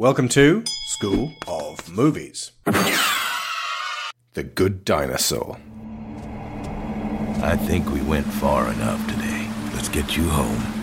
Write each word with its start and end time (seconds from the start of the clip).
Welcome 0.00 0.28
to 0.28 0.62
School 0.86 1.32
of 1.48 1.90
Movies. 1.90 2.52
the 4.34 4.44
Good 4.44 4.84
Dinosaur. 4.84 5.58
I 7.42 7.56
think 7.56 7.90
we 7.90 8.00
went 8.02 8.24
far 8.24 8.72
enough 8.72 9.04
today. 9.12 9.50
Let's 9.74 9.88
get 9.88 10.16
you 10.16 10.22
home. 10.28 10.77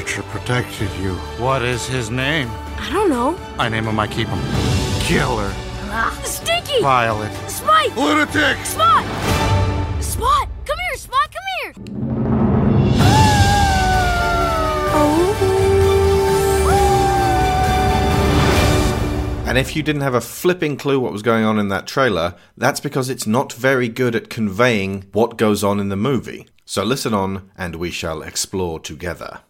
Creature 0.00 0.22
protected 0.30 0.90
you. 1.02 1.14
What 1.36 1.60
is 1.62 1.86
his 1.86 2.08
name? 2.10 2.48
I 2.78 2.88
don't 2.90 3.10
know. 3.10 3.38
I 3.58 3.68
name 3.68 3.84
him, 3.84 4.00
I 4.00 4.06
keep 4.06 4.28
him. 4.28 4.38
Killer. 5.02 5.52
Ah, 5.92 6.18
Stinky! 6.24 6.80
Violet. 6.80 7.30
Spike! 7.50 7.94
Lunatic! 7.96 8.64
Spot! 8.64 9.04
Spot! 10.02 10.48
Come 10.64 10.78
here, 10.78 10.96
Spot! 10.96 11.30
Come 11.34 11.42
here! 11.60 11.74
Oh. 14.94 15.36
And 19.46 19.58
if 19.58 19.76
you 19.76 19.82
didn't 19.82 20.02
have 20.02 20.14
a 20.14 20.20
flipping 20.22 20.76
clue 20.78 20.98
what 21.00 21.12
was 21.12 21.22
going 21.22 21.44
on 21.44 21.58
in 21.58 21.68
that 21.68 21.86
trailer, 21.86 22.36
that's 22.56 22.80
because 22.80 23.10
it's 23.10 23.26
not 23.26 23.52
very 23.52 23.88
good 23.88 24.14
at 24.14 24.30
conveying 24.30 25.04
what 25.12 25.36
goes 25.36 25.62
on 25.62 25.78
in 25.80 25.90
the 25.90 25.96
movie. 25.96 26.46
So 26.64 26.84
listen 26.84 27.12
on, 27.12 27.50
and 27.58 27.74
we 27.76 27.90
shall 27.90 28.22
explore 28.22 28.78
together. 28.78 29.40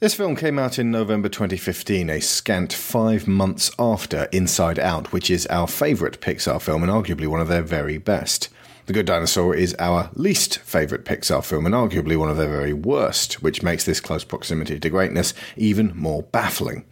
This 0.00 0.14
film 0.14 0.36
came 0.36 0.60
out 0.60 0.78
in 0.78 0.92
November 0.92 1.28
2015, 1.28 2.08
a 2.08 2.20
scant 2.20 2.72
five 2.72 3.26
months 3.26 3.72
after 3.80 4.28
Inside 4.30 4.78
Out, 4.78 5.12
which 5.12 5.28
is 5.28 5.44
our 5.48 5.66
favourite 5.66 6.20
Pixar 6.20 6.62
film 6.62 6.84
and 6.84 6.92
arguably 6.92 7.26
one 7.26 7.40
of 7.40 7.48
their 7.48 7.62
very 7.62 7.98
best. 7.98 8.48
The 8.86 8.92
Good 8.92 9.06
Dinosaur 9.06 9.56
is 9.56 9.74
our 9.80 10.10
least 10.14 10.60
favourite 10.60 11.04
Pixar 11.04 11.44
film 11.44 11.66
and 11.66 11.74
arguably 11.74 12.16
one 12.16 12.30
of 12.30 12.36
their 12.36 12.48
very 12.48 12.72
worst, 12.72 13.42
which 13.42 13.64
makes 13.64 13.82
this 13.84 14.00
close 14.00 14.22
proximity 14.22 14.78
to 14.78 14.88
greatness 14.88 15.34
even 15.56 15.92
more 15.96 16.22
baffling. 16.22 16.84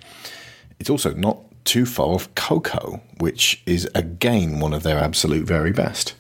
It's 0.81 0.91
also 0.91 1.15
not 1.15 1.39
too 1.65 1.87
far 1.87 2.09
off 2.09 2.35
Coco, 2.35 3.01
which 3.19 3.63
is 3.67 3.89
again 3.95 4.59
one 4.59 4.73
of 4.73 4.83
their 4.83 4.99
absolute 4.99 5.47
very 5.47 5.71
best. 5.71 6.15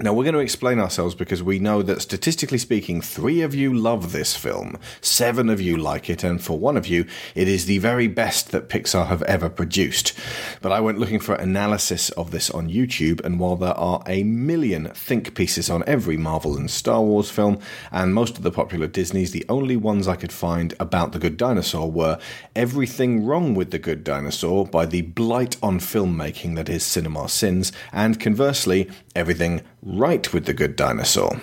Now, 0.00 0.12
we're 0.12 0.24
going 0.24 0.34
to 0.34 0.40
explain 0.40 0.80
ourselves 0.80 1.14
because 1.14 1.42
we 1.42 1.58
know 1.58 1.80
that 1.82 2.02
statistically 2.02 2.58
speaking, 2.58 3.00
three 3.00 3.42
of 3.42 3.54
you 3.54 3.72
love 3.72 4.12
this 4.12 4.36
film, 4.36 4.76
seven 5.00 5.48
of 5.48 5.60
you 5.60 5.76
like 5.76 6.10
it, 6.10 6.24
and 6.24 6.42
for 6.42 6.58
one 6.58 6.76
of 6.76 6.86
you, 6.86 7.06
it 7.34 7.46
is 7.46 7.66
the 7.66 7.78
very 7.78 8.08
best 8.08 8.50
that 8.50 8.68
Pixar 8.68 9.06
have 9.06 9.22
ever 9.22 9.48
produced. 9.48 10.12
But 10.60 10.72
I 10.72 10.80
went 10.80 10.98
looking 10.98 11.20
for 11.20 11.34
analysis 11.34 12.10
of 12.10 12.32
this 12.32 12.50
on 12.50 12.68
YouTube, 12.68 13.24
and 13.24 13.38
while 13.38 13.56
there 13.56 13.74
are 13.74 14.02
a 14.06 14.24
million 14.24 14.88
think 14.88 15.34
pieces 15.34 15.70
on 15.70 15.84
every 15.86 16.16
Marvel 16.16 16.56
and 16.56 16.70
Star 16.70 17.00
Wars 17.00 17.30
film, 17.30 17.60
and 17.92 18.12
most 18.12 18.36
of 18.36 18.42
the 18.42 18.50
popular 18.50 18.86
Disneys, 18.86 19.30
the 19.30 19.46
only 19.48 19.76
ones 19.76 20.08
I 20.08 20.16
could 20.16 20.32
find 20.32 20.74
about 20.80 21.12
The 21.12 21.18
Good 21.18 21.36
Dinosaur 21.36 21.90
were 21.90 22.18
Everything 22.56 23.24
Wrong 23.24 23.54
with 23.54 23.70
The 23.70 23.78
Good 23.78 24.02
Dinosaur 24.02 24.66
by 24.66 24.86
the 24.86 25.02
blight 25.02 25.56
on 25.62 25.78
filmmaking 25.78 26.56
that 26.56 26.68
is 26.68 26.84
Cinema 26.84 27.28
Sins, 27.28 27.72
and 27.92 28.18
conversely, 28.18 28.90
Everything 29.16 29.62
Right 29.82 30.32
with 30.32 30.46
The 30.46 30.54
Good 30.54 30.76
Dinosaur. 30.76 31.40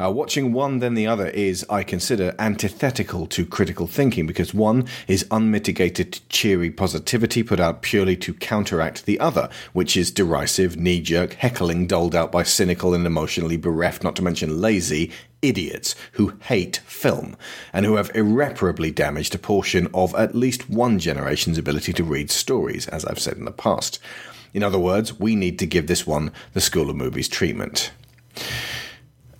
Uh, 0.00 0.10
watching 0.10 0.52
one 0.52 0.78
then 0.78 0.94
the 0.94 1.06
other 1.06 1.28
is, 1.28 1.64
I 1.68 1.82
consider, 1.82 2.34
antithetical 2.38 3.26
to 3.28 3.44
critical 3.44 3.86
thinking 3.86 4.26
because 4.26 4.54
one 4.54 4.86
is 5.06 5.26
unmitigated 5.30 6.20
cheery 6.28 6.70
positivity 6.70 7.42
put 7.42 7.60
out 7.60 7.82
purely 7.82 8.16
to 8.16 8.34
counteract 8.34 9.04
the 9.04 9.20
other, 9.20 9.48
which 9.72 9.96
is 9.96 10.10
derisive, 10.10 10.76
knee 10.76 11.00
jerk 11.00 11.34
heckling 11.34 11.86
doled 11.86 12.14
out 12.14 12.32
by 12.32 12.42
cynical 12.42 12.94
and 12.94 13.06
emotionally 13.06 13.56
bereft, 13.56 14.02
not 14.02 14.16
to 14.16 14.22
mention 14.22 14.60
lazy, 14.60 15.12
idiots 15.40 15.94
who 16.12 16.34
hate 16.42 16.78
film 16.78 17.36
and 17.72 17.86
who 17.86 17.94
have 17.94 18.10
irreparably 18.14 18.90
damaged 18.90 19.34
a 19.34 19.38
portion 19.38 19.88
of 19.94 20.14
at 20.16 20.34
least 20.34 20.68
one 20.68 20.98
generation's 20.98 21.58
ability 21.58 21.92
to 21.92 22.04
read 22.04 22.30
stories, 22.30 22.88
as 22.88 23.04
I've 23.04 23.20
said 23.20 23.36
in 23.36 23.44
the 23.44 23.52
past. 23.52 24.00
In 24.52 24.62
other 24.62 24.78
words, 24.78 25.18
we 25.18 25.36
need 25.36 25.58
to 25.58 25.66
give 25.66 25.86
this 25.86 26.06
one 26.06 26.32
the 26.52 26.60
School 26.60 26.90
of 26.90 26.96
Movies 26.96 27.28
treatment. 27.28 27.92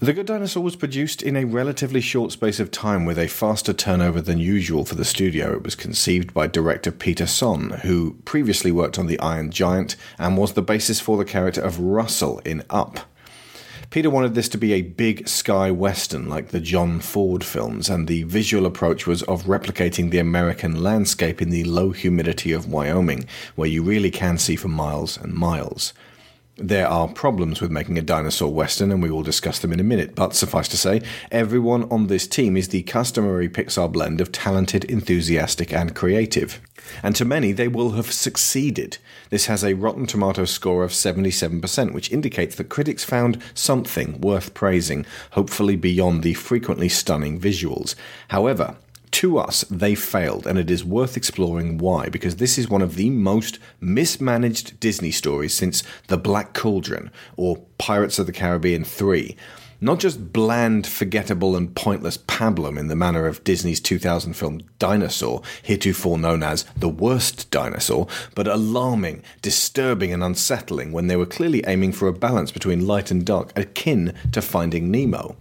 The 0.00 0.12
Good 0.12 0.26
Dinosaur 0.26 0.62
was 0.62 0.76
produced 0.76 1.24
in 1.24 1.34
a 1.34 1.44
relatively 1.44 2.00
short 2.00 2.30
space 2.30 2.60
of 2.60 2.70
time 2.70 3.04
with 3.04 3.19
a 3.19 3.26
faster 3.26 3.72
turnover 3.72 4.20
than 4.20 4.38
usual 4.38 4.84
for 4.84 4.94
the 4.94 5.04
studio. 5.04 5.52
It 5.54 5.64
was 5.64 5.74
conceived 5.74 6.32
by 6.32 6.46
director 6.46 6.92
Peter 6.92 7.26
Sohn, 7.26 7.70
who 7.82 8.16
previously 8.24 8.70
worked 8.70 8.96
on 8.96 9.08
The 9.08 9.19
Iron 9.19 9.50
Giant 9.50 9.96
and 10.16 10.38
was 10.38 10.52
the 10.52 10.62
basis 10.62 11.00
for 11.00 11.16
the 11.16 11.25
character 11.25 11.60
of 11.60 11.80
Russell 11.80 12.38
in 12.44 12.62
Up. 12.70 13.00
Peter 13.91 14.10
wanted 14.10 14.34
this 14.34 14.50
to 14.50 14.59
be 14.59 14.75
a 14.75 14.82
big 14.82 15.26
sky 15.26 15.71
western 15.71 16.28
like 16.28 16.49
the 16.49 16.60
John 16.60 17.00
Ford 17.00 17.43
films, 17.43 17.88
and 17.88 18.06
the 18.06 18.25
visual 18.25 18.66
approach 18.66 19.06
was 19.06 19.22
of 19.22 19.44
replicating 19.44 20.10
the 20.10 20.19
American 20.19 20.82
landscape 20.82 21.41
in 21.41 21.49
the 21.49 21.65
low 21.65 21.93
humidity 21.93 22.53
of 22.53 22.71
Wyoming, 22.71 23.26
where 23.54 23.69
you 23.69 23.82
really 23.82 24.10
can 24.10 24.37
see 24.37 24.56
for 24.56 24.69
miles 24.69 25.16
and 25.16 25.32
miles. 25.32 25.94
There 26.60 26.88
are 26.88 27.06
problems 27.06 27.60
with 27.60 27.70
making 27.70 27.98
a 27.98 28.02
dinosaur 28.02 28.52
western, 28.52 28.91
and 28.91 29.00
we 29.00 29.12
will 29.12 29.22
discuss 29.22 29.60
them 29.60 29.72
in 29.72 29.78
a 29.78 29.84
minute, 29.84 30.16
but 30.16 30.34
suffice 30.34 30.66
to 30.69 30.76
say, 30.76 31.02
everyone 31.30 31.84
on 31.84 32.08
this 32.08 32.26
team 32.26 32.56
is 32.56 32.69
the 32.69 32.82
customary 32.82 33.48
Pixar 33.48 33.92
blend 33.92 34.20
of 34.20 34.32
talented, 34.32 34.84
enthusiastic, 34.86 35.72
and 35.72 35.94
creative. 35.94 36.60
And 37.00 37.14
to 37.14 37.24
many, 37.24 37.52
they 37.52 37.69
will 37.69 37.92
have 37.92 38.10
succeeded. 38.10 38.98
This 39.30 39.46
has 39.46 39.62
a 39.62 39.74
Rotten 39.74 40.06
Tomato 40.06 40.44
score 40.46 40.82
of 40.82 40.91
77%, 40.91 41.92
which 41.92 42.10
indicates 42.10 42.56
that 42.56 42.69
critics 42.69 43.04
found 43.04 43.40
something 43.54 44.20
worth 44.20 44.52
praising, 44.52 45.06
hopefully 45.32 45.76
beyond 45.76 46.25
the 46.25 46.34
frequently 46.34 46.88
stunning 46.88 47.40
visuals. 47.40 47.94
However, 48.28 48.75
to 49.12 49.38
us, 49.38 49.62
they 49.70 49.94
failed, 49.94 50.46
and 50.46 50.58
it 50.58 50.70
is 50.70 50.84
worth 50.84 51.16
exploring 51.16 51.78
why, 51.78 52.08
because 52.08 52.36
this 52.36 52.58
is 52.58 52.69
one 52.69 52.82
of 52.82 52.96
the 52.96 53.10
most 53.10 53.58
mismanaged 53.80 54.78
Disney 54.80 55.10
stories 55.10 55.54
since 55.54 55.82
The 56.08 56.19
Black 56.19 56.54
Cauldron 56.54 57.10
or 57.36 57.58
Pirates 57.78 58.19
of 58.19 58.26
the 58.26 58.32
Caribbean 58.32 58.84
3. 58.84 59.36
Not 59.80 60.00
just 60.00 60.32
bland, 60.32 60.88
forgettable, 60.88 61.54
and 61.54 61.72
pointless 61.72 62.19
pablum 62.19 62.76
in 62.76 62.88
the 62.88 62.96
manner 62.96 63.26
of 63.26 63.44
Disney's 63.44 63.78
2000 63.78 64.32
film 64.32 64.62
Dinosaur, 64.80 65.42
heretofore 65.62 66.19
known 66.19 66.42
as 66.42 66.64
the 66.76 66.88
worst 66.88 67.48
dinosaur, 67.52 68.08
but 68.34 68.48
alarming, 68.48 69.22
disturbing, 69.40 70.12
and 70.12 70.25
unsettling 70.25 70.90
when 70.90 71.06
they 71.06 71.16
were 71.16 71.26
clearly 71.26 71.62
aiming 71.66 71.92
for 71.92 72.08
a 72.08 72.12
balance 72.12 72.50
between 72.50 72.88
light 72.88 73.12
and 73.12 73.25
dark 73.25 73.56
akin 73.56 74.14
to 74.32 74.42
Finding 74.42 74.90
Nemo. 74.90 75.36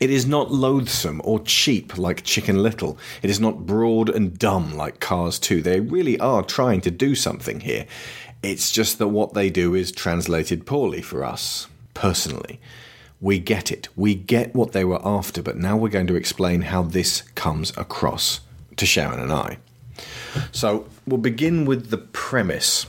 It 0.00 0.10
is 0.10 0.26
not 0.26 0.52
loathsome 0.52 1.20
or 1.24 1.40
cheap 1.40 1.98
like 1.98 2.22
Chicken 2.22 2.62
Little. 2.62 2.96
It 3.20 3.30
is 3.30 3.40
not 3.40 3.66
broad 3.66 4.08
and 4.08 4.38
dumb 4.38 4.76
like 4.76 5.00
Cars 5.00 5.40
2. 5.40 5.60
They 5.60 5.80
really 5.80 6.18
are 6.20 6.44
trying 6.44 6.80
to 6.82 6.90
do 6.90 7.16
something 7.16 7.60
here. 7.60 7.84
It's 8.40 8.70
just 8.70 8.98
that 8.98 9.08
what 9.08 9.34
they 9.34 9.50
do 9.50 9.74
is 9.74 9.90
translated 9.90 10.66
poorly 10.66 11.02
for 11.02 11.24
us, 11.24 11.66
personally. 11.94 12.60
We 13.20 13.40
get 13.40 13.72
it. 13.72 13.88
We 13.96 14.14
get 14.14 14.54
what 14.54 14.70
they 14.70 14.84
were 14.84 15.04
after, 15.04 15.42
but 15.42 15.56
now 15.56 15.76
we're 15.76 15.88
going 15.88 16.06
to 16.06 16.14
explain 16.14 16.62
how 16.62 16.82
this 16.82 17.22
comes 17.34 17.76
across 17.76 18.40
to 18.76 18.86
Sharon 18.86 19.18
and 19.18 19.32
I. 19.32 19.58
So 20.52 20.86
we'll 21.08 21.18
begin 21.18 21.64
with 21.64 21.90
the 21.90 21.98
premise. 21.98 22.86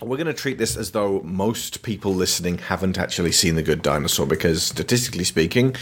We're 0.00 0.16
going 0.16 0.26
to 0.26 0.32
treat 0.32 0.56
this 0.56 0.78
as 0.78 0.92
though 0.92 1.20
most 1.20 1.82
people 1.82 2.14
listening 2.14 2.56
haven't 2.56 2.96
actually 2.96 3.32
seen 3.32 3.54
The 3.54 3.62
Good 3.62 3.82
Dinosaur 3.82 4.26
because, 4.26 4.62
statistically 4.62 5.24
speaking, 5.24 5.76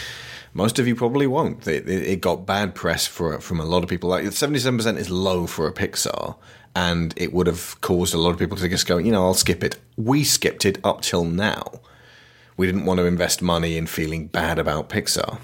most 0.52 0.79
of 0.79 0.87
you 0.87 0.94
probably 0.94 1.26
won't. 1.26 1.67
It, 1.67 1.88
it, 1.88 2.02
it 2.05 2.20
got 2.20 2.47
bad 2.47 2.75
press 2.75 3.06
for 3.06 3.41
from 3.41 3.61
a 3.61 3.64
lot 3.64 3.82
of 3.82 3.88
people. 3.88 4.11
Like 4.11 4.31
seventy-seven 4.32 4.79
percent 4.79 4.99
is 4.99 5.11
low 5.11 5.47
for 5.47 5.67
a 5.67 5.73
Pixar, 5.73 6.37
and 6.75 7.14
it 7.17 7.32
would 7.32 7.47
have 7.47 7.81
caused 7.81 8.14
a 8.14 8.19
lot 8.19 8.31
of 8.31 8.38
people 8.38 8.56
to 8.56 8.69
just 8.69 8.87
go, 8.87 8.99
you 8.99 9.12
know, 9.12 9.25
I'll 9.25 9.35
skip 9.35 9.62
it. 9.62 9.79
We 9.97 10.25
skipped 10.25 10.64
it 10.64 10.79
up 10.85 11.02
till 11.02 11.25
now. 11.25 11.81
We 12.56 12.67
didn't 12.67 12.85
want 12.85 12.99
to 12.99 13.06
invest 13.06 13.41
money 13.41 13.76
in 13.76 13.87
feeling 13.87 14.26
bad 14.26 14.58
about 14.58 14.91
Pixar. 14.91 15.38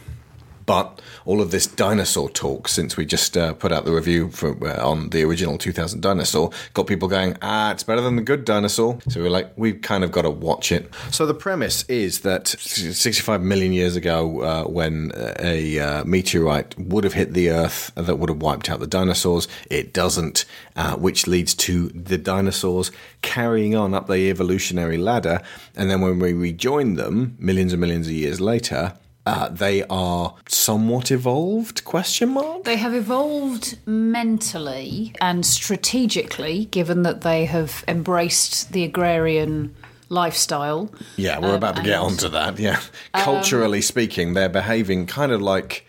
But 0.66 1.00
all 1.24 1.40
of 1.40 1.52
this 1.52 1.66
dinosaur 1.66 2.28
talk, 2.28 2.66
since 2.66 2.96
we 2.96 3.06
just 3.06 3.36
uh, 3.36 3.54
put 3.54 3.70
out 3.72 3.84
the 3.84 3.92
review 3.92 4.30
for, 4.30 4.56
uh, 4.66 4.86
on 4.86 5.10
the 5.10 5.22
original 5.22 5.58
2000 5.58 6.00
dinosaur, 6.00 6.50
got 6.74 6.88
people 6.88 7.08
going, 7.08 7.36
ah, 7.40 7.70
it's 7.70 7.84
better 7.84 8.00
than 8.00 8.16
the 8.16 8.22
good 8.22 8.44
dinosaur. 8.44 8.98
So 9.08 9.22
we're 9.22 9.30
like, 9.30 9.52
we've 9.56 9.80
kind 9.80 10.02
of 10.02 10.10
got 10.10 10.22
to 10.22 10.30
watch 10.30 10.72
it. 10.72 10.92
So 11.12 11.24
the 11.24 11.34
premise 11.34 11.84
is 11.84 12.20
that 12.20 12.48
65 12.48 13.40
million 13.40 13.72
years 13.72 13.94
ago, 13.94 14.42
uh, 14.42 14.64
when 14.64 15.12
a 15.38 15.78
uh, 15.78 16.04
meteorite 16.04 16.76
would 16.78 17.04
have 17.04 17.12
hit 17.12 17.32
the 17.32 17.50
Earth 17.50 17.92
that 17.94 18.16
would 18.16 18.28
have 18.28 18.42
wiped 18.42 18.68
out 18.68 18.80
the 18.80 18.88
dinosaurs, 18.88 19.46
it 19.70 19.92
doesn't, 19.92 20.44
uh, 20.74 20.96
which 20.96 21.28
leads 21.28 21.54
to 21.54 21.88
the 21.90 22.18
dinosaurs 22.18 22.90
carrying 23.22 23.76
on 23.76 23.94
up 23.94 24.08
the 24.08 24.30
evolutionary 24.30 24.98
ladder. 24.98 25.42
And 25.76 25.88
then 25.90 26.00
when 26.00 26.18
we 26.18 26.32
rejoin 26.32 26.94
them, 26.94 27.36
millions 27.38 27.72
and 27.72 27.80
millions 27.80 28.08
of 28.08 28.12
years 28.12 28.40
later, 28.40 28.94
uh, 29.26 29.48
they 29.48 29.82
are 29.90 30.34
somewhat 30.48 31.10
evolved? 31.10 31.84
Question 31.84 32.30
mark. 32.30 32.64
They 32.64 32.76
have 32.76 32.94
evolved 32.94 33.78
mentally 33.86 35.12
and 35.20 35.44
strategically, 35.44 36.66
given 36.66 37.02
that 37.02 37.22
they 37.22 37.44
have 37.46 37.84
embraced 37.88 38.72
the 38.72 38.84
agrarian 38.84 39.74
lifestyle. 40.08 40.90
Yeah, 41.16 41.40
we're 41.40 41.56
about 41.56 41.76
to 41.76 41.82
get 41.82 42.00
and- 42.00 42.12
onto 42.12 42.28
that. 42.28 42.58
Yeah, 42.58 42.80
culturally 43.12 43.82
speaking, 43.82 44.34
they're 44.34 44.48
behaving 44.48 45.06
kind 45.06 45.32
of 45.32 45.42
like 45.42 45.84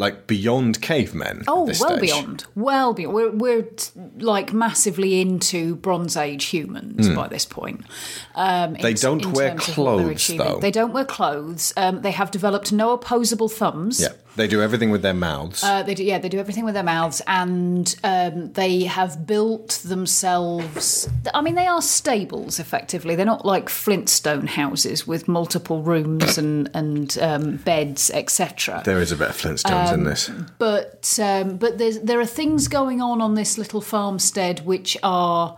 like 0.00 0.26
beyond 0.26 0.80
cavemen. 0.80 1.44
Oh, 1.46 1.64
well 1.64 1.74
stage. 1.74 2.00
beyond, 2.00 2.46
well 2.54 2.94
beyond. 2.94 3.14
We're 3.14 3.30
we're 3.30 3.68
like 4.18 4.50
massively 4.52 5.20
into 5.20 5.76
Bronze 5.76 6.16
Age 6.16 6.46
humans 6.46 7.08
by 7.10 7.28
this 7.28 7.44
point. 7.44 7.84
Um. 8.34 8.74
They 8.80 8.92
in- 8.92 8.96
don't 8.96 9.24
in 9.26 9.32
wear 9.32 9.50
terms 9.50 9.68
of 9.68 9.76
what 9.78 9.96
they're 9.98 10.04
clothes, 10.06 10.28
though. 10.28 10.58
They 10.58 10.70
don't 10.70 10.92
wear 10.94 11.04
clothes. 11.04 11.72
Um, 11.76 12.00
they 12.00 12.12
have 12.12 12.30
developed 12.30 12.72
no 12.72 12.92
opposable 12.92 13.50
thumbs. 13.50 14.00
Yeah, 14.00 14.08
they 14.36 14.46
do 14.46 14.62
everything 14.62 14.90
with 14.90 15.02
their 15.02 15.14
mouths. 15.14 15.62
Uh, 15.62 15.82
they 15.82 15.94
do, 15.94 16.04
yeah, 16.04 16.18
they 16.18 16.28
do 16.28 16.38
everything 16.38 16.64
with 16.64 16.74
their 16.74 16.82
mouths, 16.82 17.20
and 17.26 17.94
um, 18.04 18.52
they 18.52 18.84
have 18.84 19.26
built 19.26 19.80
themselves. 19.84 21.08
I 21.34 21.40
mean, 21.40 21.54
they 21.54 21.66
are 21.66 21.82
stables 21.82 22.58
effectively. 22.58 23.16
They're 23.16 23.26
not 23.26 23.44
like 23.44 23.68
Flintstone 23.68 24.46
houses 24.46 25.06
with 25.06 25.28
multiple 25.28 25.82
rooms 25.82 26.38
and 26.38 26.70
and 26.74 27.18
um, 27.20 27.56
beds, 27.58 28.10
etc. 28.10 28.82
there 28.84 29.00
is 29.00 29.12
a 29.12 29.16
bit 29.16 29.30
of 29.30 29.36
Flintstones 29.36 29.88
um, 29.88 30.00
in 30.00 30.04
this. 30.04 30.30
But 30.58 31.18
um, 31.22 31.56
but 31.56 31.78
there's 31.78 32.00
there 32.00 32.20
are 32.20 32.26
things 32.26 32.68
going 32.68 33.00
on 33.00 33.20
on 33.20 33.34
this 33.34 33.58
little 33.58 33.80
farmstead 33.80 34.64
which 34.64 34.96
are 35.02 35.56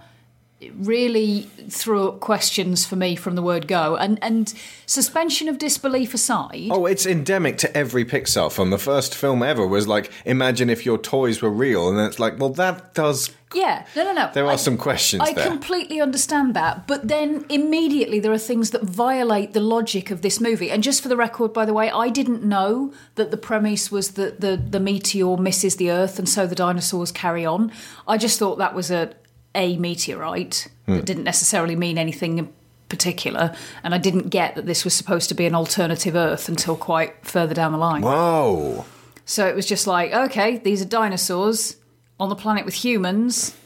really 0.76 1.42
threw 1.68 2.08
up 2.08 2.20
questions 2.20 2.84
for 2.86 2.96
me 2.96 3.16
from 3.16 3.34
the 3.34 3.42
word 3.42 3.66
go. 3.68 3.96
And 3.96 4.18
and 4.22 4.52
suspension 4.86 5.48
of 5.48 5.58
disbelief 5.58 6.14
aside. 6.14 6.68
Oh, 6.70 6.86
it's 6.86 7.06
endemic 7.06 7.58
to 7.58 7.76
every 7.76 8.04
Pixar 8.04 8.52
film. 8.52 8.70
The 8.70 8.78
first 8.78 9.14
film 9.14 9.42
ever 9.42 9.66
was 9.66 9.88
like, 9.88 10.10
imagine 10.24 10.68
if 10.70 10.84
your 10.84 10.98
toys 10.98 11.40
were 11.42 11.50
real, 11.50 11.88
and 11.88 11.98
then 11.98 12.06
it's 12.06 12.18
like, 12.18 12.38
well, 12.38 12.50
that 12.50 12.94
does. 12.94 13.30
Yeah, 13.54 13.84
no, 13.94 14.04
no, 14.04 14.12
no. 14.14 14.30
There 14.32 14.46
are 14.46 14.52
I- 14.52 14.56
some 14.56 14.78
questions 14.78 15.22
I 15.22 15.34
there. 15.34 15.46
completely 15.46 16.00
understand 16.00 16.54
that, 16.54 16.86
but 16.86 17.08
then 17.08 17.44
immediately 17.50 18.18
there 18.18 18.32
are 18.32 18.38
things 18.38 18.70
that 18.70 18.82
violate 18.82 19.52
the 19.52 19.60
logic 19.60 20.10
of 20.10 20.22
this 20.22 20.40
movie. 20.40 20.70
And 20.70 20.82
just 20.82 21.02
for 21.02 21.08
the 21.08 21.18
record, 21.18 21.52
by 21.52 21.66
the 21.66 21.74
way, 21.74 21.90
I 21.90 22.08
didn't 22.08 22.42
know 22.42 22.94
that 23.16 23.30
the 23.30 23.36
premise 23.36 23.90
was 23.92 24.12
that 24.12 24.40
the 24.40 24.56
the 24.56 24.80
meteor 24.80 25.36
misses 25.36 25.76
the 25.76 25.90
Earth, 25.90 26.18
and 26.18 26.28
so 26.28 26.46
the 26.46 26.54
dinosaurs 26.54 27.12
carry 27.12 27.44
on. 27.44 27.70
I 28.08 28.16
just 28.16 28.38
thought 28.38 28.56
that 28.56 28.74
was 28.74 28.90
a 28.90 29.12
a 29.54 29.76
meteorite 29.76 30.68
Hmm. 30.86 30.96
that 30.96 31.04
didn't 31.04 31.24
necessarily 31.24 31.76
mean 31.76 31.96
anything 31.98 32.38
in 32.38 32.52
particular, 32.88 33.54
and 33.84 33.94
I 33.94 33.98
didn't 33.98 34.28
get 34.28 34.54
that 34.56 34.66
this 34.66 34.84
was 34.84 34.94
supposed 34.94 35.28
to 35.28 35.34
be 35.34 35.46
an 35.46 35.54
alternative 35.54 36.14
Earth 36.14 36.48
until 36.48 36.76
quite 36.76 37.24
further 37.24 37.54
down 37.54 37.72
the 37.72 37.78
line. 37.78 38.02
Whoa. 38.02 38.84
So 39.24 39.46
it 39.46 39.54
was 39.54 39.66
just 39.66 39.86
like, 39.86 40.12
okay, 40.12 40.58
these 40.58 40.82
are 40.82 40.86
dinosaurs 40.86 41.76
on 42.18 42.28
the 42.28 42.34
planet 42.34 42.64
with 42.64 42.74
humans. 42.74 43.56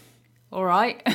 All 0.52 0.64
right. 0.64 1.02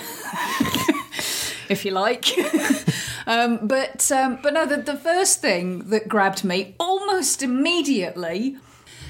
if 1.69 1.85
you 1.85 1.91
like. 1.91 2.25
um, 3.27 3.59
but 3.65 4.11
um, 4.11 4.39
but 4.43 4.53
no, 4.53 4.65
the, 4.65 4.77
the 4.77 4.97
first 4.97 5.39
thing 5.41 5.89
that 5.89 6.07
grabbed 6.07 6.43
me 6.43 6.75
almost 6.79 7.41
immediately. 7.41 8.57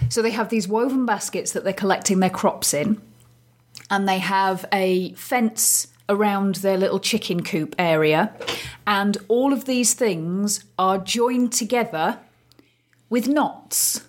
So 0.09 0.21
they 0.21 0.31
have 0.31 0.49
these 0.49 0.67
woven 0.67 1.05
baskets 1.05 1.53
that 1.53 1.63
they're 1.63 1.71
collecting 1.73 2.19
their 2.19 2.29
crops 2.29 2.73
in, 2.73 3.01
and 3.89 4.07
they 4.07 4.19
have 4.19 4.65
a 4.73 5.13
fence 5.13 5.88
around 6.09 6.56
their 6.56 6.77
little 6.77 7.00
chicken 7.00 7.44
coop 7.44 7.73
area, 7.79 8.33
and 8.85 9.18
all 9.27 9.53
of 9.53 9.65
these 9.65 9.94
things 9.94 10.65
are 10.77 10.97
joined 10.97 11.53
together 11.53 12.19
with 13.09 13.27
knots 13.27 14.01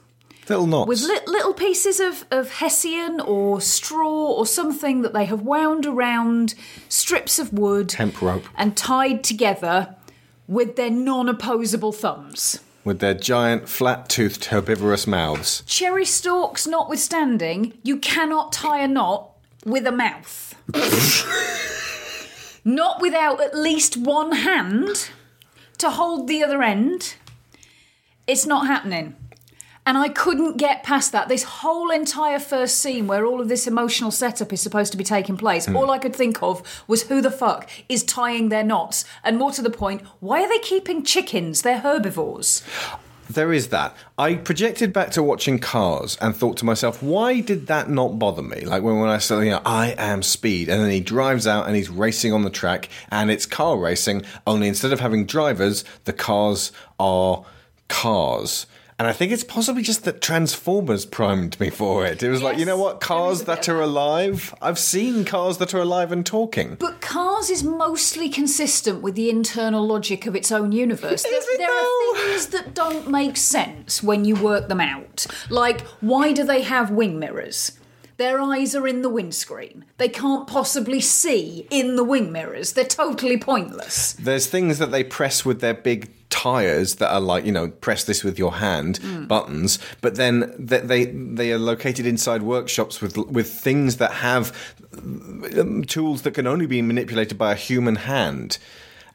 Little 0.49 0.67
knots. 0.67 0.89
with 0.89 1.03
li- 1.03 1.21
little 1.27 1.55
pieces 1.55 2.01
of, 2.01 2.25
of 2.33 2.51
hessian 2.55 3.21
or 3.21 3.61
straw 3.61 4.33
or 4.33 4.45
something 4.47 5.03
that 5.03 5.13
they 5.13 5.25
have 5.27 5.43
wound 5.43 5.87
around 5.87 6.55
strips 6.89 7.39
of 7.39 7.53
wood 7.53 7.93
Hemp 7.93 8.21
rope. 8.21 8.45
and 8.57 8.77
tied 8.77 9.23
together 9.23 9.95
with 10.49 10.75
their 10.77 10.91
non-opposable 10.91 11.93
thumbs. 11.93 12.59
with 12.85 12.99
their 12.99 13.15
giant, 13.15 13.69
flat 13.69 14.09
toothed, 14.09 14.47
herbivorous 14.47 15.07
mouths. 15.07 15.63
Cherry 15.67 16.05
stalks 16.05 16.67
notwithstanding, 16.67 17.75
you 17.85 17.97
cannot 17.99 18.53
tie 18.53 18.81
a 18.81 18.89
knot 18.89 19.32
with 19.65 19.87
a 19.87 19.93
mouth. 19.93 20.55
Not 22.65 23.01
without 23.01 23.41
at 23.41 23.57
least 23.57 23.97
one 23.97 24.33
hand 24.33 25.11
to 25.79 25.91
hold 25.91 26.29
the 26.29 26.45
other 26.45 26.63
end. 26.63 27.17
It's 28.27 28.47
not 28.47 28.67
happening. 28.67 29.17
And 29.85 29.99
I 29.99 30.09
couldn't 30.09 30.59
get 30.59 30.85
past 30.85 31.11
that. 31.11 31.29
This 31.29 31.43
whole 31.43 31.91
entire 31.91 32.39
first 32.39 32.79
scene 32.79 33.09
where 33.09 33.27
all 33.27 33.41
of 33.41 33.49
this 33.49 33.67
emotional 33.67 34.13
setup 34.13 34.53
is 34.53 34.61
supposed 34.61 34.93
to 34.93 34.99
be 34.99 35.03
taking 35.03 35.37
place, 35.37 35.67
hmm. 35.67 35.77
all 35.77 35.91
I 35.91 35.99
could 35.99 36.15
think 36.15 36.41
of 36.41 36.85
was 36.87 37.05
who 37.05 37.21
the 37.21 37.33
fuck 37.33 37.69
is 37.89 38.05
tying 38.05 38.49
their 38.49 38.63
knots? 38.63 39.05
And 39.25 39.39
more 39.39 39.51
to 39.51 39.63
the 39.63 39.71
point, 39.71 40.03
why 40.21 40.43
are 40.43 40.49
they 40.49 40.61
keeping 40.61 41.03
chickens? 41.03 41.63
They're 41.63 41.81
herbivores. 41.81 42.63
There 43.31 43.53
is 43.53 43.69
that. 43.69 43.97
I 44.19 44.35
projected 44.35 44.93
back 44.93 45.11
to 45.13 45.23
watching 45.23 45.59
Cars 45.59 46.19
and 46.21 46.37
thought 46.37 46.57
to 46.59 46.65
myself, 46.65 47.03
why 47.03 47.41
did 47.41 47.67
that 47.69 47.89
not 47.89 48.19
bother 48.19 48.43
me? 48.43 48.63
Like 48.63 48.83
when, 48.83 48.99
when 48.99 49.09
I 49.09 49.19
said, 49.19 49.41
you 49.45 49.51
know, 49.51 49.63
I 49.65 49.95
am 49.97 50.23
speed, 50.23 50.69
and 50.69 50.83
then 50.83 50.91
he 50.91 51.01
drives 51.01 51.47
out 51.47 51.67
and 51.67 51.77
he's 51.77 51.89
racing 51.89 52.33
on 52.33 52.43
the 52.43 52.51
track, 52.51 52.89
and 53.11 53.31
it's 53.31 53.47
car 53.47 53.79
racing, 53.79 54.25
only 54.47 54.69
instead 54.69 54.93
of 54.93 55.01
having 55.01 55.25
drivers, 55.25 55.85
the 56.05 56.13
cars 56.13 56.73
are 56.99 57.45
cars. 57.89 58.67
And 59.03 59.09
I 59.09 59.13
think 59.13 59.33
it's 59.33 59.43
possibly 59.43 59.83
just 59.83 60.05
that 60.05 60.21
Transformers 60.21 61.05
primed 61.07 61.59
me 61.59 61.71
for 61.71 62.07
it. 62.07 62.23
It 62.23 62.31
was 62.31 62.41
like, 62.41 62.57
you 62.57 62.65
know 62.65 62.79
what, 62.79 63.01
cars 63.01 63.39
is 63.39 63.43
a 63.43 63.47
bit 63.47 63.57
that 63.57 63.69
are 63.69 63.81
alive? 63.81 64.55
I've 64.63 64.79
seen 64.79 65.25
cars 65.25 65.59
that 65.59 65.75
are 65.75 65.81
alive 65.81 66.13
and 66.13 66.25
talking. 66.25 66.77
But 66.79 67.01
Cars 67.01 67.51
is 67.51 67.65
mostly 67.65 68.29
consistent 68.29 69.03
with 69.03 69.17
the 69.17 69.29
internal 69.29 69.85
logic 69.85 70.25
of 70.27 70.37
its 70.37 70.53
own 70.53 70.71
universe. 70.71 71.25
There, 71.33 71.41
it 71.41 71.59
there 71.59 71.69
are 71.69 72.15
things 72.15 72.47
that 72.51 72.75
don't 72.77 73.11
make 73.11 73.37
sense 73.37 74.05
when 74.05 74.25
you 74.25 74.37
work 74.37 74.69
them 74.69 74.81
out. 74.81 75.27
Like, 75.51 75.81
why 76.01 76.33
do 76.33 76.45
they 76.45 76.63
have 76.63 76.93
wing 76.93 77.19
mirrors? 77.19 77.73
Their 78.19 78.41
eyes 78.41 78.77
are 78.77 78.87
in 78.87 79.03
the 79.03 79.09
windscreen. 79.09 79.85
They 79.97 80.09
can't 80.09 80.47
possibly 80.47 81.01
see 81.01 81.67
in 81.71 81.97
the 81.97 82.05
wing 82.05 82.31
mirrors. 82.31 82.75
They're 82.75 82.85
totally 82.85 83.37
pointless. 83.37 84.13
There's 84.13 84.47
things 84.47 84.79
that 84.79 84.93
they 84.93 85.03
press 85.03 85.45
with 85.45 85.61
their 85.61 85.75
big 85.75 86.22
tires 86.33 86.95
that 86.97 87.13
are 87.13 87.21
like 87.21 87.45
you 87.45 87.53
know 87.53 87.69
press 87.69 88.05
this 88.05 88.25
with 88.25 88.39
your 88.39 88.55
hand 88.55 88.99
buttons 89.29 89.79
but 90.01 90.15
then 90.15 90.55
they, 90.59 90.79
they 90.79 91.05
they 91.05 91.53
are 91.53 91.59
located 91.59 92.07
inside 92.07 92.43
workshops 92.43 93.03
with 93.03 93.19
with 93.19 93.53
things 93.53 93.99
that 93.99 94.13
have 94.15 94.75
um, 95.59 95.85
tools 95.85 96.23
that 96.23 96.33
can 96.33 96.47
only 96.47 96.67
be 96.67 96.81
manipulated 96.81 97.37
by 97.37 97.53
a 97.53 97.55
human 97.55 97.97
hand 97.97 98.57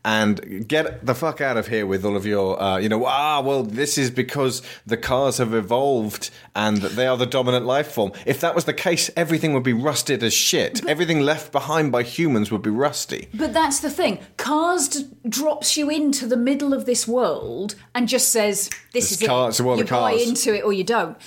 and 0.07 0.65
get 0.69 1.05
the 1.05 1.13
fuck 1.13 1.41
out 1.41 1.57
of 1.57 1.67
here 1.67 1.85
with 1.85 2.05
all 2.05 2.15
of 2.15 2.25
your, 2.25 2.59
uh, 2.61 2.77
you 2.77 2.87
know, 2.87 3.03
ah, 3.05 3.41
well, 3.41 3.61
this 3.63 3.97
is 3.97 4.09
because 4.09 4.61
the 4.85 4.95
cars 4.95 5.37
have 5.37 5.53
evolved 5.53 6.29
and 6.55 6.77
they 6.77 7.05
are 7.05 7.17
the 7.17 7.25
dominant 7.25 7.65
life 7.65 7.91
form. 7.91 8.13
If 8.25 8.39
that 8.39 8.55
was 8.55 8.63
the 8.63 8.73
case, 8.73 9.11
everything 9.17 9.53
would 9.53 9.63
be 9.63 9.73
rusted 9.73 10.23
as 10.23 10.33
shit. 10.33 10.81
everything 10.87 11.19
left 11.19 11.51
behind 11.51 11.91
by 11.91 12.03
humans 12.03 12.51
would 12.51 12.61
be 12.61 12.69
rusty. 12.69 13.27
But 13.33 13.51
that's 13.53 13.79
the 13.81 13.89
thing. 13.89 14.19
Cars 14.37 14.87
d- 14.87 15.09
drops 15.27 15.75
you 15.75 15.89
into 15.89 16.25
the 16.25 16.37
middle 16.37 16.73
of 16.73 16.85
this 16.85 17.05
world 17.05 17.75
and 17.93 18.07
just 18.07 18.29
says, 18.29 18.69
"This 18.93 19.11
It's 19.11 19.21
is 19.21 19.27
car- 19.27 19.49
it." 19.49 19.59
world 19.59 19.79
you 19.79 19.85
buy 19.85 20.11
cars. 20.15 20.27
into 20.29 20.55
it 20.55 20.63
or 20.63 20.71
you 20.71 20.85
don't. 20.85 21.17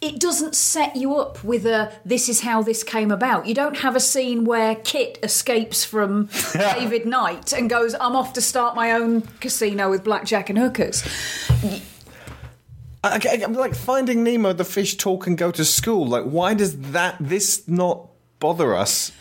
It 0.00 0.18
doesn't 0.18 0.54
set 0.54 0.96
you 0.96 1.16
up 1.16 1.44
with 1.44 1.66
a 1.66 1.92
"this 2.04 2.28
is 2.28 2.40
how 2.40 2.62
this 2.62 2.82
came 2.82 3.10
about." 3.10 3.46
You 3.46 3.54
don't 3.54 3.78
have 3.78 3.94
a 3.96 4.00
scene 4.00 4.44
where 4.44 4.74
KITT 4.76 5.18
escapes 5.22 5.84
from 5.84 6.30
David 6.54 7.04
Knight 7.06 7.52
and 7.52 7.68
goes, 7.68 7.94
"I'm 8.00 8.16
off 8.16 8.32
to 8.34 8.40
start 8.40 8.74
my 8.74 8.92
own 8.92 9.22
casino 9.40 9.90
with 9.90 10.02
blackjack 10.02 10.48
and 10.48 10.58
hookers." 10.58 11.04
I, 13.02 13.18
I, 13.24 13.42
I'm 13.44 13.54
like 13.54 13.74
finding 13.74 14.24
Nemo, 14.24 14.52
the 14.52 14.64
fish 14.64 14.96
talk 14.96 15.26
and 15.26 15.36
go 15.36 15.50
to 15.50 15.64
school. 15.64 16.06
Like, 16.06 16.24
why 16.24 16.54
does 16.54 16.78
that 16.92 17.16
this 17.20 17.66
not 17.68 18.08
bother 18.40 18.74
us? 18.74 19.12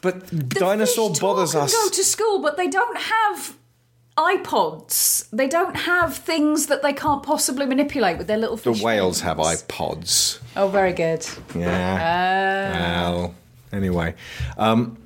But 0.00 0.26
The 0.28 0.42
dinosaur 0.42 1.12
bothers 1.20 1.54
us. 1.54 1.72
Go 1.72 1.88
to 1.88 2.04
school, 2.04 2.40
but 2.42 2.56
they 2.56 2.66
don't 2.68 2.98
have 2.98 3.56
iPods. 4.16 5.28
They 5.30 5.48
don't 5.48 5.74
have 5.74 6.16
things 6.16 6.66
that 6.66 6.82
they 6.82 6.92
can't 6.92 7.22
possibly 7.22 7.66
manipulate 7.66 8.18
with 8.18 8.26
their 8.26 8.36
little 8.36 8.56
The 8.56 8.72
whales 8.72 9.20
have 9.22 9.38
iPods. 9.38 10.38
Oh, 10.56 10.68
very 10.68 10.92
good. 10.92 11.26
Yeah. 11.54 12.72
well, 12.72 13.34
anyway, 13.72 14.14
um, 14.58 14.98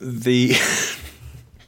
the. 0.00 0.54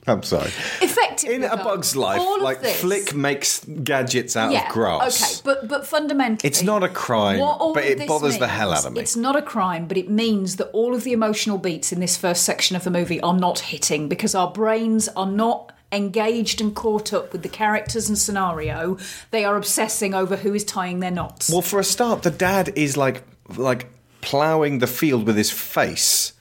I'm 0.07 0.23
sorry. 0.23 0.51
Effectively, 0.81 1.35
In 1.35 1.45
A 1.45 1.57
Bug's 1.59 1.95
Life, 1.95 2.23
like 2.41 2.65
Flick 2.65 3.15
makes 3.15 3.63
gadgets 3.65 4.37
out 4.37 4.53
yeah, 4.53 4.67
of 4.67 4.73
grass. 4.73 5.21
Okay, 5.21 5.43
but 5.45 5.69
but 5.69 5.87
fundamentally, 5.87 6.49
It's 6.49 6.63
not 6.63 6.83
a 6.83 6.89
crime, 6.89 7.41
but 7.75 7.85
it 7.85 8.09
bothers 8.09 8.39
the 8.39 8.49
hell 8.49 8.73
out 8.73 8.87
of 8.87 8.95
me. 8.95 9.01
It's 9.01 9.17
not 9.17 9.37
a 9.37 9.43
crime, 9.43 9.87
but 9.87 9.99
it 9.99 10.09
means 10.09 10.57
that 10.57 10.69
all 10.69 10.95
of 10.95 11.05
the 11.05 11.13
emotional 11.13 11.59
beats 11.59 11.93
in 11.93 12.01
this 12.01 12.17
first 12.17 12.45
section 12.45 12.75
of 12.75 12.85
the 12.85 12.91
movie 12.91 13.21
are 13.21 13.35
not 13.35 13.59
hitting 13.59 14.09
because 14.09 14.35
our 14.35 14.51
brains 14.51 15.09
are 15.09 15.27
not 15.27 15.73
engaged 15.91 16.61
and 16.61 16.75
caught 16.75 17.13
up 17.13 17.33
with 17.33 17.43
the 17.43 17.49
characters 17.49 18.09
and 18.09 18.19
scenario. 18.19 18.99
They 19.31 19.45
are 19.45 19.57
obsessing 19.57 20.15
over 20.15 20.37
who 20.37 20.55
is 20.55 20.65
tying 20.65 21.01
their 21.01 21.11
knots. 21.11 21.51
Well, 21.51 21.63
for 21.63 21.81
a 21.81 21.85
start, 21.85 22.23
the 22.23 22.31
dad 22.31 22.73
is 22.77 22.97
like 22.97 23.23
like 23.57 23.89
ploughing 24.21 24.79
the 24.79 24.87
field 24.87 25.27
with 25.27 25.37
his 25.37 25.51
face. 25.51 26.33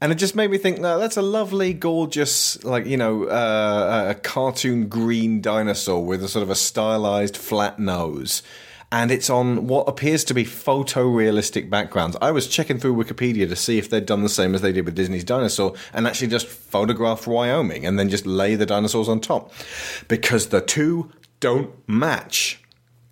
And 0.00 0.12
it 0.12 0.16
just 0.16 0.34
made 0.34 0.50
me 0.50 0.58
think, 0.58 0.80
no, 0.80 0.98
that's 0.98 1.16
a 1.16 1.22
lovely, 1.22 1.72
gorgeous, 1.72 2.62
like, 2.62 2.84
you 2.84 2.98
know, 2.98 3.24
uh, 3.24 4.08
a 4.10 4.14
cartoon 4.14 4.88
green 4.88 5.40
dinosaur 5.40 6.04
with 6.04 6.22
a 6.22 6.28
sort 6.28 6.42
of 6.42 6.50
a 6.50 6.54
stylized 6.54 7.36
flat 7.36 7.78
nose. 7.78 8.42
And 8.94 9.10
it's 9.10 9.28
on 9.28 9.66
what 9.66 9.88
appears 9.88 10.22
to 10.22 10.34
be 10.34 10.44
photorealistic 10.44 11.68
backgrounds. 11.68 12.16
I 12.22 12.30
was 12.30 12.46
checking 12.46 12.78
through 12.78 12.94
Wikipedia 12.94 13.48
to 13.48 13.56
see 13.56 13.76
if 13.76 13.90
they'd 13.90 14.06
done 14.06 14.22
the 14.22 14.28
same 14.28 14.54
as 14.54 14.60
they 14.60 14.70
did 14.70 14.84
with 14.84 14.94
Disney's 14.94 15.24
dinosaur 15.24 15.74
and 15.92 16.06
actually 16.06 16.28
just 16.28 16.46
photograph 16.46 17.26
Wyoming 17.26 17.84
and 17.84 17.98
then 17.98 18.08
just 18.08 18.24
lay 18.24 18.54
the 18.54 18.64
dinosaurs 18.64 19.08
on 19.08 19.18
top. 19.18 19.52
Because 20.06 20.50
the 20.50 20.60
two 20.60 21.10
don't 21.40 21.72
match. 21.88 22.62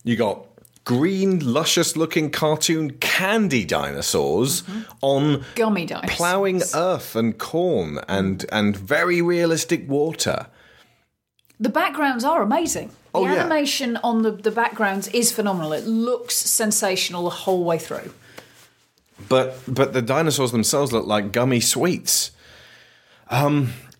You 0.04 0.14
got 0.14 0.46
green, 0.84 1.40
luscious 1.40 1.96
looking 1.96 2.30
cartoon 2.30 2.92
candy 3.00 3.64
dinosaurs 3.64 4.62
mm-hmm. 4.62 4.82
on 5.00 5.44
Gummy 5.56 5.84
dinosaurs. 5.84 6.16
ploughing 6.16 6.62
earth 6.76 7.16
and 7.16 7.36
corn 7.38 7.98
and, 8.06 8.46
and 8.52 8.76
very 8.76 9.20
realistic 9.20 9.88
water. 9.88 10.46
The 11.58 11.70
backgrounds 11.70 12.22
are 12.22 12.40
amazing. 12.40 12.92
The 13.12 13.18
Oh, 13.18 13.24
yeah. 13.26 13.34
animation 13.40 13.98
on 14.02 14.22
the, 14.22 14.30
the 14.30 14.50
backgrounds 14.50 15.08
is 15.08 15.30
phenomenal. 15.32 15.72
It 15.72 15.86
looks 15.86 16.34
sensational 16.36 17.24
the 17.24 17.30
whole 17.30 17.62
way 17.64 17.78
through. 17.78 18.12
But 19.28 19.58
but 19.68 19.92
the 19.92 20.02
dinosaurs 20.02 20.50
themselves 20.52 20.92
look 20.92 21.06
like 21.06 21.30
gummy 21.32 21.60
sweets. 21.60 22.30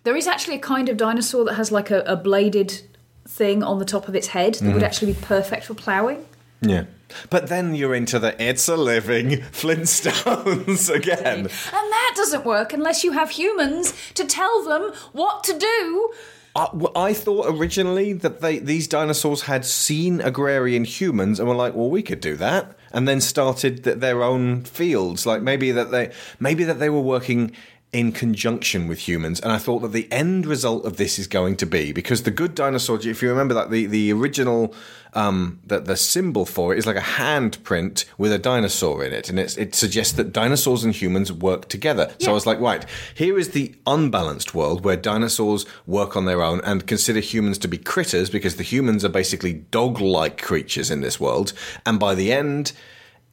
There 0.03 0.15
is 0.17 0.27
actually 0.27 0.55
a 0.57 0.59
kind 0.59 0.89
of 0.89 0.97
dinosaur 0.97 1.45
that 1.45 1.53
has 1.53 1.71
like 1.71 1.89
a, 1.89 2.01
a 2.01 2.15
bladed 2.15 2.81
thing 3.27 3.63
on 3.63 3.79
the 3.79 3.85
top 3.85 4.07
of 4.09 4.15
its 4.15 4.27
head 4.27 4.55
that 4.55 4.63
Mm. 4.65 4.73
would 4.73 4.83
actually 4.83 5.13
be 5.13 5.19
perfect 5.21 5.65
for 5.65 5.73
ploughing. 5.73 6.25
Yeah. 6.61 6.85
But 7.29 7.47
then 7.47 7.73
you're 7.75 7.95
into 7.95 8.19
the 8.19 8.35
it's 8.41 8.67
a 8.67 8.75
living 8.75 9.29
Flintstones 9.51 10.89
again. 10.93 11.39
And 11.39 11.47
that 11.47 12.13
doesn't 12.15 12.45
work 12.45 12.73
unless 12.73 13.03
you 13.03 13.11
have 13.13 13.29
humans 13.31 13.93
to 14.15 14.25
tell 14.25 14.63
them 14.63 14.91
what 15.13 15.43
to 15.45 15.57
do. 15.57 16.11
Well, 16.55 16.91
I 16.95 17.13
thought 17.13 17.47
originally 17.49 18.13
that 18.13 18.41
they 18.41 18.59
these 18.59 18.87
dinosaurs 18.87 19.43
had 19.43 19.65
seen 19.65 20.21
agrarian 20.21 20.83
humans 20.85 21.39
and 21.39 21.49
were 21.49 21.55
like, 21.55 21.73
well, 21.73 21.89
we 21.89 22.03
could 22.03 22.19
do 22.19 22.35
that, 22.35 22.75
and 22.91 23.07
then 23.07 23.21
started 23.21 23.83
th- 23.83 23.97
their 23.97 24.21
own 24.21 24.61
fields. 24.63 25.25
Like 25.25 25.41
maybe 25.41 25.71
that 25.71 25.89
they 25.89 26.11
maybe 26.39 26.63
that 26.65 26.77
they 26.77 26.89
were 26.89 27.01
working 27.01 27.53
in 27.93 28.11
conjunction 28.11 28.87
with 28.87 29.07
humans. 29.07 29.39
And 29.39 29.51
I 29.51 29.59
thought 29.59 29.79
that 29.79 29.91
the 29.91 30.11
end 30.11 30.45
result 30.47 30.83
of 30.83 30.97
this 30.97 31.19
is 31.19 31.27
going 31.27 31.55
to 31.57 31.65
be 31.65 31.93
because 31.93 32.23
the 32.23 32.31
good 32.31 32.55
dinosaur, 32.55 32.99
if 32.99 33.21
you 33.21 33.29
remember 33.29 33.53
that 33.53 33.69
the 33.69 33.85
the 33.85 34.11
original 34.11 34.73
um, 35.13 35.59
that 35.63 35.85
the 35.85 35.95
symbol 35.95 36.43
for 36.43 36.73
it 36.73 36.79
is 36.79 36.87
like 36.87 36.95
a 36.95 37.01
handprint 37.01 38.05
with 38.17 38.33
a 38.33 38.39
dinosaur 38.39 39.03
in 39.03 39.13
it, 39.13 39.29
and 39.29 39.39
it's, 39.39 39.57
it 39.57 39.75
suggests 39.75 40.13
that 40.13 40.33
dinosaurs 40.33 40.83
and 40.83 40.95
humans 40.95 41.31
work 41.31 41.69
together. 41.69 42.11
So 42.19 42.31
I 42.31 42.33
was 42.33 42.47
like, 42.47 42.59
right, 42.59 42.83
here 43.13 43.37
is 43.37 43.49
the 43.51 43.75
unbalanced 43.85 44.55
world 44.55 44.83
where 44.83 44.97
dinosaurs 44.97 45.67
work 45.85 46.17
on 46.17 46.25
their 46.25 46.41
own 46.41 46.61
and 46.61 46.87
consider 46.87 47.19
humans 47.19 47.59
to 47.59 47.67
be 47.67 47.77
critters 47.77 48.31
because 48.31 48.55
the 48.55 48.63
humans 48.63 49.05
are 49.05 49.09
basically 49.09 49.53
dog-like 49.53 50.41
creatures 50.41 50.89
in 50.89 51.01
this 51.01 51.19
world, 51.19 51.53
and 51.85 51.99
by 51.99 52.15
the 52.15 52.33
end. 52.33 52.73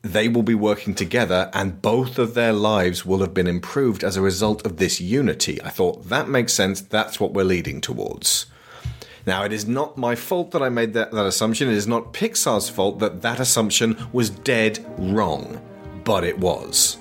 They 0.03 0.29
will 0.29 0.43
be 0.43 0.55
working 0.55 0.95
together, 0.95 1.51
and 1.53 1.83
both 1.83 2.19
of 2.19 2.33
their 2.35 2.55
lives 2.55 3.05
will 3.05 3.21
have 3.21 3.35
been 3.35 3.47
improved 3.47 4.03
as 4.03 4.17
a 4.17 4.23
result 4.23 4.65
of 4.65 4.79
this 4.79 5.01
unity. 5.01 5.61
I 5.63 5.69
thought 5.69 6.09
that 6.09 6.29
makes 6.29 6.55
sense. 6.55 6.81
That's 6.81 7.21
what 7.21 7.35
we're 7.35 7.45
leading 7.45 7.83
towards. 7.83 8.47
Now, 9.27 9.45
it 9.45 9.53
is 9.53 9.67
not 9.67 9.99
my 9.99 10.15
fault 10.15 10.53
that 10.53 10.63
I 10.63 10.71
made 10.71 10.95
that, 10.95 11.13
that 11.13 11.27
assumption. 11.27 11.69
It 11.69 11.75
is 11.75 11.87
not 11.87 12.15
Pixar's 12.15 12.71
fault 12.71 12.99
that 13.01 13.21
that 13.21 13.41
assumption 13.41 13.97
was 14.13 14.31
dead 14.31 14.85
wrong. 14.97 15.61
But 16.05 16.25
it 16.25 16.39
was. 16.39 16.97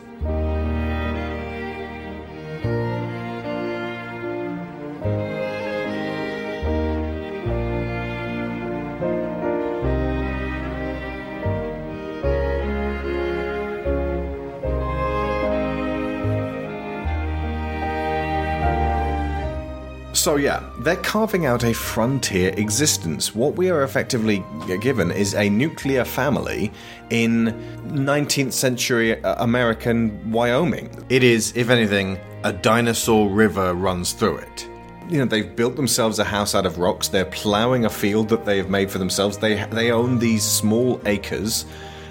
So, 20.20 20.36
yeah, 20.36 20.70
they're 20.80 20.98
carving 20.98 21.46
out 21.46 21.64
a 21.64 21.74
frontier 21.74 22.54
existence. 22.58 23.34
What 23.34 23.56
we 23.56 23.70
are 23.70 23.84
effectively 23.84 24.44
given 24.82 25.12
is 25.12 25.34
a 25.34 25.50
nuclear 25.50 26.04
family 26.04 26.74
in 27.10 27.54
19th 27.88 28.52
century 28.52 29.24
uh, 29.24 29.42
American 29.42 30.30
Wyoming. 30.30 30.90
It 31.08 31.24
is, 31.24 31.56
if 31.56 31.70
anything, 31.70 32.20
a 32.44 32.52
dinosaur 32.52 33.30
river 33.30 33.74
runs 33.74 34.12
through 34.12 34.40
it. 34.40 34.70
You 35.08 35.20
know, 35.20 35.26
they've 35.26 35.56
built 35.56 35.78
themselves 35.78 36.20
a 36.20 36.26
house 36.26 36.54
out 36.54 36.66
of 36.66 36.80
rocks. 36.80 37.08
They're 37.08 37.24
plowing 37.24 37.86
a 37.86 37.90
field 37.90 38.28
that 38.28 38.44
they 38.44 38.58
have 38.58 38.70
made 38.70 38.92
for 38.92 38.98
themselves. 38.98 39.38
They, 39.38 39.64
they 39.72 39.90
own 39.90 40.20
these 40.20 40.44
small 40.44 41.00
acres 41.06 41.64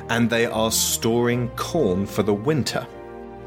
and 0.09 0.31
they 0.31 0.47
are 0.47 0.71
storing 0.71 1.51
corn 1.57 2.07
for 2.07 2.23
the 2.23 2.33
winter. 2.33 2.87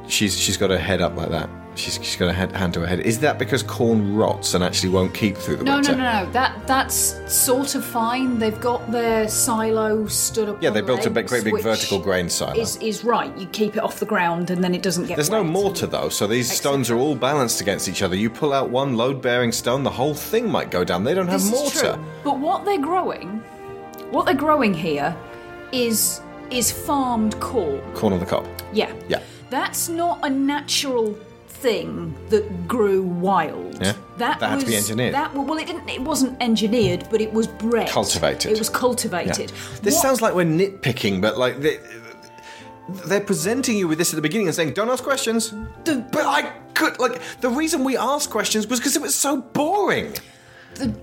She's, 0.07 0.39
she's 0.39 0.57
got 0.57 0.69
her 0.69 0.77
head 0.77 1.01
up 1.01 1.15
like 1.15 1.29
that. 1.29 1.49
She's, 1.75 1.95
she's 1.95 2.17
got 2.17 2.27
a 2.29 2.33
head, 2.33 2.51
hand 2.51 2.73
to 2.73 2.81
her 2.81 2.85
head. 2.85 2.99
Is 2.99 3.19
that 3.19 3.39
because 3.39 3.63
corn 3.63 4.15
rots 4.15 4.53
and 4.53 4.63
actually 4.63 4.89
won't 4.89 5.13
keep 5.13 5.37
through 5.37 5.55
the 5.55 5.63
No, 5.63 5.75
winter? 5.75 5.95
no, 5.95 5.97
no, 6.03 6.25
no. 6.25 6.31
That 6.31 6.67
that's 6.67 7.21
sort 7.33 7.75
of 7.75 7.85
fine. 7.85 8.39
They've 8.39 8.59
got 8.59 8.91
their 8.91 9.29
silo 9.29 10.05
stood 10.07 10.49
up. 10.49 10.61
Yeah, 10.61 10.69
they 10.69 10.81
built 10.81 11.05
a 11.05 11.09
big, 11.09 11.27
great 11.27 11.43
big 11.45 11.61
vertical 11.61 11.99
grain 11.99 12.29
silo. 12.29 12.59
Is 12.59 12.75
is 12.77 13.03
right. 13.05 13.35
You 13.37 13.47
keep 13.47 13.77
it 13.77 13.83
off 13.83 13.99
the 13.99 14.05
ground, 14.05 14.51
and 14.51 14.61
then 14.63 14.75
it 14.75 14.81
doesn't 14.83 15.05
get. 15.05 15.15
There's 15.15 15.29
no 15.29 15.43
mortar 15.43 15.87
though, 15.87 16.09
so 16.09 16.27
these 16.27 16.51
stones 16.51 16.89
are 16.89 16.97
all 16.97 17.15
balanced 17.15 17.61
against 17.61 17.87
each 17.87 18.01
other. 18.01 18.15
You 18.15 18.29
pull 18.29 18.51
out 18.53 18.69
one 18.69 18.97
load-bearing 18.97 19.53
stone, 19.53 19.83
the 19.83 19.89
whole 19.89 20.13
thing 20.13 20.49
might 20.49 20.71
go 20.71 20.83
down. 20.83 21.03
They 21.03 21.13
don't 21.13 21.27
have 21.27 21.41
This 21.41 21.51
mortar. 21.51 21.97
But 22.23 22.37
what 22.39 22.65
they're 22.65 22.81
growing, 22.81 23.39
what 24.11 24.25
they're 24.25 24.35
growing 24.35 24.73
here, 24.73 25.15
is 25.71 26.19
is 26.49 26.69
farmed 26.69 27.39
corn. 27.39 27.79
Corn 27.93 28.11
on 28.11 28.19
the 28.19 28.25
cob. 28.25 28.45
Yeah. 28.73 28.91
Yeah. 29.07 29.21
That's 29.49 29.87
not 29.89 30.19
a 30.23 30.29
natural 30.29 31.17
thing 31.61 32.15
that 32.29 32.67
grew 32.67 33.03
wild. 33.03 33.75
Yeah. 33.81 33.93
That, 34.17 34.39
That 34.39 34.49
had 34.49 34.55
was 34.55 34.63
to 34.65 34.69
be 34.69 34.75
engineered. 34.75 35.13
That 35.13 35.33
well, 35.33 35.57
it 35.57 35.67
didn't. 35.67 35.89
It 35.89 36.01
wasn't 36.01 36.41
engineered, 36.41 37.07
but 37.09 37.21
it 37.21 37.31
was 37.33 37.47
bred. 37.47 37.89
Cultivated. 37.89 38.51
It 38.51 38.59
was 38.59 38.69
cultivated. 38.69 39.51
This 39.81 39.95
What- 39.95 40.01
sounds 40.01 40.21
like 40.21 40.33
we're 40.35 40.45
nitpicking, 40.45 41.21
but 41.21 41.37
like 41.37 41.61
they, 41.61 41.79
they're 43.05 43.21
presenting 43.21 43.77
you 43.77 43.87
with 43.87 43.97
this 43.97 44.11
at 44.13 44.15
the 44.15 44.21
beginning 44.21 44.47
and 44.47 44.55
saying, 44.55 44.73
"Don't 44.73 44.89
ask 44.89 45.03
questions." 45.03 45.53
but 45.85 46.25
I 46.25 46.51
could 46.73 46.99
like 46.99 47.21
the 47.41 47.49
reason 47.49 47.83
we 47.83 47.95
asked 47.97 48.29
questions 48.29 48.67
was 48.67 48.79
because 48.79 48.95
it 48.95 49.01
was 49.01 49.15
so 49.15 49.37
boring. 49.37 50.13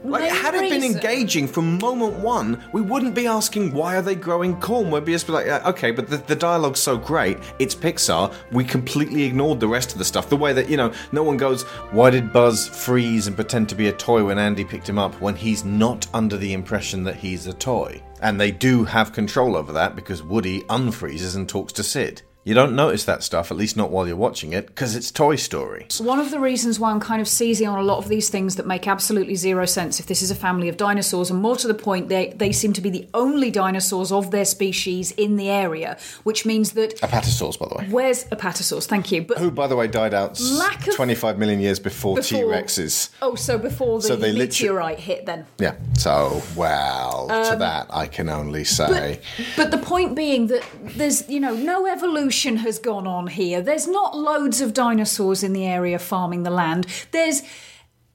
Like, 0.04 0.30
had 0.30 0.54
it 0.54 0.70
been 0.70 0.82
engaging 0.82 1.46
from 1.46 1.78
moment 1.78 2.14
one, 2.18 2.62
we 2.72 2.80
wouldn't 2.80 3.14
be 3.14 3.26
asking 3.26 3.72
why 3.72 3.96
are 3.96 4.02
they 4.02 4.14
growing 4.14 4.58
corn. 4.60 4.90
We'd 4.90 5.04
be 5.04 5.12
just 5.12 5.26
be 5.26 5.32
like, 5.32 5.46
uh, 5.46 5.60
okay, 5.66 5.90
but 5.90 6.08
the, 6.08 6.16
the 6.16 6.36
dialogue's 6.36 6.80
so 6.80 6.96
great. 6.96 7.38
It's 7.58 7.74
Pixar. 7.74 8.34
We 8.50 8.64
completely 8.64 9.24
ignored 9.24 9.60
the 9.60 9.68
rest 9.68 9.92
of 9.92 9.98
the 9.98 10.04
stuff. 10.04 10.28
The 10.28 10.36
way 10.36 10.52
that 10.52 10.68
you 10.68 10.76
know, 10.76 10.92
no 11.12 11.22
one 11.22 11.36
goes, 11.36 11.62
why 11.92 12.10
did 12.10 12.32
Buzz 12.32 12.68
freeze 12.68 13.26
and 13.26 13.36
pretend 13.36 13.68
to 13.68 13.74
be 13.74 13.88
a 13.88 13.92
toy 13.92 14.24
when 14.24 14.38
Andy 14.38 14.64
picked 14.64 14.88
him 14.88 14.98
up 14.98 15.20
when 15.20 15.36
he's 15.36 15.64
not 15.64 16.06
under 16.14 16.36
the 16.36 16.52
impression 16.52 17.04
that 17.04 17.16
he's 17.16 17.46
a 17.46 17.52
toy? 17.52 18.02
And 18.20 18.40
they 18.40 18.50
do 18.50 18.84
have 18.84 19.12
control 19.12 19.56
over 19.56 19.72
that 19.72 19.94
because 19.94 20.22
Woody 20.22 20.62
unfreezes 20.62 21.36
and 21.36 21.48
talks 21.48 21.72
to 21.74 21.82
Sid. 21.84 22.22
You 22.48 22.54
don't 22.54 22.74
notice 22.74 23.04
that 23.04 23.22
stuff, 23.22 23.50
at 23.50 23.58
least 23.58 23.76
not 23.76 23.90
while 23.90 24.06
you're 24.06 24.16
watching 24.16 24.54
it, 24.54 24.68
because 24.68 24.96
it's 24.96 25.10
Toy 25.10 25.36
Story. 25.36 25.86
One 25.98 26.18
of 26.18 26.30
the 26.30 26.40
reasons 26.40 26.80
why 26.80 26.90
I'm 26.92 26.98
kind 26.98 27.20
of 27.20 27.28
seizing 27.28 27.68
on 27.68 27.78
a 27.78 27.82
lot 27.82 27.98
of 27.98 28.08
these 28.08 28.30
things 28.30 28.56
that 28.56 28.66
make 28.66 28.88
absolutely 28.88 29.34
zero 29.34 29.66
sense 29.66 30.00
if 30.00 30.06
this 30.06 30.22
is 30.22 30.30
a 30.30 30.34
family 30.34 30.70
of 30.70 30.78
dinosaurs, 30.78 31.30
and 31.30 31.42
more 31.42 31.56
to 31.56 31.68
the 31.68 31.74
point, 31.74 32.08
they, 32.08 32.32
they 32.34 32.52
seem 32.52 32.72
to 32.72 32.80
be 32.80 32.88
the 32.88 33.06
only 33.12 33.50
dinosaurs 33.50 34.10
of 34.10 34.30
their 34.30 34.46
species 34.46 35.10
in 35.10 35.36
the 35.36 35.50
area, 35.50 35.98
which 36.22 36.46
means 36.46 36.72
that. 36.72 36.96
Apatosaurs, 37.02 37.58
by 37.58 37.68
the 37.68 37.74
way. 37.74 37.86
Where's 37.90 38.24
Apatosaurs? 38.24 38.86
Thank 38.86 39.12
you. 39.12 39.24
But 39.24 39.36
Who, 39.36 39.50
by 39.50 39.66
the 39.66 39.76
way, 39.76 39.86
died 39.86 40.14
out 40.14 40.40
Lack 40.40 40.88
of- 40.88 40.94
25 40.94 41.38
million 41.38 41.60
years 41.60 41.78
before, 41.78 42.16
Before- 42.16 42.38
T 42.38 42.44
Rexes. 42.44 43.10
Oh, 43.20 43.34
so 43.34 43.58
before 43.58 44.00
the 44.00 44.08
So 44.08 44.16
they 44.16 44.32
meteorite 44.32 45.00
hit 45.00 45.26
then. 45.26 45.44
Yeah. 45.58 45.74
So, 45.98 46.42
well, 46.56 47.26
to 47.28 47.52
um, 47.52 47.58
that 47.58 47.88
I 47.90 48.06
can 48.06 48.30
only 48.30 48.64
say. 48.64 49.20
But 49.54 49.70
the 49.70 49.76
point 49.76 50.16
being 50.16 50.46
that 50.46 50.64
there's, 50.96 51.28
you 51.28 51.40
know, 51.40 51.54
no 51.54 51.84
evolution 51.86 52.37
has 52.58 52.78
gone 52.78 53.06
on 53.06 53.26
here. 53.26 53.60
There's 53.60 53.86
not 53.86 54.16
loads 54.16 54.60
of 54.60 54.72
dinosaurs 54.72 55.42
in 55.42 55.52
the 55.52 55.66
area 55.66 55.98
farming 55.98 56.42
the 56.42 56.50
land. 56.50 56.86
There's 57.10 57.42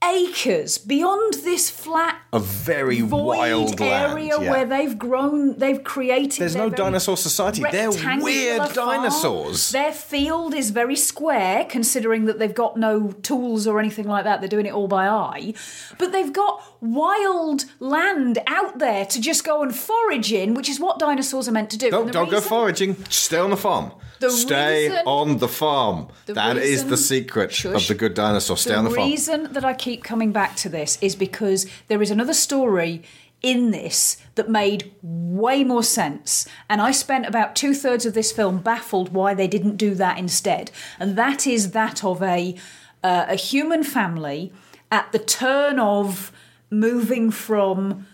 acres 0.03 0.77
beyond 0.77 1.34
this 1.46 1.70
flat 1.70 2.20
a 2.34 2.39
very 2.39 3.01
wild 3.01 3.80
area 3.80 4.34
land. 4.34 4.44
yeah. 4.44 4.51
where 4.51 4.65
they've 4.65 4.98
grown, 4.98 5.58
they've 5.60 5.84
created. 5.84 6.42
There's 6.42 6.56
no 6.56 6.70
dinosaur 6.70 7.15
society. 7.15 7.63
They're 7.72 7.92
weird 7.92 8.70
farm. 8.70 8.74
dinosaurs. 8.74 9.70
Their 9.70 9.94
field 9.94 10.53
is 10.53 10.72
very 10.72 10.96
square, 10.96 11.65
considering 11.65 12.25
that 12.25 12.39
they've 12.39 12.53
got 12.53 12.75
no 12.77 13.12
tools 13.12 13.68
or 13.68 13.80
anything 13.80 14.08
like 14.08 14.24
that. 14.24 14.42
They're 14.42 14.50
doing 14.50 14.65
it 14.65 14.74
all 14.74 14.88
by 14.88 15.08
eye. 15.08 15.53
But 15.98 16.12
they've 16.12 16.34
got 16.34 16.73
wild 16.84 17.66
land 17.80 18.40
out 18.48 18.78
there 18.80 19.06
to 19.06 19.22
just 19.22 19.44
go 19.44 19.63
and 19.63 19.74
forage 19.75 20.32
in, 20.34 20.54
which 20.54 20.70
is 20.70 20.80
what 20.80 21.00
dinosaurs 21.00 21.48
are 21.48 21.52
meant 21.52 21.70
to 21.72 21.78
do. 21.78 21.90
Don't, 21.90 22.12
don't 22.12 22.30
go 22.30 22.42
foraging. 22.42 22.96
Stay 23.10 23.38
on 23.38 23.50
the 23.50 23.58
farm. 23.58 23.92
The 24.20 24.30
Stay 24.30 24.90
reason- 24.90 25.04
on 25.06 25.38
the 25.38 25.48
farm. 25.48 26.08
the 26.25 26.34
That 26.34 26.58
is 26.58 26.63
reason- 26.72 26.90
the 26.90 26.98
secret 26.98 27.66
of 27.66 27.88
the 27.88 27.94
good 27.96 28.13
dinosaur. 28.13 28.58
Stay 28.58 28.72
the 28.72 28.78
on 28.78 28.84
the 28.86 28.90
farm. 28.92 29.02
The 29.08 29.12
reason 29.12 29.54
that 29.54 29.66
I 29.66 29.74
keep 29.74 30.04
coming 30.04 30.32
back 30.32 30.56
to 30.58 30.70
this 30.70 30.98
is 31.02 31.16
because 31.16 31.66
there 31.88 32.02
is 32.02 32.12
another 32.12 32.34
story 32.34 33.02
in 33.42 33.72
this 33.72 34.16
that 34.36 34.50
made 34.50 34.92
way 35.02 35.63
more 35.66 35.84
sense. 35.84 36.48
And 36.70 36.82
I 36.82 36.92
spent 36.92 37.25
about 37.25 37.56
two 37.56 37.74
thirds 37.74 38.06
of 38.06 38.13
this 38.13 38.32
film 38.32 38.60
baffled 38.60 39.13
why 39.13 39.34
they 39.34 39.48
didn't 39.48 39.75
do 39.75 39.94
that 39.96 40.18
instead. 40.18 40.72
And 41.00 41.18
that 41.18 41.46
is 41.46 41.72
that 41.72 42.04
of 42.06 42.22
a, 42.24 42.56
uh, 43.04 43.25
a 43.28 43.36
human 43.36 43.84
family 43.84 44.54
at 44.90 45.12
the 45.12 45.20
turn 45.20 45.78
of 45.80 46.32
moving 46.80 47.32
from 47.32 48.06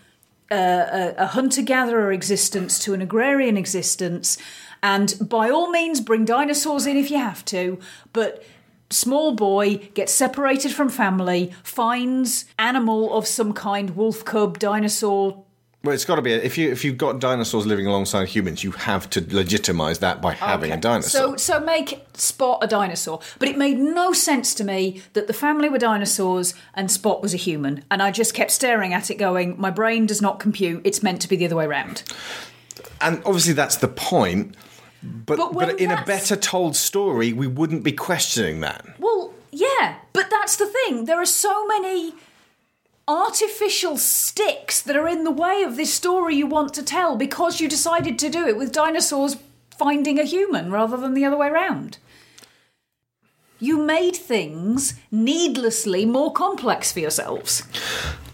uh, 0.50 0.54
a, 0.54 1.14
a 1.18 1.26
hunter 1.26 1.62
gatherer 1.62 2.12
existence 2.12 2.78
to 2.80 2.94
an 2.94 3.00
agrarian 3.00 3.56
existence. 3.56 4.38
And 4.82 5.14
by 5.20 5.50
all 5.50 5.70
means, 5.70 6.00
bring 6.00 6.24
dinosaurs 6.24 6.86
in 6.86 6.96
if 6.96 7.10
you 7.10 7.18
have 7.18 7.44
to, 7.46 7.78
but 8.12 8.42
small 8.90 9.34
boy 9.34 9.76
gets 9.94 10.12
separated 10.12 10.72
from 10.72 10.88
family, 10.88 11.52
finds 11.62 12.46
animal 12.58 13.14
of 13.16 13.26
some 13.26 13.52
kind, 13.52 13.90
wolf 13.96 14.24
cub, 14.24 14.58
dinosaur. 14.58 15.44
Well, 15.82 15.94
it's 15.94 16.04
got 16.04 16.16
to 16.16 16.22
be. 16.22 16.32
If 16.32 16.58
you 16.58 16.70
if 16.70 16.84
you've 16.84 16.98
got 16.98 17.20
dinosaurs 17.20 17.64
living 17.66 17.86
alongside 17.86 18.28
humans, 18.28 18.62
you 18.62 18.72
have 18.72 19.08
to 19.10 19.26
legitimize 19.34 20.00
that 20.00 20.20
by 20.20 20.34
having 20.34 20.72
a 20.72 20.76
dinosaur. 20.76 21.38
So, 21.38 21.58
so 21.58 21.60
make 21.60 22.06
Spot 22.14 22.58
a 22.62 22.66
dinosaur. 22.66 23.20
But 23.38 23.48
it 23.48 23.56
made 23.56 23.78
no 23.78 24.12
sense 24.12 24.54
to 24.56 24.64
me 24.64 25.02
that 25.14 25.26
the 25.26 25.32
family 25.32 25.70
were 25.70 25.78
dinosaurs 25.78 26.52
and 26.74 26.90
Spot 26.90 27.22
was 27.22 27.32
a 27.32 27.38
human. 27.38 27.82
And 27.90 28.02
I 28.02 28.10
just 28.10 28.34
kept 28.34 28.50
staring 28.50 28.92
at 28.92 29.10
it, 29.10 29.14
going, 29.14 29.58
my 29.58 29.70
brain 29.70 30.04
does 30.04 30.20
not 30.20 30.38
compute. 30.38 30.82
It's 30.84 31.02
meant 31.02 31.22
to 31.22 31.28
be 31.28 31.36
the 31.36 31.46
other 31.46 31.56
way 31.56 31.64
around. 31.64 32.02
and 33.00 33.22
obviously 33.24 33.54
that's 33.54 33.76
the 33.76 33.88
point. 33.88 34.54
But 35.02 35.38
But 35.38 35.54
but, 35.54 35.80
in 35.80 35.90
a 35.90 36.04
better 36.04 36.36
told 36.36 36.76
story, 36.76 37.32
we 37.32 37.46
wouldn't 37.46 37.82
be 37.84 37.92
questioning 37.92 38.60
that. 38.60 38.84
Well, 38.98 39.32
yeah, 39.50 39.96
but 40.12 40.28
that's 40.28 40.56
the 40.56 40.66
thing. 40.66 41.06
There 41.06 41.18
are 41.18 41.24
so 41.24 41.66
many 41.66 42.12
artificial 43.10 43.96
sticks 43.96 44.80
that 44.80 44.94
are 44.96 45.08
in 45.08 45.24
the 45.24 45.32
way 45.32 45.64
of 45.64 45.76
this 45.76 45.92
story 45.92 46.36
you 46.36 46.46
want 46.46 46.72
to 46.72 46.82
tell 46.82 47.16
because 47.16 47.60
you 47.60 47.68
decided 47.68 48.16
to 48.20 48.30
do 48.30 48.46
it 48.46 48.56
with 48.56 48.70
dinosaurs 48.70 49.36
finding 49.76 50.16
a 50.18 50.24
human 50.24 50.70
rather 50.70 50.96
than 50.96 51.14
the 51.14 51.24
other 51.24 51.36
way 51.36 51.48
around. 51.48 51.98
You 53.58 53.78
made 53.78 54.14
things 54.14 54.94
needlessly 55.10 56.06
more 56.06 56.32
complex 56.32 56.92
for 56.92 57.00
yourselves. 57.00 57.64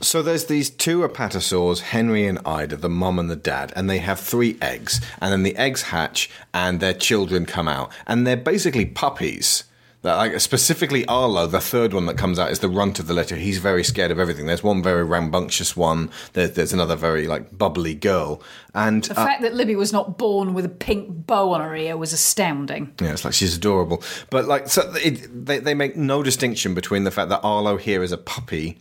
So 0.03 0.23
there's 0.23 0.45
these 0.45 0.69
two 0.69 1.01
apatosaurs, 1.01 1.81
Henry 1.81 2.27
and 2.27 2.39
Ida, 2.45 2.77
the 2.77 2.91
mum 2.91 3.19
and 3.19 3.31
the 3.31 3.35
dad, 3.35 3.73
and 3.75 3.89
they 3.89 3.99
have 3.99 4.21
three 4.21 4.59
eggs. 4.61 5.01
And 5.21 5.33
then 5.33 5.43
the 5.43 5.57
eggs 5.57 5.83
hatch 5.83 6.31
and 6.53 6.81
their 6.81 6.93
children 6.93 7.47
come 7.47 7.67
out. 7.67 7.91
And 8.07 8.27
they're 8.27 8.37
basically 8.37 8.85
puppies. 8.85 9.65
Like 10.15 10.41
specifically 10.41 11.07
Arlo, 11.07 11.47
the 11.47 11.61
third 11.61 11.93
one 11.93 12.07
that 12.07 12.17
comes 12.17 12.39
out 12.39 12.51
is 12.51 12.61
the 12.61 12.69
runt 12.69 12.99
of 12.99 13.07
the 13.07 13.15
litter. 13.15 13.37
He's 13.37 13.59
very 13.59 13.83
scared 13.83 14.11
of 14.11 14.19
everything. 14.19 14.47
There's 14.47 14.63
one 14.63 14.83
very 14.83 15.05
rambunctious 15.05 15.77
one. 15.77 16.11
There, 16.35 16.49
there's 16.49 16.73
another 16.73 16.97
very 16.97 17.27
like 17.27 17.57
bubbly 17.57 17.95
girl, 17.95 18.43
and 18.75 19.05
The 19.05 19.19
uh, 19.19 19.25
fact 19.25 19.43
that 19.43 19.55
Libby 19.55 19.77
was 19.77 19.93
not 19.93 20.19
born 20.19 20.55
with 20.55 20.65
a 20.65 20.71
pink 20.71 21.27
bow 21.27 21.53
on 21.53 21.61
her 21.61 21.75
ear 21.75 21.97
was 21.97 22.13
astounding. 22.13 22.95
Yeah, 23.01 23.13
it's 23.13 23.25
like 23.25 23.35
she's 23.35 23.57
adorable. 23.57 24.03
But 24.31 24.47
like, 24.47 24.69
so 24.69 24.93
it, 24.97 25.47
they 25.47 25.59
they 25.59 25.75
make 25.75 25.97
no 25.97 26.23
distinction 26.23 26.75
between 26.75 27.05
the 27.05 27.11
fact 27.11 27.29
that 27.31 27.41
Arlo 27.43 27.77
here 27.77 28.03
is 28.03 28.13
a 28.13 28.19
puppy 28.19 28.79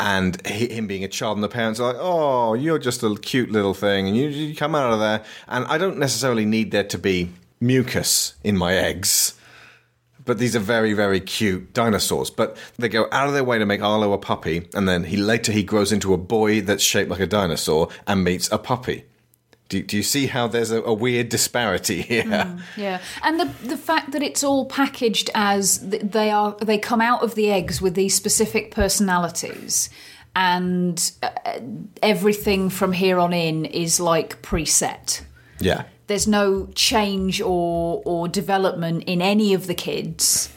and 0.00 0.44
him 0.46 0.86
being 0.86 1.04
a 1.04 1.08
child, 1.08 1.36
and 1.36 1.44
the 1.44 1.48
parents 1.48 1.78
are 1.78 1.92
like, 1.92 2.00
"Oh, 2.00 2.54
you're 2.54 2.78
just 2.78 3.02
a 3.02 3.14
cute 3.16 3.50
little 3.50 3.74
thing, 3.74 4.08
and 4.08 4.16
you, 4.16 4.28
you 4.28 4.56
come 4.56 4.74
out 4.74 4.92
of 4.92 4.98
there." 4.98 5.22
And 5.46 5.66
I 5.66 5.78
don't 5.78 5.98
necessarily 5.98 6.46
need 6.46 6.70
there 6.70 6.84
to 6.84 6.98
be 6.98 7.30
mucus 7.60 8.34
in 8.42 8.56
my 8.56 8.74
eggs. 8.74 9.34
But 10.30 10.38
these 10.38 10.54
are 10.54 10.60
very, 10.60 10.92
very 10.92 11.18
cute 11.18 11.74
dinosaurs. 11.74 12.30
But 12.30 12.56
they 12.78 12.88
go 12.88 13.08
out 13.10 13.26
of 13.26 13.34
their 13.34 13.42
way 13.42 13.58
to 13.58 13.66
make 13.66 13.82
Arlo 13.82 14.12
a 14.12 14.18
puppy, 14.18 14.68
and 14.74 14.88
then 14.88 15.02
he 15.02 15.16
later 15.16 15.50
he 15.50 15.64
grows 15.64 15.90
into 15.90 16.14
a 16.14 16.16
boy 16.16 16.60
that's 16.60 16.84
shaped 16.84 17.10
like 17.10 17.18
a 17.18 17.26
dinosaur 17.26 17.88
and 18.06 18.22
meets 18.22 18.48
a 18.52 18.56
puppy. 18.56 19.06
Do, 19.68 19.82
do 19.82 19.96
you 19.96 20.04
see 20.04 20.28
how 20.28 20.46
there's 20.46 20.70
a, 20.70 20.82
a 20.82 20.94
weird 20.94 21.30
disparity 21.30 22.02
here? 22.12 22.56
Yeah, 22.76 23.00
and 23.24 23.40
the 23.40 23.46
the 23.66 23.76
fact 23.76 24.12
that 24.12 24.22
it's 24.22 24.44
all 24.44 24.66
packaged 24.66 25.30
as 25.34 25.80
they 25.80 26.30
are 26.30 26.56
they 26.62 26.78
come 26.78 27.00
out 27.00 27.24
of 27.24 27.34
the 27.34 27.50
eggs 27.50 27.82
with 27.82 27.96
these 27.96 28.14
specific 28.14 28.70
personalities, 28.70 29.90
and 30.36 31.10
uh, 31.24 31.58
everything 32.04 32.70
from 32.70 32.92
here 32.92 33.18
on 33.18 33.32
in 33.32 33.64
is 33.64 33.98
like 33.98 34.42
preset. 34.42 35.22
Yeah. 35.58 35.86
There's 36.10 36.26
no 36.26 36.66
change 36.74 37.40
or 37.40 38.02
or 38.04 38.26
development 38.26 39.04
in 39.04 39.22
any 39.22 39.54
of 39.54 39.68
the 39.68 39.74
kids. 39.74 40.52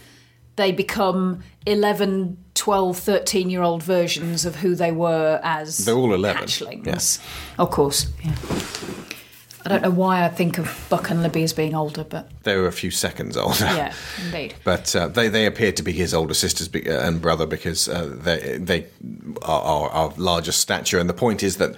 They 0.55 0.71
become 0.71 1.43
11, 1.67 2.43
12, 2.55 2.97
13 2.97 3.51
year 3.51 3.61
old 3.61 3.83
versions 3.83 4.45
of 4.45 4.55
who 4.55 4.73
they 4.73 4.91
were 4.91 5.39
as 5.43 5.85
They're 5.85 5.93
all 5.93 6.11
11, 6.11 6.41
hatchlings. 6.45 7.19
Of 7.59 7.69
course, 7.69 8.07
yeah. 8.23 8.33
I 9.65 9.69
don't 9.69 9.81
know 9.81 9.91
why 9.91 10.25
I 10.25 10.29
think 10.29 10.57
of 10.57 10.85
Buck 10.89 11.09
and 11.09 11.21
Libby 11.23 11.43
as 11.43 11.53
being 11.53 11.73
older, 11.73 12.03
but 12.03 12.29
They 12.43 12.57
were 12.57 12.67
a 12.67 12.71
few 12.73 12.91
seconds 12.91 13.37
older. 13.37 13.63
yeah, 13.65 13.93
indeed. 14.25 14.55
But 14.63 14.93
uh, 14.95 15.07
they, 15.07 15.29
they 15.29 15.45
appear 15.45 15.71
to 15.71 15.83
be 15.83 15.93
his 15.93 16.13
older 16.13 16.33
sisters 16.33 16.67
be- 16.67 16.89
uh, 16.89 17.07
and 17.07 17.21
brother 17.21 17.45
because 17.45 17.87
uh, 17.87 18.13
they 18.21 18.57
they 18.57 18.87
are, 19.41 19.61
are 19.61 19.89
of 19.91 20.19
larger 20.19 20.51
stature. 20.51 20.99
And 20.99 21.09
the 21.09 21.13
point 21.13 21.43
is 21.43 21.57
that 21.57 21.75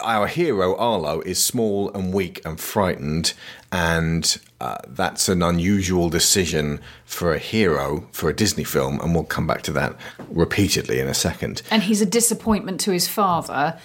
our 0.00 0.26
hero 0.26 0.76
Arlo 0.76 1.20
is 1.20 1.42
small 1.44 1.90
and 1.92 2.12
weak 2.12 2.40
and 2.44 2.58
frightened, 2.60 3.32
and 3.72 4.38
uh, 4.60 4.78
that's 4.88 5.28
an 5.28 5.42
unusual 5.42 6.08
decision 6.10 6.80
for 7.04 7.32
a 7.32 7.38
hero 7.38 8.08
for 8.12 8.28
a 8.28 8.34
Disney 8.34 8.64
film. 8.64 9.00
And 9.00 9.14
we'll 9.14 9.24
come 9.24 9.46
back 9.46 9.62
to 9.62 9.72
that 9.72 9.96
repeatedly 10.28 10.98
in 10.98 11.06
a 11.06 11.14
second. 11.14 11.62
And 11.70 11.82
he's 11.82 12.00
a 12.00 12.06
disappointment 12.06 12.80
to 12.80 12.90
his 12.90 13.06
father. 13.06 13.78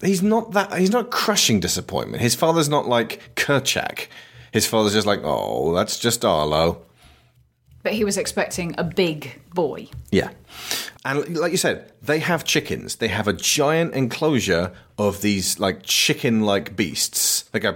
He's 0.00 0.22
not 0.22 0.52
that. 0.52 0.76
He's 0.78 0.90
not 0.90 1.10
crushing 1.10 1.60
disappointment. 1.60 2.22
His 2.22 2.34
father's 2.34 2.68
not 2.68 2.88
like 2.88 3.34
Kerchak. 3.36 4.08
His 4.52 4.66
father's 4.66 4.92
just 4.92 5.06
like, 5.06 5.20
oh, 5.22 5.72
that's 5.74 5.98
just 5.98 6.24
Arlo. 6.24 6.82
But 7.82 7.94
he 7.94 8.04
was 8.04 8.16
expecting 8.16 8.74
a 8.78 8.84
big 8.84 9.40
boy. 9.54 9.88
Yeah. 10.10 10.30
And 11.04 11.36
like 11.36 11.50
you 11.50 11.58
said, 11.58 11.92
they 12.00 12.20
have 12.20 12.44
chickens. 12.44 12.96
They 12.96 13.08
have 13.08 13.26
a 13.26 13.32
giant 13.32 13.94
enclosure 13.94 14.72
of 14.98 15.20
these 15.20 15.58
like 15.58 15.82
chicken 15.82 16.42
like 16.42 16.76
beasts. 16.76 17.42
They 17.50 17.58
go 17.58 17.72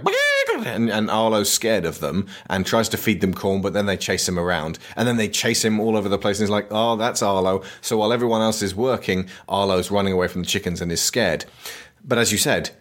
and, 0.65 0.89
and 0.89 1.09
Arlo's 1.09 1.51
scared 1.51 1.85
of 1.85 1.99
them 1.99 2.27
and 2.49 2.65
tries 2.65 2.89
to 2.89 2.97
feed 2.97 3.21
them 3.21 3.33
corn, 3.33 3.61
but 3.61 3.73
then 3.73 3.85
they 3.85 3.97
chase 3.97 4.27
him 4.27 4.37
around. 4.39 4.79
And 4.95 5.07
then 5.07 5.17
they 5.17 5.29
chase 5.29 5.63
him 5.63 5.79
all 5.79 5.95
over 5.97 6.09
the 6.09 6.17
place 6.17 6.39
and 6.39 6.45
he's 6.45 6.51
like, 6.51 6.67
Oh, 6.71 6.95
that's 6.95 7.21
Arlo. 7.21 7.63
So 7.81 7.97
while 7.97 8.13
everyone 8.13 8.41
else 8.41 8.61
is 8.61 8.75
working, 8.75 9.27
Arlo's 9.47 9.91
running 9.91 10.13
away 10.13 10.27
from 10.27 10.41
the 10.41 10.47
chickens 10.47 10.81
and 10.81 10.91
is 10.91 11.01
scared. 11.01 11.45
But 12.03 12.17
as 12.17 12.31
you 12.31 12.37
said, 12.37 12.71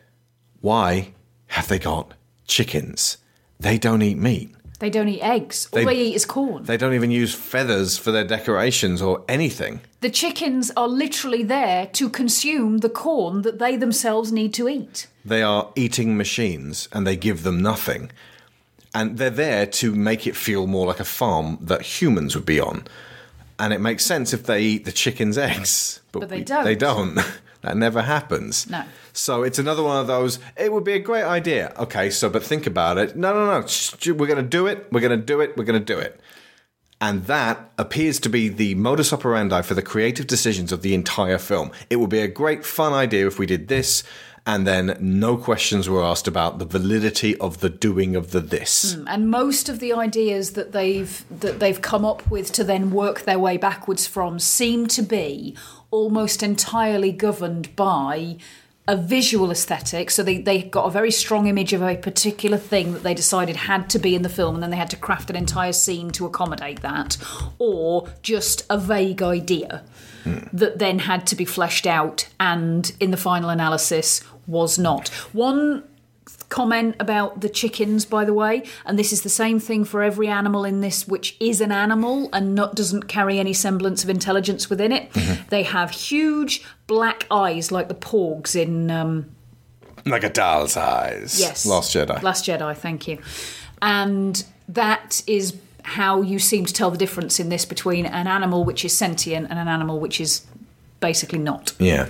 why 0.61 1.13
have 1.49 1.69
they 1.69 1.79
got 1.79 2.13
chickens? 2.47 3.19
They 3.59 3.79
don't 3.79 4.03
eat 4.03 4.19
meat. 4.19 4.53
They 4.79 4.91
don't 4.91 5.09
eat 5.09 5.23
eggs. 5.23 5.69
All 5.73 5.79
They- 5.79 5.85
they, 5.87 6.03
eat 6.03 6.15
is 6.17 6.27
corn. 6.27 6.65
They 6.65 6.77
don't 6.77 6.93
even 6.95 7.11
use 7.11 7.35
feathers 7.35 7.97
for 7.97 8.13
their 8.13 8.25
decorations 8.25 9.01
or 9.01 9.25
anything. 9.29 9.81
the 10.03 10.11
chickens 10.11 10.71
are 10.77 10.87
literally 10.87 11.43
there 11.43 11.87
to 11.95 12.09
consume 12.11 12.79
the 12.79 12.91
corn 12.91 13.43
that 13.43 13.59
they 13.59 13.75
themselves 13.77 14.31
need 14.31 14.53
to 14.55 14.69
eat. 14.69 15.07
They 15.27 15.43
are 15.43 15.71
eating 15.77 16.17
machines 16.17 16.89
and 16.93 17.07
they 17.07 17.17
give 17.17 17.43
them 17.43 17.61
nothing. 17.61 18.11
and 18.95 19.19
they're 19.19 19.29
there 19.29 19.67
to 19.67 19.95
make 19.95 20.27
it 20.27 20.35
feel 20.35 20.67
more 20.67 20.87
like 20.87 21.01
a 21.01 21.05
farm 21.05 21.59
that 21.61 21.83
humans 21.83 22.35
would 22.35 22.47
be 22.47 22.59
on. 22.59 22.85
And 23.59 23.73
it 23.75 23.81
makes 23.81 24.05
sense 24.07 24.33
if 24.33 24.45
they 24.45 24.63
eat 24.63 24.85
the 24.87 24.93
chicken's 24.93 25.37
eggs, 25.37 26.01
but, 26.13 26.21
But 26.21 26.29
they 26.31 26.39
we- 26.39 26.45
don't. 26.45 26.65
They 26.65 26.77
don't. 26.77 27.15
that 27.63 27.77
never 27.77 28.01
happens. 28.03 28.69
No. 28.71 28.85
So 29.13 29.43
it's 29.43 29.59
another 29.59 29.83
one 29.83 29.99
of 30.01 30.07
those. 30.07 30.39
It 30.57 30.73
would 30.73 30.85
be 30.85 30.93
a 30.95 30.99
great 30.99 31.25
idea. 31.25 31.75
Okay, 31.79 32.09
so 32.11 32.31
but 32.31 32.43
think 32.43 32.67
about 32.67 32.97
it. 32.99 33.17
No, 33.17 33.35
no, 33.35 33.45
no. 33.61 33.67
We're 34.15 34.27
going 34.27 34.37
to 34.43 34.57
do 34.59 34.67
it. 34.67 34.87
We're 34.93 35.01
going 35.07 35.19
to 35.19 35.27
do 35.27 35.41
it. 35.43 35.57
We're 35.57 35.65
going 35.65 35.79
to 35.85 35.95
do 35.95 35.99
it. 35.99 36.19
And 36.99 37.27
that 37.27 37.71
appears 37.77 38.19
to 38.21 38.31
be 38.31 38.49
the 38.49 38.75
modus 38.77 39.13
operandi 39.13 39.61
for 39.63 39.75
the 39.75 39.83
creative 39.83 40.27
decisions 40.27 40.73
of 40.73 40.81
the 40.81 40.95
entire 40.95 41.37
film. 41.39 41.71
It 41.91 41.97
would 41.97 42.09
be 42.09 42.21
a 42.21 42.29
great 42.29 42.65
fun 42.65 42.95
idea 42.95 43.27
if 43.27 43.39
we 43.39 43.45
did 43.45 43.69
this, 43.69 44.03
and 44.47 44.65
then 44.65 44.97
no 45.01 45.37
questions 45.37 45.89
were 45.89 46.05
asked 46.05 46.29
about 46.29 46.61
the 46.61 46.65
validity 46.65 47.37
of 47.39 47.59
the 47.59 47.69
doing 47.69 48.15
of 48.15 48.31
the 48.31 48.41
this. 48.41 48.95
Mm, 48.95 49.05
and 49.09 49.31
most 49.31 49.69
of 49.69 49.81
the 49.81 49.93
ideas 49.93 50.53
that 50.53 50.71
they've 50.73 51.25
that 51.41 51.59
they've 51.59 51.83
come 51.83 52.05
up 52.05 52.31
with 52.31 52.53
to 52.53 52.65
then 52.65 52.91
work 52.93 53.23
their 53.23 53.41
way 53.41 53.57
backwards 53.57 54.07
from 54.07 54.39
seem 54.39 54.87
to 54.89 55.03
be 55.03 55.57
almost 55.91 56.43
entirely 56.43 57.11
governed 57.11 57.75
by 57.75 58.37
a 58.89 58.97
visual 58.97 59.51
aesthetic 59.51 60.13
so 60.13 60.23
they, 60.23 60.39
they 60.39 60.63
got 60.63 60.85
a 60.85 60.91
very 60.91 61.11
strong 61.11 61.49
image 61.49 61.73
of 61.73 61.83
a 61.83 61.97
particular 61.97 62.57
thing 62.57 62.93
that 62.93 63.03
they 63.03 63.15
decided 63.15 63.57
had 63.57 63.91
to 63.91 63.99
be 63.99 64.15
in 64.15 64.23
the 64.23 64.29
film 64.29 64.55
and 64.55 64.63
then 64.63 64.71
they 64.71 64.77
had 64.77 64.91
to 64.91 64.97
craft 64.97 65.29
an 65.29 65.35
entire 65.35 65.73
scene 65.73 66.11
to 66.11 66.25
accommodate 66.25 66.83
that 66.83 67.17
or 67.59 68.09
just 68.23 68.65
a 68.71 68.79
vague 68.79 69.23
idea 69.23 69.83
hmm. 70.23 70.39
that 70.53 70.79
then 70.79 71.01
had 71.01 71.27
to 71.27 71.35
be 71.35 71.45
fleshed 71.45 71.87
out 71.87 72.29
and 72.39 72.93
in 73.01 73.11
the 73.11 73.17
final 73.17 73.51
analysis 73.51 74.23
was 74.47 74.79
not 74.79 75.09
one 75.33 75.83
comment 76.49 76.95
about 77.01 77.41
the 77.41 77.49
chickens, 77.49 78.05
by 78.05 78.25
the 78.25 78.33
way, 78.35 78.63
and 78.85 78.99
this 78.99 79.13
is 79.13 79.23
the 79.23 79.29
same 79.29 79.59
thing 79.59 79.85
for 79.85 80.03
every 80.03 80.29
animal 80.29 80.65
in 80.65 80.81
this, 80.81 81.07
which 81.07 81.37
is 81.41 81.61
an 81.61 81.73
animal 81.73 82.29
and 82.33 82.55
not 82.55 82.75
doesn't 82.75 83.05
carry 83.09 83.39
any 83.39 83.53
semblance 83.53 84.05
of 84.05 84.11
intelligence 84.11 84.71
within 84.71 84.93
it. 84.93 85.11
They 85.51 85.65
have 85.65 85.91
huge 85.91 86.65
black 86.87 87.27
eyes, 87.31 87.73
like 87.73 87.89
the 87.89 87.95
porgs 87.95 88.55
in 88.55 88.91
um, 88.91 89.27
Like 90.05 90.25
a 90.25 90.29
doll's 90.31 90.77
eyes. 90.77 91.39
yes, 91.41 91.67
Last 91.67 91.95
Jedi. 91.95 92.23
Last 92.23 92.45
Jedi, 92.45 92.77
thank 92.77 93.09
you. 93.09 93.19
And 93.83 94.45
that 94.69 95.23
is 95.27 95.57
how 95.83 96.23
you 96.23 96.39
seem 96.39 96.65
to 96.65 96.73
tell 96.73 96.91
the 96.91 96.99
difference 96.99 97.39
in 97.39 97.49
this 97.49 97.65
between 97.65 98.07
an 98.07 98.27
animal 98.27 98.65
which 98.65 98.85
is 98.85 98.97
sentient 98.97 99.49
and 99.51 99.59
an 99.59 99.69
animal 99.69 100.01
which 100.01 100.21
is 100.21 100.45
basically 101.01 101.39
not. 101.39 101.73
Yeah. 101.79 102.09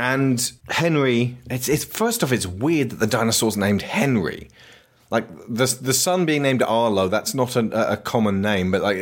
And 0.00 0.50
Henry, 0.70 1.36
it's, 1.50 1.68
it's 1.68 1.84
first 1.84 2.24
off, 2.24 2.32
it's 2.32 2.46
weird 2.46 2.88
that 2.88 3.00
the 3.00 3.06
dinosaur's 3.06 3.58
named 3.58 3.82
Henry. 3.82 4.48
Like 5.10 5.28
the 5.46 5.66
the 5.66 5.92
son 5.92 6.24
being 6.24 6.40
named 6.40 6.62
Arlo, 6.62 7.08
that's 7.08 7.34
not 7.34 7.54
a, 7.54 7.92
a 7.92 7.96
common 7.98 8.40
name, 8.40 8.70
but 8.70 8.80
like 8.80 8.96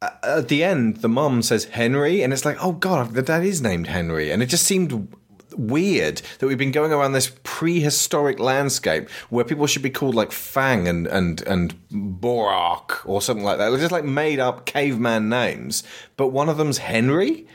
at 0.00 0.48
the 0.48 0.64
end, 0.64 0.98
the 0.98 1.08
mum 1.08 1.42
says 1.42 1.66
Henry, 1.66 2.22
and 2.22 2.32
it's 2.32 2.46
like, 2.46 2.56
oh 2.64 2.72
god, 2.72 3.12
the 3.12 3.22
dad 3.22 3.44
is 3.44 3.60
named 3.60 3.88
Henry, 3.88 4.30
and 4.30 4.42
it 4.42 4.46
just 4.46 4.64
seemed 4.64 5.14
weird 5.56 6.22
that 6.38 6.46
we've 6.46 6.56
been 6.56 6.72
going 6.72 6.92
around 6.92 7.12
this 7.12 7.36
prehistoric 7.42 8.38
landscape 8.38 9.10
where 9.28 9.44
people 9.44 9.66
should 9.66 9.82
be 9.82 9.90
called 9.90 10.14
like 10.14 10.32
Fang 10.32 10.88
and 10.88 11.06
and 11.08 11.42
and 11.42 11.74
Borak 11.90 13.04
or 13.04 13.20
something 13.20 13.44
like 13.44 13.58
that, 13.58 13.68
They're 13.68 13.78
just 13.78 13.92
like 13.92 14.04
made 14.04 14.38
up 14.38 14.64
caveman 14.64 15.28
names, 15.28 15.82
but 16.16 16.28
one 16.28 16.48
of 16.48 16.56
them's 16.56 16.78
Henry. 16.78 17.46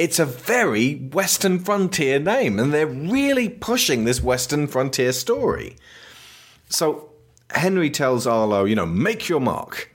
It's 0.00 0.18
a 0.18 0.24
very 0.24 0.94
Western 0.94 1.58
frontier 1.58 2.18
name, 2.18 2.58
and 2.58 2.72
they're 2.72 2.86
really 2.86 3.50
pushing 3.50 4.04
this 4.04 4.22
Western 4.22 4.66
frontier 4.66 5.12
story. 5.12 5.76
So 6.70 7.10
Henry 7.50 7.90
tells 7.90 8.26
Arlo, 8.26 8.64
you 8.64 8.74
know, 8.74 8.86
make 8.86 9.28
your 9.28 9.40
mark, 9.40 9.94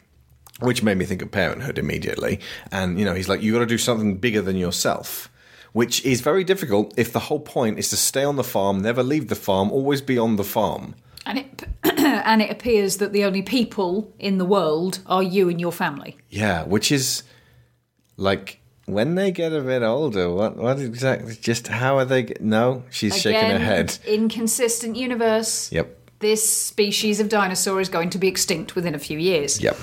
which 0.59 0.83
made 0.83 0.99
me 0.99 1.05
think 1.05 1.23
of 1.23 1.31
parenthood 1.31 1.79
immediately. 1.79 2.39
And, 2.71 2.99
you 2.99 3.05
know, 3.05 3.15
he's 3.15 3.27
like, 3.27 3.41
you 3.41 3.51
got 3.51 3.61
to 3.61 3.65
do 3.65 3.79
something 3.79 4.17
bigger 4.17 4.43
than 4.43 4.57
yourself, 4.57 5.27
which 5.73 6.05
is 6.05 6.21
very 6.21 6.43
difficult 6.43 6.93
if 6.97 7.11
the 7.11 7.21
whole 7.21 7.39
point 7.39 7.79
is 7.79 7.89
to 7.89 7.97
stay 7.97 8.23
on 8.23 8.35
the 8.35 8.43
farm, 8.43 8.83
never 8.83 9.01
leave 9.01 9.29
the 9.29 9.35
farm, 9.35 9.71
always 9.71 10.03
be 10.03 10.19
on 10.19 10.35
the 10.35 10.43
farm. 10.43 10.93
And 11.25 11.39
it 11.39 11.63
and 11.83 12.43
it 12.43 12.51
appears 12.51 12.97
that 12.97 13.11
the 13.11 13.23
only 13.23 13.41
people 13.41 14.13
in 14.19 14.37
the 14.37 14.45
world 14.45 14.99
are 15.07 15.23
you 15.23 15.49
and 15.49 15.59
your 15.59 15.71
family. 15.71 16.15
Yeah, 16.29 16.63
which 16.65 16.91
is 16.91 17.23
like 18.17 18.59
when 18.85 19.15
they 19.15 19.31
get 19.31 19.51
a 19.51 19.61
bit 19.61 19.81
older, 19.81 20.31
what 20.31 20.57
what 20.57 20.79
exactly? 20.79 21.35
Just 21.39 21.67
how 21.67 21.97
are 21.97 22.05
they? 22.05 22.33
No, 22.39 22.83
she's 22.89 23.19
shaking 23.19 23.49
her 23.49 23.59
head. 23.59 23.97
Inconsistent 24.05 24.95
universe. 24.95 25.71
Yep. 25.71 25.97
This 26.19 26.49
species 26.49 27.19
of 27.19 27.29
dinosaur 27.29 27.81
is 27.81 27.89
going 27.89 28.09
to 28.11 28.17
be 28.17 28.27
extinct 28.27 28.75
within 28.75 28.95
a 28.95 28.99
few 28.99 29.17
years. 29.17 29.61
Yep. 29.61 29.77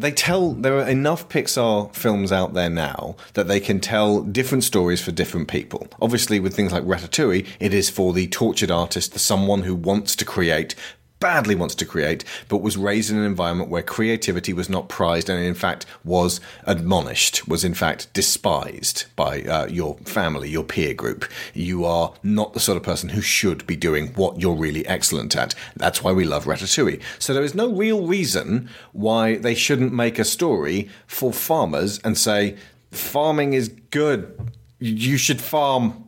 They 0.00 0.12
tell 0.12 0.52
there 0.52 0.78
are 0.78 0.88
enough 0.88 1.28
Pixar 1.28 1.92
films 1.92 2.30
out 2.30 2.54
there 2.54 2.70
now 2.70 3.16
that 3.34 3.48
they 3.48 3.58
can 3.58 3.80
tell 3.80 4.22
different 4.22 4.62
stories 4.62 5.02
for 5.02 5.10
different 5.10 5.48
people. 5.48 5.88
Obviously, 6.00 6.38
with 6.38 6.54
things 6.54 6.72
like 6.72 6.84
Ratatouille, 6.84 7.44
it 7.58 7.74
is 7.74 7.90
for 7.90 8.12
the 8.12 8.28
tortured 8.28 8.70
artist, 8.70 9.12
the 9.12 9.18
someone 9.18 9.64
who 9.64 9.74
wants 9.74 10.14
to 10.14 10.24
create, 10.24 10.76
badly 11.20 11.54
wants 11.54 11.74
to 11.76 11.84
create, 11.84 12.24
but 12.48 12.58
was 12.58 12.76
raised 12.76 13.10
in 13.10 13.16
an 13.16 13.24
environment 13.24 13.70
where 13.70 13.82
creativity 13.82 14.52
was 14.52 14.68
not 14.68 14.88
prized 14.88 15.28
and 15.28 15.42
in 15.42 15.54
fact 15.54 15.86
was 16.04 16.40
admonished, 16.64 17.48
was 17.48 17.64
in 17.64 17.74
fact 17.74 18.12
despised 18.12 19.06
by 19.16 19.42
uh, 19.42 19.66
your 19.66 19.96
family, 20.04 20.48
your 20.48 20.64
peer 20.64 20.94
group. 20.94 21.24
You 21.54 21.84
are 21.84 22.12
not 22.22 22.54
the 22.54 22.60
sort 22.60 22.76
of 22.76 22.82
person 22.82 23.10
who 23.10 23.20
should 23.20 23.66
be 23.66 23.76
doing 23.76 24.08
what 24.14 24.40
you're 24.40 24.54
really 24.54 24.86
excellent 24.86 25.36
at. 25.36 25.54
That's 25.76 26.02
why 26.02 26.12
we 26.12 26.24
love 26.24 26.44
Ratatouille. 26.44 27.02
So 27.18 27.34
there 27.34 27.44
is 27.44 27.54
no 27.54 27.72
real 27.72 28.06
reason 28.06 28.68
why 28.92 29.36
they 29.36 29.54
shouldn't 29.54 29.92
make 29.92 30.18
a 30.18 30.24
story 30.24 30.88
for 31.06 31.32
farmers 31.32 31.98
and 32.00 32.16
say, 32.16 32.56
farming 32.90 33.52
is 33.52 33.68
good. 33.90 34.50
You 34.78 35.16
should 35.16 35.40
farm. 35.40 36.04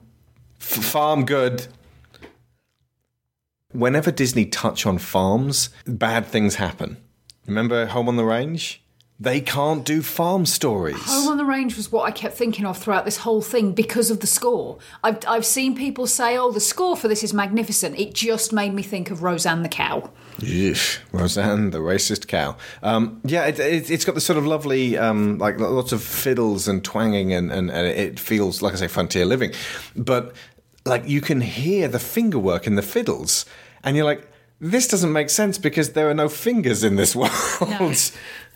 F- 0.60 0.84
farm 0.84 1.24
good. 1.24 1.66
Whenever 3.72 4.10
Disney 4.10 4.46
touch 4.46 4.84
on 4.84 4.98
farms, 4.98 5.70
bad 5.86 6.26
things 6.26 6.56
happen. 6.56 6.96
Remember 7.46 7.86
Home 7.86 8.08
on 8.08 8.16
the 8.16 8.24
Range? 8.24 8.82
They 9.22 9.42
can't 9.42 9.84
do 9.84 10.00
farm 10.00 10.46
stories. 10.46 10.96
Home 11.04 11.28
on 11.28 11.36
the 11.36 11.44
Range 11.44 11.76
was 11.76 11.92
what 11.92 12.04
I 12.04 12.10
kept 12.10 12.34
thinking 12.34 12.64
of 12.64 12.78
throughout 12.78 13.04
this 13.04 13.18
whole 13.18 13.42
thing 13.42 13.72
because 13.72 14.10
of 14.10 14.20
the 14.20 14.26
score. 14.26 14.78
I've, 15.04 15.18
I've 15.28 15.44
seen 15.44 15.76
people 15.76 16.06
say, 16.06 16.38
oh, 16.38 16.50
the 16.52 16.58
score 16.58 16.96
for 16.96 17.06
this 17.06 17.22
is 17.22 17.34
magnificent. 17.34 17.98
It 17.98 18.14
just 18.14 18.50
made 18.50 18.72
me 18.72 18.82
think 18.82 19.10
of 19.10 19.22
Roseanne 19.22 19.62
the 19.62 19.68
cow. 19.68 20.10
Eesh, 20.38 21.00
Roseanne, 21.12 21.68
the 21.68 21.80
racist 21.80 22.28
cow. 22.28 22.56
Um, 22.82 23.20
yeah, 23.22 23.44
it, 23.44 23.58
it, 23.58 23.90
it's 23.90 24.06
got 24.06 24.14
this 24.14 24.24
sort 24.24 24.38
of 24.38 24.46
lovely, 24.46 24.96
um, 24.96 25.36
like 25.36 25.60
lots 25.60 25.92
of 25.92 26.02
fiddles 26.02 26.66
and 26.66 26.82
twanging, 26.82 27.34
and, 27.34 27.52
and, 27.52 27.70
and 27.70 27.86
it 27.86 28.18
feels 28.18 28.62
like 28.62 28.72
I 28.72 28.76
say 28.76 28.88
frontier 28.88 29.26
living. 29.26 29.52
But 29.94 30.34
like 30.84 31.08
you 31.08 31.20
can 31.20 31.40
hear 31.40 31.88
the 31.88 31.98
finger 31.98 32.38
work 32.38 32.66
in 32.66 32.74
the 32.76 32.82
fiddles, 32.82 33.44
and 33.82 33.96
you're 33.96 34.04
like, 34.04 34.26
this 34.60 34.86
doesn't 34.88 35.12
make 35.12 35.30
sense 35.30 35.58
because 35.58 35.92
there 35.92 36.10
are 36.10 36.14
no 36.14 36.28
fingers 36.28 36.84
in 36.84 36.96
this 36.96 37.16
world. 37.16 37.30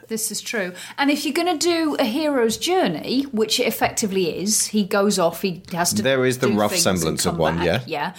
This 0.08 0.30
is 0.30 0.40
true. 0.42 0.74
And 0.98 1.10
if 1.10 1.24
you're 1.24 1.34
going 1.34 1.58
to 1.58 1.66
do 1.66 1.96
a 1.98 2.04
hero's 2.04 2.58
journey, 2.58 3.22
which 3.24 3.58
it 3.58 3.66
effectively 3.66 4.38
is, 4.38 4.66
he 4.66 4.84
goes 4.84 5.18
off, 5.18 5.40
he 5.42 5.62
has 5.72 5.94
to. 5.94 6.02
There 6.02 6.26
is 6.26 6.38
the 6.38 6.48
do 6.48 6.58
rough 6.58 6.76
semblance 6.76 7.24
of 7.24 7.38
one, 7.38 7.58
back, 7.58 7.84
Yeah. 7.86 8.14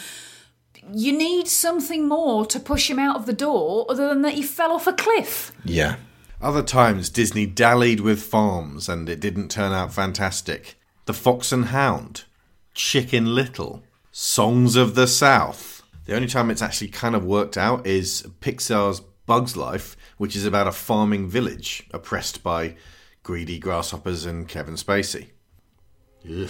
You 0.92 1.18
need 1.18 1.48
something 1.48 2.08
more 2.08 2.46
to 2.46 2.60
push 2.60 2.90
him 2.90 3.00
out 3.00 3.16
of 3.16 3.26
the 3.26 3.34
door 3.34 3.86
other 3.90 4.08
than 4.10 4.22
that 4.22 4.34
he 4.34 4.44
fell 4.44 4.72
off 4.72 4.88
a 4.88 4.94
cliff. 4.94 5.52
Yeah. 5.64 5.96
Other 6.42 6.62
times, 6.62 7.10
Disney 7.10 7.46
dallied 7.46 8.02
with 8.02 8.22
farms 8.22 8.88
and 8.88 9.10
it 9.10 9.20
didn't 9.20 9.50
turn 9.50 9.72
out 9.72 9.94
fantastic. 9.94 10.78
The 11.06 11.14
Fox 11.14 11.52
and 11.52 11.66
Hound, 11.66 12.26
Chicken 12.74 13.34
Little, 13.34 13.84
Songs 14.18 14.78
of 14.78 14.96
the 14.96 15.08
South. 15.08 15.84
The 16.06 16.16
only 16.16 16.30
time 16.30 16.50
it's 16.50 16.62
actually 16.62 16.88
kind 16.88 17.16
of 17.16 17.26
worked 17.26 17.58
out 17.58 17.86
is 17.86 18.26
Pixar's 18.40 19.02
Bug's 19.26 19.58
Life, 19.58 19.98
which 20.18 20.38
is 20.38 20.46
about 20.46 20.70
a 20.70 20.72
farming 20.72 21.28
village 21.28 21.86
oppressed 21.92 22.42
by 22.42 22.78
greedy 23.24 23.60
grasshoppers 23.60 24.26
and 24.26 24.48
Kevin 24.48 24.76
Spacey. 24.76 25.32
Ugh. 26.26 26.50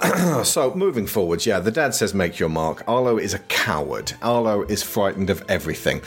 So, 0.44 0.74
moving 0.74 1.06
forwards, 1.06 1.44
yeah, 1.44 1.60
the 1.60 1.70
dad 1.70 1.94
says 1.94 2.14
make 2.14 2.38
your 2.38 2.48
mark. 2.48 2.82
Arlo 2.88 3.18
is 3.18 3.34
a 3.34 3.38
coward. 3.40 4.12
Arlo 4.22 4.62
is 4.62 4.82
frightened 4.82 5.28
of 5.28 5.44
everything. 5.48 6.00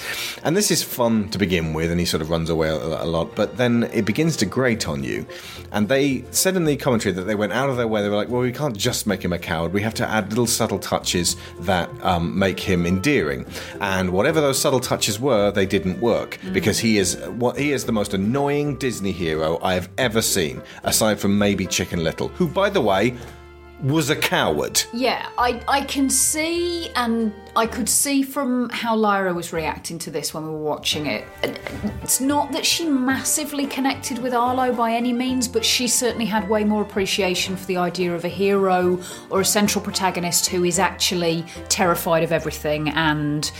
And 0.43 0.57
this 0.57 0.71
is 0.71 0.81
fun 0.81 1.29
to 1.29 1.37
begin 1.37 1.73
with, 1.73 1.91
and 1.91 1.99
he 1.99 2.05
sort 2.05 2.21
of 2.21 2.29
runs 2.29 2.49
away 2.49 2.69
a, 2.69 3.05
lot, 3.05 3.35
but 3.35 3.57
then 3.57 3.83
it 3.93 4.05
begins 4.05 4.35
to 4.37 4.45
grate 4.45 4.87
on 4.87 5.03
you. 5.03 5.25
And 5.71 5.87
they 5.87 6.23
said 6.31 6.55
in 6.55 6.65
the 6.65 6.75
commentary 6.77 7.13
that 7.13 7.23
they 7.23 7.35
went 7.35 7.53
out 7.53 7.69
of 7.69 7.77
their 7.77 7.87
way, 7.87 8.01
they 8.01 8.09
were 8.09 8.15
like, 8.15 8.29
well, 8.29 8.41
we 8.41 8.51
can't 8.51 8.75
just 8.75 9.05
make 9.05 9.23
him 9.23 9.33
a 9.33 9.39
coward, 9.39 9.73
we 9.73 9.81
have 9.81 9.93
to 9.95 10.07
add 10.07 10.29
little 10.29 10.47
subtle 10.47 10.79
touches 10.79 11.35
that 11.59 11.89
um, 12.03 12.37
make 12.37 12.59
him 12.59 12.85
endearing. 12.85 13.45
And 13.81 14.11
whatever 14.11 14.41
those 14.41 14.59
subtle 14.59 14.79
touches 14.79 15.19
were, 15.19 15.51
they 15.51 15.65
didn't 15.65 15.99
work 15.99 16.39
because 16.51 16.79
he 16.79 16.97
is 16.97 17.17
what 17.37 17.57
he 17.57 17.71
is 17.71 17.85
the 17.85 17.91
most 17.91 18.13
annoying 18.13 18.77
Disney 18.77 19.11
hero 19.11 19.59
I 19.61 19.73
have 19.75 19.89
ever 19.97 20.21
seen, 20.21 20.61
aside 20.83 21.19
from 21.19 21.37
maybe 21.37 21.67
Chicken 21.67 22.03
Little, 22.03 22.29
who, 22.29 22.47
by 22.47 22.69
the 22.69 22.81
way, 22.81 23.15
was 23.83 24.09
a 24.09 24.15
coward. 24.15 24.81
Yeah, 24.93 25.29
I, 25.37 25.61
I 25.67 25.81
can 25.81 26.09
see, 26.09 26.89
and 26.95 27.33
I 27.55 27.67
could 27.67 27.89
see 27.89 28.23
from 28.23 28.69
how 28.69 28.95
Lyra 28.95 29.33
was 29.33 29.51
reacting 29.51 29.99
to 29.99 30.11
this 30.11 30.33
when 30.33 30.45
we 30.45 30.51
were 30.51 30.57
watching 30.57 31.05
it. 31.05 31.27
It's 32.01 32.21
not 32.21 32.53
that 32.53 32.65
she 32.65 32.87
massively 32.87 33.67
connected 33.67 34.19
with 34.19 34.33
Arlo 34.33 34.73
by 34.73 34.93
any 34.93 35.11
means, 35.11 35.49
but 35.49 35.65
she 35.65 35.87
certainly 35.87 36.25
had 36.25 36.49
way 36.49 36.63
more 36.63 36.81
appreciation 36.81 37.57
for 37.57 37.65
the 37.65 37.77
idea 37.77 38.15
of 38.15 38.23
a 38.23 38.29
hero 38.29 38.99
or 39.29 39.41
a 39.41 39.45
central 39.45 39.83
protagonist 39.83 40.47
who 40.47 40.63
is 40.63 40.79
actually 40.79 41.45
terrified 41.67 42.23
of 42.23 42.31
everything 42.31 42.89
and 42.89 43.51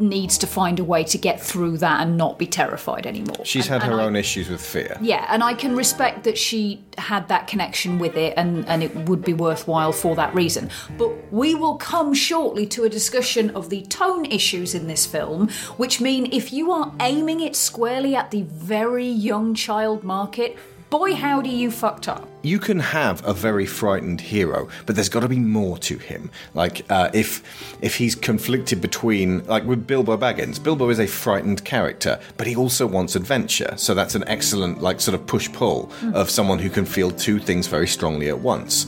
needs 0.00 0.38
to 0.38 0.46
find 0.46 0.78
a 0.78 0.84
way 0.84 1.04
to 1.04 1.18
get 1.18 1.40
through 1.40 1.78
that 1.78 2.00
and 2.00 2.16
not 2.16 2.38
be 2.38 2.46
terrified 2.46 3.06
anymore. 3.06 3.44
She's 3.44 3.68
And- 3.68 3.82
had 3.82 3.90
her 3.90 4.00
I- 4.00 4.04
own 4.04 4.16
issues 4.16 4.48
with 4.48 4.60
fear. 4.60 4.96
yeah, 5.00 5.26
and 5.28 5.42
I 5.42 5.54
can 5.54 5.74
respect 5.76 6.24
that 6.24 6.36
she 6.38 6.82
had 6.98 7.28
that 7.28 7.46
connection 7.46 7.98
with 7.98 8.16
it 8.16 8.34
and, 8.36 8.66
and 8.68 8.82
it 8.82 8.94
would 9.08 9.22
be 9.24 9.32
worthwhile 9.32 9.92
for 9.92 10.14
that 10.16 10.34
reason. 10.34 10.70
But 10.98 11.10
we 11.32 11.54
will 11.54 11.76
come 11.76 12.14
shortly 12.14 12.66
to 12.68 12.84
a 12.84 12.88
discussion 12.88 13.50
of 13.50 13.70
the 13.70 13.82
tone 13.82 14.24
issues 14.26 14.74
in 14.74 14.86
this 14.86 15.06
film, 15.06 15.48
which 15.76 16.00
mean 16.00 16.28
if 16.32 16.52
you 16.52 16.70
are 16.72 16.92
aiming 17.00 17.40
it 17.40 17.56
squarely 17.56 18.14
at 18.14 18.30
the 18.30 18.42
very 18.42 19.08
young 19.08 19.54
child 19.54 20.04
market, 20.04 20.56
boy 20.90 21.14
howdy 21.14 21.50
you 21.50 21.70
fucked 21.70 22.08
up. 22.08 22.28
You 22.44 22.58
can 22.58 22.78
have 22.78 23.26
a 23.26 23.32
very 23.32 23.66
frightened 23.66 24.20
hero, 24.20 24.68
but 24.84 24.94
there's 24.94 25.08
got 25.08 25.20
to 25.20 25.28
be 25.28 25.38
more 25.38 25.78
to 25.78 25.96
him. 25.98 26.30
Like 26.52 26.84
uh, 26.90 27.10
if 27.14 27.42
if 27.82 27.96
he's 27.96 28.14
conflicted 28.14 28.80
between, 28.80 29.44
like 29.46 29.64
with 29.64 29.86
Bilbo 29.86 30.16
Baggins, 30.16 30.62
Bilbo 30.62 30.90
is 30.90 31.00
a 31.00 31.06
frightened 31.06 31.64
character, 31.64 32.20
but 32.36 32.46
he 32.46 32.54
also 32.54 32.86
wants 32.86 33.16
adventure. 33.16 33.74
So 33.76 33.94
that's 33.94 34.14
an 34.14 34.24
excellent 34.28 34.82
like 34.82 35.00
sort 35.00 35.14
of 35.14 35.26
push 35.26 35.50
pull 35.52 35.90
of 36.12 36.28
someone 36.30 36.58
who 36.58 36.70
can 36.70 36.84
feel 36.84 37.10
two 37.10 37.38
things 37.38 37.66
very 37.66 37.88
strongly 37.88 38.28
at 38.28 38.38
once. 38.38 38.86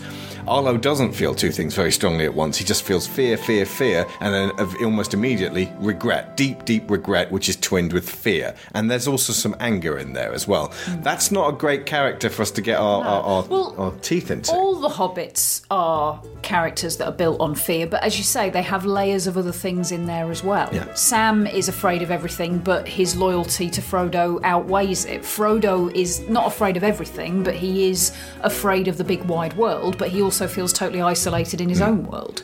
Arlo 0.48 0.76
doesn't 0.76 1.12
feel 1.12 1.34
two 1.34 1.50
things 1.50 1.74
very 1.74 1.90
strongly 1.90 2.24
at 2.24 2.34
once. 2.34 2.56
He 2.56 2.64
just 2.64 2.84
feels 2.84 3.06
fear, 3.06 3.36
fear, 3.36 3.66
fear, 3.66 4.06
and 4.20 4.32
then 4.32 4.50
of- 4.60 4.76
almost 4.80 5.12
immediately 5.12 5.72
regret, 5.78 6.36
deep, 6.36 6.64
deep 6.64 6.88
regret, 6.88 7.32
which 7.32 7.48
is 7.48 7.56
twinned 7.56 7.92
with 7.92 8.08
fear. 8.08 8.54
And 8.72 8.88
there's 8.88 9.08
also 9.08 9.32
some 9.32 9.56
anger 9.58 9.98
in 9.98 10.12
there 10.12 10.32
as 10.32 10.46
well. 10.46 10.72
That's 11.00 11.32
not 11.32 11.52
a 11.52 11.56
great 11.56 11.84
character 11.84 12.30
for 12.30 12.42
us 12.42 12.52
to 12.52 12.62
get 12.62 12.78
our, 12.78 13.04
our, 13.04 13.22
our, 13.22 13.44
Well, 13.48 13.74
our 13.78 13.92
teeth 14.02 14.30
into. 14.30 14.52
All 14.52 14.76
the 14.76 14.88
hobbits 14.88 15.62
are 15.70 16.22
characters 16.42 16.96
that 16.98 17.06
are 17.06 17.12
built 17.12 17.40
on 17.40 17.54
fear, 17.54 17.87
but 17.87 18.02
as 18.02 18.18
you 18.18 18.24
say, 18.24 18.50
they 18.50 18.62
have 18.62 18.85
layers 18.85 19.26
of 19.26 19.37
other 19.37 19.52
things 19.52 19.92
in 19.92 20.06
there 20.06 20.30
as 20.30 20.42
well. 20.42 20.68
Yeah. 20.72 20.92
Sam 20.94 21.46
is 21.46 21.68
afraid 21.68 22.02
of 22.02 22.11
everything, 22.11 22.59
but 22.59 22.87
his 22.87 23.16
loyalty 23.16 23.70
to 23.70 23.80
Frodo 23.80 24.40
outweighs 24.42 25.04
it. 25.04 25.22
Frodo 25.22 25.94
is 25.94 26.20
not 26.28 26.46
afraid 26.46 26.76
of 26.76 26.85
everything, 26.85 27.42
but 27.42 27.54
he 27.54 27.88
is 27.88 28.16
afraid 28.42 28.88
of 28.88 28.98
the 28.98 29.04
big 29.04 29.22
wide 29.24 29.56
world, 29.56 29.98
but 29.98 30.09
he 30.09 30.22
also 30.22 30.46
feels 30.46 30.72
totally 30.72 31.00
isolated 31.00 31.61
in 31.61 31.68
his 31.68 31.80
own 31.80 32.04
world. 32.06 32.42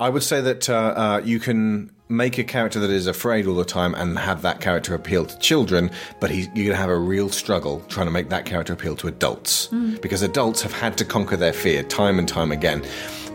I 0.00 0.08
would 0.08 0.22
say 0.22 0.40
that 0.40 0.68
uh, 0.68 0.74
uh, 0.74 1.22
you 1.24 1.38
can 1.38 1.90
make 2.12 2.38
a 2.38 2.44
character 2.44 2.78
that 2.78 2.90
is 2.90 3.06
afraid 3.06 3.46
all 3.46 3.54
the 3.54 3.64
time 3.64 3.94
and 3.94 4.18
have 4.18 4.42
that 4.42 4.60
character 4.60 4.94
appeal 4.94 5.24
to 5.24 5.38
children, 5.38 5.90
but 6.20 6.30
he, 6.30 6.42
you're 6.54 6.66
going 6.66 6.68
to 6.70 6.76
have 6.76 6.90
a 6.90 6.98
real 6.98 7.28
struggle 7.28 7.80
trying 7.88 8.06
to 8.06 8.12
make 8.12 8.28
that 8.28 8.44
character 8.44 8.72
appeal 8.72 8.94
to 8.96 9.08
adults. 9.08 9.68
Mm. 9.68 10.00
Because 10.00 10.22
adults 10.22 10.62
have 10.62 10.72
had 10.72 10.96
to 10.98 11.04
conquer 11.04 11.36
their 11.36 11.52
fear 11.52 11.82
time 11.82 12.18
and 12.18 12.28
time 12.28 12.52
again. 12.52 12.84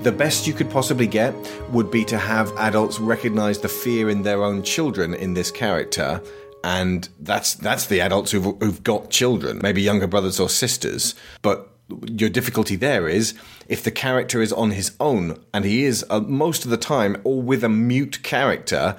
The 0.04 0.12
best 0.12 0.46
you 0.46 0.54
could 0.54 0.70
possibly 0.70 1.08
get 1.08 1.34
would 1.72 1.90
be 1.90 2.06
to 2.06 2.18
have 2.18 2.52
adults 2.58 3.00
recognize 3.00 3.60
the 3.60 3.68
fear 3.68 4.10
in 4.10 4.22
their 4.22 4.44
own 4.44 4.62
children 4.62 5.14
in 5.16 5.34
this 5.34 5.50
character. 5.50 6.22
And 6.64 7.08
that's 7.20 7.56
that's 7.56 7.88
the 7.88 8.02
adults 8.02 8.32
who've, 8.32 8.56
who've 8.60 8.84
got 8.84 9.10
children, 9.10 9.60
maybe 9.64 9.82
younger 9.82 10.08
brothers 10.08 10.40
or 10.40 10.50
sisters. 10.50 11.16
But 11.42 11.70
your 12.08 12.30
difficulty 12.30 12.76
there 12.76 13.08
is 13.08 13.34
if 13.68 13.84
the 13.84 13.92
character 13.92 14.42
is 14.42 14.52
on 14.52 14.72
his 14.72 14.96
own 15.00 15.40
and 15.54 15.64
he 15.66 15.86
is 15.86 16.06
uh, 16.10 16.20
most 16.20 16.66
of 16.66 16.72
the 16.72 16.78
time 16.78 17.20
or 17.24 17.42
with 17.42 17.64
a 17.64 17.70
mute 17.70 18.22
character 18.24 18.96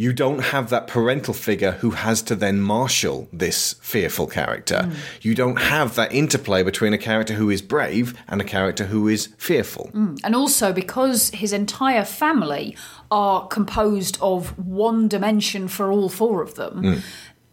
you 0.00 0.12
don't 0.12 0.38
have 0.38 0.70
that 0.70 0.86
parental 0.86 1.34
figure 1.34 1.72
who 1.72 1.90
has 1.90 2.22
to 2.22 2.36
then 2.36 2.60
marshal 2.60 3.28
this 3.32 3.74
fearful 3.80 4.28
character. 4.28 4.84
Hmm. 4.84 4.92
You 5.22 5.34
don't 5.34 5.56
have 5.56 5.96
that 5.96 6.12
interplay 6.12 6.62
between 6.62 6.92
a 6.92 6.98
character 6.98 7.34
who 7.34 7.50
is 7.50 7.60
brave 7.60 8.16
and 8.28 8.40
a 8.40 8.44
character 8.44 8.86
who 8.86 9.08
is 9.08 9.26
fearful. 9.38 9.88
Hmm. 9.88 10.14
And 10.22 10.36
also 10.36 10.72
because 10.72 11.30
his 11.30 11.52
entire 11.52 12.04
family 12.04 12.76
are 13.10 13.48
composed 13.48 14.18
of 14.20 14.56
one 14.56 15.08
dimension 15.08 15.66
for 15.66 15.90
all 15.90 16.08
four 16.08 16.42
of 16.42 16.54
them. 16.54 16.78
Hmm. 16.78 16.98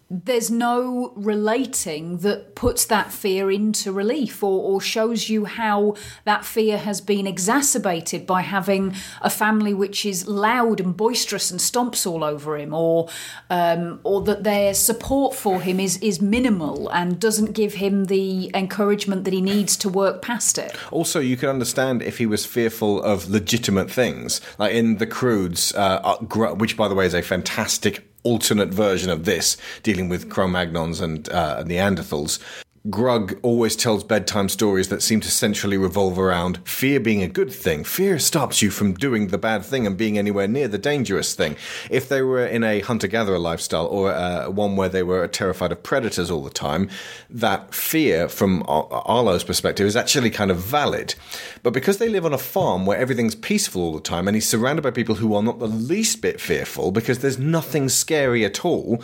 There's 0.08 0.52
no 0.52 1.14
relating 1.16 2.20
that 2.20 2.54
puts 2.54 2.86
that 2.86 3.12
fear 3.12 3.50
into 3.50 3.92
relief 3.92 4.44
or, 4.44 4.62
or 4.62 4.80
shows 4.80 5.30
you 5.30 5.46
how 5.46 5.96
that 6.26 6.46
fear 6.46 6.78
has 6.78 7.02
been 7.02 7.26
exacerbated 7.26 8.28
by 8.28 8.42
having 8.42 8.94
a 9.22 9.32
family 9.32 9.74
which 9.74 10.06
is 10.06 10.28
loud 10.28 10.80
and 10.80 10.96
boisterous 10.96 11.50
and 11.50 11.60
stomps 11.60 12.06
all 12.06 12.24
over 12.24 12.56
him, 12.56 12.74
or 12.74 13.10
um, 13.50 14.00
or 14.04 14.22
that 14.22 14.44
their 14.44 14.74
support 14.76 15.34
for 15.34 15.60
him 15.60 15.80
is 15.80 15.98
is 15.98 16.22
minimal 16.22 16.88
and 16.90 17.20
doesn't 17.20 17.54
give 17.54 17.76
him 17.76 18.06
the 18.06 18.52
encouragement 18.54 19.24
that 19.24 19.34
he 19.34 19.42
needs 19.42 19.76
to 19.78 19.90
work 19.90 20.22
past 20.22 20.58
it. 20.58 20.76
Also, 20.92 21.20
you 21.20 21.36
can 21.36 21.50
understand 21.50 22.04
if 22.04 22.20
he 22.20 22.28
was 22.28 22.46
fearful 22.46 23.02
of 23.02 23.28
legitimate 23.30 23.90
things, 23.90 24.40
like 24.60 24.74
in 24.74 24.98
The 24.98 25.08
Croods, 25.08 25.74
uh, 25.74 26.00
uh, 26.04 26.56
which, 26.56 26.78
by 26.78 26.88
the 26.88 26.96
way, 26.96 27.08
is 27.08 27.16
a 27.16 27.24
fantastic 27.24 28.08
alternate 28.26 28.70
version 28.70 29.10
of 29.10 29.24
this, 29.24 29.56
dealing 29.84 30.10
with 30.10 30.30
Cro-Magnons 30.30 31.02
and 31.02 31.30
uh, 31.30 31.64
Neanderthals. 31.64 32.40
Grug 32.88 33.40
always 33.42 33.76
tells 33.76 34.04
bedtime 34.04 34.48
stories 34.48 34.90
that 34.90 35.02
seem 35.02 35.20
to 35.22 35.32
centrally 35.32 35.76
revolve 35.76 36.20
around 36.20 36.60
fear 36.68 37.00
being 37.00 37.24
a 37.24 37.28
good 37.28 37.52
thing. 37.52 37.84
Fear 37.84 38.20
stops 38.20 38.62
you 38.62 38.70
from 38.70 38.94
doing 38.94 39.30
the 39.30 39.40
bad 39.40 39.66
thing 39.66 39.88
and 39.88 39.98
being 39.98 40.20
anywhere 40.20 40.48
near 40.48 40.68
the 40.68 40.78
dangerous 40.78 41.34
thing. 41.34 41.56
If 41.90 42.08
they 42.08 42.22
were 42.22 42.46
in 42.46 42.64
a 42.64 42.82
hunter 42.82 43.08
gatherer 43.08 43.40
lifestyle 43.40 43.88
or 43.88 44.12
uh, 44.12 44.52
one 44.52 44.76
where 44.76 44.90
they 44.90 45.02
were 45.02 45.28
terrified 45.28 45.72
of 45.72 45.82
predators 45.82 46.30
all 46.30 46.44
the 46.44 46.52
time, 46.52 46.88
that 47.28 47.74
fear, 47.74 48.30
from 48.30 48.64
Ar- 48.68 48.88
Arlo's 48.92 49.44
perspective, 49.44 49.88
is 49.88 49.96
actually 49.96 50.30
kind 50.30 50.52
of 50.52 50.58
valid. 50.58 51.16
But 51.64 51.74
because 51.74 51.98
they 51.98 52.10
live 52.10 52.26
on 52.26 52.34
a 52.34 52.38
farm 52.38 52.86
where 52.86 53.00
everything's 53.00 53.34
peaceful 53.34 53.82
all 53.82 53.94
the 53.94 54.00
time 54.00 54.28
and 54.28 54.36
he's 54.36 54.48
surrounded 54.48 54.84
by 54.84 54.92
people 54.92 55.16
who 55.16 55.34
are 55.34 55.42
not 55.42 55.58
the 55.58 55.68
least 55.68 56.22
bit 56.22 56.40
fearful 56.40 56.92
because 56.92 57.20
there's 57.20 57.40
nothing 57.40 57.90
scary 57.90 58.46
at 58.46 58.64
all, 58.64 59.02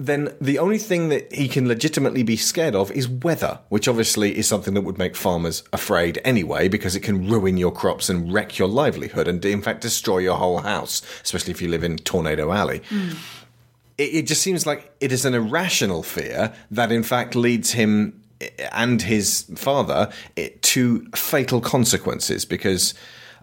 then 0.00 0.34
the 0.40 0.58
only 0.58 0.78
thing 0.78 1.10
that 1.10 1.30
he 1.30 1.46
can 1.46 1.68
legitimately 1.68 2.22
be 2.22 2.34
scared 2.34 2.74
of 2.74 2.90
is 2.92 3.06
weather, 3.06 3.60
which 3.68 3.86
obviously 3.86 4.36
is 4.36 4.48
something 4.48 4.72
that 4.72 4.80
would 4.80 4.96
make 4.96 5.14
farmers 5.14 5.62
afraid 5.74 6.18
anyway, 6.24 6.68
because 6.68 6.96
it 6.96 7.00
can 7.00 7.28
ruin 7.28 7.58
your 7.58 7.70
crops 7.70 8.08
and 8.08 8.32
wreck 8.32 8.58
your 8.58 8.66
livelihood 8.66 9.28
and, 9.28 9.44
in 9.44 9.60
fact, 9.60 9.82
destroy 9.82 10.16
your 10.16 10.38
whole 10.38 10.60
house, 10.60 11.02
especially 11.22 11.50
if 11.50 11.60
you 11.60 11.68
live 11.68 11.84
in 11.84 11.98
Tornado 11.98 12.50
Alley. 12.50 12.80
Hmm. 12.88 13.10
It, 13.98 14.14
it 14.14 14.26
just 14.26 14.40
seems 14.40 14.66
like 14.66 14.90
it 15.00 15.12
is 15.12 15.26
an 15.26 15.34
irrational 15.34 16.02
fear 16.02 16.54
that, 16.70 16.90
in 16.90 17.02
fact, 17.02 17.34
leads 17.34 17.72
him 17.72 18.22
and 18.72 19.02
his 19.02 19.44
father 19.54 20.10
it, 20.34 20.62
to 20.62 21.06
fatal 21.14 21.60
consequences 21.60 22.46
because. 22.46 22.94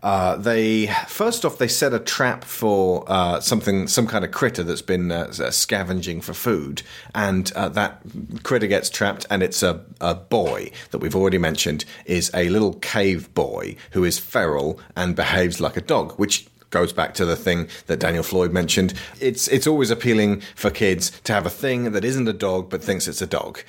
Uh, 0.03 0.36
they 0.38 0.88
first 1.07 1.43
off 1.43 1.57
they 1.57 1.67
set 1.67 1.93
a 1.93 1.99
trap 1.99 2.43
for 2.43 3.03
uh, 3.07 3.39
something, 3.39 3.88
some 3.88 4.07
kind 4.07 4.23
of 4.23 4.31
critter 4.31 4.63
that's 4.63 4.81
been 4.81 5.12
uh, 5.12 5.31
scavenging 5.51 6.21
for 6.21 6.33
food, 6.33 6.81
and 7.15 7.51
uh, 7.55 7.69
that 7.69 8.01
critter 8.43 8.67
gets 8.67 8.89
trapped, 8.89 9.25
and 9.29 9.41
it's 9.41 9.63
a, 9.63 9.83
a 9.99 10.15
boy 10.15 10.71
that 10.91 10.99
we've 10.99 11.15
already 11.15 11.38
mentioned 11.38 11.86
is 12.05 12.29
a 12.33 12.49
little 12.49 12.73
cave 12.73 13.33
boy 13.33 13.75
who 13.91 14.03
is 14.03 14.19
feral 14.19 14.79
and 14.95 15.15
behaves 15.15 15.60
like 15.60 15.77
a 15.77 15.81
dog, 15.81 16.13
which 16.13 16.47
goes 16.69 16.93
back 16.93 17.13
to 17.15 17.25
the 17.25 17.36
thing 17.36 17.67
that 17.88 17.99
Daniel 17.99 18.23
Floyd 18.23 18.51
mentioned. 18.51 18.93
It's 19.19 19.47
it's 19.47 19.67
always 19.67 19.89
appealing 19.89 20.41
for 20.55 20.69
kids 20.69 21.12
to 21.21 21.33
have 21.33 21.45
a 21.45 21.49
thing 21.49 21.91
that 21.91 22.03
isn't 22.03 22.27
a 22.27 22.33
dog 22.33 22.69
but 22.69 22.83
thinks 22.83 23.07
it's 23.07 23.21
a 23.21 23.27
dog. 23.27 23.62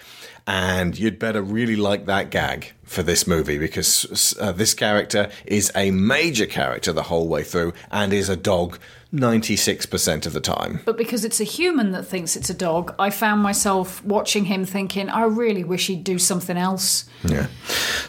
And 0.49 0.99
you'd 0.99 1.19
better 1.19 1.43
really 1.43 1.77
like 1.77 2.07
that 2.07 2.31
gag 2.31 2.73
for 2.83 3.03
this 3.03 3.27
movie 3.27 3.59
because 3.59 4.35
uh, 4.41 4.51
this 4.51 4.73
character 4.73 5.31
is 5.45 5.71
a 5.77 5.91
major 5.91 6.47
character 6.47 6.91
the 6.91 7.03
whole 7.03 7.29
way 7.29 7.43
through 7.43 7.75
and 7.91 8.15
is 8.15 8.31
a 8.31 8.37
dog 8.37 8.79
96% 9.13 10.27
of 10.27 10.35
the 10.35 10.41
time. 10.41 10.81
But 10.85 10.99
because 10.99 11.25
it's 11.25 11.41
a 11.41 11.45
human 11.45 11.93
that 11.93 12.03
thinks 12.05 12.37
it's 12.37 12.51
a 12.51 12.55
dog, 12.55 12.95
I 12.99 13.09
found 13.09 13.43
myself 13.43 14.05
watching 14.05 14.45
him 14.45 14.67
thinking, 14.67 15.09
I 15.09 15.25
really 15.25 15.65
wish 15.65 15.87
he'd 15.87 16.05
do 16.05 16.19
something 16.19 16.59
else. 16.59 17.09
Yeah. 17.25 17.47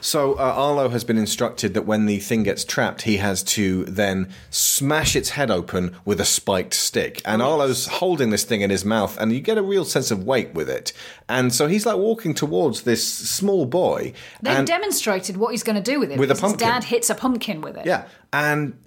So 0.01 0.33
uh, 0.33 0.53
Arlo 0.57 0.89
has 0.89 1.05
been 1.05 1.17
instructed 1.17 1.73
that 1.73 1.83
when 1.85 2.05
the 2.05 2.19
thing 2.19 2.43
gets 2.43 2.65
trapped, 2.65 3.03
he 3.03 3.17
has 3.17 3.43
to 3.43 3.85
then 3.85 4.29
smash 4.49 5.15
its 5.15 5.29
head 5.29 5.49
open 5.49 5.95
with 6.03 6.19
a 6.19 6.25
spiked 6.25 6.73
stick. 6.73 7.21
And 7.23 7.41
Arlo's 7.41 7.88
holding 7.88 8.29
this 8.29 8.43
thing 8.43 8.59
in 8.59 8.69
his 8.69 8.83
mouth, 8.83 9.17
and 9.19 9.31
you 9.31 9.39
get 9.39 9.57
a 9.57 9.63
real 9.63 9.85
sense 9.85 10.12
of 10.12 10.25
weight 10.25 10.53
with 10.53 10.69
it. 10.69 10.91
And 11.29 11.53
so 11.53 11.67
he's 11.67 11.85
like 11.85 11.97
walking 11.97 12.33
towards 12.33 12.81
this 12.81 13.05
small 13.07 13.65
boy. 13.65 14.13
They've 14.41 14.65
demonstrated 14.65 15.38
what 15.38 15.51
he's 15.51 15.63
going 15.63 15.81
to 15.81 15.91
do 15.91 15.99
with 15.99 16.12
it. 16.12 16.19
With 16.19 16.31
a 16.31 16.35
pumpkin. 16.35 16.67
His 16.67 16.73
dad 16.75 16.83
hits 16.83 17.09
a 17.09 17.15
pumpkin 17.15 17.62
with 17.62 17.77
it. 17.77 17.85
yeah. 17.85 18.07
And 18.33 18.77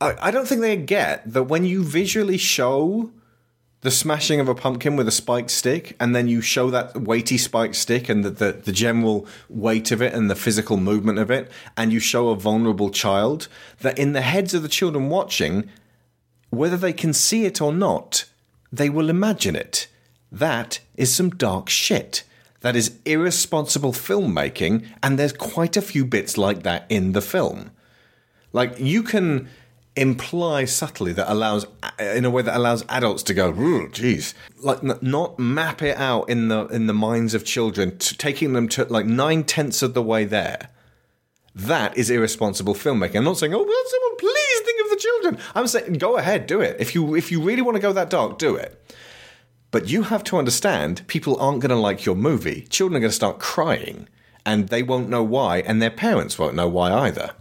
I, 0.00 0.14
I 0.20 0.30
don't 0.30 0.46
think 0.46 0.60
they 0.60 0.76
get 0.76 1.32
that 1.32 1.44
when 1.44 1.64
you 1.64 1.82
visually 1.82 2.38
show 2.38 3.10
the 3.82 3.90
smashing 3.90 4.40
of 4.40 4.48
a 4.48 4.54
pumpkin 4.54 4.96
with 4.96 5.06
a 5.06 5.12
spiked 5.12 5.50
stick, 5.50 5.94
and 6.00 6.14
then 6.14 6.26
you 6.26 6.40
show 6.40 6.70
that 6.70 7.02
weighty 7.02 7.38
spiked 7.38 7.76
stick 7.76 8.08
and 8.08 8.24
the, 8.24 8.30
the, 8.30 8.52
the 8.52 8.72
general 8.72 9.26
weight 9.48 9.92
of 9.92 10.02
it 10.02 10.12
and 10.12 10.28
the 10.28 10.34
physical 10.34 10.76
movement 10.76 11.18
of 11.18 11.30
it, 11.30 11.50
and 11.76 11.92
you 11.92 12.00
show 12.00 12.30
a 12.30 12.36
vulnerable 12.36 12.90
child, 12.90 13.46
that 13.80 13.98
in 13.98 14.12
the 14.12 14.22
heads 14.22 14.54
of 14.54 14.62
the 14.62 14.68
children 14.68 15.08
watching, 15.08 15.68
whether 16.50 16.76
they 16.76 16.92
can 16.92 17.12
see 17.12 17.44
it 17.44 17.60
or 17.60 17.72
not, 17.72 18.24
they 18.72 18.88
will 18.88 19.08
imagine 19.08 19.54
it. 19.54 19.86
That 20.32 20.80
is 20.96 21.14
some 21.14 21.30
dark 21.30 21.68
shit. 21.68 22.24
That 22.62 22.74
is 22.74 22.98
irresponsible 23.04 23.92
filmmaking, 23.92 24.84
and 25.00 25.16
there's 25.16 25.32
quite 25.32 25.76
a 25.76 25.82
few 25.82 26.04
bits 26.04 26.36
like 26.36 26.64
that 26.64 26.86
in 26.88 27.12
the 27.12 27.22
film. 27.22 27.70
Like 28.52 28.80
you 28.80 29.02
can 29.04 29.48
imply 29.96 30.64
subtly 30.66 31.12
that 31.14 31.30
allows 31.30 31.66
in 31.98 32.24
a 32.24 32.30
way 32.30 32.42
that 32.42 32.56
allows 32.56 32.84
adults 32.88 33.22
to 33.24 33.34
go, 33.34 33.50
"Ooh, 33.50 33.88
geez," 33.88 34.34
like 34.60 34.84
n- 34.84 34.98
not 35.00 35.38
map 35.38 35.82
it 35.82 35.96
out 35.96 36.28
in 36.28 36.48
the 36.48 36.66
in 36.66 36.86
the 36.86 36.94
minds 36.94 37.34
of 37.34 37.44
children, 37.44 37.96
to 37.98 38.16
taking 38.16 38.52
them 38.52 38.68
to 38.68 38.84
like 38.84 39.06
nine 39.06 39.42
tenths 39.44 39.82
of 39.82 39.94
the 39.94 40.02
way 40.02 40.24
there. 40.24 40.68
That 41.54 41.96
is 41.96 42.10
irresponsible 42.10 42.74
filmmaking. 42.74 43.16
I'm 43.16 43.24
not 43.24 43.38
saying, 43.38 43.54
"Oh, 43.54 43.62
will 43.62 43.84
someone 43.86 44.16
please 44.18 44.60
think 44.60 44.84
of 44.84 44.90
the 44.90 44.96
children?" 44.96 45.38
I'm 45.54 45.66
saying, 45.66 45.94
go 45.94 46.18
ahead, 46.18 46.46
do 46.46 46.60
it. 46.60 46.76
If 46.78 46.94
you 46.94 47.14
if 47.14 47.32
you 47.32 47.40
really 47.40 47.62
want 47.62 47.76
to 47.76 47.80
go 47.82 47.94
that 47.94 48.10
dark, 48.10 48.38
do 48.38 48.54
it. 48.56 48.78
But 49.70 49.88
you 49.88 50.02
have 50.04 50.22
to 50.24 50.36
understand, 50.36 51.06
people 51.06 51.38
aren't 51.40 51.60
going 51.60 51.70
to 51.70 51.76
like 51.76 52.04
your 52.04 52.14
movie. 52.14 52.66
Children 52.70 52.96
are 52.96 53.00
going 53.00 53.10
to 53.10 53.16
start 53.16 53.38
crying, 53.38 54.08
and 54.44 54.68
they 54.68 54.82
won't 54.82 55.08
know 55.08 55.22
why, 55.22 55.58
and 55.58 55.82
their 55.82 55.90
parents 55.90 56.38
won't 56.38 56.54
know 56.54 56.68
why 56.68 56.92
either. 56.92 57.32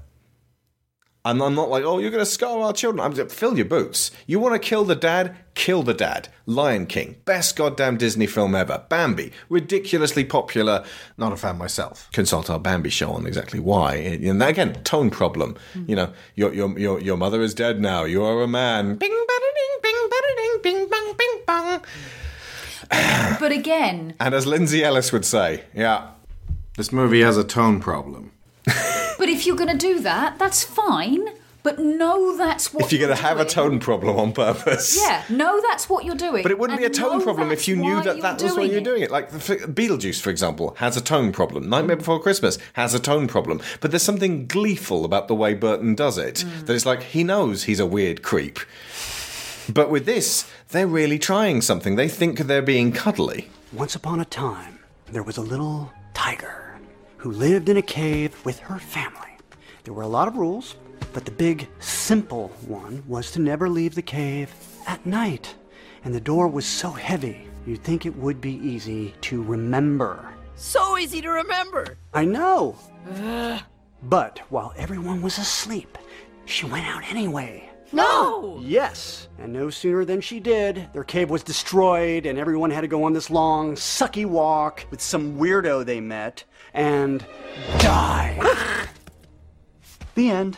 And 1.26 1.42
I'm 1.42 1.56
not 1.56 1.70
like, 1.70 1.84
oh, 1.84 1.98
you're 1.98 2.12
going 2.12 2.24
to 2.24 2.30
scar 2.30 2.60
our 2.60 2.72
children. 2.72 3.04
I'm 3.04 3.16
just, 3.16 3.36
fill 3.36 3.58
your 3.58 3.66
boots. 3.66 4.12
You 4.28 4.40
want 4.40 4.54
to 4.54 4.60
kill 4.60 4.86
the 4.86 4.96
dad? 4.96 5.36
Kill 5.56 5.82
the 5.82 5.96
dad. 5.96 6.30
Lion 6.46 6.86
King, 6.86 7.16
best 7.26 7.56
goddamn 7.56 7.98
Disney 7.98 8.28
film 8.28 8.54
ever. 8.54 8.84
Bambi, 8.90 9.32
ridiculously 9.50 10.24
popular. 10.24 10.86
Not 11.18 11.34
a 11.34 11.36
fan 11.36 11.58
myself. 11.58 12.10
Consult 12.12 12.52
our 12.52 12.60
Bambi 12.60 12.92
show 12.92 13.12
on 13.12 13.26
exactly 13.26 13.60
why. 13.60 13.96
And 13.96 14.44
again, 14.44 14.84
tone 14.84 15.10
problem. 15.10 15.56
Hmm. 15.74 15.86
You 15.88 15.96
know, 15.96 16.14
your 16.36 16.54
your 16.54 16.78
your 16.78 17.02
your 17.02 17.18
mother 17.18 17.42
is 17.42 17.56
dead 17.56 17.82
now. 17.82 18.04
You 18.04 18.24
are 18.24 18.44
a 18.44 18.48
man. 18.48 18.96
Bing 18.96 19.12
bada 19.12 19.50
ding, 19.56 19.82
bing 19.82 20.10
bada 20.12 20.36
ding, 20.38 20.60
bing 20.62 20.90
bang, 20.90 21.14
bing 21.18 21.42
bang. 21.48 21.82
But 23.40 23.52
again, 23.52 24.14
And 24.20 24.36
as 24.36 24.46
Lindsay 24.46 24.84
Ellis 24.84 25.12
would 25.12 25.26
say, 25.26 25.64
yeah, 25.74 26.10
this 26.78 26.92
movie 26.92 27.22
has 27.22 27.36
a 27.38 27.44
tone 27.44 27.80
problem. 27.80 28.32
But 28.65 29.30
if 29.30 29.45
you're 29.45 29.56
going 29.56 29.71
to 29.71 29.78
do 29.78 29.99
that, 30.01 30.38
that's 30.39 30.63
fine. 30.63 31.28
But 31.65 31.80
know 31.80 32.38
that's 32.38 32.71
what 32.71 32.86
If 32.86 32.93
you're 32.93 33.08
going 33.08 33.17
to 33.17 33.23
have 33.23 33.39
a 33.39 33.45
tone 33.45 33.80
problem 33.80 34.19
on 34.19 34.34
purpose. 34.34 35.01
Yeah, 35.01 35.23
know 35.30 35.60
that's 35.67 35.89
what 35.89 36.06
you're 36.06 36.13
doing. 36.13 36.43
But 36.43 36.51
it 36.51 36.60
wouldn't 36.60 36.78
be 36.78 36.86
a 36.86 36.91
tone 36.91 37.23
problem 37.23 37.51
if 37.51 37.67
you 37.67 37.75
knew 37.75 38.04
that 38.04 38.21
that 38.21 38.39
was 38.39 38.56
why 38.56 38.65
you're 38.65 38.82
doing 38.82 39.01
it. 39.01 39.10
Like 39.10 39.32
the 39.32 39.38
f- 39.38 39.67
Beetlejuice, 39.69 40.21
for 40.21 40.30
example, 40.30 40.75
has 40.78 40.95
a 40.95 41.01
tone 41.01 41.32
problem. 41.32 41.67
Nightmare 41.67 41.95
Before 41.95 42.21
Christmas 42.21 42.60
has 42.73 42.93
a 42.93 42.99
tone 42.99 43.28
problem. 43.28 43.62
But 43.82 43.89
there's 43.89 44.04
something 44.04 44.45
gleeful 44.45 45.06
about 45.06 45.28
the 45.28 45.34
way 45.34 45.56
Burton 45.56 45.95
does 45.95 46.19
it. 46.19 46.45
Mm. 46.45 46.67
That 46.67 46.73
it's 46.75 46.86
like 46.86 47.01
he 47.01 47.23
knows 47.23 47.63
he's 47.63 47.80
a 47.80 47.86
weird 47.88 48.21
creep. 48.21 48.60
But 49.67 49.89
with 49.89 50.06
this, 50.06 50.47
they're 50.69 50.86
really 50.86 51.17
trying 51.17 51.62
something. 51.62 51.95
They 51.95 52.10
think 52.10 52.41
they're 52.41 52.62
being 52.62 52.91
cuddly. 52.91 53.49
Once 53.73 53.95
upon 53.95 54.19
a 54.19 54.25
time, 54.25 54.78
there 55.12 55.23
was 55.23 55.38
a 55.38 55.41
little 55.41 55.91
tiger 56.13 56.64
who 57.26 57.32
lived 57.32 57.70
in 57.70 57.78
a 57.78 57.82
cave 57.82 58.40
with 58.46 58.60
her 58.60 58.78
family. 58.78 59.36
There 59.84 59.96
were 59.96 60.04
a 60.04 60.08
lot 60.08 60.28
of 60.28 60.38
rules, 60.38 60.76
but 61.12 61.26
the 61.26 61.32
big, 61.32 61.68
simple 61.80 62.50
one 62.68 63.02
was 63.08 63.32
to 63.32 63.42
never 63.42 63.68
leave 63.68 63.96
the 63.96 64.04
cave 64.04 64.54
at 64.86 65.08
night. 65.08 65.56
And 66.04 66.14
the 66.14 66.22
door 66.22 66.48
was 66.48 66.68
so 66.68 66.92
heavy, 66.92 67.48
you'd 67.66 67.84
think 67.84 68.06
it 68.06 68.16
would 68.16 68.40
be 68.40 68.58
easy 68.58 69.16
to 69.22 69.42
remember. 69.42 70.36
So 70.54 71.00
easy 71.00 71.20
to 71.22 71.32
remember. 71.32 71.98
I 72.14 72.26
know! 72.26 72.78
But 74.04 74.42
while 74.50 74.76
everyone 74.78 75.24
was 75.24 75.40
asleep, 75.40 75.98
she 76.46 76.68
went 76.68 76.86
out 76.86 77.10
anyway. 77.10 77.72
No! 77.92 78.60
Yes. 78.62 79.30
And 79.40 79.52
no 79.52 79.72
sooner 79.72 80.06
than 80.06 80.22
she 80.22 80.40
did, 80.40 80.90
their 80.94 81.04
cave 81.04 81.32
was 81.32 81.42
destroyed, 81.42 82.28
and 82.28 82.38
everyone 82.38 82.70
had 82.70 82.82
to 82.82 82.88
go 82.88 83.04
on 83.04 83.14
this 83.14 83.32
long, 83.32 83.74
sucky 83.74 84.28
walk 84.28 84.86
with 84.92 85.02
some 85.02 85.40
weirdo 85.40 85.84
they 85.84 86.00
met 86.00 86.44
and 86.76 87.26
die. 87.80 88.88
the 90.14 90.30
end. 90.30 90.58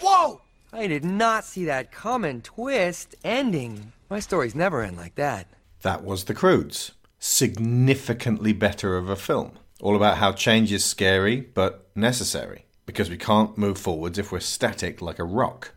Whoa! 0.00 0.40
I 0.72 0.86
did 0.86 1.04
not 1.04 1.44
see 1.44 1.64
that 1.64 1.92
common 1.92 2.42
twist 2.42 3.14
ending. 3.24 3.92
My 4.08 4.20
stories 4.20 4.54
never 4.54 4.82
end 4.82 4.96
like 4.96 5.16
that. 5.16 5.48
That 5.82 6.04
was 6.04 6.24
The 6.24 6.34
Croods. 6.34 6.92
Significantly 7.18 8.52
better 8.52 8.96
of 8.96 9.08
a 9.08 9.16
film. 9.16 9.52
All 9.80 9.96
about 9.96 10.18
how 10.18 10.32
change 10.32 10.72
is 10.72 10.84
scary 10.84 11.40
but 11.40 11.90
necessary. 11.94 12.66
Because 12.86 13.10
we 13.10 13.16
can't 13.16 13.56
move 13.58 13.78
forwards 13.78 14.18
if 14.18 14.32
we're 14.32 14.40
static 14.40 15.00
like 15.00 15.18
a 15.18 15.24
rock. 15.24 15.72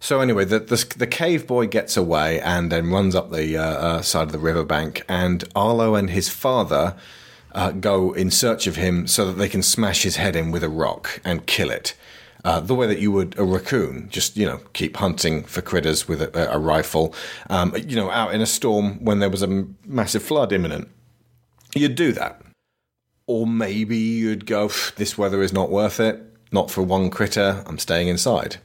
So 0.00 0.20
anyway, 0.20 0.44
the, 0.44 0.60
the, 0.60 0.94
the 0.96 1.06
cave 1.06 1.46
boy 1.46 1.66
gets 1.66 1.96
away 1.96 2.40
and 2.40 2.70
then 2.70 2.90
runs 2.90 3.14
up 3.14 3.30
the 3.30 3.56
uh, 3.56 3.62
uh, 3.62 4.02
side 4.02 4.28
of 4.28 4.32
the 4.32 4.38
riverbank, 4.38 5.04
and 5.08 5.44
Arlo 5.56 5.94
and 5.96 6.10
his 6.10 6.28
father 6.28 6.96
uh, 7.52 7.72
go 7.72 8.12
in 8.12 8.30
search 8.30 8.66
of 8.66 8.76
him 8.76 9.06
so 9.06 9.26
that 9.26 9.34
they 9.34 9.48
can 9.48 9.62
smash 9.62 10.02
his 10.02 10.16
head 10.16 10.36
in 10.36 10.50
with 10.50 10.62
a 10.62 10.68
rock 10.68 11.20
and 11.24 11.46
kill 11.46 11.70
it. 11.70 11.94
Uh, 12.44 12.60
the 12.60 12.74
way 12.74 12.86
that 12.86 13.00
you 13.00 13.10
would 13.10 13.36
a 13.38 13.44
raccoon, 13.44 14.08
just 14.10 14.36
you 14.36 14.46
know, 14.46 14.60
keep 14.72 14.96
hunting 14.96 15.42
for 15.42 15.60
critters 15.60 16.06
with 16.06 16.22
a, 16.22 16.52
a 16.52 16.58
rifle. 16.58 17.14
Um, 17.50 17.74
you 17.76 17.96
know, 17.96 18.10
out 18.10 18.32
in 18.32 18.40
a 18.40 18.46
storm 18.46 19.04
when 19.04 19.18
there 19.18 19.30
was 19.30 19.42
a 19.42 19.46
m- 19.46 19.76
massive 19.84 20.22
flood 20.22 20.52
imminent, 20.52 20.88
you'd 21.74 21.96
do 21.96 22.12
that. 22.12 22.40
Or 23.26 23.46
maybe 23.46 23.96
you'd 23.96 24.46
go, 24.46 24.70
"This 24.96 25.18
weather 25.18 25.42
is 25.42 25.52
not 25.52 25.70
worth 25.70 25.98
it. 26.00 26.22
Not 26.52 26.70
for 26.70 26.82
one 26.82 27.10
critter. 27.10 27.64
I'm 27.66 27.78
staying 27.78 28.08
inside." 28.08 28.58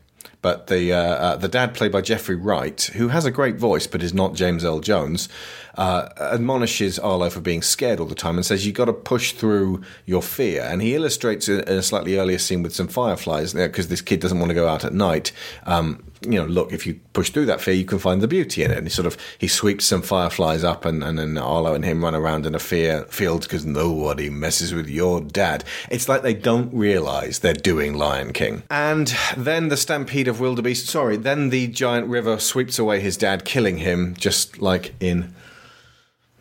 But 0.44 0.68
the 0.68 0.92
uh, 0.92 0.98
uh, 0.98 1.36
the 1.38 1.48
dad, 1.48 1.74
played 1.74 1.94
by 1.94 2.02
Jeffrey 2.02 2.36
Wright, 2.36 2.80
who 2.96 3.08
has 3.08 3.26
a 3.26 3.32
great 3.32 3.56
voice 3.56 3.88
but 3.88 4.04
is 4.04 4.14
not 4.14 4.36
James 4.36 4.66
Earl 4.66 4.82
Jones, 4.82 5.30
uh, 5.76 6.10
admonishes 6.20 7.00
Arlo 7.00 7.30
for 7.30 7.40
being 7.40 7.62
scared 7.62 8.02
all 8.02 8.06
the 8.06 8.14
time 8.14 8.36
and 8.36 8.46
says 8.46 8.66
you've 8.66 8.76
got 8.76 8.86
to 8.86 8.94
push 8.94 9.32
through 9.32 9.82
your 10.06 10.22
fear. 10.22 10.62
And 10.62 10.82
he 10.82 10.96
illustrates 10.96 11.48
in 11.48 11.62
a 11.62 11.82
slightly 11.82 12.18
earlier 12.18 12.38
scene 12.38 12.62
with 12.62 12.76
some 12.76 12.90
fireflies 12.90 13.54
because 13.54 13.88
this 13.88 14.02
kid 14.02 14.20
doesn't 14.20 14.38
want 14.38 14.50
to 14.50 14.54
go 14.54 14.68
out 14.68 14.84
at 14.84 14.94
night. 14.94 15.32
Um, 15.66 16.04
you 16.24 16.40
know, 16.40 16.46
look, 16.46 16.72
if 16.72 16.86
you 16.86 17.00
push 17.14 17.30
through 17.30 17.46
that 17.48 17.62
fear, 17.62 17.74
you 17.74 17.86
can 17.86 18.00
find 18.00 18.22
the 18.22 18.28
beauty 18.28 18.64
in 18.64 18.72
it. 18.72 18.78
And 18.78 18.88
he 18.88 18.92
sort 18.92 19.06
of 19.06 19.18
he 19.38 19.48
sweeps 19.48 19.86
some 19.86 20.02
fireflies 20.02 20.64
up, 20.64 20.86
and, 20.86 21.04
and 21.04 21.20
then 21.20 21.38
Arlo 21.38 21.74
and 21.74 21.84
him 21.84 22.04
run 22.04 22.16
around 22.16 22.46
in 22.46 22.56
a 22.56 22.60
fear 22.60 23.04
field 23.06 23.44
because 23.44 23.66
nobody 23.66 24.30
messes 24.30 24.74
with 24.74 24.90
your 24.90 25.22
dad. 25.22 25.64
It's 25.90 26.10
like 26.10 26.22
they 26.22 26.34
don't 26.34 26.74
realize 26.74 27.40
they're 27.40 27.54
doing 27.54 27.94
Lion 27.94 28.34
King. 28.34 28.64
And 28.70 29.14
then 29.38 29.70
the 29.70 29.78
stampede 29.78 30.28
of 30.28 30.40
wildebeest. 30.40 30.88
Sorry, 30.88 31.18
then 31.18 31.50
the 31.50 31.68
giant 31.68 32.08
river 32.08 32.40
sweeps 32.40 32.80
away 32.80 33.00
his 33.00 33.18
dad, 33.18 33.46
killing 33.46 33.78
him, 33.78 34.16
just 34.16 34.62
like 34.62 34.94
in 35.00 35.34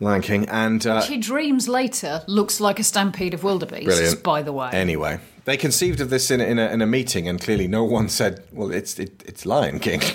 Lion 0.02 0.20
King. 0.22 0.48
And 0.48 0.86
uh, 0.86 1.02
He 1.02 1.16
dreams 1.16 1.68
later 1.68 2.22
looks 2.26 2.60
like 2.60 2.78
a 2.78 2.84
stampede 2.84 3.34
of 3.34 3.42
wildebeests, 3.44 3.84
Brilliant. 3.86 4.22
by 4.22 4.42
the 4.42 4.52
way. 4.52 4.70
Anyway, 4.72 5.20
they 5.44 5.56
conceived 5.56 6.00
of 6.00 6.10
this 6.10 6.30
in 6.30 6.40
a, 6.40 6.44
in 6.44 6.58
a, 6.58 6.68
in 6.68 6.82
a 6.82 6.86
meeting, 6.86 7.28
and 7.28 7.40
clearly 7.40 7.68
no 7.68 7.84
one 7.84 8.08
said, 8.08 8.42
"Well, 8.52 8.70
it's 8.72 8.98
it, 8.98 9.22
it's 9.26 9.46
Lion 9.46 9.78
King." 9.78 10.02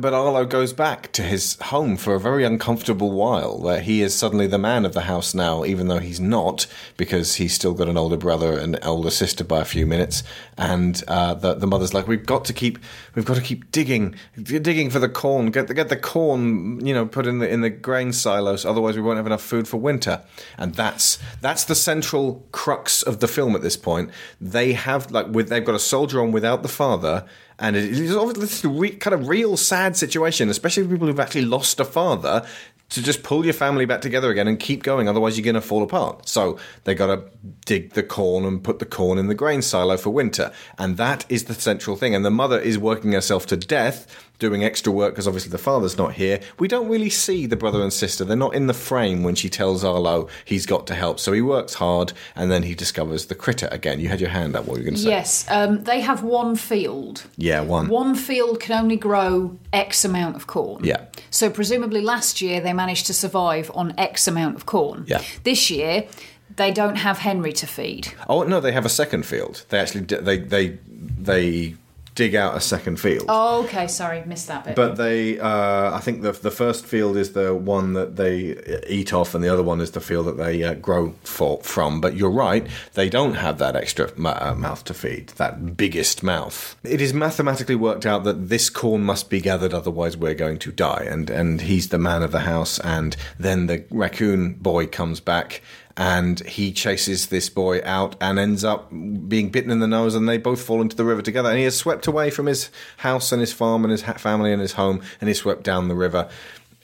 But 0.00 0.12
Arlo 0.12 0.44
goes 0.44 0.72
back 0.72 1.12
to 1.12 1.22
his 1.22 1.56
home 1.62 1.96
for 1.96 2.14
a 2.14 2.20
very 2.20 2.44
uncomfortable 2.44 3.10
while, 3.10 3.58
where 3.58 3.80
he 3.80 4.02
is 4.02 4.14
suddenly 4.14 4.46
the 4.46 4.58
man 4.58 4.84
of 4.84 4.92
the 4.92 5.02
house 5.02 5.34
now, 5.34 5.64
even 5.64 5.88
though 5.88 5.98
he's 5.98 6.20
not, 6.20 6.66
because 6.96 7.36
he's 7.36 7.54
still 7.54 7.74
got 7.74 7.88
an 7.88 7.96
older 7.96 8.16
brother 8.16 8.58
and 8.58 8.78
older 8.82 9.10
sister 9.10 9.44
by 9.44 9.60
a 9.60 9.64
few 9.64 9.86
minutes. 9.86 10.22
And 10.56 11.02
uh, 11.08 11.34
the 11.34 11.54
the 11.54 11.66
mother's 11.66 11.94
like, 11.94 12.08
"We've 12.08 12.26
got 12.26 12.44
to 12.46 12.52
keep, 12.52 12.78
we've 13.14 13.24
got 13.24 13.36
to 13.36 13.42
keep 13.42 13.70
digging, 13.70 14.14
digging 14.42 14.90
for 14.90 14.98
the 14.98 15.08
corn. 15.08 15.50
Get 15.50 15.68
the, 15.68 15.74
get 15.74 15.88
the 15.88 15.96
corn, 15.96 16.84
you 16.84 16.94
know, 16.94 17.06
put 17.06 17.26
in 17.26 17.38
the 17.38 17.48
in 17.48 17.60
the 17.60 17.70
grain 17.70 18.12
silos. 18.12 18.64
Otherwise, 18.64 18.96
we 18.96 19.02
won't 19.02 19.16
have 19.16 19.26
enough 19.26 19.42
food 19.42 19.68
for 19.68 19.78
winter." 19.78 20.22
And 20.58 20.74
that's 20.74 21.18
that's 21.40 21.64
the 21.64 21.74
central 21.74 22.46
crux 22.52 23.02
of 23.02 23.20
the 23.20 23.28
film 23.28 23.54
at 23.54 23.62
this 23.62 23.76
point. 23.76 24.10
They 24.40 24.72
have 24.72 25.10
like 25.10 25.28
with 25.28 25.48
they've 25.48 25.64
got 25.64 25.74
a 25.74 25.80
soldier 25.80 26.20
on 26.20 26.32
without 26.32 26.62
the 26.62 26.68
father 26.68 27.26
and 27.58 27.76
it 27.76 27.84
is 27.84 28.14
obviously 28.14 28.70
re- 28.70 28.90
kind 28.90 29.14
of 29.14 29.28
real 29.28 29.56
sad 29.56 29.96
situation, 29.96 30.48
especially 30.48 30.84
for 30.84 30.90
people 30.90 31.06
who've 31.06 31.20
actually 31.20 31.44
lost 31.44 31.80
a 31.80 31.84
father. 31.84 32.46
To 32.90 33.02
just 33.02 33.22
pull 33.22 33.44
your 33.44 33.54
family 33.54 33.86
back 33.86 34.02
together 34.02 34.30
again 34.30 34.46
and 34.46 34.60
keep 34.60 34.82
going, 34.82 35.08
otherwise 35.08 35.36
you're 35.36 35.44
going 35.44 35.54
to 35.54 35.62
fall 35.62 35.82
apart. 35.82 36.28
So 36.28 36.58
they 36.84 36.94
got 36.94 37.06
to 37.06 37.24
dig 37.64 37.94
the 37.94 38.02
corn 38.02 38.44
and 38.44 38.62
put 38.62 38.78
the 38.78 38.84
corn 38.84 39.18
in 39.18 39.26
the 39.26 39.34
grain 39.34 39.62
silo 39.62 39.96
for 39.96 40.10
winter, 40.10 40.52
and 40.78 40.96
that 40.98 41.24
is 41.30 41.44
the 41.44 41.54
central 41.54 41.96
thing. 41.96 42.14
And 42.14 42.24
the 42.24 42.30
mother 42.30 42.60
is 42.60 42.78
working 42.78 43.12
herself 43.12 43.46
to 43.46 43.56
death 43.56 44.06
doing 44.38 44.64
extra 44.64 44.92
work 44.92 45.12
because 45.12 45.26
obviously 45.26 45.50
the 45.50 45.58
father's 45.58 45.96
not 45.96 46.14
here. 46.14 46.40
We 46.58 46.68
don't 46.68 46.88
really 46.88 47.10
see 47.10 47.46
the 47.46 47.56
brother 47.56 47.82
and 47.82 47.92
sister. 47.92 48.24
They're 48.24 48.36
not 48.36 48.54
in 48.54 48.66
the 48.66 48.74
frame 48.74 49.22
when 49.22 49.34
she 49.34 49.48
tells 49.48 49.84
Arlo 49.84 50.28
he's 50.44 50.66
got 50.66 50.86
to 50.88 50.94
help. 50.94 51.20
So 51.20 51.32
he 51.32 51.40
works 51.40 51.74
hard 51.74 52.12
and 52.34 52.50
then 52.50 52.64
he 52.64 52.74
discovers 52.74 53.26
the 53.26 53.34
critter 53.34 53.68
again. 53.70 54.00
You 54.00 54.08
had 54.08 54.20
your 54.20 54.30
hand 54.30 54.56
up. 54.56 54.66
What 54.66 54.72
were 54.74 54.78
you 54.78 54.84
going 54.84 54.96
to 54.96 55.00
say? 55.00 55.10
Yes, 55.10 55.48
um, 55.50 55.84
they 55.84 56.00
have 56.00 56.22
one 56.22 56.56
field. 56.56 57.24
Yeah, 57.36 57.60
one. 57.60 57.88
One 57.88 58.14
field 58.14 58.60
can 58.60 58.78
only 58.80 58.96
grow 58.96 59.58
X 59.72 60.04
amount 60.04 60.36
of 60.36 60.46
corn. 60.46 60.84
Yeah. 60.84 61.06
So 61.30 61.50
presumably 61.50 62.00
last 62.00 62.42
year 62.42 62.60
they 62.60 62.72
managed 62.72 63.06
to 63.06 63.14
survive 63.14 63.70
on 63.74 63.94
X 63.98 64.26
amount 64.26 64.56
of 64.56 64.66
corn. 64.66 65.04
Yeah. 65.06 65.22
This 65.44 65.70
year 65.70 66.08
they 66.56 66.72
don't 66.72 66.96
have 66.96 67.18
Henry 67.18 67.52
to 67.54 67.66
feed. 67.66 68.08
Oh 68.28 68.42
no, 68.42 68.60
they 68.60 68.72
have 68.72 68.84
a 68.84 68.90
second 68.90 69.26
field. 69.26 69.64
They 69.68 69.78
actually 69.78 70.02
they 70.02 70.38
they 70.38 70.78
they 71.18 71.76
dig 72.14 72.34
out 72.34 72.56
a 72.56 72.60
second 72.60 73.00
field. 73.00 73.26
Oh, 73.28 73.64
okay. 73.64 73.88
Sorry, 73.88 74.22
missed 74.24 74.48
that 74.48 74.64
bit. 74.64 74.76
But 74.76 74.96
they, 74.96 75.38
uh, 75.38 75.94
I 75.94 76.00
think 76.00 76.22
the 76.22 76.32
the 76.32 76.50
first 76.50 76.86
field 76.86 77.16
is 77.16 77.32
the 77.32 77.54
one 77.54 77.94
that 77.94 78.16
they 78.16 78.56
eat 78.88 79.12
off, 79.12 79.34
and 79.34 79.42
the 79.42 79.52
other 79.52 79.62
one 79.62 79.80
is 79.80 79.90
the 79.92 80.00
field 80.00 80.26
that 80.26 80.36
they 80.36 80.62
uh, 80.62 80.74
grow 80.74 81.14
for, 81.24 81.60
from. 81.62 82.00
But 82.00 82.16
you're 82.16 82.30
right; 82.30 82.66
they 82.94 83.08
don't 83.08 83.34
have 83.34 83.58
that 83.58 83.76
extra 83.76 84.10
ma- 84.16 84.38
uh, 84.40 84.54
mouth 84.54 84.84
to 84.84 84.94
feed, 84.94 85.28
that 85.36 85.76
biggest 85.76 86.22
mouth. 86.22 86.76
It 86.84 87.00
is 87.00 87.12
mathematically 87.12 87.76
worked 87.76 88.06
out 88.06 88.24
that 88.24 88.48
this 88.48 88.70
corn 88.70 89.02
must 89.02 89.30
be 89.30 89.40
gathered, 89.40 89.74
otherwise 89.74 90.16
we're 90.16 90.34
going 90.34 90.58
to 90.60 90.72
die. 90.72 91.06
And 91.08 91.30
and 91.30 91.60
he's 91.62 91.88
the 91.88 91.98
man 91.98 92.22
of 92.22 92.32
the 92.32 92.40
house. 92.40 92.78
And 92.80 93.16
then 93.38 93.66
the 93.66 93.84
raccoon 93.90 94.54
boy 94.54 94.86
comes 94.86 95.20
back 95.20 95.62
and 95.96 96.40
he 96.40 96.72
chases 96.72 97.28
this 97.28 97.48
boy 97.48 97.80
out 97.84 98.16
and 98.20 98.38
ends 98.38 98.64
up 98.64 98.90
being 98.90 99.50
bitten 99.50 99.70
in 99.70 99.78
the 99.78 99.86
nose 99.86 100.14
and 100.14 100.28
they 100.28 100.38
both 100.38 100.60
fall 100.60 100.82
into 100.82 100.96
the 100.96 101.04
river 101.04 101.22
together. 101.22 101.48
And 101.48 101.58
he 101.58 101.64
is 101.64 101.76
swept 101.76 102.06
away 102.06 102.30
from 102.30 102.46
his 102.46 102.70
house 102.98 103.30
and 103.30 103.40
his 103.40 103.52
farm 103.52 103.84
and 103.84 103.92
his 103.92 104.02
family 104.02 104.52
and 104.52 104.60
his 104.60 104.72
home 104.72 105.02
and 105.20 105.28
he's 105.28 105.38
swept 105.38 105.62
down 105.62 105.88
the 105.88 105.94
river 105.94 106.28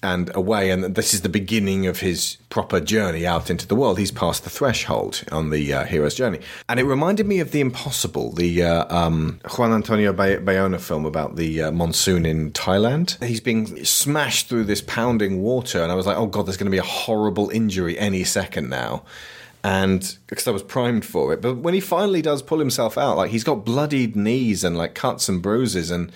and 0.02 0.34
away 0.34 0.70
and 0.70 0.94
this 0.94 1.12
is 1.12 1.20
the 1.20 1.28
beginning 1.28 1.86
of 1.86 2.00
his 2.00 2.36
proper 2.48 2.80
journey 2.80 3.26
out 3.26 3.50
into 3.50 3.66
the 3.66 3.74
world. 3.74 3.98
He's 3.98 4.10
passed 4.10 4.44
the 4.44 4.50
threshold 4.50 5.22
on 5.30 5.50
the 5.50 5.72
uh, 5.72 5.84
hero's 5.84 6.14
journey. 6.14 6.40
And 6.68 6.80
it 6.80 6.84
reminded 6.84 7.26
me 7.26 7.40
of 7.40 7.52
the 7.52 7.60
impossible 7.60 8.32
the 8.32 8.62
uh, 8.62 8.96
um, 8.96 9.40
juan 9.56 9.72
antonio 9.72 10.12
Bay- 10.12 10.38
bayona 10.38 10.80
film 10.80 11.04
about 11.04 11.36
the 11.36 11.62
uh, 11.62 11.70
monsoon 11.70 12.24
in 12.24 12.52
thailand. 12.52 13.22
He's 13.22 13.40
being 13.40 13.84
smashed 13.84 14.48
through 14.48 14.64
this 14.64 14.80
pounding 14.80 15.42
water 15.42 15.82
and 15.82 15.92
i 15.92 15.94
was 15.94 16.06
like 16.06 16.16
oh 16.16 16.26
god 16.26 16.46
there's 16.46 16.56
going 16.56 16.66
to 16.66 16.70
be 16.70 16.78
a 16.78 16.82
horrible 16.82 17.50
injury 17.50 17.98
any 17.98 18.24
second 18.24 18.68
now. 18.68 19.04
And 19.62 20.16
because 20.26 20.48
I 20.48 20.52
was 20.52 20.62
primed 20.62 21.04
for 21.04 21.34
it. 21.34 21.42
But 21.42 21.58
when 21.58 21.74
he 21.74 21.80
finally 21.80 22.22
does 22.22 22.40
pull 22.40 22.58
himself 22.58 22.96
out, 22.96 23.18
like 23.18 23.30
he's 23.30 23.44
got 23.44 23.66
bloodied 23.66 24.16
knees 24.16 24.64
and 24.64 24.78
like 24.78 24.94
cuts 24.94 25.28
and 25.28 25.42
bruises, 25.42 25.90
and 25.90 26.10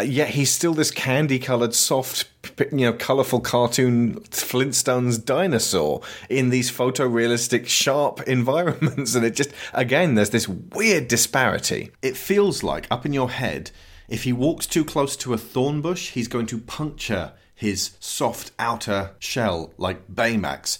uh, 0.00 0.02
yet 0.02 0.30
he's 0.30 0.50
still 0.50 0.72
this 0.72 0.90
candy-colored, 0.90 1.74
soft, 1.74 2.24
you 2.72 2.86
know, 2.86 2.92
colorful 2.94 3.40
cartoon 3.40 4.14
Flintstones 4.30 5.22
dinosaur 5.22 6.00
in 6.30 6.48
these 6.48 6.72
photorealistic, 6.72 7.66
sharp 7.66 8.22
environments, 8.26 9.14
and 9.14 9.26
it 9.26 9.34
just 9.34 9.50
again, 9.74 10.14
there's 10.14 10.30
this 10.30 10.48
weird 10.48 11.06
disparity. 11.06 11.90
It 12.00 12.16
feels 12.16 12.62
like 12.62 12.86
up 12.90 13.04
in 13.04 13.12
your 13.12 13.30
head, 13.30 13.72
if 14.08 14.24
he 14.24 14.32
walks 14.32 14.66
too 14.66 14.84
close 14.86 15.16
to 15.18 15.34
a 15.34 15.38
thorn 15.38 15.82
bush, 15.82 16.12
he's 16.12 16.28
going 16.28 16.46
to 16.46 16.58
puncture 16.58 17.32
his 17.54 17.90
soft 18.00 18.52
outer 18.58 19.10
shell 19.18 19.74
like 19.76 20.08
Baymax 20.08 20.78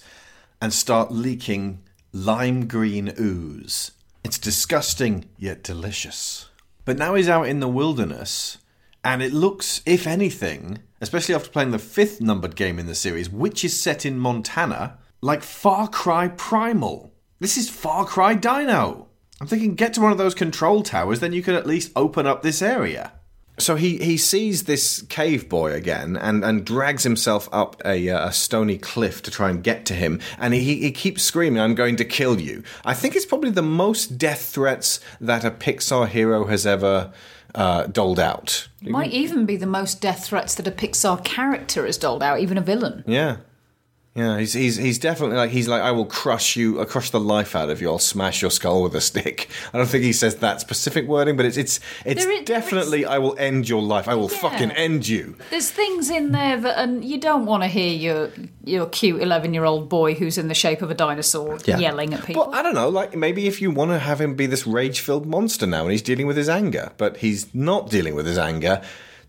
and 0.59 0.73
start 0.73 1.11
leaking 1.11 1.83
lime 2.11 2.67
green 2.67 3.13
ooze. 3.19 3.91
It's 4.23 4.39
disgusting 4.39 5.25
yet 5.37 5.61
delicious. 5.61 6.49
But 6.85 6.97
now 6.97 7.13
he's 7.13 7.29
out 7.29 7.47
in 7.47 7.59
the 7.59 7.67
wilderness, 7.67 8.57
and 9.03 9.21
it 9.21 9.33
looks, 9.33 9.81
if 9.85 10.05
anything, 10.05 10.79
especially 10.99 11.35
after 11.35 11.49
playing 11.49 11.71
the 11.71 11.79
fifth 11.79 12.21
numbered 12.21 12.55
game 12.55 12.77
in 12.79 12.87
the 12.87 12.95
series, 12.95 13.29
which 13.29 13.65
is 13.65 13.79
set 13.79 14.05
in 14.05 14.19
Montana, 14.19 14.97
like 15.21 15.43
Far 15.43 15.87
Cry 15.87 16.27
Primal. 16.29 17.11
This 17.39 17.57
is 17.57 17.69
Far 17.69 18.05
Cry 18.05 18.35
Dino. 18.35 19.07
I'm 19.39 19.47
thinking, 19.47 19.73
get 19.73 19.93
to 19.95 20.01
one 20.01 20.11
of 20.11 20.19
those 20.19 20.35
control 20.35 20.83
towers, 20.83 21.19
then 21.19 21.33
you 21.33 21.41
can 21.41 21.55
at 21.55 21.65
least 21.65 21.91
open 21.95 22.27
up 22.27 22.43
this 22.43 22.61
area. 22.61 23.13
So 23.57 23.75
he, 23.75 23.97
he 23.97 24.17
sees 24.17 24.63
this 24.63 25.03
cave 25.03 25.49
boy 25.49 25.73
again 25.73 26.15
and, 26.15 26.43
and 26.43 26.65
drags 26.65 27.03
himself 27.03 27.49
up 27.51 27.79
a, 27.85 28.09
uh, 28.09 28.29
a 28.29 28.33
stony 28.33 28.77
cliff 28.77 29.21
to 29.23 29.31
try 29.31 29.49
and 29.49 29.63
get 29.63 29.85
to 29.87 29.93
him. 29.93 30.19
And 30.39 30.53
he, 30.53 30.81
he 30.81 30.91
keeps 30.91 31.21
screaming, 31.23 31.61
I'm 31.61 31.75
going 31.75 31.95
to 31.97 32.05
kill 32.05 32.39
you. 32.39 32.63
I 32.85 32.93
think 32.93 33.15
it's 33.15 33.25
probably 33.25 33.51
the 33.51 33.61
most 33.61 34.17
death 34.17 34.45
threats 34.45 34.99
that 35.19 35.43
a 35.43 35.51
Pixar 35.51 36.07
hero 36.07 36.45
has 36.45 36.65
ever 36.65 37.11
uh, 37.55 37.87
doled 37.87 38.19
out. 38.19 38.67
Might 38.81 39.11
even 39.11 39.45
be 39.45 39.57
the 39.57 39.65
most 39.65 40.01
death 40.01 40.25
threats 40.25 40.55
that 40.55 40.67
a 40.67 40.71
Pixar 40.71 41.23
character 41.23 41.85
has 41.85 41.97
doled 41.97 42.23
out, 42.23 42.39
even 42.39 42.57
a 42.57 42.61
villain. 42.61 43.03
Yeah. 43.07 43.37
Yeah, 44.13 44.39
he's, 44.39 44.51
he's 44.51 44.75
he's 44.75 44.99
definitely 44.99 45.37
like 45.37 45.51
he's 45.51 45.69
like 45.69 45.81
I 45.81 45.91
will 45.91 46.05
crush 46.05 46.57
you, 46.57 46.79
I'll 46.81 46.85
crush 46.85 47.11
the 47.11 47.19
life 47.19 47.55
out 47.55 47.69
of 47.69 47.79
you. 47.79 47.89
I'll 47.89 47.97
smash 47.97 48.41
your 48.41 48.51
skull 48.51 48.83
with 48.83 48.93
a 48.93 48.99
stick. 48.99 49.47
I 49.73 49.77
don't 49.77 49.87
think 49.87 50.03
he 50.03 50.11
says 50.11 50.35
that 50.37 50.59
specific 50.59 51.07
wording, 51.07 51.37
but 51.37 51.45
it's 51.45 51.55
it's 51.55 51.79
it's 52.03 52.25
is- 52.25 52.43
definitely 52.43 53.05
I 53.05 53.19
will 53.19 53.37
end 53.37 53.69
your 53.69 53.81
life. 53.81 54.09
I 54.09 54.15
will 54.15 54.29
Yeah. 54.29 54.37
fucking 54.39 54.71
end 54.71 55.07
you. 55.07 55.37
There's 55.49 55.71
things 55.71 56.09
in 56.09 56.33
there 56.33 56.59
that, 56.59 56.77
and 56.77 57.05
you 57.05 57.19
don't 57.21 57.45
want 57.45 57.63
to 57.63 57.67
hear 57.67 57.93
your 57.93 58.31
your 58.65 58.87
cute 58.87 59.21
eleven 59.21 59.53
year 59.53 59.63
old 59.63 59.87
boy 59.87 60.13
who's 60.13 60.37
in 60.37 60.49
the 60.49 60.55
shape 60.55 60.81
of 60.81 60.91
a 60.91 60.93
dinosaur 60.93 61.59
Yeah. 61.63 61.77
yelling 61.77 62.13
at 62.13 62.25
people. 62.25 62.47
Well, 62.47 62.53
I 62.55 62.63
don't 62.63 62.75
know. 62.75 62.89
Like 62.89 63.15
maybe 63.15 63.47
if 63.47 63.61
you 63.61 63.71
want 63.71 63.91
to 63.91 63.99
have 63.99 64.19
him 64.19 64.35
be 64.35 64.45
this 64.45 64.67
rage-filled 64.67 65.25
monster 65.25 65.65
now, 65.65 65.83
and 65.83 65.91
he's 65.91 66.01
dealing 66.01 66.27
with 66.27 66.35
his 66.35 66.49
anger, 66.49 66.91
but 66.97 67.15
he's 67.17 67.47
not 67.55 67.89
dealing 67.89 68.15
with 68.15 68.25
his 68.25 68.37
anger. 68.37 68.81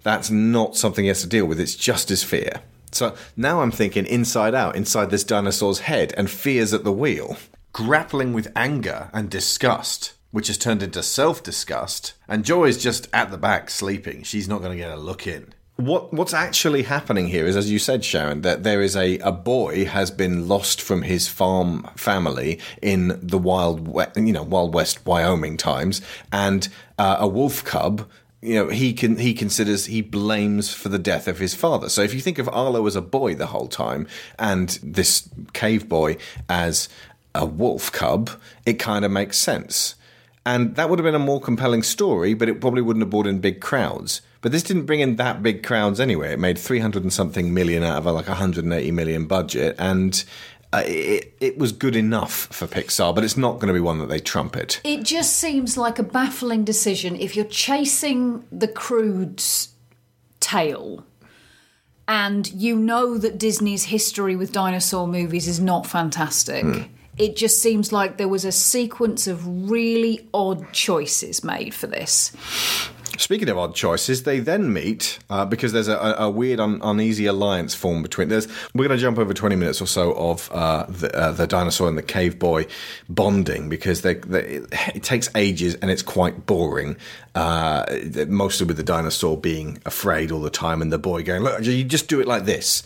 That's 0.03 0.29
not 0.29 0.77
something 0.77 1.05
he 1.05 1.09
has 1.09 1.21
to 1.21 1.29
deal 1.29 1.47
with. 1.47 1.61
It's 1.61 1.77
just 1.77 2.09
his 2.09 2.25
fear. 2.25 2.63
So 2.93 3.17
now 3.37 3.63
I'm 3.63 3.71
thinking 3.71 4.07
inside 4.07 4.55
out, 4.55 4.77
inside 4.77 5.11
this 5.11 5.25
dinosaur's 5.25 5.81
head, 5.81 6.13
and 6.17 6.31
fears 6.31 6.73
at 6.73 6.85
the 6.85 6.93
wheel, 6.93 7.37
grappling 7.73 8.33
with 8.33 8.53
anger 8.55 9.11
and 9.13 9.31
disgust, 9.31 10.13
which 10.31 10.49
has 10.49 10.59
turned 10.59 10.83
into 10.83 11.03
self-disgust. 11.03 12.15
And 12.29 12.45
Joy 12.45 12.67
is 12.67 12.83
just 12.83 13.09
at 13.13 13.31
the 13.31 13.39
back 13.39 13.71
sleeping. 13.71 14.23
She's 14.23 14.49
not 14.49 14.61
going 14.61 14.73
to 14.73 14.77
get 14.77 14.93
a 14.93 14.97
look 14.97 15.27
in. 15.27 15.55
What 15.77 16.13
what's 16.13 16.35
actually 16.35 16.83
happening 16.83 17.29
here 17.29 17.47
is, 17.47 17.57
as 17.57 17.71
you 17.71 17.79
said, 17.79 18.05
Sharon, 18.05 18.43
that 18.43 18.63
there 18.63 18.83
is 18.83 18.95
a, 18.95 19.19
a 19.19 19.33
boy 19.33 19.87
has 19.87 20.11
been 20.11 20.47
lost 20.47 20.83
from 20.83 21.01
his 21.01 21.29
farm 21.29 21.89
family 21.97 22.61
in 22.83 23.19
the 23.23 23.39
wild, 23.39 23.89
you 24.15 24.35
know, 24.35 24.43
wild 24.43 24.75
west 24.75 25.05
Wyoming 25.07 25.57
times, 25.57 26.03
and 26.31 26.69
uh, 26.99 27.17
a 27.21 27.27
wolf 27.27 27.65
cub. 27.65 28.09
You 28.43 28.57
know, 28.57 28.69
he 28.69 28.93
can 28.93 29.19
he 29.19 29.35
considers 29.35 29.87
he 29.87 30.03
blames 30.03 30.75
for 30.75 30.89
the 30.89 30.99
death 30.99 31.29
of 31.29 31.39
his 31.39 31.55
father. 31.55 31.89
So 31.89 32.03
if 32.03 32.13
you 32.13 32.21
think 32.21 32.39
of 32.39 32.49
Arlo 32.49 32.87
as 32.87 32.97
a 32.97 33.01
boy 33.01 33.37
the 33.37 33.47
whole 33.47 33.69
time, 33.69 34.09
and 34.39 34.69
this 34.83 35.29
cave 35.53 35.89
boy 35.89 36.17
as 36.49 36.89
a 37.35 37.47
wolf 37.47 37.93
cub, 37.93 38.31
it 38.67 38.75
kind 38.75 39.05
of 39.05 39.13
makes 39.13 39.39
sense. 39.39 39.95
And 40.45 40.75
that 40.75 40.91
would 40.91 40.99
have 40.99 41.05
been 41.05 41.15
a 41.15 41.21
more 41.21 41.41
compelling 41.41 41.85
story, 41.85 42.35
but 42.35 42.49
it 42.49 42.61
probably 42.61 42.83
wouldn't 42.83 43.03
have 43.03 43.11
brought 43.11 43.29
in 43.29 43.39
big 43.39 43.61
crowds. 43.61 44.23
But 44.41 44.51
this 44.51 44.65
didn't 44.65 44.87
bring 44.87 44.99
in 44.99 45.17
that 45.17 45.41
big 45.41 45.63
crowds 45.63 46.01
anyway. 46.01 46.33
It 46.33 46.41
made 46.41 46.59
300 46.59 47.05
and 47.05 47.13
something 47.13 47.55
million 47.55 47.85
out 47.85 47.99
of 47.99 48.07
a 48.07 48.13
like 48.13 48.27
180 48.27 48.91
million 48.91 49.27
budget, 49.27 49.77
and 49.79 50.25
uh, 50.73 50.83
it, 50.87 51.37
it 51.41 51.59
was 51.59 51.73
good 51.73 51.97
enough 51.97 52.47
for 52.51 52.67
Pixar, 52.67 53.15
but 53.15 53.25
it's 53.25 53.37
not 53.37 53.55
going 53.55 53.69
to 53.69 53.75
be 53.75 53.81
one 53.81 53.99
that 53.99 54.09
they 54.09 54.19
trumpet. 54.19 54.81
It 54.85 55.03
just 55.03 55.37
seems 55.37 55.77
like 55.77 55.99
a 55.99 56.03
baffling 56.03 56.65
decision 56.65 57.17
if 57.17 57.37
you're 57.37 57.45
chasing 57.45 58.45
the 58.51 58.69
Croods' 58.69 59.69
tail 60.41 61.05
and 62.09 62.51
you 62.53 62.77
know 62.77 63.17
that 63.19 63.39
Disney's 63.39 63.85
history 63.85 64.35
with 64.35 64.53
dinosaur 64.53 65.07
movies 65.07 65.47
is 65.47 65.61
not 65.61 65.87
fantastic. 65.87 66.65
It 67.19 67.37
just 67.37 67.63
seems 67.63 67.93
like 67.93 68.17
there 68.17 68.29
was 68.29 68.45
a 68.45 68.53
sequence 68.53 69.27
of 69.27 69.71
really 69.71 70.29
odd 70.33 70.73
choices 70.73 71.45
made 71.45 71.75
for 71.75 71.87
this. 71.87 72.33
Speaking 73.19 73.49
of 73.51 73.59
odd 73.59 73.75
choices, 73.75 74.23
they 74.23 74.39
then 74.39 74.73
meet 74.73 75.19
uh, 75.29 75.45
because 75.45 75.73
there's 75.73 75.89
a, 75.89 75.97
a 76.19 76.31
weird, 76.31 76.61
un- 76.61 76.81
uneasy 76.83 77.27
alliance 77.27 77.75
formed 77.75 78.03
between. 78.03 78.29
There's 78.29 78.49
we're 78.75 78.89
going 78.89 78.97
to 78.99 79.03
jump 79.03 79.19
over 79.19 79.35
twenty 79.35 79.57
minutes 79.57 79.81
or 79.83 79.87
so 79.87 80.13
of 80.15 80.51
uh, 80.53 80.87
the, 80.89 81.15
uh, 81.15 81.33
the 81.33 81.47
dinosaur 81.47 81.89
and 81.89 81.99
the 81.99 82.03
cave 82.03 82.39
boy 82.39 82.67
bonding 83.09 83.69
because 83.69 84.03
they, 84.03 84.15
they, 84.15 84.61
it 84.95 85.03
takes 85.03 85.29
ages 85.35 85.75
and 85.77 85.91
it's 85.91 86.03
quite 86.03 86.47
boring. 86.47 86.97
Uh, 87.35 87.85
mostly 88.29 88.67
with 88.67 88.77
the 88.77 88.83
dinosaur 88.83 89.37
being 89.37 89.81
afraid 89.87 90.31
all 90.31 90.41
the 90.41 90.51
time 90.51 90.81
and 90.81 90.93
the 90.93 90.99
boy 90.99 91.23
going, 91.23 91.43
"Look, 91.43 91.65
you 91.65 91.85
just 91.85 92.09
do 92.09 92.21
it 92.21 92.27
like 92.27 92.45
this." 92.45 92.83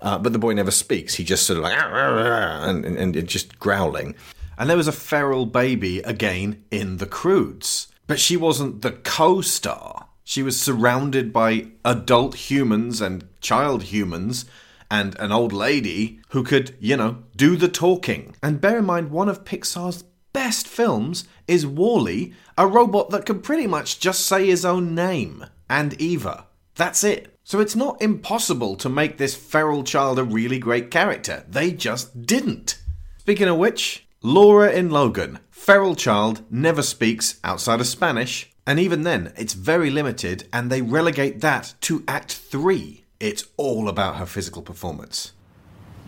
Uh, 0.00 0.18
but 0.18 0.32
the 0.32 0.38
boy 0.38 0.54
never 0.54 0.70
speaks. 0.70 1.14
He 1.14 1.24
just 1.24 1.46
sort 1.46 1.58
of 1.58 1.64
like 1.64 1.76
and, 1.78 2.84
and, 2.84 3.16
and 3.16 3.28
just 3.28 3.58
growling. 3.58 4.14
And 4.56 4.68
there 4.68 4.76
was 4.76 4.88
a 4.88 4.92
feral 4.92 5.46
baby 5.46 6.00
again 6.00 6.62
in 6.70 6.98
the 6.98 7.06
Croods. 7.06 7.87
But 8.08 8.18
she 8.18 8.36
wasn't 8.36 8.82
the 8.82 8.90
co 8.90 9.40
star. 9.42 10.08
She 10.24 10.42
was 10.42 10.60
surrounded 10.60 11.32
by 11.32 11.68
adult 11.84 12.34
humans 12.50 13.00
and 13.00 13.28
child 13.40 13.84
humans 13.84 14.44
and 14.90 15.14
an 15.18 15.30
old 15.30 15.52
lady 15.52 16.20
who 16.30 16.42
could, 16.42 16.74
you 16.80 16.96
know, 16.96 17.22
do 17.36 17.54
the 17.56 17.68
talking. 17.68 18.34
And 18.42 18.60
bear 18.60 18.78
in 18.78 18.86
mind, 18.86 19.10
one 19.10 19.28
of 19.28 19.44
Pixar's 19.44 20.04
best 20.32 20.66
films 20.66 21.26
is 21.46 21.66
WALL-E, 21.66 22.32
a 22.56 22.66
robot 22.66 23.10
that 23.10 23.26
can 23.26 23.40
pretty 23.40 23.66
much 23.66 24.00
just 24.00 24.26
say 24.26 24.46
his 24.46 24.64
own 24.64 24.94
name 24.94 25.44
and 25.68 26.00
Eva. 26.00 26.46
That's 26.74 27.04
it. 27.04 27.34
So 27.44 27.60
it's 27.60 27.76
not 27.76 28.00
impossible 28.00 28.76
to 28.76 28.88
make 28.88 29.18
this 29.18 29.34
feral 29.34 29.82
child 29.82 30.18
a 30.18 30.24
really 30.24 30.58
great 30.58 30.90
character. 30.90 31.44
They 31.48 31.72
just 31.72 32.26
didn't. 32.26 32.78
Speaking 33.18 33.48
of 33.48 33.58
which, 33.58 34.06
Laura 34.22 34.72
in 34.72 34.90
Logan. 34.90 35.38
Feral 35.48 35.94
child 35.94 36.42
never 36.50 36.82
speaks 36.82 37.38
outside 37.44 37.80
of 37.80 37.86
Spanish, 37.86 38.50
and 38.66 38.80
even 38.80 39.04
then, 39.04 39.32
it's 39.36 39.52
very 39.52 39.90
limited, 39.90 40.48
and 40.52 40.70
they 40.70 40.82
relegate 40.82 41.40
that 41.40 41.74
to 41.82 42.02
Act 42.08 42.32
3. 42.32 43.04
It's 43.20 43.44
all 43.56 43.88
about 43.88 44.16
her 44.16 44.26
physical 44.26 44.60
performance. 44.60 45.34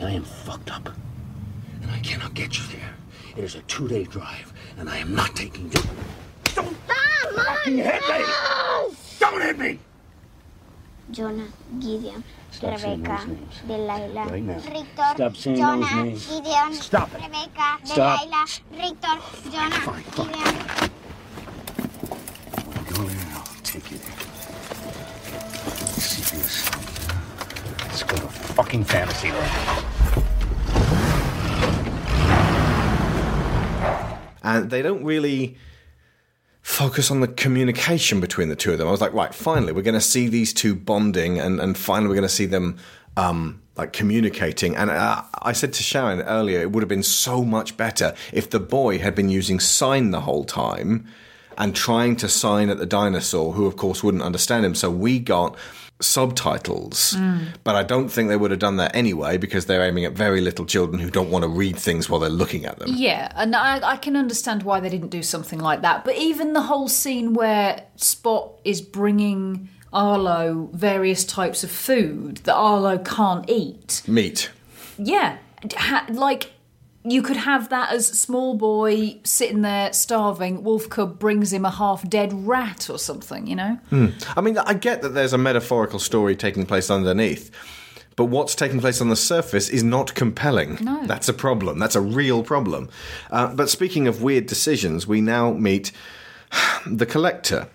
I 0.01 0.11
am 0.11 0.25
fucked 0.25 0.73
up, 0.73 0.89
and 1.83 1.91
I 1.91 2.01
cannot 2.01 2.35
get 2.35 2.59
you 2.59 2.65
there. 2.73 2.97
It 3.37 3.45
is 3.45 3.55
a 3.55 3.63
two 3.63 3.87
day 3.87 4.03
drive, 4.03 4.53
and 4.77 4.91
I 4.91 4.97
am 4.97 5.15
not 5.15 5.37
taking 5.37 5.67
you. 5.67 5.81
Don't 6.55 6.77
fucking 7.37 7.77
hit 7.77 8.03
me! 8.09 8.25
Don't 9.21 9.41
hit 9.41 9.59
me! 9.59 9.79
Jonah, 11.11 11.49
Gideon, 11.81 12.23
Stop 12.51 12.83
Rebecca, 12.83 13.19
those 13.19 13.27
names. 13.29 13.61
Delilah, 13.67 14.27
Right 14.31 14.43
now. 14.43 14.59
Victor, 14.59 15.11
Stop 15.15 15.37
saying 15.37 15.57
those 15.57 15.65
Jonah, 15.89 16.05
names. 16.05 16.27
Gideon, 16.27 16.73
Stop 16.75 17.09
it. 17.15 17.23
Rebecca, 17.23 17.79
Stop. 17.85 18.21
Delilah, 18.21 18.47
Victor, 18.71 19.17
Jonah, 19.51 20.03
Gideon. 20.17 20.45
Go 22.95 23.03
there, 23.05 23.33
I'll 23.35 23.63
take 23.65 23.91
you 23.91 23.99
there. 23.99 24.17
See 25.99 26.37
this. 26.37 26.71
Let's 27.87 28.03
go 28.05 28.17
to 28.17 28.29
fucking 28.29 28.85
Fantasyland. 28.85 29.87
and 34.43 34.71
they 34.71 34.81
don't 34.83 35.05
really 35.05 35.57
focus 36.71 37.11
on 37.11 37.21
the 37.21 37.29
communication 37.29 38.21
between 38.21 38.49
the 38.49 38.57
two 38.57 38.73
of 38.73 38.79
them. 38.79 38.87
I 38.87 38.93
was 38.93 39.01
like, 39.01 39.13
right, 39.13 39.35
finally, 39.35 39.73
we're 39.73 39.83
going 39.83 39.95
to 39.95 40.01
see 40.01 40.29
these 40.29 40.55
two 40.55 40.75
bonding, 40.75 41.39
and, 41.39 41.61
and 41.61 41.77
finally, 41.77 42.09
we're 42.09 42.15
going 42.15 42.23
to 42.23 42.29
see 42.29 42.47
them 42.47 42.79
um, 43.17 43.61
like 43.77 43.93
communicating. 43.93 44.77
And 44.77 44.89
uh, 44.89 45.23
I 45.43 45.53
said 45.53 45.73
to 45.75 45.83
Sharon 45.83 46.23
earlier, 46.23 46.61
it 46.61 46.71
would 46.71 46.83
have 46.83 46.89
been 46.89 47.03
so 47.03 47.45
much 47.45 47.77
better 47.77 48.15
if 48.33 48.51
the 48.51 48.61
boy 48.61 48.99
had 48.99 49.15
been 49.15 49.29
using 49.29 49.59
sign 49.59 50.13
the 50.13 50.21
whole 50.21 50.45
time 50.45 51.07
and 51.59 51.75
trying 51.75 52.15
to 52.17 52.29
sign 52.29 52.71
at 52.71 52.79
the 52.79 52.87
dinosaur, 52.87 53.53
who 53.53 53.67
of 53.67 53.77
course 53.77 54.05
wouldn't 54.05 54.23
understand 54.23 54.65
him. 54.65 54.75
So 54.77 54.91
we 54.91 55.19
got 55.19 55.59
subtitles, 56.01 57.15
mm. 57.17 57.47
but 57.63 57.77
I 57.77 57.83
don't 57.83 58.09
think 58.09 58.29
they 58.29 58.37
would 58.37 58.51
have 58.51 58.61
done 58.61 58.77
that 58.77 58.95
anyway 58.95 59.37
because 59.37 59.67
they're 59.67 59.85
aiming 59.85 60.05
at 60.05 60.13
very 60.13 60.41
little 60.41 60.65
children 60.65 61.01
who 61.01 61.11
don't 61.11 61.31
want 61.31 61.43
to 61.45 61.49
read 61.49 61.77
things 61.77 62.09
while 62.09 62.21
they're 62.21 62.31
looking 62.31 62.65
at 62.65 62.79
them. 62.79 62.89
Yeah, 62.95 63.31
and 63.37 63.55
I, 63.55 63.81
I 63.87 63.97
can 63.97 64.17
understand 64.17 64.63
why 64.63 64.81
they 64.81 64.89
didn't 64.89 65.09
do 65.11 65.23
something 65.23 65.59
like 65.59 65.83
that. 65.83 66.05
But 66.05 66.17
even 66.17 66.53
the 66.53 66.63
whole 66.63 66.89
scene 66.89 67.35
where 67.35 67.85
Spot 67.97 68.53
is 68.65 68.81
bringing 68.81 69.69
Arlo 69.93 70.71
various 70.73 71.25
types 71.25 71.65
of 71.65 71.71
food 71.71 72.39
that 72.39 72.55
Arlo 72.55 72.99
can't 72.99 73.49
eat. 73.49 74.03
Meat. 74.07 74.51
Yeah, 74.99 75.39
like 76.09 76.53
you 77.03 77.23
could 77.23 77.37
have 77.37 77.71
that 77.71 77.93
as 77.93 78.07
small 78.07 78.55
boy 78.55 79.19
sitting 79.25 79.63
there 79.63 79.93
starving. 79.93 80.63
Wolf 80.63 80.89
Cub 80.91 81.19
brings 81.19 81.53
him 81.53 81.65
a 81.65 81.71
half 81.71 82.09
dead 82.09 82.47
rat 82.47 82.91
or 82.91 82.99
something. 82.99 83.47
You 83.47 83.57
know. 83.57 83.79
Hmm. 83.89 84.07
I 84.37 84.41
mean, 84.41 84.59
I 84.59 84.75
get 84.75 85.03
that 85.03 85.11
there's 85.11 85.33
a 85.33 85.39
metaphorical 85.39 85.99
story 85.99 86.37
taking 86.37 86.67
place 86.67 86.91
underneath, 86.91 87.51
but 88.17 88.27
what's 88.27 88.55
taking 88.55 88.81
place 88.81 89.01
on 89.01 89.09
the 89.09 89.17
surface 89.17 89.71
is 89.71 89.83
not 89.83 90.15
compelling. 90.15 90.77
No. 90.81 91.07
That's 91.07 91.29
a 91.29 91.33
problem. 91.33 91.79
That's 91.79 91.97
a 91.97 92.03
real 92.03 92.43
problem. 92.43 92.91
Uh, 93.31 93.55
but 93.55 93.71
speaking 93.71 94.07
of 94.07 94.23
weird 94.23 94.47
decisions, 94.47 95.07
we 95.07 95.23
now 95.23 95.53
meet 95.55 95.93
the 96.87 97.07
collector, 97.07 97.69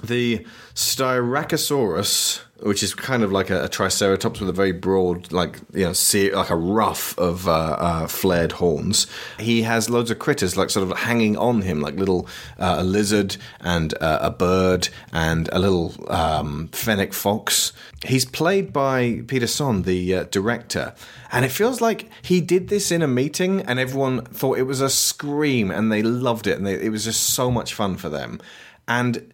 the 0.00 0.46
Styracosaurus, 0.74 2.43
which 2.60 2.82
is 2.82 2.94
kind 2.94 3.22
of 3.22 3.32
like 3.32 3.50
a, 3.50 3.64
a 3.64 3.68
triceratops 3.68 4.40
with 4.40 4.48
a 4.48 4.52
very 4.52 4.72
broad, 4.72 5.32
like 5.32 5.58
you 5.72 5.84
know, 5.84 5.92
se- 5.92 6.32
like 6.32 6.50
a 6.50 6.56
ruff 6.56 7.18
of 7.18 7.48
uh, 7.48 7.52
uh, 7.78 8.06
flared 8.06 8.52
horns. 8.52 9.06
He 9.38 9.62
has 9.62 9.90
loads 9.90 10.10
of 10.10 10.18
critters, 10.18 10.56
like 10.56 10.70
sort 10.70 10.88
of 10.88 10.96
hanging 10.98 11.36
on 11.36 11.62
him, 11.62 11.80
like 11.80 11.96
little 11.96 12.28
uh, 12.58 12.76
a 12.78 12.84
lizard 12.84 13.36
and 13.60 13.94
uh, 14.00 14.20
a 14.22 14.30
bird 14.30 14.88
and 15.12 15.48
a 15.52 15.58
little 15.58 15.94
um, 16.12 16.68
fennec 16.68 17.12
fox. 17.12 17.72
He's 18.04 18.24
played 18.24 18.72
by 18.72 19.22
Peter 19.26 19.46
Sohn, 19.46 19.82
the 19.82 20.14
uh, 20.14 20.24
director, 20.24 20.94
and 21.32 21.44
it 21.44 21.50
feels 21.50 21.80
like 21.80 22.08
he 22.22 22.40
did 22.40 22.68
this 22.68 22.92
in 22.92 23.02
a 23.02 23.08
meeting, 23.08 23.62
and 23.62 23.80
everyone 23.80 24.24
thought 24.26 24.58
it 24.58 24.62
was 24.64 24.80
a 24.80 24.90
scream, 24.90 25.70
and 25.70 25.90
they 25.90 26.02
loved 26.02 26.46
it, 26.46 26.56
and 26.56 26.66
they, 26.66 26.80
it 26.80 26.90
was 26.90 27.04
just 27.04 27.34
so 27.34 27.50
much 27.50 27.74
fun 27.74 27.96
for 27.96 28.08
them, 28.08 28.40
and 28.86 29.32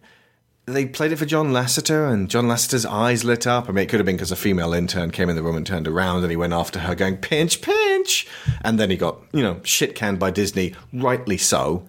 they 0.65 0.85
played 0.85 1.11
it 1.11 1.17
for 1.17 1.25
John 1.25 1.51
Lasseter, 1.51 2.11
and 2.11 2.29
John 2.29 2.45
Lasseter's 2.45 2.85
eyes 2.85 3.23
lit 3.23 3.47
up. 3.47 3.67
I 3.67 3.71
mean, 3.71 3.83
it 3.83 3.89
could 3.89 3.99
have 3.99 4.05
been 4.05 4.15
because 4.15 4.31
a 4.31 4.35
female 4.35 4.73
intern 4.73 5.11
came 5.11 5.29
in 5.29 5.35
the 5.35 5.43
room 5.43 5.57
and 5.57 5.65
turned 5.65 5.87
around, 5.87 6.23
and 6.23 6.31
he 6.31 6.37
went 6.37 6.53
after 6.53 6.79
her, 6.79 6.95
going 6.95 7.17
pinch, 7.17 7.61
pinch, 7.61 8.27
and 8.61 8.79
then 8.79 8.89
he 8.89 8.97
got 8.97 9.17
you 9.33 9.41
know 9.41 9.59
shit 9.63 9.95
canned 9.95 10.19
by 10.19 10.31
Disney, 10.31 10.75
rightly 10.93 11.37
so. 11.37 11.87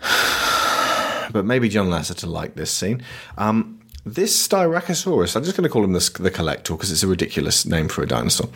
but 0.00 1.44
maybe 1.44 1.68
John 1.68 1.88
Lasseter 1.88 2.26
liked 2.26 2.56
this 2.56 2.70
scene. 2.70 3.02
Um, 3.38 3.80
this 4.04 4.46
Styracosaurus, 4.46 5.34
I'm 5.34 5.44
just 5.44 5.56
going 5.56 5.64
to 5.64 5.70
call 5.70 5.82
him 5.82 5.92
the, 5.92 6.18
the 6.20 6.30
Collector 6.30 6.74
because 6.74 6.92
it's 6.92 7.02
a 7.02 7.08
ridiculous 7.08 7.64
name 7.64 7.88
for 7.88 8.02
a 8.02 8.06
dinosaur. 8.06 8.50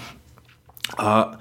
Uh, 0.98 1.36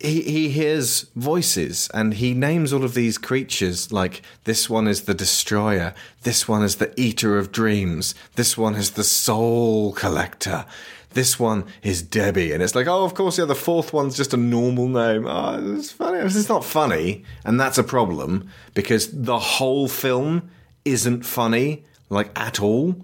he, 0.00 0.22
he 0.22 0.48
hears 0.50 1.02
voices 1.16 1.90
and 1.94 2.14
he 2.14 2.34
names 2.34 2.72
all 2.72 2.84
of 2.84 2.94
these 2.94 3.16
creatures 3.16 3.92
like 3.92 4.22
this 4.44 4.68
one 4.68 4.86
is 4.86 5.02
the 5.02 5.14
destroyer, 5.14 5.94
this 6.22 6.46
one 6.48 6.62
is 6.62 6.76
the 6.76 6.92
eater 7.00 7.38
of 7.38 7.52
dreams, 7.52 8.14
this 8.34 8.58
one 8.58 8.74
is 8.74 8.92
the 8.92 9.04
soul 9.04 9.92
collector, 9.92 10.66
this 11.14 11.38
one 11.38 11.64
is 11.82 12.02
Debbie. 12.02 12.52
And 12.52 12.62
it's 12.62 12.74
like, 12.74 12.86
oh, 12.86 13.04
of 13.04 13.14
course, 13.14 13.38
yeah, 13.38 13.44
the 13.44 13.54
fourth 13.54 13.92
one's 13.92 14.16
just 14.16 14.34
a 14.34 14.36
normal 14.36 14.88
name. 14.88 15.26
Oh, 15.26 15.76
it's 15.76 15.92
funny. 15.92 16.18
It's 16.18 16.48
not 16.48 16.64
funny. 16.64 17.24
And 17.44 17.58
that's 17.58 17.78
a 17.78 17.84
problem 17.84 18.50
because 18.74 19.10
the 19.12 19.38
whole 19.38 19.88
film 19.88 20.50
isn't 20.84 21.24
funny, 21.24 21.84
like 22.10 22.36
at 22.38 22.60
all. 22.60 22.96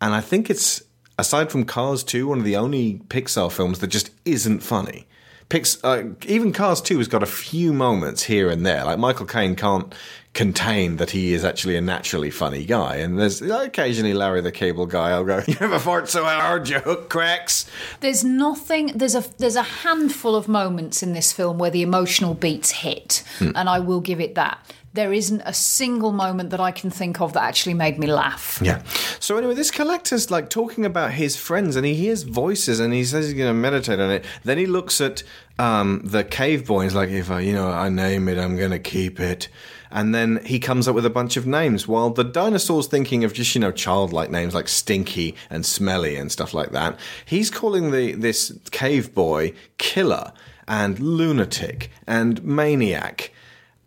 And 0.00 0.14
I 0.14 0.20
think 0.20 0.48
it's, 0.48 0.82
aside 1.18 1.50
from 1.50 1.64
Cars 1.64 2.02
2, 2.04 2.28
one 2.28 2.38
of 2.38 2.44
the 2.44 2.56
only 2.56 3.00
Pixar 3.08 3.52
films 3.52 3.80
that 3.80 3.88
just 3.88 4.10
isn't 4.24 4.60
funny. 4.60 5.06
Pix, 5.50 5.82
uh, 5.84 6.04
even 6.26 6.52
Cars 6.52 6.80
2 6.80 6.96
has 6.98 7.08
got 7.08 7.22
a 7.22 7.26
few 7.26 7.72
moments 7.74 8.22
here 8.22 8.48
and 8.48 8.64
there. 8.64 8.84
Like 8.84 8.98
Michael 8.98 9.26
Caine 9.26 9.54
can't 9.56 9.94
contain 10.32 10.96
that 10.98 11.10
he 11.10 11.32
is 11.32 11.44
actually 11.44 11.74
a 11.76 11.80
naturally 11.80 12.30
funny 12.30 12.64
guy. 12.64 12.96
And 12.96 13.18
there's 13.18 13.42
occasionally 13.42 14.14
Larry 14.14 14.40
the 14.40 14.52
Cable 14.52 14.86
Guy. 14.86 15.10
I'll 15.10 15.24
go, 15.24 15.42
"You 15.48 15.56
ever 15.60 15.78
fart 15.78 16.08
so 16.08 16.24
hard 16.24 16.68
your 16.68 16.80
hook 16.80 17.10
cracks?" 17.10 17.66
There's 18.00 18.22
nothing. 18.24 18.92
There's 18.94 19.14
a 19.16 19.24
there's 19.38 19.56
a 19.56 19.62
handful 19.62 20.36
of 20.36 20.46
moments 20.48 21.02
in 21.02 21.12
this 21.14 21.32
film 21.32 21.58
where 21.58 21.70
the 21.70 21.82
emotional 21.82 22.34
beats 22.34 22.70
hit, 22.70 23.24
Hmm. 23.38 23.50
and 23.56 23.68
I 23.68 23.80
will 23.80 24.00
give 24.00 24.20
it 24.20 24.36
that. 24.36 24.58
There 24.92 25.12
isn't 25.12 25.42
a 25.44 25.54
single 25.54 26.10
moment 26.10 26.50
that 26.50 26.60
I 26.60 26.72
can 26.72 26.90
think 26.90 27.20
of 27.20 27.32
that 27.34 27.44
actually 27.44 27.74
made 27.74 27.98
me 27.98 28.08
laugh. 28.08 28.60
Yeah. 28.62 28.82
So 29.20 29.36
anyway, 29.36 29.54
this 29.54 29.70
collector's 29.70 30.30
like 30.30 30.50
talking 30.50 30.84
about 30.84 31.12
his 31.12 31.36
friends, 31.36 31.76
and 31.76 31.86
he 31.86 31.94
hears 31.94 32.24
voices, 32.24 32.80
and 32.80 32.92
he 32.92 33.04
says 33.04 33.26
he's 33.26 33.34
going 33.34 33.48
to 33.48 33.54
meditate 33.54 34.00
on 34.00 34.10
it. 34.10 34.24
Then 34.42 34.58
he 34.58 34.66
looks 34.66 35.00
at 35.00 35.22
um, 35.60 36.00
the 36.04 36.24
cave 36.24 36.66
boy. 36.66 36.80
And 36.80 36.90
he's 36.90 36.96
like, 36.96 37.10
"If 37.10 37.30
I, 37.30 37.40
you 37.40 37.52
know, 37.52 37.70
I 37.70 37.88
name 37.88 38.28
it, 38.28 38.38
I'm 38.38 38.56
going 38.56 38.72
to 38.72 38.80
keep 38.80 39.20
it." 39.20 39.48
And 39.92 40.14
then 40.14 40.40
he 40.44 40.58
comes 40.60 40.86
up 40.86 40.94
with 40.94 41.06
a 41.06 41.10
bunch 41.10 41.36
of 41.36 41.46
names, 41.46 41.86
while 41.86 42.10
the 42.10 42.24
dinosaur's 42.24 42.86
thinking 42.86 43.24
of 43.24 43.32
just 43.32 43.54
you 43.54 43.60
know 43.60 43.72
childlike 43.72 44.30
names 44.30 44.54
like 44.54 44.68
Stinky 44.68 45.36
and 45.50 45.64
Smelly 45.64 46.16
and 46.16 46.32
stuff 46.32 46.54
like 46.54 46.70
that. 46.72 46.98
He's 47.24 47.50
calling 47.50 47.90
the 47.90 48.12
this 48.12 48.58
cave 48.70 49.14
boy 49.14 49.52
Killer 49.78 50.32
and 50.66 50.98
Lunatic 50.98 51.90
and 52.06 52.42
Maniac. 52.42 53.32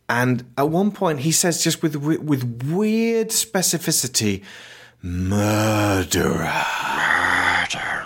And 0.10 0.44
at 0.58 0.70
one 0.70 0.92
point, 0.92 1.22
he 1.22 1.32
says, 1.32 1.64
just 1.64 1.82
with 1.82 1.96
with 1.96 2.64
weird 2.64 3.30
specificity, 3.30 4.44
murderer. 5.02 6.64
Murderer. 6.94 8.04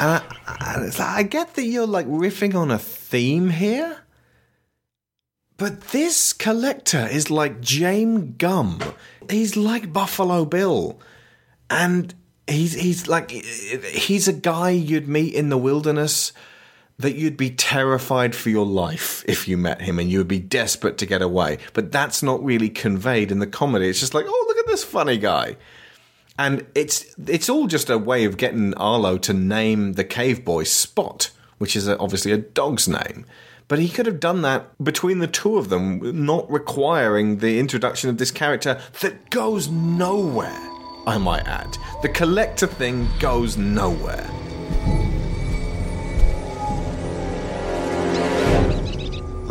And 0.00 0.10
I, 0.10 0.22
and 0.60 0.84
it's 0.84 0.98
like, 0.98 1.08
I 1.08 1.22
get 1.22 1.54
that 1.54 1.64
you're 1.64 1.86
like 1.86 2.06
riffing 2.06 2.54
on 2.54 2.70
a 2.70 2.78
theme 2.78 3.50
here, 3.50 4.02
but 5.56 5.80
this 5.88 6.32
collector 6.32 7.06
is 7.06 7.30
like 7.30 7.60
James 7.60 8.34
Gumb. 8.36 8.80
He's 9.30 9.56
like 9.56 9.92
Buffalo 9.92 10.44
Bill, 10.44 11.00
and 11.70 12.14
he's 12.46 12.74
he's 12.74 13.08
like 13.08 13.30
he's 13.30 14.28
a 14.28 14.32
guy 14.32 14.70
you'd 14.70 15.08
meet 15.08 15.34
in 15.34 15.48
the 15.48 15.56
wilderness 15.58 16.32
that 16.98 17.16
you'd 17.16 17.36
be 17.36 17.50
terrified 17.50 18.34
for 18.34 18.50
your 18.50 18.66
life 18.66 19.24
if 19.26 19.48
you 19.48 19.56
met 19.56 19.82
him 19.82 19.98
and 19.98 20.10
you 20.10 20.18
would 20.18 20.28
be 20.28 20.38
desperate 20.38 20.96
to 20.98 21.06
get 21.06 21.22
away. 21.22 21.58
But 21.72 21.90
that's 21.90 22.22
not 22.22 22.44
really 22.44 22.68
conveyed 22.68 23.32
in 23.32 23.40
the 23.40 23.46
comedy. 23.46 23.88
It's 23.88 24.00
just 24.00 24.14
like, 24.14 24.26
oh, 24.28 24.44
look 24.48 24.58
at 24.58 24.66
this 24.66 24.84
funny 24.84 25.18
guy. 25.18 25.56
And 26.38 26.66
it's 26.74 27.14
it's 27.26 27.48
all 27.48 27.66
just 27.66 27.90
a 27.90 27.98
way 27.98 28.24
of 28.24 28.36
getting 28.36 28.74
Arlo 28.74 29.18
to 29.18 29.32
name 29.32 29.92
the 29.92 30.04
cave 30.04 30.44
boy 30.44 30.64
Spot, 30.64 31.30
which 31.58 31.76
is 31.76 31.86
a, 31.86 31.98
obviously 31.98 32.32
a 32.32 32.38
dog's 32.38 32.88
name. 32.88 33.24
But 33.66 33.78
he 33.78 33.88
could 33.88 34.06
have 34.06 34.20
done 34.20 34.42
that 34.42 34.70
between 34.82 35.20
the 35.20 35.26
two 35.26 35.56
of 35.56 35.70
them, 35.70 36.26
not 36.26 36.50
requiring 36.50 37.38
the 37.38 37.58
introduction 37.58 38.10
of 38.10 38.18
this 38.18 38.30
character 38.30 38.80
that 39.00 39.30
goes 39.30 39.68
nowhere, 39.68 40.60
I 41.06 41.18
might 41.18 41.46
add. 41.46 41.78
The 42.02 42.10
collector 42.10 42.66
thing 42.66 43.08
goes 43.20 43.56
nowhere. 43.56 44.28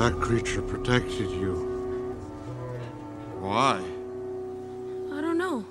That 0.03 0.19
creature 0.19 0.61
protected 0.61 1.29
you. 1.31 1.53
Why? 3.39 3.81
I 5.13 5.21
don't 5.21 5.37
know. 5.37 5.63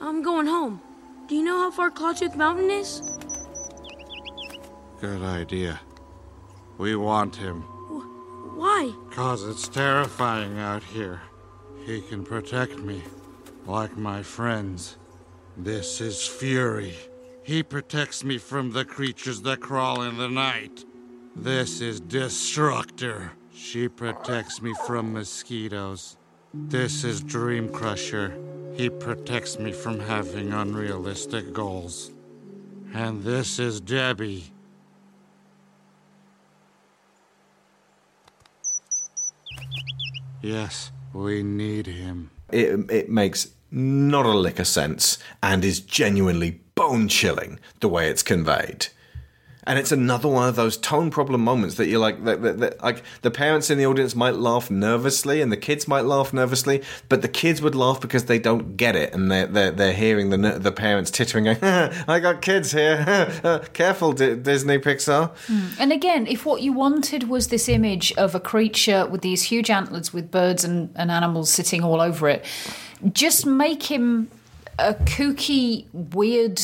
I'm 0.00 0.22
going 0.22 0.46
home. 0.46 0.80
Do 1.28 1.34
you 1.34 1.44
know 1.44 1.58
how 1.58 1.70
far 1.70 1.90
Clawtooth 1.90 2.34
Mountain 2.34 2.70
is? 2.70 3.02
Good 5.02 5.20
idea. 5.20 5.78
We 6.78 6.96
want 6.96 7.36
him. 7.36 7.60
Why? 8.56 8.94
Cause 9.10 9.44
it's 9.46 9.68
terrifying 9.68 10.58
out 10.58 10.82
here. 10.82 11.20
He 11.84 12.00
can 12.00 12.24
protect 12.24 12.78
me, 12.78 13.02
like 13.66 13.98
my 13.98 14.22
friends. 14.22 14.96
This 15.58 16.00
is 16.00 16.26
Fury. 16.26 16.94
He 17.42 17.62
protects 17.62 18.24
me 18.24 18.38
from 18.38 18.70
the 18.70 18.86
creatures 18.86 19.42
that 19.42 19.60
crawl 19.60 20.00
in 20.00 20.16
the 20.16 20.30
night. 20.30 20.85
This 21.38 21.82
is 21.82 22.00
Destructor. 22.00 23.30
She 23.54 23.88
protects 23.88 24.62
me 24.62 24.72
from 24.86 25.12
mosquitoes. 25.12 26.16
This 26.54 27.04
is 27.04 27.20
Dream 27.20 27.68
Crusher. 27.68 28.34
He 28.74 28.88
protects 28.88 29.58
me 29.58 29.72
from 29.72 30.00
having 30.00 30.54
unrealistic 30.54 31.52
goals. 31.52 32.10
And 32.94 33.22
this 33.22 33.58
is 33.58 33.82
Debbie. 33.82 34.50
Yes, 40.40 40.90
we 41.12 41.42
need 41.42 41.86
him. 41.86 42.30
It, 42.50 42.90
it 42.90 43.10
makes 43.10 43.48
not 43.70 44.24
a 44.24 44.30
lick 44.30 44.58
of 44.58 44.66
sense 44.66 45.18
and 45.42 45.66
is 45.66 45.80
genuinely 45.80 46.62
bone 46.74 47.08
chilling 47.08 47.60
the 47.80 47.88
way 47.88 48.08
it's 48.08 48.22
conveyed. 48.22 48.86
And 49.66 49.78
it's 49.78 49.90
another 49.90 50.28
one 50.28 50.48
of 50.48 50.54
those 50.54 50.76
tone 50.76 51.10
problem 51.10 51.42
moments 51.42 51.74
that 51.74 51.86
you're 51.86 52.00
like, 52.00 52.24
that, 52.24 52.40
that, 52.42 52.58
that, 52.58 52.82
like 52.82 53.02
the 53.22 53.30
parents 53.30 53.68
in 53.68 53.78
the 53.78 53.86
audience 53.86 54.14
might 54.14 54.34
laugh 54.36 54.70
nervously, 54.70 55.40
and 55.40 55.50
the 55.50 55.56
kids 55.56 55.88
might 55.88 56.04
laugh 56.04 56.32
nervously, 56.32 56.82
but 57.08 57.22
the 57.22 57.28
kids 57.28 57.60
would 57.60 57.74
laugh 57.74 58.00
because 58.00 58.26
they 58.26 58.38
don't 58.38 58.76
get 58.76 58.94
it, 58.94 59.12
and 59.12 59.30
they're 59.30 59.46
they're, 59.46 59.70
they're 59.72 59.92
hearing 59.92 60.30
the 60.30 60.36
the 60.58 60.72
parents 60.72 61.10
tittering, 61.10 61.44
going, 61.44 61.58
"I 61.62 62.20
got 62.20 62.42
kids 62.42 62.72
here, 62.72 63.04
uh, 63.44 63.58
careful, 63.72 64.12
D- 64.12 64.36
Disney 64.36 64.78
Pixar." 64.78 65.34
Hmm. 65.46 65.68
And 65.80 65.92
again, 65.92 66.26
if 66.26 66.46
what 66.46 66.62
you 66.62 66.72
wanted 66.72 67.28
was 67.28 67.48
this 67.48 67.68
image 67.68 68.12
of 68.12 68.34
a 68.34 68.40
creature 68.40 69.06
with 69.06 69.22
these 69.22 69.42
huge 69.42 69.70
antlers 69.70 70.12
with 70.12 70.30
birds 70.30 70.64
and, 70.64 70.90
and 70.94 71.10
animals 71.10 71.50
sitting 71.50 71.82
all 71.82 72.00
over 72.00 72.28
it, 72.28 72.44
just 73.12 73.44
make 73.46 73.84
him 73.84 74.30
a 74.78 74.94
kooky, 74.94 75.86
weird 75.92 76.60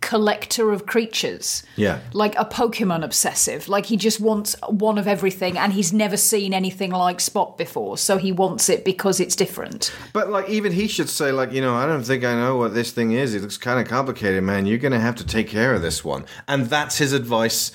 collector 0.00 0.72
of 0.72 0.86
creatures. 0.86 1.62
Yeah. 1.76 2.00
Like 2.12 2.34
a 2.38 2.44
Pokemon 2.44 3.04
obsessive. 3.04 3.68
Like 3.68 3.86
he 3.86 3.96
just 3.96 4.20
wants 4.20 4.56
one 4.68 4.98
of 4.98 5.06
everything 5.06 5.58
and 5.58 5.72
he's 5.72 5.92
never 5.92 6.16
seen 6.16 6.54
anything 6.54 6.90
like 6.90 7.20
Spot 7.20 7.56
before. 7.56 7.98
So 7.98 8.16
he 8.16 8.32
wants 8.32 8.68
it 8.68 8.84
because 8.84 9.20
it's 9.20 9.36
different. 9.36 9.92
But 10.12 10.30
like 10.30 10.48
even 10.48 10.72
he 10.72 10.88
should 10.88 11.08
say 11.08 11.32
like, 11.32 11.52
you 11.52 11.60
know, 11.60 11.74
I 11.74 11.86
don't 11.86 12.02
think 12.02 12.24
I 12.24 12.34
know 12.34 12.56
what 12.56 12.74
this 12.74 12.92
thing 12.92 13.12
is. 13.12 13.34
It 13.34 13.42
looks 13.42 13.58
kind 13.58 13.78
of 13.78 13.86
complicated, 13.86 14.42
man. 14.42 14.66
You're 14.66 14.78
going 14.78 14.92
to 14.92 15.00
have 15.00 15.16
to 15.16 15.26
take 15.26 15.48
care 15.48 15.74
of 15.74 15.82
this 15.82 16.04
one. 16.04 16.24
And 16.48 16.66
that's 16.66 16.98
his 16.98 17.12
advice 17.12 17.72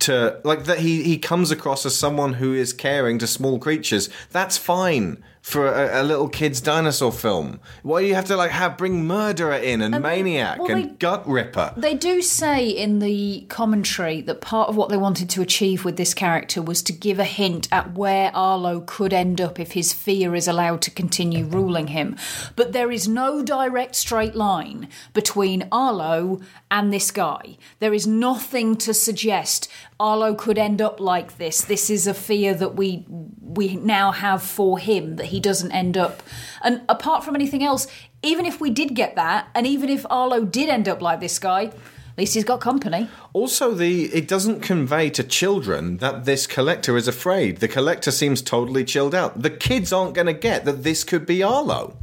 to 0.00 0.40
like 0.44 0.64
that 0.64 0.80
he 0.80 1.02
he 1.04 1.18
comes 1.18 1.50
across 1.50 1.86
as 1.86 1.96
someone 1.96 2.34
who 2.34 2.54
is 2.54 2.72
caring 2.72 3.18
to 3.18 3.26
small 3.26 3.58
creatures. 3.58 4.08
That's 4.30 4.56
fine 4.56 5.22
for 5.48 5.66
a, 5.66 6.02
a 6.02 6.04
little 6.04 6.28
kid's 6.28 6.60
dinosaur 6.60 7.10
film. 7.10 7.58
Why 7.82 8.02
do 8.02 8.06
you 8.06 8.14
have 8.14 8.26
to 8.26 8.36
like 8.36 8.50
have 8.50 8.76
bring 8.76 9.06
murderer 9.06 9.54
in 9.54 9.80
and 9.80 9.98
maniac 10.02 10.58
well, 10.58 10.70
and 10.70 10.84
they- 10.84 10.94
gut 10.96 11.26
ripper? 11.26 11.72
They 11.74 11.94
do 11.94 12.20
say 12.20 12.68
in 12.68 12.98
the 12.98 13.46
commentary 13.48 14.20
that 14.20 14.42
part 14.42 14.68
of 14.68 14.76
what 14.76 14.90
they 14.90 14.98
wanted 14.98 15.30
to 15.30 15.40
achieve 15.40 15.86
with 15.86 15.96
this 15.96 16.12
character 16.12 16.60
was 16.60 16.82
to 16.82 16.92
give 16.92 17.18
a 17.18 17.24
hint 17.24 17.66
at 17.72 17.94
where 17.94 18.30
Arlo 18.36 18.82
could 18.82 19.14
end 19.14 19.40
up 19.40 19.58
if 19.58 19.72
his 19.72 19.94
fear 19.94 20.34
is 20.34 20.46
allowed 20.46 20.82
to 20.82 20.90
continue 20.90 21.46
ruling 21.46 21.86
him. 21.88 22.16
But 22.54 22.72
there 22.74 22.92
is 22.92 23.08
no 23.08 23.42
direct 23.42 23.94
straight 23.94 24.34
line 24.34 24.88
between 25.14 25.66
Arlo 25.72 26.42
and 26.70 26.92
this 26.92 27.10
guy. 27.10 27.56
There 27.78 27.94
is 27.94 28.06
nothing 28.06 28.76
to 28.76 28.92
suggest 28.92 29.66
Arlo 30.00 30.34
could 30.34 30.58
end 30.58 30.80
up 30.80 31.00
like 31.00 31.38
this. 31.38 31.62
This 31.62 31.90
is 31.90 32.06
a 32.06 32.14
fear 32.14 32.54
that 32.54 32.76
we 32.76 33.04
we 33.08 33.76
now 33.76 34.12
have 34.12 34.42
for 34.42 34.78
him 34.78 35.16
that 35.16 35.26
he 35.26 35.40
doesn't 35.40 35.72
end 35.72 35.96
up. 35.96 36.22
And 36.62 36.82
apart 36.88 37.24
from 37.24 37.34
anything 37.34 37.64
else, 37.64 37.88
even 38.22 38.46
if 38.46 38.60
we 38.60 38.70
did 38.70 38.94
get 38.94 39.16
that, 39.16 39.48
and 39.54 39.66
even 39.66 39.88
if 39.88 40.06
Arlo 40.10 40.44
did 40.44 40.68
end 40.68 40.88
up 40.88 41.02
like 41.02 41.20
this 41.20 41.38
guy, 41.38 41.64
at 41.64 42.18
least 42.18 42.34
he's 42.34 42.44
got 42.44 42.60
company. 42.60 43.08
Also, 43.32 43.72
the 43.72 44.04
it 44.06 44.28
doesn't 44.28 44.60
convey 44.60 45.10
to 45.10 45.24
children 45.24 45.96
that 45.98 46.24
this 46.24 46.46
collector 46.46 46.96
is 46.96 47.08
afraid. 47.08 47.58
The 47.58 47.68
collector 47.68 48.12
seems 48.12 48.40
totally 48.40 48.84
chilled 48.84 49.14
out. 49.14 49.42
The 49.42 49.50
kids 49.50 49.92
aren't 49.92 50.14
going 50.14 50.26
to 50.26 50.32
get 50.32 50.64
that 50.64 50.84
this 50.84 51.02
could 51.02 51.26
be 51.26 51.42
Arlo. 51.42 51.96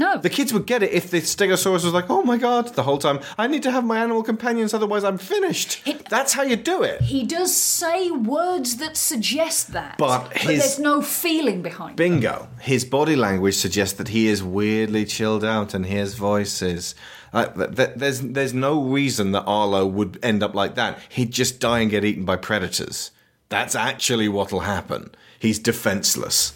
No. 0.00 0.16
The 0.18 0.30
kids 0.30 0.52
would 0.54 0.66
get 0.66 0.82
it 0.82 0.92
if 0.92 1.10
the 1.10 1.18
Stegosaurus 1.20 1.84
was 1.84 1.92
like, 1.98 2.08
oh 2.08 2.22
my 2.22 2.38
god, 2.38 2.74
the 2.74 2.82
whole 2.84 2.98
time. 2.98 3.20
I 3.36 3.46
need 3.46 3.62
to 3.64 3.70
have 3.70 3.84
my 3.84 3.98
animal 3.98 4.22
companions, 4.22 4.72
otherwise 4.74 5.04
I'm 5.04 5.18
finished. 5.18 5.70
That's 6.08 6.32
how 6.32 6.42
you 6.42 6.56
do 6.56 6.82
it. 6.82 7.02
He 7.02 7.24
does 7.24 7.54
say 7.54 8.10
words 8.10 8.76
that 8.78 8.96
suggest 8.96 9.72
that, 9.74 9.98
But 9.98 10.36
his- 10.36 10.46
there's 10.60 10.78
no 10.78 11.02
feeling 11.02 11.60
behind. 11.62 11.92
it. 11.92 11.96
Bingo. 11.96 12.48
His 12.60 12.84
body 12.84 13.14
language 13.14 13.56
suggests 13.56 13.96
that 13.98 14.08
he 14.08 14.26
is 14.28 14.42
weirdly 14.42 15.04
chilled 15.04 15.44
out 15.44 15.74
and 15.74 15.84
his 15.86 16.14
voice 16.14 16.62
is. 16.62 16.94
Uh, 17.32 17.46
th- 17.46 17.76
th- 17.76 17.90
there's, 17.96 18.20
there's 18.22 18.54
no 18.54 18.82
reason 18.82 19.30
that 19.32 19.44
Arlo 19.46 19.86
would 19.86 20.18
end 20.22 20.42
up 20.42 20.54
like 20.54 20.74
that. 20.76 20.98
He'd 21.10 21.30
just 21.32 21.60
die 21.60 21.80
and 21.80 21.90
get 21.90 22.04
eaten 22.04 22.24
by 22.24 22.36
predators. 22.36 23.12
That's 23.50 23.74
actually 23.74 24.28
what'll 24.28 24.60
happen. 24.60 25.14
He's 25.38 25.58
defenseless. 25.58 26.54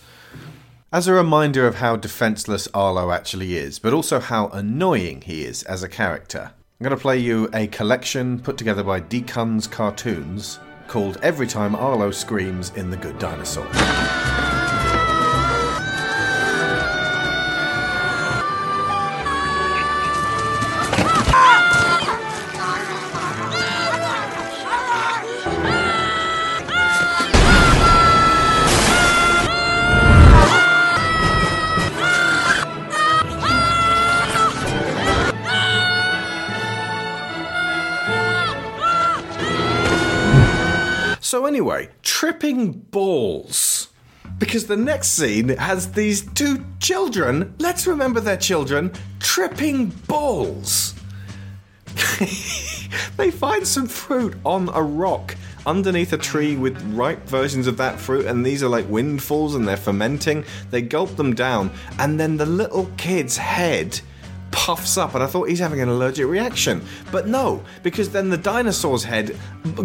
As 0.95 1.09
a 1.09 1.13
reminder 1.13 1.67
of 1.67 1.75
how 1.75 1.97
defenseless 1.97 2.69
Arlo 2.73 3.11
actually 3.11 3.57
is, 3.57 3.81
but 3.81 3.93
also 3.93 4.21
how 4.21 4.47
annoying 4.51 5.23
he 5.23 5.45
is 5.45 5.65
as 5.65 5.83
a 5.83 5.89
character, 5.89 6.53
I'm 6.55 6.85
going 6.85 6.97
to 6.97 7.03
play 7.03 7.19
you 7.19 7.51
a 7.53 7.67
collection 7.67 8.39
put 8.39 8.57
together 8.57 8.85
by 8.85 9.01
Deacon's 9.01 9.67
Cartoons 9.67 10.61
called 10.87 11.19
Every 11.21 11.49
Time 11.49 11.75
Arlo 11.75 12.13
Screams 12.13 12.71
in 12.77 12.91
The 12.91 12.97
Good 12.97 13.19
Dinosaur. 13.19 13.67
So, 41.35 41.47
anyway, 41.47 41.89
tripping 42.05 42.71
balls. 42.71 43.89
Because 44.39 44.69
the 44.69 44.77
next 44.77 45.09
scene 45.09 45.49
has 45.49 45.91
these 45.91 46.33
two 46.35 46.65
children, 46.79 47.57
let's 47.59 47.89
remember 47.89 48.21
their 48.21 48.37
children, 48.37 48.93
tripping 49.19 49.87
balls. 50.07 50.95
they 53.17 53.33
find 53.33 53.67
some 53.67 53.89
fruit 53.89 54.37
on 54.45 54.69
a 54.75 54.81
rock 54.81 55.35
underneath 55.67 56.13
a 56.13 56.19
tree 56.19 56.55
with 56.55 56.81
ripe 56.95 57.27
versions 57.27 57.67
of 57.67 57.79
that 57.79 57.99
fruit, 57.99 58.27
and 58.27 58.47
these 58.47 58.63
are 58.63 58.69
like 58.69 58.89
windfalls 58.89 59.57
and 59.57 59.67
they're 59.67 59.77
fermenting. 59.77 60.45
They 60.71 60.83
gulp 60.83 61.17
them 61.17 61.35
down, 61.35 61.73
and 61.99 62.21
then 62.21 62.37
the 62.37 62.47
little 62.47 62.89
kid's 62.97 63.39
head 63.39 64.01
puffs 64.55 64.97
up, 64.97 65.15
and 65.15 65.23
I 65.23 65.27
thought 65.27 65.49
he's 65.49 65.59
having 65.59 65.81
an 65.81 65.89
allergic 65.89 66.27
reaction. 66.27 66.83
But 67.11 67.27
no, 67.27 67.63
because 67.83 68.11
then 68.11 68.31
the 68.31 68.39
dinosaur's 68.39 69.05
head 69.05 69.37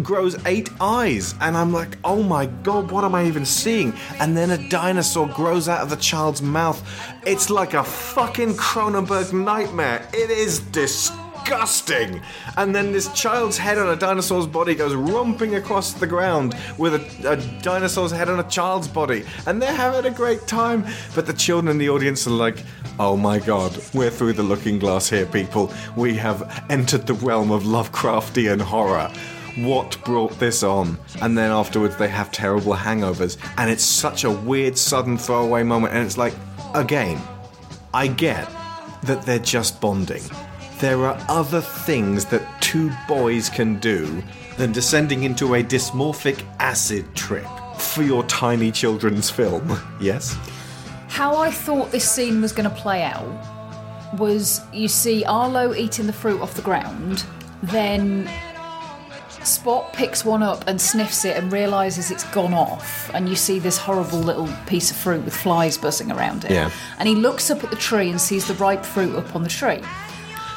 grows 0.02 0.36
eight 0.46 0.70
eyes, 0.80 1.34
and 1.40 1.56
I'm 1.56 1.72
like, 1.72 1.98
oh 2.04 2.22
my 2.22 2.46
god, 2.46 2.90
what 2.90 3.04
am 3.04 3.14
I 3.14 3.26
even 3.26 3.44
seeing? 3.44 3.92
And 4.20 4.36
then 4.36 4.50
a 4.50 4.68
dinosaur 4.68 5.28
grows 5.28 5.68
out 5.68 5.80
of 5.80 5.90
the 5.90 5.96
child's 5.96 6.40
mouth. 6.40 6.80
It's 7.26 7.50
like 7.50 7.74
a 7.74 7.84
fucking 7.84 8.54
Cronenberg 8.54 9.32
nightmare. 9.32 10.08
It 10.14 10.30
is 10.30 10.60
disgusting. 10.60 12.20
And 12.56 12.74
then 12.74 12.92
this 12.92 13.12
child's 13.12 13.58
head 13.58 13.78
on 13.78 13.88
a 13.88 13.96
dinosaur's 13.96 14.46
body 14.46 14.74
goes 14.74 14.94
romping 14.94 15.56
across 15.56 15.92
the 15.94 16.06
ground 16.06 16.54
with 16.78 16.94
a, 16.94 17.32
a 17.32 17.62
dinosaur's 17.62 18.12
head 18.12 18.28
on 18.28 18.38
a 18.38 18.48
child's 18.48 18.86
body, 18.86 19.24
and 19.46 19.60
they're 19.60 19.74
having 19.74 20.10
a 20.10 20.14
great 20.14 20.46
time. 20.46 20.86
But 21.14 21.26
the 21.26 21.32
children 21.32 21.70
in 21.70 21.78
the 21.78 21.88
audience 21.88 22.26
are 22.26 22.30
like, 22.30 22.62
oh 23.00 23.16
my 23.16 23.38
god, 23.38 23.82
we're 23.94 24.10
through 24.10 24.34
the 24.34 24.42
looking 24.42 24.78
glass 24.78 25.08
here, 25.08 25.24
people. 25.24 25.72
We 25.96 26.14
have 26.16 26.66
entered 26.68 27.06
the 27.06 27.14
realm 27.14 27.50
of 27.50 27.62
Lovecraftian 27.62 28.60
horror. 28.60 29.10
What 29.56 29.96
brought 30.04 30.38
this 30.38 30.62
on? 30.62 30.98
And 31.22 31.36
then 31.36 31.50
afterwards, 31.50 31.96
they 31.96 32.08
have 32.08 32.30
terrible 32.30 32.74
hangovers, 32.74 33.38
and 33.56 33.70
it's 33.70 33.82
such 33.82 34.24
a 34.24 34.30
weird, 34.30 34.76
sudden 34.76 35.16
throwaway 35.16 35.62
moment. 35.62 35.94
And 35.94 36.04
it's 36.04 36.18
like, 36.18 36.34
again, 36.74 37.18
I 37.94 38.06
get 38.06 38.46
that 39.04 39.22
they're 39.22 39.38
just 39.38 39.80
bonding. 39.80 40.22
There 40.78 41.06
are 41.06 41.18
other 41.26 41.62
things 41.62 42.26
that 42.26 42.42
two 42.60 42.90
boys 43.08 43.48
can 43.48 43.78
do 43.80 44.22
than 44.58 44.72
descending 44.72 45.22
into 45.22 45.54
a 45.54 45.64
dysmorphic 45.64 46.44
acid 46.58 47.14
trip 47.14 47.48
for 47.78 48.02
your 48.02 48.24
tiny 48.24 48.70
children's 48.70 49.30
film. 49.30 49.78
Yes? 50.00 50.36
How 51.10 51.36
I 51.36 51.50
thought 51.50 51.90
this 51.90 52.10
scene 52.10 52.40
was 52.40 52.52
going 52.52 52.68
to 52.68 52.74
play 52.74 53.02
out 53.02 53.28
was 54.18 54.60
you 54.72 54.88
see 54.88 55.24
Arlo 55.24 55.74
eating 55.74 56.06
the 56.06 56.12
fruit 56.12 56.40
off 56.40 56.54
the 56.54 56.62
ground, 56.62 57.24
then 57.62 58.28
Spot 59.44 59.90
picks 59.94 60.24
one 60.24 60.42
up 60.42 60.66
and 60.66 60.78
sniffs 60.80 61.24
it 61.24 61.36
and 61.36 61.50
realizes 61.50 62.10
it's 62.10 62.24
gone 62.30 62.52
off, 62.52 63.10
and 63.14 63.28
you 63.28 63.34
see 63.34 63.58
this 63.58 63.78
horrible 63.78 64.18
little 64.18 64.48
piece 64.66 64.90
of 64.90 64.96
fruit 64.96 65.24
with 65.24 65.34
flies 65.34 65.78
buzzing 65.78 66.12
around 66.12 66.44
it. 66.44 66.50
Yeah. 66.50 66.70
And 66.98 67.08
he 67.08 67.14
looks 67.14 67.50
up 67.50 67.64
at 67.64 67.70
the 67.70 67.76
tree 67.76 68.10
and 68.10 68.20
sees 68.20 68.46
the 68.46 68.54
ripe 68.54 68.84
fruit 68.84 69.16
up 69.16 69.34
on 69.34 69.42
the 69.42 69.48
tree. 69.48 69.80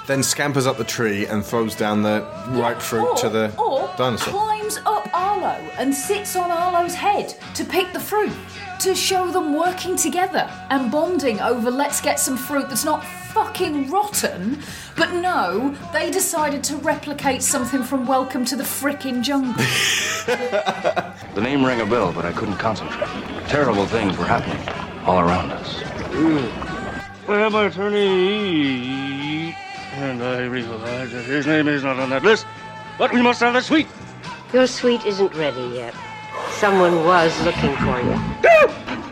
Then 0.05 0.21
scampers 0.21 0.67
up 0.67 0.77
the 0.77 0.83
tree 0.83 1.25
and 1.25 1.45
throws 1.45 1.75
down 1.75 2.03
the 2.03 2.27
ripe 2.49 2.81
fruit 2.81 3.07
or, 3.07 3.15
to 3.17 3.29
the 3.29 3.55
or 3.57 3.89
dinosaur. 3.97 4.33
climbs 4.33 4.79
up 4.85 5.02
Arlo 5.43 5.69
and 5.77 5.93
sits 5.93 6.35
on 6.37 6.49
Arlo's 6.51 6.95
head 6.95 7.35
to 7.53 7.65
pick 7.65 7.91
the 7.91 7.99
fruit 7.99 8.31
to 8.79 8.95
show 8.95 9.29
them 9.29 9.53
working 9.53 9.97
together 9.97 10.49
and 10.69 10.89
bonding 10.89 11.41
over 11.41 11.69
let's 11.69 11.99
get 11.99 12.17
some 12.19 12.37
fruit 12.37 12.69
that's 12.69 12.85
not 12.85 13.03
fucking 13.03 13.89
rotten. 13.89 14.59
But 14.95 15.11
no, 15.13 15.75
they 15.91 16.11
decided 16.11 16.63
to 16.65 16.77
replicate 16.77 17.41
something 17.43 17.83
from 17.83 18.07
Welcome 18.07 18.45
to 18.45 18.55
the 18.55 18.63
Frickin' 18.63 19.21
Jungle. 19.21 19.53
The 21.33 21.41
name 21.41 21.65
rang 21.65 21.81
a 21.81 21.85
bell, 21.87 22.13
but 22.13 22.25
I 22.25 22.31
couldn't 22.31 22.57
concentrate. 22.57 23.09
Terrible 23.47 23.87
things 23.87 24.15
were 24.19 24.25
happening 24.25 24.61
all 25.03 25.19
around 25.19 25.51
us. 25.51 25.81
Mm. 26.13 27.27
I 27.27 27.39
have 27.39 27.53
my 27.53 27.65
attorney, 27.65 29.55
and 29.95 30.21
I 30.21 30.43
realize 30.43 31.11
that 31.11 31.25
his 31.25 31.47
name 31.47 31.67
is 31.67 31.83
not 31.83 31.97
on 31.97 32.11
that 32.11 32.21
list, 32.21 32.45
but 32.99 33.11
we 33.11 33.23
must 33.23 33.39
have 33.39 33.55
the 33.55 33.61
suite. 33.61 33.87
Your 34.53 34.67
suite 34.67 35.03
isn't 35.05 35.33
ready 35.33 35.63
yet. 35.75 35.95
Someone 36.51 37.03
was 37.05 37.35
looking 37.43 37.75
for 37.77 37.99
you. 37.99 38.15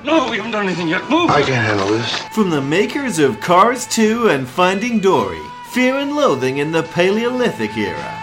No, 0.04 0.30
we 0.30 0.38
haven't 0.38 0.52
done 0.52 0.66
anything 0.66 0.88
yet. 0.88 1.10
Move! 1.10 1.32
I 1.32 1.42
can 1.42 1.54
handle 1.54 1.88
this. 1.88 2.12
From 2.34 2.50
the 2.52 2.62
makers 2.62 3.18
of 3.18 3.40
Cars 3.40 3.88
2 3.88 4.30
and 4.30 4.48
Finding 4.48 5.00
Dory, 5.00 5.42
Fear 5.72 5.96
and 5.96 6.16
Loathing 6.16 6.58
in 6.58 6.72
the 6.72 6.84
Paleolithic 6.84 7.76
era. 7.76 8.18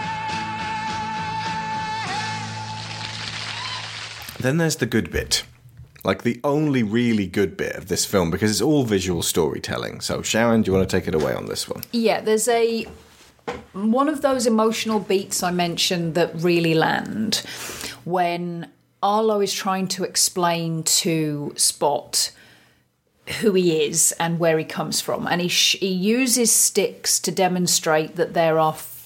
Then 4.39 4.57
there's 4.57 4.77
the 4.77 4.85
good 4.85 5.11
bit. 5.11 5.43
Like 6.05 6.23
the 6.23 6.39
only 6.45 6.83
really 6.83 7.27
good 7.27 7.57
bit 7.57 7.75
of 7.75 7.87
this 7.89 8.05
film 8.05 8.31
because 8.31 8.49
it's 8.51 8.61
all 8.61 8.83
visual 8.85 9.21
storytelling. 9.21 9.99
So, 9.99 10.21
Sharon, 10.21 10.61
do 10.61 10.71
you 10.71 10.77
want 10.77 10.89
to 10.89 10.97
take 10.97 11.07
it 11.09 11.15
away 11.15 11.33
on 11.33 11.47
this 11.47 11.67
one? 11.67 11.83
yeah, 11.91 12.21
there's 12.21 12.47
a 12.47 12.85
one 13.73 14.09
of 14.09 14.21
those 14.21 14.45
emotional 14.47 14.99
beats 14.99 15.43
I 15.43 15.51
mentioned 15.51 16.15
that 16.15 16.31
really 16.35 16.73
land 16.73 17.43
when 18.05 18.69
Arlo 19.01 19.41
is 19.41 19.53
trying 19.53 19.87
to 19.89 20.03
explain 20.03 20.83
to 20.83 21.53
Spot 21.55 22.31
who 23.41 23.53
he 23.53 23.83
is 23.83 24.11
and 24.13 24.39
where 24.39 24.57
he 24.57 24.65
comes 24.65 25.01
from, 25.01 25.27
and 25.27 25.39
he 25.39 25.47
sh- 25.47 25.77
he 25.79 25.87
uses 25.87 26.51
sticks 26.51 27.19
to 27.19 27.31
demonstrate 27.31 28.15
that 28.15 28.33
there 28.33 28.57
are. 28.59 28.73
F- 28.73 28.97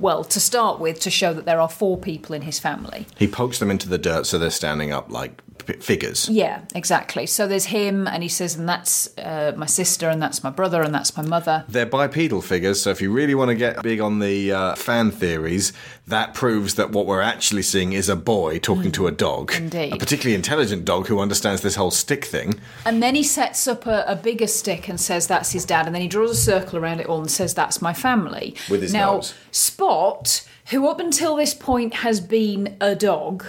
well, 0.00 0.22
to 0.22 0.38
start 0.38 0.78
with, 0.78 1.00
to 1.00 1.10
show 1.10 1.34
that 1.34 1.44
there 1.44 1.60
are 1.60 1.68
four 1.68 1.98
people 1.98 2.32
in 2.34 2.42
his 2.42 2.60
family. 2.60 3.06
He 3.18 3.26
pokes 3.26 3.58
them 3.58 3.68
into 3.68 3.88
the 3.88 3.98
dirt 3.98 4.26
so 4.26 4.38
they're 4.38 4.48
standing 4.50 4.92
up 4.92 5.10
like 5.10 5.42
figures. 5.62 6.28
Yeah, 6.28 6.62
exactly. 6.74 7.26
So 7.26 7.46
there's 7.46 7.66
him, 7.66 8.06
and 8.06 8.22
he 8.22 8.28
says, 8.28 8.56
and 8.56 8.68
that's 8.68 9.16
uh, 9.18 9.52
my 9.56 9.66
sister, 9.66 10.08
and 10.08 10.22
that's 10.22 10.42
my 10.42 10.50
brother, 10.50 10.82
and 10.82 10.94
that's 10.94 11.16
my 11.16 11.22
mother. 11.22 11.64
They're 11.68 11.86
bipedal 11.86 12.42
figures, 12.42 12.82
so 12.82 12.90
if 12.90 13.00
you 13.00 13.12
really 13.12 13.34
want 13.34 13.50
to 13.50 13.54
get 13.54 13.82
big 13.82 14.00
on 14.00 14.18
the 14.18 14.52
uh, 14.52 14.74
fan 14.74 15.10
theories, 15.10 15.72
that 16.06 16.34
proves 16.34 16.74
that 16.76 16.90
what 16.90 17.06
we're 17.06 17.20
actually 17.20 17.62
seeing 17.62 17.92
is 17.92 18.08
a 18.08 18.16
boy 18.16 18.58
talking 18.58 18.90
to 18.92 19.06
a 19.06 19.12
dog. 19.12 19.52
Indeed. 19.54 19.92
A 19.92 19.96
particularly 19.96 20.34
intelligent 20.34 20.84
dog 20.84 21.06
who 21.06 21.20
understands 21.20 21.60
this 21.60 21.74
whole 21.74 21.90
stick 21.90 22.24
thing. 22.24 22.58
And 22.84 23.02
then 23.02 23.14
he 23.14 23.22
sets 23.22 23.68
up 23.68 23.86
a, 23.86 24.04
a 24.06 24.16
bigger 24.16 24.46
stick 24.46 24.88
and 24.88 25.00
says 25.00 25.26
that's 25.26 25.52
his 25.52 25.64
dad, 25.64 25.86
and 25.86 25.94
then 25.94 26.02
he 26.02 26.08
draws 26.08 26.30
a 26.30 26.34
circle 26.34 26.78
around 26.78 27.00
it 27.00 27.06
all 27.06 27.20
and 27.20 27.30
says 27.30 27.54
that's 27.54 27.82
my 27.82 27.92
family. 27.92 28.54
With 28.70 28.82
his 28.82 28.92
now, 28.92 29.16
nose. 29.16 29.34
Spot, 29.50 30.48
who 30.70 30.88
up 30.88 31.00
until 31.00 31.36
this 31.36 31.54
point 31.54 31.94
has 31.94 32.20
been 32.20 32.76
a 32.80 32.94
dog. 32.94 33.44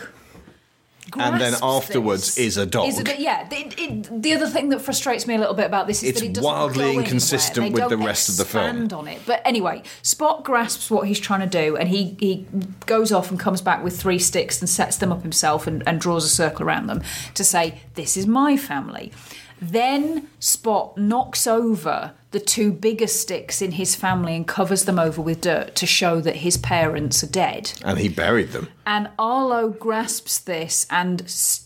And 1.17 1.39
then 1.39 1.55
afterwards 1.61 2.37
is 2.37 2.57
a 2.57 2.65
dog. 2.65 2.87
Is 2.89 2.99
it, 2.99 3.19
yeah. 3.19 3.47
The, 3.47 3.73
it, 3.77 4.21
the 4.21 4.33
other 4.33 4.47
thing 4.47 4.69
that 4.69 4.81
frustrates 4.81 5.27
me 5.27 5.35
a 5.35 5.37
little 5.37 5.53
bit 5.53 5.65
about 5.65 5.87
this 5.87 6.03
is 6.03 6.09
It's 6.09 6.19
that 6.19 6.25
he 6.25 6.33
doesn't 6.33 6.43
wildly 6.43 6.95
inconsistent. 6.95 7.73
With 7.73 7.89
the 7.89 7.97
rest 7.97 8.29
of 8.29 8.37
the 8.37 8.45
film. 8.45 8.87
on 8.93 9.07
it. 9.07 9.21
But 9.25 9.41
anyway, 9.45 9.83
Spot 10.01 10.43
grasps 10.43 10.91
what 10.91 11.07
he's 11.07 11.19
trying 11.19 11.41
to 11.41 11.47
do, 11.47 11.75
and 11.75 11.89
he 11.89 12.15
he 12.19 12.45
goes 12.85 13.11
off 13.11 13.29
and 13.29 13.39
comes 13.39 13.61
back 13.61 13.83
with 13.83 13.99
three 13.99 14.19
sticks 14.19 14.59
and 14.61 14.69
sets 14.69 14.97
them 14.97 15.11
up 15.11 15.21
himself 15.21 15.67
and, 15.67 15.83
and 15.87 15.99
draws 15.99 16.25
a 16.25 16.29
circle 16.29 16.65
around 16.65 16.87
them 16.87 17.01
to 17.33 17.43
say, 17.43 17.81
"This 17.95 18.17
is 18.17 18.27
my 18.27 18.57
family." 18.57 19.11
Then 19.61 20.29
Spot 20.39 20.97
knocks 20.97 21.45
over 21.45 22.13
the 22.31 22.39
two 22.39 22.71
bigger 22.71 23.07
sticks 23.07 23.59
in 23.59 23.71
his 23.71 23.95
family 23.95 24.35
and 24.35 24.47
covers 24.47 24.85
them 24.85 24.99
over 24.99 25.19
with 25.19 25.41
dirt 25.41 25.73
to 25.75 25.87
show 25.87 26.21
that 26.21 26.37
his 26.37 26.57
parents 26.57 27.23
are 27.23 27.29
dead. 27.29 27.73
And 27.83 27.97
he 27.97 28.07
buried 28.07 28.51
them. 28.51 28.69
And 28.85 29.09
Arlo 29.17 29.69
grasps 29.69 30.37
this, 30.37 30.85
and 30.89 31.21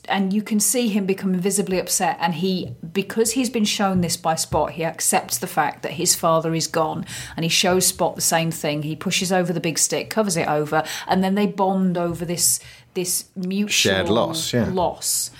and 0.07 0.33
you 0.33 0.41
can 0.41 0.59
see 0.59 0.87
him 0.87 1.05
become 1.05 1.33
visibly 1.35 1.79
upset. 1.79 2.17
And 2.19 2.35
he, 2.35 2.75
because 2.93 3.31
he's 3.31 3.49
been 3.49 3.65
shown 3.65 4.01
this 4.01 4.15
by 4.15 4.35
Spot, 4.35 4.71
he 4.71 4.83
accepts 4.83 5.37
the 5.37 5.47
fact 5.47 5.83
that 5.83 5.93
his 5.93 6.15
father 6.15 6.53
is 6.55 6.67
gone, 6.67 7.05
and 7.35 7.43
he 7.43 7.49
shows 7.49 7.87
Spot 7.87 8.15
the 8.15 8.21
same 8.21 8.51
thing. 8.51 8.83
He 8.83 8.95
pushes 8.95 9.31
over 9.31 9.51
the 9.51 9.59
big 9.59 9.77
stick, 9.77 10.09
covers 10.09 10.37
it 10.37 10.47
over, 10.47 10.83
and 11.07 11.23
then 11.23 11.35
they 11.35 11.47
bond 11.47 11.97
over 11.97 12.23
this 12.25 12.59
this 12.93 13.25
mutual 13.35 13.69
Shared 13.69 14.09
loss, 14.09 14.53
yeah. 14.53 14.69
loss. 14.69 15.31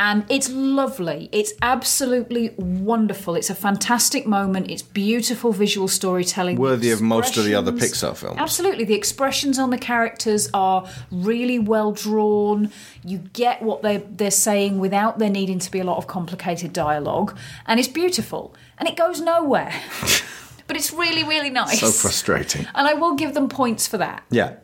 And 0.00 0.24
it's 0.30 0.48
lovely. 0.48 1.28
It's 1.30 1.52
absolutely 1.60 2.54
wonderful. 2.56 3.34
It's 3.34 3.50
a 3.50 3.54
fantastic 3.54 4.26
moment. 4.26 4.70
It's 4.70 4.80
beautiful 4.80 5.52
visual 5.52 5.88
storytelling. 5.88 6.56
Worthy 6.56 6.90
of 6.90 7.02
most 7.02 7.36
of 7.36 7.44
the 7.44 7.54
other 7.54 7.70
Pixar 7.70 8.16
films. 8.16 8.38
Absolutely. 8.38 8.84
The 8.84 8.94
expressions 8.94 9.58
on 9.58 9.68
the 9.68 9.76
characters 9.76 10.48
are 10.54 10.88
really 11.10 11.58
well 11.58 11.92
drawn. 11.92 12.72
You 13.04 13.18
get 13.34 13.60
what 13.60 13.82
they're, 13.82 13.98
they're 13.98 14.30
saying 14.30 14.78
without 14.78 15.18
there 15.18 15.28
needing 15.28 15.58
to 15.58 15.70
be 15.70 15.80
a 15.80 15.84
lot 15.84 15.98
of 15.98 16.06
complicated 16.06 16.72
dialogue. 16.72 17.36
And 17.66 17.78
it's 17.78 17.86
beautiful. 17.86 18.54
And 18.78 18.88
it 18.88 18.96
goes 18.96 19.20
nowhere. 19.20 19.74
but 20.66 20.76
it's 20.76 20.94
really, 20.94 21.24
really 21.24 21.50
nice. 21.50 21.80
So 21.80 21.90
frustrating. 21.90 22.66
And 22.74 22.88
I 22.88 22.94
will 22.94 23.16
give 23.16 23.34
them 23.34 23.50
points 23.50 23.86
for 23.86 23.98
that. 23.98 24.24
Yeah. 24.30 24.54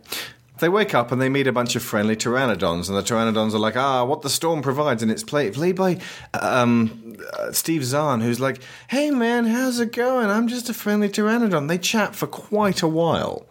They 0.59 0.68
wake 0.68 0.94
up 0.94 1.12
and 1.12 1.20
they 1.20 1.28
meet 1.28 1.46
a 1.46 1.52
bunch 1.52 1.76
of 1.76 1.82
friendly 1.82 2.16
pteranodons, 2.16 2.88
and 2.88 2.96
the 2.96 3.02
pteranodons 3.02 3.54
are 3.54 3.59
like, 3.59 3.76
"Ah, 3.76 4.04
what 4.04 4.22
the 4.22 4.30
storm 4.30 4.62
provides," 4.62 5.02
and 5.02 5.11
it's 5.11 5.22
played 5.22 5.54
played 5.54 5.76
by 5.76 5.98
um, 6.32 7.16
uh, 7.38 7.52
Steve 7.52 7.84
Zahn, 7.84 8.20
who's 8.20 8.40
like, 8.40 8.61
"Hey 8.88 9.11
man, 9.11 9.46
how's 9.46 9.80
it 9.80 9.92
going? 9.92 10.30
I'm 10.30 10.48
just 10.48 10.68
a 10.68 10.74
friendly 10.74 11.09
pteranodon." 11.09 11.68
They 11.68 11.78
chat 11.78 12.14
for 12.14 12.26
quite 12.26 12.82
a 12.82 12.88
while, 12.88 13.46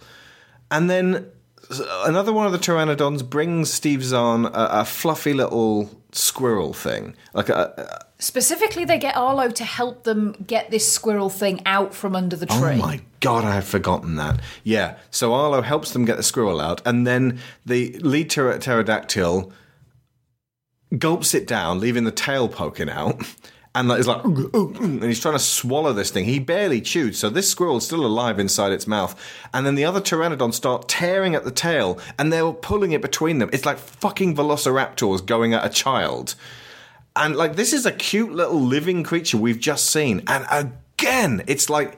and 0.71 0.89
then 0.89 1.27
another 2.05 2.33
one 2.33 2.45
of 2.45 2.51
the 2.51 2.59
pteranodons 2.59 3.27
brings 3.27 3.71
Steve 3.71 4.03
Zahn 4.03 4.45
a, 4.45 4.51
a 4.53 4.85
fluffy 4.85 5.33
little 5.33 5.89
squirrel 6.11 6.73
thing, 6.73 7.15
like 7.33 7.49
a, 7.49 8.05
Specifically, 8.25 8.85
they 8.85 8.97
get 8.97 9.15
Arlo 9.15 9.51
to 9.51 9.63
help 9.63 10.03
them 10.03 10.31
get 10.47 10.71
this 10.71 10.91
squirrel 10.91 11.29
thing 11.29 11.61
out 11.63 11.93
from 11.93 12.15
under 12.15 12.35
the 12.35 12.47
tree. 12.47 12.73
Oh 12.73 12.77
my 12.77 13.01
god, 13.19 13.45
I 13.45 13.53
had 13.53 13.65
forgotten 13.65 14.15
that. 14.15 14.39
Yeah, 14.63 14.97
so 15.11 15.35
Arlo 15.35 15.61
helps 15.61 15.91
them 15.91 16.05
get 16.05 16.17
the 16.17 16.23
squirrel 16.23 16.59
out, 16.59 16.81
and 16.87 17.05
then 17.05 17.37
the 17.67 17.91
lead 17.99 18.31
pter- 18.31 18.57
pterodactyl 18.57 19.53
gulps 20.97 21.35
it 21.35 21.45
down, 21.45 21.79
leaving 21.79 22.03
the 22.03 22.11
tail 22.11 22.49
poking 22.49 22.89
out. 22.89 23.23
And 23.75 23.89
like, 23.89 23.99
is 23.99 24.07
like, 24.07 24.25
"Ugh, 24.25 24.49
ugh, 24.55 24.75
ugh," 24.75 24.81
and 24.81 25.03
he's 25.03 25.19
trying 25.19 25.35
to 25.35 25.39
swallow 25.39 25.93
this 25.93 26.09
thing. 26.09 26.25
He 26.25 26.39
barely 26.39 26.81
chewed, 26.81 27.15
so 27.15 27.29
this 27.29 27.47
squirrel's 27.51 27.85
still 27.85 28.07
alive 28.07 28.39
inside 28.39 28.71
its 28.71 28.87
mouth. 28.87 29.13
And 29.53 29.67
then 29.67 29.75
the 29.75 29.85
other 29.85 30.01
pteranodons 30.01 30.55
start 30.55 30.87
tearing 30.87 31.35
at 31.35 31.43
the 31.43 31.51
tail, 31.51 31.99
and 32.17 32.33
they're 32.33 32.53
pulling 32.53 32.91
it 32.91 33.03
between 33.03 33.37
them. 33.37 33.51
It's 33.53 33.67
like 33.67 33.77
fucking 33.77 34.35
velociraptors 34.35 35.23
going 35.23 35.53
at 35.53 35.63
a 35.63 35.69
child. 35.69 36.33
And 37.15 37.35
like, 37.35 37.55
this 37.55 37.73
is 37.73 37.85
a 37.85 37.91
cute 37.91 38.31
little 38.31 38.59
living 38.59 39.03
creature 39.03 39.37
we've 39.37 39.59
just 39.59 39.89
seen. 39.89 40.23
And 40.27 40.45
again, 40.49 41.43
it's 41.47 41.69
like, 41.69 41.97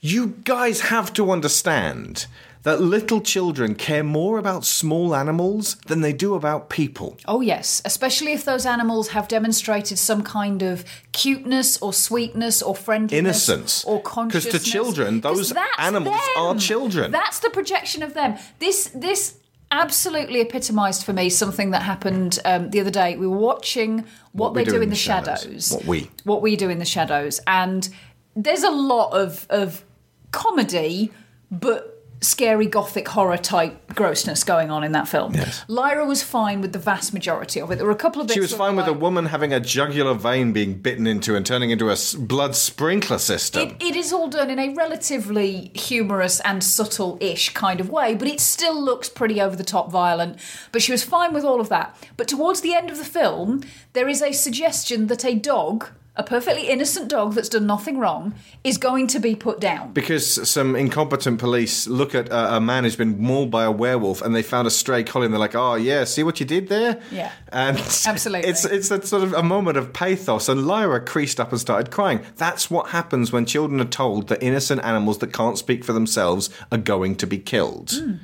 you 0.00 0.36
guys 0.44 0.80
have 0.80 1.12
to 1.14 1.30
understand 1.30 2.26
that 2.64 2.80
little 2.80 3.20
children 3.20 3.74
care 3.74 4.02
more 4.02 4.36
about 4.38 4.64
small 4.64 5.14
animals 5.14 5.76
than 5.86 6.00
they 6.00 6.12
do 6.12 6.34
about 6.34 6.68
people. 6.68 7.16
Oh, 7.26 7.40
yes, 7.40 7.80
especially 7.84 8.32
if 8.32 8.44
those 8.44 8.66
animals 8.66 9.08
have 9.08 9.28
demonstrated 9.28 9.98
some 9.98 10.22
kind 10.22 10.62
of 10.62 10.84
cuteness 11.12 11.80
or 11.80 11.92
sweetness 11.92 12.60
or 12.60 12.74
friendliness 12.74 13.48
Innocence. 13.48 13.84
or 13.84 14.02
consciousness. 14.02 14.52
Because 14.52 14.64
to 14.64 14.70
children, 14.70 15.20
those 15.20 15.52
animals 15.78 16.20
are 16.36 16.56
children. 16.56 17.10
That's 17.10 17.38
the 17.38 17.50
projection 17.50 18.02
of 18.02 18.14
them. 18.14 18.36
This 18.58 18.90
this 18.94 19.37
absolutely 19.70 20.40
epitomised 20.40 21.04
for 21.04 21.12
me 21.12 21.28
something 21.28 21.70
that 21.70 21.82
happened 21.82 22.38
um, 22.44 22.70
the 22.70 22.80
other 22.80 22.90
day. 22.90 23.16
We 23.16 23.26
were 23.26 23.36
watching 23.36 24.04
what, 24.32 24.54
we 24.54 24.64
they 24.64 24.70
do, 24.70 24.80
in 24.80 24.90
the 24.90 24.96
shadows. 24.96 25.72
What 25.72 25.84
we. 25.84 26.10
What 26.24 26.42
we 26.42 26.56
do 26.56 26.68
in 26.68 26.78
the 26.78 26.84
shadows, 26.84 27.40
and 27.46 27.88
there's 28.34 28.62
a 28.62 28.70
lot 28.70 29.12
of 29.12 29.46
of 29.50 29.84
comedy, 30.30 31.12
but 31.50 31.97
scary 32.20 32.66
gothic 32.66 33.08
horror 33.08 33.36
type 33.36 33.94
grossness 33.94 34.44
going 34.44 34.70
on 34.70 34.84
in 34.84 34.92
that 34.92 35.08
film. 35.08 35.34
Yes. 35.34 35.64
Lyra 35.68 36.04
was 36.04 36.22
fine 36.22 36.60
with 36.60 36.72
the 36.72 36.78
vast 36.78 37.12
majority 37.12 37.60
of 37.60 37.70
it. 37.70 37.76
There 37.76 37.86
were 37.86 37.92
a 37.92 37.96
couple 37.96 38.20
of 38.20 38.26
bits 38.26 38.34
She 38.34 38.40
was 38.40 38.52
fine 38.52 38.76
with 38.76 38.86
a 38.86 38.92
woman 38.92 39.26
having 39.26 39.52
a 39.52 39.60
jugular 39.60 40.14
vein 40.14 40.52
being 40.52 40.74
bitten 40.74 41.06
into 41.06 41.36
and 41.36 41.44
turning 41.44 41.70
into 41.70 41.90
a 41.90 41.96
blood 42.18 42.56
sprinkler 42.56 43.18
system. 43.18 43.68
It, 43.68 43.82
it 43.82 43.96
is 43.96 44.12
all 44.12 44.28
done 44.28 44.50
in 44.50 44.58
a 44.58 44.74
relatively 44.74 45.70
humorous 45.74 46.40
and 46.40 46.62
subtle-ish 46.62 47.50
kind 47.54 47.80
of 47.80 47.90
way, 47.90 48.14
but 48.14 48.28
it 48.28 48.40
still 48.40 48.80
looks 48.80 49.08
pretty 49.08 49.40
over 49.40 49.56
the 49.56 49.64
top 49.64 49.90
violent. 49.90 50.38
But 50.72 50.82
she 50.82 50.92
was 50.92 51.04
fine 51.04 51.32
with 51.32 51.44
all 51.44 51.60
of 51.60 51.68
that. 51.68 51.96
But 52.16 52.28
towards 52.28 52.60
the 52.60 52.74
end 52.74 52.90
of 52.90 52.98
the 52.98 53.04
film, 53.04 53.62
there 53.92 54.08
is 54.08 54.22
a 54.22 54.32
suggestion 54.32 55.06
that 55.06 55.24
a 55.24 55.34
dog, 55.34 55.88
a 56.18 56.24
perfectly 56.24 56.68
innocent 56.68 57.08
dog 57.08 57.34
that's 57.34 57.48
done 57.48 57.66
nothing 57.66 57.98
wrong, 57.98 58.34
is 58.64 58.76
going 58.76 59.06
to 59.06 59.20
be 59.20 59.36
put 59.36 59.60
down. 59.60 59.92
Because 59.92 60.48
some 60.50 60.74
incompetent 60.74 61.38
police 61.38 61.86
look 61.86 62.12
at 62.14 62.28
a, 62.28 62.56
a 62.56 62.60
man 62.60 62.82
who's 62.82 62.96
been 62.96 63.20
mauled 63.22 63.52
by 63.52 63.64
a 63.64 63.70
werewolf 63.70 64.20
and 64.20 64.34
they 64.34 64.42
found 64.42 64.66
a 64.66 64.70
stray 64.70 65.04
collie 65.04 65.26
and 65.26 65.32
they're 65.32 65.38
like, 65.38 65.54
oh, 65.54 65.76
yeah, 65.76 66.02
see 66.02 66.24
what 66.24 66.40
you 66.40 66.46
did 66.46 66.68
there? 66.68 67.00
Yeah. 67.12 67.30
And 67.52 67.78
Absolutely. 67.78 68.48
It's 68.48 68.64
it's 68.64 68.90
a 68.90 69.06
sort 69.06 69.22
of 69.22 69.32
a 69.32 69.42
moment 69.42 69.76
of 69.76 69.92
pathos, 69.92 70.48
and 70.48 70.66
Lyra 70.66 71.04
creased 71.04 71.38
up 71.38 71.52
and 71.52 71.60
started 71.60 71.92
crying. 71.92 72.20
That's 72.36 72.68
what 72.70 72.88
happens 72.88 73.32
when 73.32 73.46
children 73.46 73.80
are 73.80 73.84
told 73.84 74.28
that 74.28 74.42
innocent 74.42 74.82
animals 74.82 75.18
that 75.18 75.32
can't 75.32 75.56
speak 75.56 75.84
for 75.84 75.92
themselves 75.92 76.50
are 76.72 76.78
going 76.78 77.14
to 77.16 77.26
be 77.26 77.38
killed. 77.38 77.92
Hmm. 77.92 78.14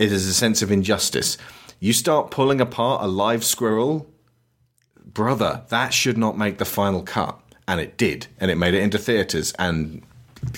It 0.00 0.12
is 0.12 0.26
a 0.26 0.34
sense 0.34 0.60
of 0.60 0.72
injustice. 0.72 1.38
You 1.78 1.92
start 1.92 2.30
pulling 2.30 2.60
apart 2.60 3.02
a 3.02 3.06
live 3.06 3.44
squirrel, 3.44 4.09
brother, 5.14 5.62
that 5.68 5.92
should 5.94 6.18
not 6.18 6.36
make 6.38 6.58
the 6.58 6.64
final 6.64 7.02
cut. 7.02 7.38
And 7.68 7.80
it 7.80 7.96
did, 7.96 8.26
and 8.40 8.50
it 8.50 8.56
made 8.56 8.74
it 8.74 8.82
into 8.82 8.98
theatres, 8.98 9.52
and 9.58 10.02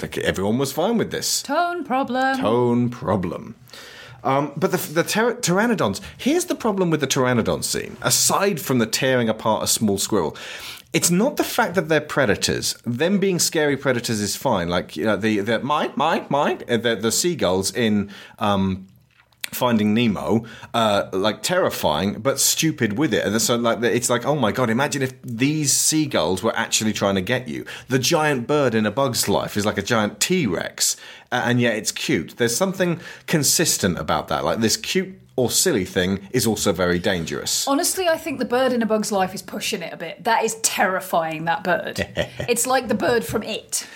like 0.01 0.17
everyone 0.19 0.57
was 0.59 0.73
fine 0.73 0.97
with 0.97 1.11
this 1.11 1.43
Tone 1.43 1.85
problem. 1.85 2.39
tone 2.39 2.89
problem. 2.89 3.55
Um, 4.25 4.53
but 4.57 4.71
the, 4.71 4.77
the 4.79 5.03
ter- 5.03 5.35
pteranodons, 5.35 6.01
here's 6.17 6.47
the 6.47 6.55
problem 6.55 6.91
with 6.91 7.01
the 7.01 7.07
pteranodon 7.09 7.65
scene. 7.65 7.97
Aside 8.03 8.61
from 8.61 8.79
the 8.79 8.87
tearing 8.87 9.29
apart 9.29 9.65
a 9.65 9.67
small 9.67 9.99
squirrel, 9.99 10.37
it's 10.95 11.11
not 11.11 11.37
the 11.37 11.45
fact 11.45 11.75
that 11.75 11.89
they're 11.89 12.01
predators. 12.01 12.77
Them 12.87 13.19
being 13.19 13.39
scary 13.39 13.77
predators 13.77 14.21
is 14.21 14.37
fine. 14.37 14.69
Like 14.69 14.97
you 14.97 15.05
know, 15.05 15.17
the 15.17 15.41
the 15.41 15.59
mine, 15.59 15.93
mine, 15.97 16.27
mine. 16.31 16.63
uh, 16.69 16.77
The, 16.79 16.97
the 16.97 17.11
seagulls 17.13 17.75
in 17.75 18.11
um, 18.39 18.87
Finding 19.53 19.95
Nemo, 19.95 20.45
uh, 20.75 21.09
like 21.13 21.43
terrifying 21.43 22.21
but 22.21 22.41
stupid 22.41 22.99
with 22.99 23.13
it. 23.13 23.25
And 23.25 23.41
so, 23.41 23.57
like, 23.57 23.83
it's 23.83 24.11
like, 24.11 24.25
oh 24.25 24.37
my 24.37 24.53
god! 24.53 24.71
Imagine 24.71 25.03
if 25.03 25.21
these 25.23 25.73
seagulls 25.73 26.43
were 26.43 26.57
actually 26.57 26.93
trying 26.93 27.15
to 27.17 27.21
get 27.21 27.49
you. 27.49 27.65
The 27.89 27.99
giant 27.99 28.47
bird 28.47 28.75
in 28.75 28.87
A 28.87 28.91
Bug's 28.91 29.29
Life 29.29 29.57
is 29.57 29.67
like 29.67 29.79
a 29.79 29.83
giant 29.83 30.21
T 30.21 30.47
Rex, 30.47 30.97
and 31.31 31.61
yet 31.61 31.77
it's 31.77 31.93
cute. 31.93 32.37
There's 32.37 32.57
something 32.57 33.01
consistent 33.27 33.99
about 33.99 34.29
that. 34.29 34.45
Like 34.45 34.61
this 34.61 34.77
cute 34.77 35.19
or 35.37 35.51
silly 35.51 35.85
thing 35.85 36.29
is 36.31 36.47
also 36.47 36.73
very 36.73 36.99
dangerous. 36.99 37.67
Honestly, 37.67 38.09
I 38.09 38.19
think 38.19 38.39
the 38.39 38.45
bird 38.45 38.73
in 38.73 38.83
a 38.83 38.87
bug's 38.87 39.11
life 39.11 39.35
is 39.35 39.43
pushing 39.43 39.83
it 39.83 39.93
a 39.93 39.97
bit. 39.97 40.25
That 40.25 40.45
is 40.45 40.57
terrifying, 40.57 41.47
that 41.47 41.65
bird. 41.65 42.07
it's 42.49 42.67
like 42.67 42.89
the 42.89 42.95
bird 42.95 43.25
from 43.25 43.43
It. 43.43 43.87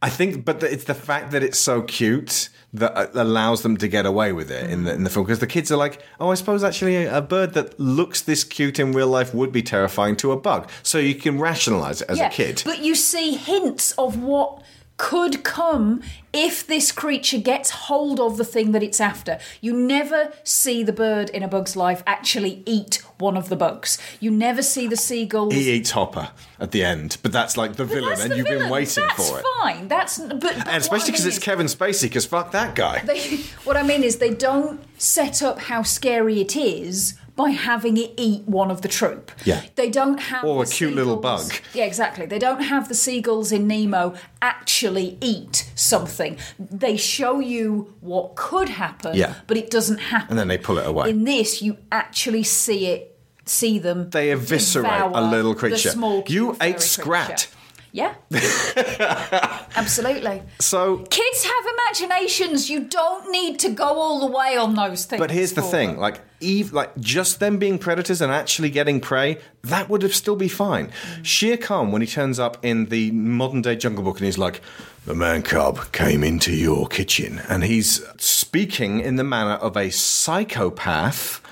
I 0.00 0.10
think, 0.10 0.44
but 0.44 0.60
the, 0.60 0.70
it's 0.70 0.84
the 0.84 0.94
fact 0.94 1.30
that 1.30 1.44
it's 1.44 1.58
so 1.58 1.82
cute 1.82 2.48
that 2.72 2.96
uh, 2.96 3.08
allows 3.14 3.62
them 3.62 3.76
to 3.76 3.88
get 3.88 4.06
away 4.06 4.32
with 4.32 4.50
it 4.50 4.70
in 4.70 4.84
the 4.84 4.94
in 4.94 5.04
the 5.04 5.10
film 5.10 5.26
because 5.26 5.40
the 5.40 5.46
kids 5.46 5.70
are 5.70 5.76
like, 5.76 6.00
oh, 6.18 6.30
I 6.30 6.34
suppose 6.34 6.64
actually 6.64 6.96
a, 6.96 7.18
a 7.18 7.22
bird 7.22 7.54
that 7.54 7.78
looks 7.78 8.20
this 8.20 8.44
cute 8.44 8.78
in 8.78 8.92
real 8.92 9.08
life 9.08 9.34
would 9.34 9.52
be 9.52 9.62
terrifying 9.62 10.16
to 10.16 10.32
a 10.32 10.36
bug. 10.36 10.70
So 10.82 10.98
you 10.98 11.14
can 11.14 11.38
rationalize 11.38 12.02
it 12.02 12.10
as 12.10 12.20
a 12.20 12.28
kid. 12.28 12.62
But 12.64 12.82
you 12.82 12.94
see 12.94 13.34
hints 13.36 13.92
of 13.92 14.22
what 14.22 14.62
could 14.96 15.42
come 15.42 16.02
if 16.32 16.66
this 16.66 16.92
creature 16.92 17.38
gets 17.38 17.70
hold 17.70 18.18
of 18.20 18.36
the 18.38 18.44
thing 18.44 18.72
that 18.72 18.82
it's 18.82 19.00
after. 19.00 19.38
You 19.60 19.74
never 19.74 20.32
see 20.44 20.82
the 20.82 20.92
bird 20.92 21.28
in 21.30 21.42
a 21.42 21.48
bug's 21.48 21.76
life 21.76 22.02
actually 22.06 22.62
eat 22.66 23.02
one 23.18 23.36
of 23.36 23.48
the 23.48 23.56
bugs. 23.56 23.98
You 24.20 24.30
never 24.30 24.62
see 24.62 24.86
the 24.86 24.96
seagull. 24.96 25.50
He 25.50 25.70
eats 25.72 25.90
Hopper 25.90 26.30
at 26.58 26.70
the 26.70 26.82
end, 26.84 27.18
but 27.22 27.32
that's 27.32 27.56
like 27.56 27.74
the 27.76 27.84
villain, 27.84 28.10
That's 28.10 28.24
and 28.24 28.36
you've 28.36 28.46
been 28.46 28.70
waiting 28.70 29.04
That's 29.06 29.28
for 29.30 29.38
it. 29.40 29.44
fine. 29.60 29.88
That's 29.88 30.18
but, 30.18 30.40
but 30.40 30.56
And 30.68 30.68
especially 30.78 31.04
I 31.04 31.06
because 31.12 31.20
mean 31.24 31.28
it's 31.28 31.36
is- 31.38 31.42
Kevin 31.44 31.66
Spacey, 31.66 32.02
because 32.04 32.24
fuck 32.26 32.52
that 32.52 32.74
guy. 32.74 33.00
They, 33.06 33.36
what 33.64 33.76
I 33.76 33.82
mean 33.82 34.02
is 34.02 34.16
they 34.16 34.32
don't 34.34 34.80
set 35.00 35.42
up 35.42 35.58
how 35.60 35.82
scary 35.82 36.40
it 36.40 36.56
is 36.56 37.18
by 37.34 37.48
having 37.50 37.96
it 37.96 38.12
eat 38.18 38.42
one 38.46 38.70
of 38.70 38.82
the 38.82 38.88
troop. 38.88 39.30
Yeah. 39.44 39.62
They 39.74 39.88
don't 39.88 40.18
have 40.20 40.44
Or 40.44 40.62
a 40.62 40.66
the 40.66 40.72
cute 40.72 40.94
little 40.94 41.16
bug. 41.16 41.50
Yeah, 41.72 41.84
exactly. 41.84 42.26
They 42.26 42.38
don't 42.38 42.60
have 42.60 42.88
the 42.88 42.94
seagulls 42.94 43.52
in 43.52 43.66
Nemo 43.66 44.14
actually 44.42 45.16
eat 45.22 45.70
something. 45.74 46.21
They 46.58 46.96
show 46.96 47.40
you 47.40 47.94
what 48.00 48.34
could 48.36 48.68
happen, 48.68 49.14
Yeah. 49.14 49.34
but 49.46 49.56
it 49.56 49.70
doesn't 49.70 49.98
happen. 49.98 50.30
And 50.30 50.38
then 50.38 50.48
they 50.48 50.58
pull 50.58 50.78
it 50.78 50.86
away. 50.86 51.10
In 51.10 51.24
this, 51.24 51.62
you 51.62 51.76
actually 51.90 52.42
see 52.44 52.86
it, 52.86 53.18
see 53.44 53.78
them. 53.78 54.10
they 54.10 54.30
eviscerate 54.32 55.02
a 55.14 55.20
little 55.30 55.54
creature. 55.54 55.92
you 56.28 56.56
ate 56.60 56.80
Scrat. 56.80 57.26
creature. 57.26 57.48
Yeah. 57.92 58.14
Absolutely. 59.76 60.42
So 60.60 60.98
Kids 61.10 61.44
have 61.44 61.74
imaginations. 61.74 62.70
You 62.70 62.84
don't 62.84 63.30
need 63.30 63.58
to 63.60 63.68
go 63.68 63.84
all 63.84 64.20
the 64.20 64.34
way 64.34 64.56
on 64.56 64.74
those 64.74 65.04
things. 65.04 65.20
But 65.20 65.30
here's 65.30 65.52
the 65.52 65.60
thing, 65.60 65.90
them. 65.90 65.98
like 65.98 66.20
Eve, 66.40 66.72
like 66.72 66.98
just 66.98 67.38
them 67.38 67.58
being 67.58 67.78
predators 67.78 68.22
and 68.22 68.32
actually 68.32 68.70
getting 68.70 68.98
prey, 68.98 69.38
that 69.62 69.90
would 69.90 70.00
have 70.00 70.14
still 70.14 70.36
be 70.36 70.48
fine. 70.48 70.86
Mm. 70.86 71.24
Shere 71.24 71.56
Khan, 71.58 71.92
when 71.92 72.00
he 72.00 72.08
turns 72.08 72.38
up 72.38 72.56
in 72.64 72.86
the 72.86 73.10
modern 73.10 73.60
day 73.60 73.76
Jungle 73.76 74.02
Book, 74.02 74.16
and 74.16 74.24
he's 74.24 74.38
like, 74.38 74.62
"The 75.04 75.14
man 75.14 75.42
cub 75.42 75.92
came 75.92 76.24
into 76.24 76.54
your 76.54 76.86
kitchen," 76.86 77.42
and 77.46 77.62
he's 77.62 78.02
speaking 78.16 79.00
in 79.00 79.16
the 79.16 79.24
manner 79.24 79.54
of 79.54 79.76
a 79.76 79.90
psychopath. 79.90 81.42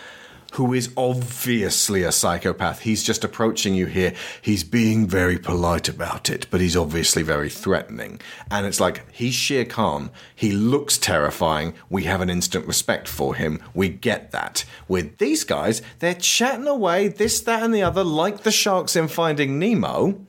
Who 0.54 0.74
is 0.74 0.92
obviously 0.96 2.02
a 2.02 2.12
psychopath. 2.12 2.80
He's 2.80 3.04
just 3.04 3.24
approaching 3.24 3.74
you 3.74 3.86
here. 3.86 4.14
He's 4.42 4.64
being 4.64 5.06
very 5.06 5.38
polite 5.38 5.88
about 5.88 6.28
it, 6.28 6.46
but 6.50 6.60
he's 6.60 6.76
obviously 6.76 7.22
very 7.22 7.48
threatening. 7.48 8.20
And 8.50 8.66
it's 8.66 8.80
like, 8.80 9.10
he's 9.12 9.34
Shere 9.34 9.64
Khan. 9.64 10.10
He 10.34 10.52
looks 10.52 10.98
terrifying. 10.98 11.74
We 11.88 12.04
have 12.04 12.20
an 12.20 12.30
instant 12.30 12.66
respect 12.66 13.06
for 13.08 13.36
him. 13.36 13.62
We 13.74 13.88
get 13.88 14.32
that. 14.32 14.64
With 14.88 15.18
these 15.18 15.44
guys, 15.44 15.82
they're 16.00 16.14
chatting 16.14 16.66
away, 16.66 17.08
this, 17.08 17.40
that, 17.42 17.62
and 17.62 17.72
the 17.72 17.82
other, 17.82 18.04
like 18.04 18.42
the 18.42 18.50
sharks 18.50 18.96
in 18.96 19.08
Finding 19.08 19.58
Nemo. 19.58 20.20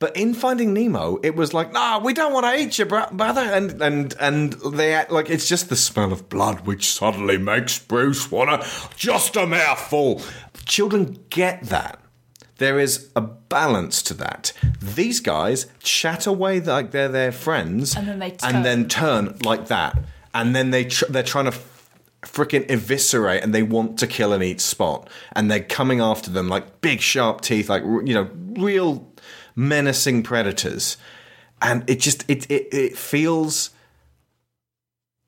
But 0.00 0.16
in 0.16 0.32
Finding 0.32 0.72
Nemo, 0.72 1.18
it 1.24 1.34
was 1.34 1.52
like, 1.52 1.72
nah, 1.72 1.98
we 1.98 2.12
don't 2.14 2.32
want 2.32 2.46
to 2.46 2.60
eat 2.60 2.78
you, 2.78 2.84
brother. 2.84 3.40
And 3.40 3.82
and 3.82 4.14
and 4.20 4.52
they 4.52 4.94
act 4.94 5.10
like 5.10 5.28
it's 5.28 5.48
just 5.48 5.68
the 5.68 5.76
smell 5.76 6.12
of 6.12 6.28
blood 6.28 6.66
which 6.66 6.88
suddenly 6.88 7.36
makes 7.36 7.78
Bruce 7.78 8.30
wanna 8.30 8.64
just 8.96 9.34
a 9.36 9.46
mouthful. 9.46 10.22
Children 10.66 11.18
get 11.30 11.64
that. 11.64 11.98
There 12.58 12.78
is 12.78 13.10
a 13.16 13.20
balance 13.20 14.02
to 14.02 14.14
that. 14.14 14.52
These 14.80 15.20
guys 15.20 15.66
chat 15.80 16.26
away 16.26 16.60
like 16.60 16.90
they're 16.92 17.08
their 17.08 17.32
friends, 17.32 17.96
And 17.96 18.08
then 18.08 18.18
they 18.18 18.36
and 18.42 18.64
then 18.64 18.88
turn 18.88 19.36
like 19.44 19.66
that, 19.66 19.98
and 20.34 20.54
then 20.54 20.70
they 20.70 20.84
tr- 20.84 21.06
they're 21.08 21.22
trying 21.22 21.50
to 21.50 21.58
freaking 22.22 22.68
eviscerate 22.68 23.42
and 23.42 23.54
they 23.54 23.62
want 23.62 23.98
to 24.00 24.06
kill 24.06 24.32
and 24.32 24.42
eat 24.42 24.60
Spot. 24.60 25.08
And 25.32 25.50
they're 25.50 25.62
coming 25.62 26.00
after 26.00 26.30
them 26.30 26.48
like 26.48 26.80
big, 26.80 27.00
sharp 27.00 27.40
teeth, 27.40 27.68
like, 27.68 27.82
you 27.82 28.14
know, 28.14 28.28
real 28.60 29.07
menacing 29.58 30.22
predators. 30.22 30.96
And 31.60 31.88
it 31.90 31.98
just, 31.98 32.24
it, 32.30 32.48
it, 32.50 32.68
it 32.72 32.96
feels 32.96 33.70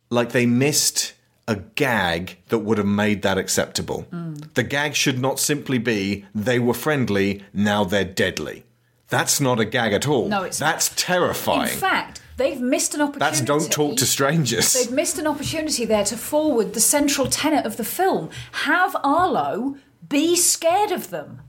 like 0.09 0.31
they 0.31 0.47
missed 0.47 1.15
a 1.49 1.57
gag 1.57 2.39
that 2.49 2.61
would 2.61 2.79
have 2.79 2.87
made 2.87 3.23
that 3.23 3.37
acceptable. 3.37 4.07
Mm. 4.13 4.55
The 4.55 4.63
gag 4.63 4.95
should 4.95 5.19
not 5.19 5.41
simply 5.41 5.79
be 5.79 6.25
they 6.33 6.61
were 6.61 6.75
friendly, 6.75 7.45
now 7.53 7.83
they're 7.83 8.05
deadly. 8.05 8.65
That's 9.09 9.41
not 9.41 9.59
a 9.59 9.65
gag 9.65 9.93
at 9.93 10.07
all. 10.07 10.29
No, 10.29 10.45
it's 10.45 10.61
That's 10.61 10.91
terrifying. 10.95 11.73
In 11.73 11.79
fact, 11.79 12.21
they've 12.37 12.61
missed 12.61 12.95
an 12.95 13.01
opportunity. 13.01 13.19
That's 13.19 13.41
don't 13.41 13.73
talk 13.73 13.97
to 13.97 14.07
strangers. 14.07 14.73
They've 14.73 14.93
missed 14.93 15.19
an 15.19 15.27
opportunity 15.27 15.85
there 15.85 16.05
to 16.05 16.17
forward 16.17 16.75
the 16.75 16.81
central 16.81 17.27
tenet 17.27 17.67
of 17.67 17.77
the 17.77 17.85
film. 17.85 18.31
Have 18.53 18.95
Arlo 19.03 19.77
be 20.09 20.37
scared 20.37 20.93
of 20.93 21.11
them. 21.11 21.41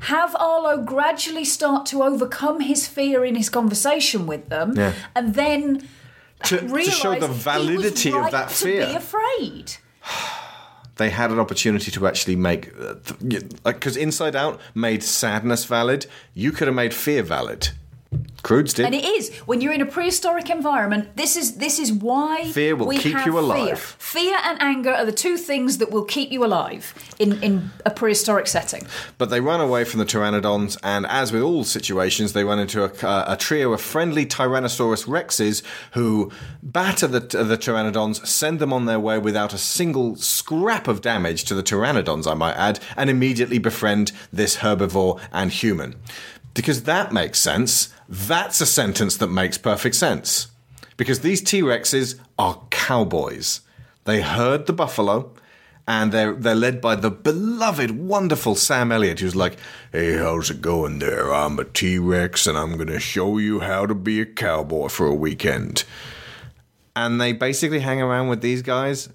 Have 0.00 0.34
Arlo 0.36 0.82
gradually 0.82 1.44
start 1.44 1.86
to 1.86 2.02
overcome 2.02 2.60
his 2.60 2.86
fear 2.86 3.24
in 3.24 3.34
his 3.34 3.50
conversation 3.50 4.26
with 4.26 4.48
them, 4.48 4.74
Yeah. 4.76 4.92
and 5.14 5.34
then 5.34 5.88
To, 6.44 6.58
to 6.60 6.84
show 6.90 7.18
the 7.18 7.26
validity 7.28 8.12
right 8.12 8.26
of 8.26 8.30
that 8.30 8.48
to 8.50 8.64
be 8.64 8.70
fear. 8.72 8.96
afraid. 8.96 9.76
they 10.96 11.10
had 11.10 11.30
an 11.30 11.38
opportunity 11.40 11.90
to 11.90 12.06
actually 12.06 12.36
make 12.36 12.72
uh, 12.80 12.94
because 13.64 13.96
Inside 13.96 14.36
Out 14.36 14.60
made 14.74 15.02
sadness 15.02 15.64
valid. 15.64 16.06
You 16.34 16.52
could 16.52 16.68
have 16.68 16.74
made 16.76 16.94
fear 16.94 17.22
valid. 17.22 17.70
Croods 18.42 18.72
did. 18.72 18.86
And 18.86 18.94
it 18.94 19.04
is 19.04 19.36
when 19.40 19.60
you're 19.60 19.72
in 19.72 19.82
a 19.82 19.86
prehistoric 19.86 20.48
environment. 20.48 21.16
This 21.16 21.36
is 21.36 21.56
this 21.56 21.78
is 21.78 21.92
why 21.92 22.50
Fear 22.52 22.76
will 22.76 22.96
keep 22.96 23.26
you 23.26 23.38
alive. 23.38 23.78
Fear. 23.78 24.22
fear 24.22 24.38
and 24.44 24.62
anger 24.62 24.92
are 24.92 25.04
the 25.04 25.12
two 25.12 25.36
things 25.36 25.78
that 25.78 25.90
will 25.90 26.04
keep 26.04 26.30
you 26.30 26.44
alive 26.44 26.94
in 27.18 27.42
in 27.42 27.70
a 27.84 27.90
prehistoric 27.90 28.46
setting. 28.46 28.86
But 29.18 29.28
they 29.28 29.40
run 29.40 29.60
away 29.60 29.84
from 29.84 29.98
the 29.98 30.06
pteranodons, 30.06 30.78
and 30.82 31.04
as 31.06 31.32
with 31.32 31.42
all 31.42 31.64
situations, 31.64 32.32
they 32.32 32.44
run 32.44 32.58
into 32.58 32.84
a, 32.84 33.32
a 33.32 33.36
trio 33.36 33.72
of 33.72 33.80
friendly 33.80 34.24
Tyrannosaurus 34.24 35.06
rexes 35.06 35.62
who 35.92 36.30
batter 36.62 37.06
the, 37.06 37.20
the 37.20 37.58
pteranodons, 37.58 38.24
send 38.26 38.60
them 38.60 38.72
on 38.72 38.86
their 38.86 39.00
way 39.00 39.18
without 39.18 39.52
a 39.52 39.58
single 39.58 40.16
scrap 40.16 40.88
of 40.88 41.02
damage 41.02 41.44
to 41.44 41.54
the 41.54 41.62
pteranodons, 41.62 42.30
I 42.30 42.34
might 42.34 42.56
add, 42.56 42.80
and 42.96 43.10
immediately 43.10 43.58
befriend 43.58 44.12
this 44.32 44.58
herbivore 44.58 45.20
and 45.32 45.50
human. 45.50 45.96
Because 46.58 46.82
that 46.82 47.12
makes 47.12 47.38
sense. 47.38 47.94
That's 48.08 48.60
a 48.60 48.66
sentence 48.66 49.16
that 49.18 49.28
makes 49.28 49.56
perfect 49.56 49.94
sense. 49.94 50.48
Because 50.96 51.20
these 51.20 51.40
T 51.40 51.62
Rexes 51.62 52.18
are 52.36 52.60
cowboys. 52.70 53.60
They 54.06 54.22
herd 54.22 54.66
the 54.66 54.72
buffalo, 54.72 55.30
and 55.86 56.10
they're 56.10 56.34
they're 56.34 56.56
led 56.56 56.80
by 56.80 56.96
the 56.96 57.12
beloved, 57.12 57.92
wonderful 57.92 58.56
Sam 58.56 58.90
Elliott, 58.90 59.20
who's 59.20 59.36
like, 59.36 59.56
"Hey, 59.92 60.16
how's 60.16 60.50
it 60.50 60.60
going 60.60 60.98
there? 60.98 61.32
I'm 61.32 61.60
a 61.60 61.64
T 61.64 61.96
Rex, 61.96 62.48
and 62.48 62.58
I'm 62.58 62.76
gonna 62.76 62.98
show 62.98 63.38
you 63.38 63.60
how 63.60 63.86
to 63.86 63.94
be 63.94 64.20
a 64.20 64.26
cowboy 64.26 64.88
for 64.88 65.06
a 65.06 65.14
weekend." 65.14 65.84
And 66.96 67.20
they 67.20 67.32
basically 67.32 67.78
hang 67.78 68.02
around 68.02 68.26
with 68.26 68.40
these 68.40 68.62
guys 68.62 69.10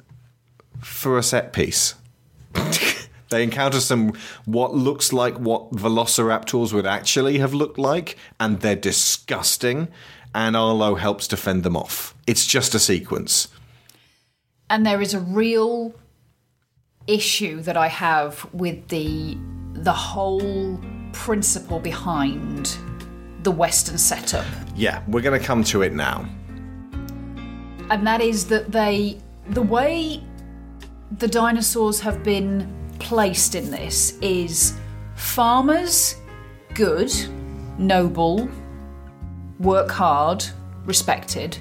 for 0.79 1.17
a 1.17 1.23
set 1.23 1.51
piece. 1.51 1.95
they 3.33 3.43
encounter 3.43 3.79
some 3.79 4.13
what 4.45 4.73
looks 4.73 5.11
like 5.11 5.35
what 5.37 5.71
velociraptors 5.71 6.71
would 6.73 6.85
actually 6.85 7.39
have 7.39 7.53
looked 7.53 7.79
like, 7.79 8.17
and 8.39 8.59
they're 8.61 8.75
disgusting. 8.75 9.87
And 10.35 10.55
Arlo 10.55 10.95
helps 10.95 11.27
to 11.27 11.37
fend 11.37 11.63
them 11.63 11.75
off. 11.77 12.15
It's 12.25 12.45
just 12.45 12.73
a 12.73 12.79
sequence. 12.79 13.47
And 14.69 14.85
there 14.85 15.01
is 15.01 15.13
a 15.13 15.19
real 15.19 15.93
issue 17.07 17.61
that 17.61 17.77
I 17.77 17.87
have 17.87 18.47
with 18.53 18.87
the 18.87 19.37
the 19.73 19.91
whole 19.91 20.79
principle 21.11 21.79
behind 21.79 22.77
the 23.43 23.51
Western 23.51 23.97
setup. 23.97 24.45
Yeah, 24.75 25.03
we're 25.07 25.21
going 25.21 25.39
to 25.39 25.45
come 25.45 25.63
to 25.65 25.81
it 25.81 25.93
now. 25.93 26.25
and 27.89 28.07
that 28.07 28.21
is 28.21 28.45
that 28.47 28.71
they 28.71 29.17
the 29.49 29.61
way 29.61 30.23
the 31.19 31.27
dinosaurs 31.27 31.99
have 31.99 32.23
been 32.23 32.65
placed 32.99 33.55
in 33.55 33.69
this 33.69 34.17
is 34.21 34.73
farmers 35.15 36.15
good 36.73 37.13
noble 37.77 38.49
work 39.59 39.91
hard 39.91 40.43
respected 40.85 41.57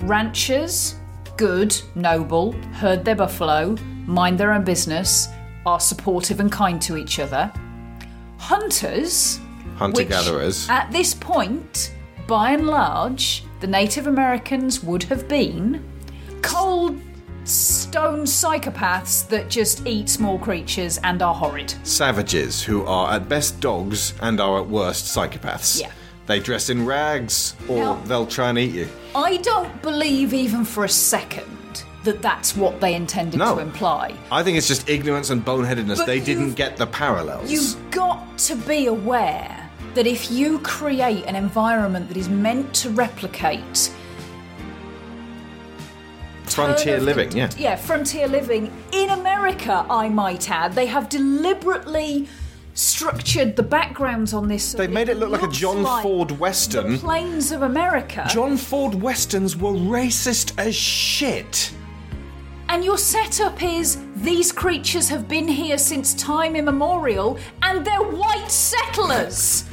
ranchers 0.00 0.94
good 1.36 1.80
noble 1.94 2.52
herd 2.72 3.04
their 3.04 3.14
buffalo 3.14 3.76
mind 4.06 4.38
their 4.38 4.52
own 4.52 4.64
business 4.64 5.28
are 5.66 5.80
supportive 5.80 6.40
and 6.40 6.50
kind 6.50 6.80
to 6.82 6.96
each 6.96 7.18
other 7.18 7.52
hunters 8.38 9.40
Hunter 9.78 10.02
gatherers. 10.02 10.68
At 10.68 10.90
this 10.90 11.14
point, 11.14 11.94
by 12.26 12.50
and 12.50 12.66
large, 12.66 13.44
the 13.60 13.68
Native 13.68 14.08
Americans 14.08 14.82
would 14.82 15.04
have 15.04 15.28
been 15.28 15.88
cold 16.42 17.00
stone 17.48 18.20
psychopaths 18.24 19.26
that 19.28 19.48
just 19.48 19.86
eat 19.86 20.08
small 20.08 20.38
creatures 20.38 20.98
and 21.04 21.22
are 21.22 21.34
horrid. 21.34 21.74
Savages 21.82 22.62
who 22.62 22.84
are 22.84 23.12
at 23.14 23.28
best 23.28 23.60
dogs 23.60 24.14
and 24.20 24.40
are 24.40 24.60
at 24.60 24.66
worst 24.68 25.06
psychopaths. 25.16 25.80
Yeah. 25.80 25.90
They 26.26 26.40
dress 26.40 26.68
in 26.68 26.84
rags 26.84 27.54
or 27.68 27.76
Now- 27.78 28.00
they'll 28.06 28.26
try 28.26 28.50
and 28.50 28.58
eat 28.58 28.72
you. 28.74 28.88
I 29.14 29.38
don't 29.38 29.80
believe 29.82 30.34
even 30.34 30.64
for 30.64 30.84
a 30.84 30.88
second 30.88 31.44
that 32.04 32.20
that's 32.22 32.56
what 32.56 32.80
they 32.80 32.94
intended 32.94 33.38
No. 33.38 33.54
to 33.56 33.60
imply. 33.60 34.14
I 34.30 34.42
think 34.42 34.56
it's 34.58 34.68
just 34.68 34.88
ignorance 34.88 35.30
and 35.30 35.44
boneheadedness. 35.44 35.96
But 35.98 36.06
they 36.06 36.20
didn't 36.20 36.44
you've- 36.44 36.54
get 36.56 36.76
the 36.76 36.86
parallels. 36.86 37.50
You've 37.50 37.76
got 37.90 38.36
to 38.38 38.54
be 38.56 38.86
aware 38.86 39.68
that 39.94 40.06
if 40.06 40.30
you 40.30 40.58
create 40.60 41.24
an 41.26 41.34
environment 41.34 42.08
that 42.08 42.16
is 42.16 42.28
meant 42.28 42.72
to 42.74 42.90
replicate 42.90 43.90
Frontier 46.54 47.00
living, 47.00 47.32
yeah. 47.32 47.50
Yeah, 47.56 47.76
frontier 47.76 48.28
living. 48.28 48.72
In 48.92 49.10
America, 49.10 49.86
I 49.88 50.08
might 50.08 50.50
add, 50.50 50.72
they 50.74 50.86
have 50.86 51.08
deliberately 51.08 52.28
structured 52.74 53.56
the 53.56 53.62
backgrounds 53.62 54.32
on 54.32 54.46
this. 54.48 54.72
They 54.72 54.86
made 54.86 55.08
it 55.08 55.16
look 55.16 55.30
like 55.30 55.42
a 55.42 55.48
John 55.48 55.82
like 55.82 56.02
Ford 56.02 56.28
The 56.28 56.34
Western. 56.34 56.98
plains 56.98 57.50
of 57.52 57.62
America. 57.62 58.26
John 58.30 58.56
Ford 58.56 58.94
Westerns 58.94 59.56
were 59.56 59.72
racist 59.72 60.52
as 60.58 60.74
shit. 60.74 61.72
And 62.68 62.84
your 62.84 62.98
setup 62.98 63.62
is 63.62 63.98
these 64.16 64.52
creatures 64.52 65.08
have 65.08 65.26
been 65.26 65.48
here 65.48 65.78
since 65.78 66.14
time 66.14 66.54
immemorial 66.54 67.38
and 67.62 67.84
they're 67.84 68.02
white 68.02 68.50
settlers. 68.50 69.64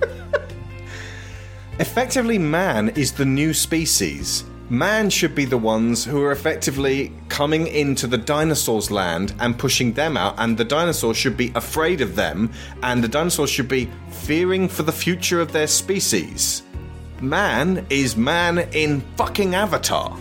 Effectively, 1.80 2.38
man 2.38 2.90
is 2.90 3.12
the 3.12 3.24
new 3.24 3.52
species. 3.52 4.44
Man 4.72 5.10
should 5.10 5.34
be 5.34 5.44
the 5.44 5.58
ones 5.58 6.02
who 6.02 6.22
are 6.22 6.32
effectively 6.32 7.12
coming 7.28 7.66
into 7.66 8.06
the 8.06 8.16
dinosaurs' 8.16 8.90
land 8.90 9.34
and 9.38 9.58
pushing 9.58 9.92
them 9.92 10.16
out, 10.16 10.34
and 10.38 10.56
the 10.56 10.64
dinosaurs 10.64 11.18
should 11.18 11.36
be 11.36 11.52
afraid 11.54 12.00
of 12.00 12.16
them, 12.16 12.50
and 12.82 13.04
the 13.04 13.08
dinosaurs 13.08 13.50
should 13.50 13.68
be 13.68 13.90
fearing 14.08 14.70
for 14.70 14.82
the 14.82 14.90
future 14.90 15.42
of 15.42 15.52
their 15.52 15.66
species. 15.66 16.62
Man 17.20 17.84
is 17.90 18.16
man 18.16 18.60
in 18.72 19.02
fucking 19.18 19.54
Avatar. 19.54 20.16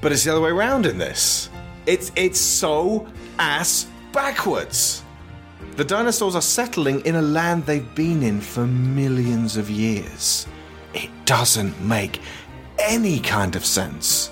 But 0.00 0.10
it's 0.10 0.24
the 0.24 0.30
other 0.30 0.40
way 0.40 0.52
around 0.52 0.86
in 0.86 0.96
this. 0.96 1.50
It's 1.84 2.10
it's 2.16 2.40
so 2.40 3.06
ass 3.38 3.88
backwards. 4.10 5.04
The 5.76 5.84
dinosaurs 5.84 6.34
are 6.34 6.40
settling 6.40 7.04
in 7.04 7.16
a 7.16 7.20
land 7.20 7.66
they've 7.66 7.94
been 7.94 8.22
in 8.22 8.40
for 8.40 8.66
millions 8.66 9.58
of 9.58 9.68
years. 9.68 10.46
It 10.94 11.10
doesn't 11.26 11.78
make 11.82 12.20
any 12.78 13.20
kind 13.20 13.56
of 13.56 13.64
sense. 13.64 14.30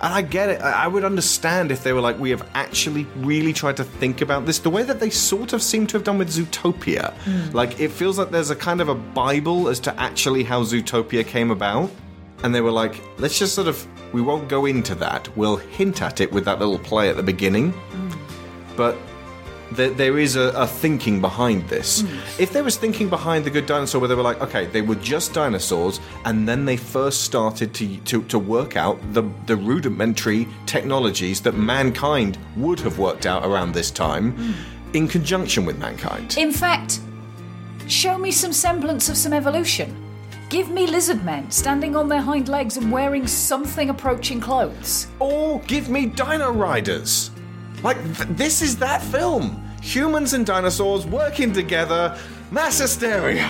And 0.00 0.12
I 0.12 0.22
get 0.22 0.48
it. 0.50 0.60
I 0.60 0.86
would 0.86 1.04
understand 1.04 1.72
if 1.72 1.82
they 1.82 1.92
were 1.92 2.00
like, 2.00 2.18
we 2.18 2.30
have 2.30 2.46
actually 2.54 3.06
really 3.16 3.52
tried 3.52 3.76
to 3.78 3.84
think 3.84 4.20
about 4.20 4.44
this 4.44 4.58
the 4.58 4.68
way 4.68 4.82
that 4.82 5.00
they 5.00 5.08
sort 5.08 5.52
of 5.52 5.62
seem 5.62 5.86
to 5.86 5.96
have 5.96 6.04
done 6.04 6.18
with 6.18 6.28
Zootopia. 6.28 7.14
Mm. 7.24 7.54
Like, 7.54 7.80
it 7.80 7.90
feels 7.90 8.18
like 8.18 8.30
there's 8.30 8.50
a 8.50 8.56
kind 8.56 8.80
of 8.80 8.88
a 8.88 8.94
Bible 8.94 9.68
as 9.68 9.80
to 9.80 9.98
actually 9.98 10.44
how 10.44 10.62
Zootopia 10.62 11.26
came 11.26 11.50
about. 11.50 11.90
And 12.42 12.54
they 12.54 12.60
were 12.60 12.72
like, 12.72 13.00
let's 13.18 13.38
just 13.38 13.54
sort 13.54 13.68
of, 13.68 13.86
we 14.12 14.20
won't 14.20 14.48
go 14.48 14.66
into 14.66 14.94
that. 14.96 15.34
We'll 15.38 15.56
hint 15.56 16.02
at 16.02 16.20
it 16.20 16.30
with 16.30 16.44
that 16.44 16.58
little 16.58 16.78
play 16.78 17.08
at 17.08 17.16
the 17.16 17.22
beginning. 17.22 17.72
But 18.76 18.98
there, 19.72 19.90
there 19.90 20.18
is 20.18 20.36
a, 20.36 20.52
a 20.56 20.66
thinking 20.66 21.20
behind 21.20 21.68
this. 21.68 22.02
Mm. 22.02 22.40
If 22.40 22.52
there 22.52 22.64
was 22.64 22.76
thinking 22.76 23.08
behind 23.08 23.44
the 23.44 23.50
Good 23.50 23.66
Dinosaur, 23.66 24.00
where 24.00 24.08
they 24.08 24.14
were 24.14 24.22
like, 24.22 24.40
okay, 24.40 24.66
they 24.66 24.82
were 24.82 24.94
just 24.96 25.32
dinosaurs, 25.32 26.00
and 26.24 26.48
then 26.48 26.64
they 26.64 26.76
first 26.76 27.22
started 27.22 27.74
to 27.74 27.96
to, 27.98 28.22
to 28.24 28.38
work 28.38 28.76
out 28.76 28.98
the 29.12 29.22
the 29.46 29.56
rudimentary 29.56 30.46
technologies 30.66 31.40
that 31.42 31.54
mankind 31.54 32.38
would 32.56 32.80
have 32.80 32.98
worked 32.98 33.26
out 33.26 33.44
around 33.44 33.72
this 33.72 33.90
time, 33.90 34.32
mm. 34.32 34.54
in 34.94 35.08
conjunction 35.08 35.64
with 35.64 35.78
mankind. 35.78 36.36
In 36.38 36.52
fact, 36.52 37.00
show 37.88 38.18
me 38.18 38.30
some 38.30 38.52
semblance 38.52 39.08
of 39.08 39.16
some 39.16 39.32
evolution. 39.32 40.00
Give 40.50 40.70
me 40.70 40.86
lizard 40.86 41.24
men 41.24 41.50
standing 41.50 41.96
on 41.96 42.08
their 42.08 42.20
hind 42.20 42.48
legs 42.48 42.76
and 42.76 42.92
wearing 42.92 43.26
something 43.26 43.90
approaching 43.90 44.40
clothes. 44.40 45.08
Or 45.18 45.60
give 45.60 45.88
me 45.88 46.06
Dino 46.06 46.52
Riders. 46.52 47.30
Like, 47.84 48.02
th- 48.16 48.28
this 48.30 48.62
is 48.62 48.78
that 48.78 49.02
film. 49.02 49.62
Humans 49.82 50.32
and 50.32 50.46
dinosaurs 50.46 51.06
working 51.06 51.52
together, 51.52 52.18
mass 52.50 52.78
hysteria. 52.78 53.46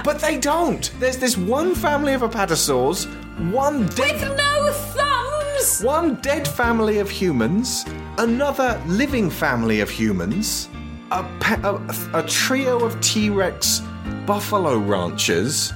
but 0.04 0.20
they 0.20 0.38
don't. 0.38 0.90
There's 1.00 1.18
this 1.18 1.36
one 1.36 1.74
family 1.74 2.14
of 2.14 2.20
apatosaurs, 2.20 3.06
one 3.52 3.86
dead. 3.88 4.20
With 4.20 4.38
no 4.38 4.72
thumbs! 4.72 5.82
One 5.82 6.14
dead 6.20 6.46
family 6.46 6.98
of 6.98 7.10
humans, 7.10 7.84
another 8.18 8.80
living 8.86 9.30
family 9.30 9.80
of 9.80 9.90
humans, 9.90 10.68
a, 11.10 11.24
pe- 11.40 11.60
a, 11.62 11.80
a 12.14 12.22
trio 12.28 12.84
of 12.84 13.00
T 13.00 13.30
Rex 13.30 13.82
buffalo 14.26 14.78
ranchers, 14.78 15.72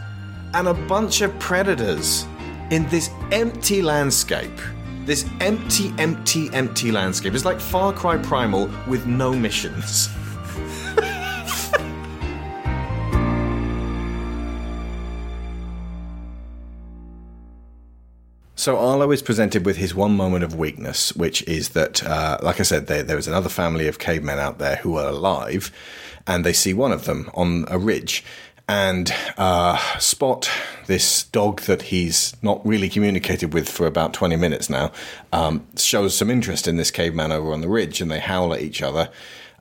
and 0.55 0.69
a 0.69 0.75
bunch 0.75 1.23
of 1.23 1.37
predators 1.41 2.25
in 2.71 2.89
this 2.89 3.11
empty 3.33 3.83
landscape. 3.83 4.61
This 5.05 5.27
empty, 5.41 5.93
empty, 5.99 6.49
empty 6.53 6.93
landscape. 6.93 7.35
It's 7.35 7.45
like 7.45 7.59
Far 7.59 7.93
Cry 7.93 8.19
Primal 8.19 8.71
with 8.87 9.05
no 9.05 9.33
missions. 9.33 10.09
So 18.55 18.79
Arlo 18.79 19.11
is 19.11 19.23
presented 19.23 19.67
with 19.67 19.77
his 19.77 19.93
one 19.93 20.17
moment 20.17 20.45
of 20.45 20.55
weakness, 20.55 21.17
which 21.17 21.43
is 21.49 21.71
that, 21.71 22.05
uh, 22.05 22.39
like 22.43 22.61
I 22.61 22.63
said, 22.63 22.87
there, 22.87 23.03
there 23.03 23.19
is 23.19 23.27
another 23.27 23.49
family 23.49 23.89
of 23.89 23.99
cavemen 23.99 24.39
out 24.39 24.59
there 24.61 24.77
who 24.77 24.97
are 24.99 25.09
alive, 25.09 25.73
and 26.29 26.45
they 26.47 26.53
see 26.53 26.73
one 26.73 26.93
of 26.93 27.05
them 27.07 27.29
on 27.35 27.65
a 27.67 27.77
ridge. 27.77 28.23
And 28.73 29.15
uh, 29.37 29.77
Spot, 29.99 30.51
this 30.87 31.25
dog 31.25 31.61
that 31.63 31.83
he's 31.83 32.35
not 32.41 32.67
really 32.67 32.89
communicated 32.89 33.53
with 33.53 33.69
for 33.69 33.87
about 33.87 34.15
20 34.15 34.37
minutes 34.37 34.71
now, 34.71 34.93
um, 35.31 35.67
shows 35.77 36.17
some 36.17 36.31
interest 36.31 36.67
in 36.67 36.77
this 36.77 36.91
caveman 36.91 37.33
over 37.33 37.53
on 37.53 37.61
the 37.61 37.69
ridge, 37.69 38.01
and 38.01 38.11
they 38.11 38.19
howl 38.19 38.55
at 38.55 38.63
each 38.63 38.81
other. 38.81 39.11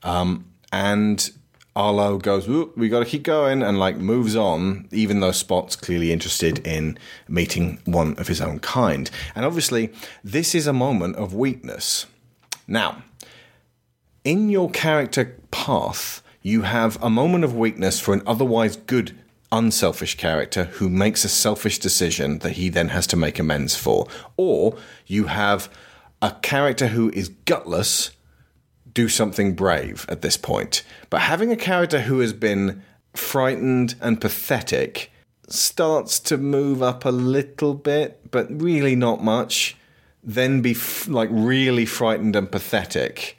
Um, 0.03 0.45
and 0.71 1.29
Arlo 1.75 2.19
goes, 2.19 2.47
"Oop, 2.47 2.77
we 2.77 2.87
got 2.87 2.99
to 2.99 3.05
keep 3.05 3.23
going, 3.23 3.61
and 3.61 3.77
like 3.77 3.97
moves 3.97 4.37
on, 4.37 4.87
even 4.91 5.19
though 5.19 5.33
Spot's 5.33 5.75
clearly 5.75 6.13
interested 6.13 6.65
in 6.65 6.97
meeting 7.27 7.79
one 7.83 8.15
of 8.17 8.29
his 8.29 8.39
own 8.39 8.59
kind. 8.59 9.11
And 9.35 9.43
obviously, 9.43 9.91
this 10.23 10.55
is 10.55 10.67
a 10.67 10.73
moment 10.73 11.17
of 11.17 11.33
weakness. 11.33 12.05
Now, 12.65 13.03
in 14.23 14.47
your 14.47 14.71
character 14.71 15.37
path, 15.51 16.20
you 16.41 16.63
have 16.63 17.01
a 17.01 17.09
moment 17.09 17.43
of 17.43 17.55
weakness 17.55 17.99
for 17.99 18.13
an 18.13 18.23
otherwise 18.25 18.75
good, 18.75 19.17
unselfish 19.51 20.17
character 20.17 20.65
who 20.65 20.89
makes 20.89 21.23
a 21.23 21.29
selfish 21.29 21.79
decision 21.79 22.39
that 22.39 22.53
he 22.53 22.69
then 22.69 22.89
has 22.89 23.05
to 23.07 23.17
make 23.17 23.37
amends 23.37 23.75
for. 23.75 24.07
Or 24.37 24.75
you 25.05 25.25
have 25.25 25.69
a 26.21 26.31
character 26.41 26.87
who 26.87 27.09
is 27.11 27.29
gutless 27.45 28.11
do 28.93 29.07
something 29.07 29.53
brave 29.53 30.05
at 30.09 30.21
this 30.21 30.37
point. 30.37 30.83
But 31.09 31.21
having 31.21 31.51
a 31.51 31.57
character 31.57 32.01
who 32.01 32.19
has 32.19 32.33
been 32.33 32.83
frightened 33.13 33.95
and 34.01 34.19
pathetic 34.19 35.11
starts 35.47 36.19
to 36.19 36.37
move 36.37 36.81
up 36.81 37.05
a 37.05 37.09
little 37.09 37.73
bit, 37.73 38.31
but 38.31 38.47
really 38.49 38.95
not 38.95 39.23
much. 39.23 39.77
Then 40.23 40.61
be 40.61 40.71
f- 40.71 41.07
like 41.07 41.29
really 41.31 41.85
frightened 41.85 42.35
and 42.35 42.51
pathetic 42.51 43.37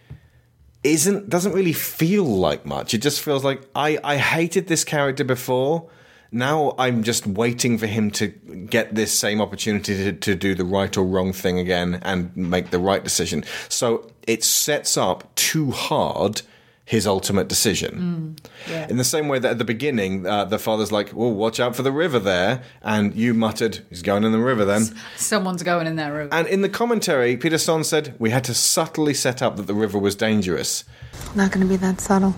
isn't 0.84 1.28
doesn't 1.28 1.52
really 1.52 1.72
feel 1.72 2.24
like 2.24 2.66
much. 2.66 2.94
It 2.94 2.98
just 2.98 3.20
feels 3.20 3.44
like 3.44 3.62
I 3.74 3.98
I 4.02 4.16
hated 4.16 4.66
this 4.66 4.84
character 4.84 5.24
before. 5.24 5.88
Now 6.30 6.74
I'm 6.78 7.02
just 7.02 7.26
waiting 7.26 7.76
for 7.76 7.86
him 7.86 8.10
to 8.12 8.28
get 8.28 8.94
this 8.94 9.16
same 9.16 9.40
opportunity 9.42 9.94
to, 9.96 10.12
to 10.12 10.34
do 10.34 10.54
the 10.54 10.64
right 10.64 10.96
or 10.96 11.04
wrong 11.04 11.34
thing 11.34 11.58
again 11.58 12.00
and 12.02 12.34
make 12.34 12.70
the 12.70 12.78
right 12.78 13.04
decision. 13.04 13.44
So 13.68 14.10
it 14.26 14.42
sets 14.42 14.96
up 14.96 15.34
too 15.34 15.72
hard 15.72 16.40
his 16.92 17.06
ultimate 17.06 17.48
decision. 17.48 18.36
yeah. 18.68 18.86
In 18.90 18.98
the 18.98 19.04
same 19.04 19.26
way 19.26 19.38
that 19.38 19.52
at 19.52 19.58
the 19.58 19.64
beginning, 19.64 20.26
uh, 20.26 20.44
the 20.44 20.58
father's 20.58 20.92
like, 20.92 21.08
"Well, 21.14 21.32
watch 21.32 21.58
out 21.58 21.74
for 21.74 21.82
the 21.82 21.90
river 21.90 22.18
there," 22.18 22.60
and 22.82 23.14
you 23.14 23.32
muttered, 23.32 23.80
"He's 23.88 24.02
going 24.02 24.24
in 24.24 24.32
the 24.32 24.38
river 24.38 24.66
then." 24.66 24.82
Someone's 25.16 25.62
going 25.62 25.86
in 25.86 25.96
there. 25.96 26.28
And 26.30 26.46
in 26.46 26.60
the 26.60 26.68
commentary, 26.68 27.38
Peter 27.38 27.56
Sohn 27.56 27.82
said 27.82 28.14
we 28.18 28.28
had 28.28 28.44
to 28.44 28.52
subtly 28.52 29.14
set 29.14 29.40
up 29.40 29.56
that 29.56 29.66
the 29.66 29.74
river 29.74 29.98
was 29.98 30.14
dangerous. 30.14 30.84
Not 31.34 31.50
going 31.50 31.66
to 31.66 31.70
be 31.70 31.76
that 31.76 31.98
subtle. 31.98 32.34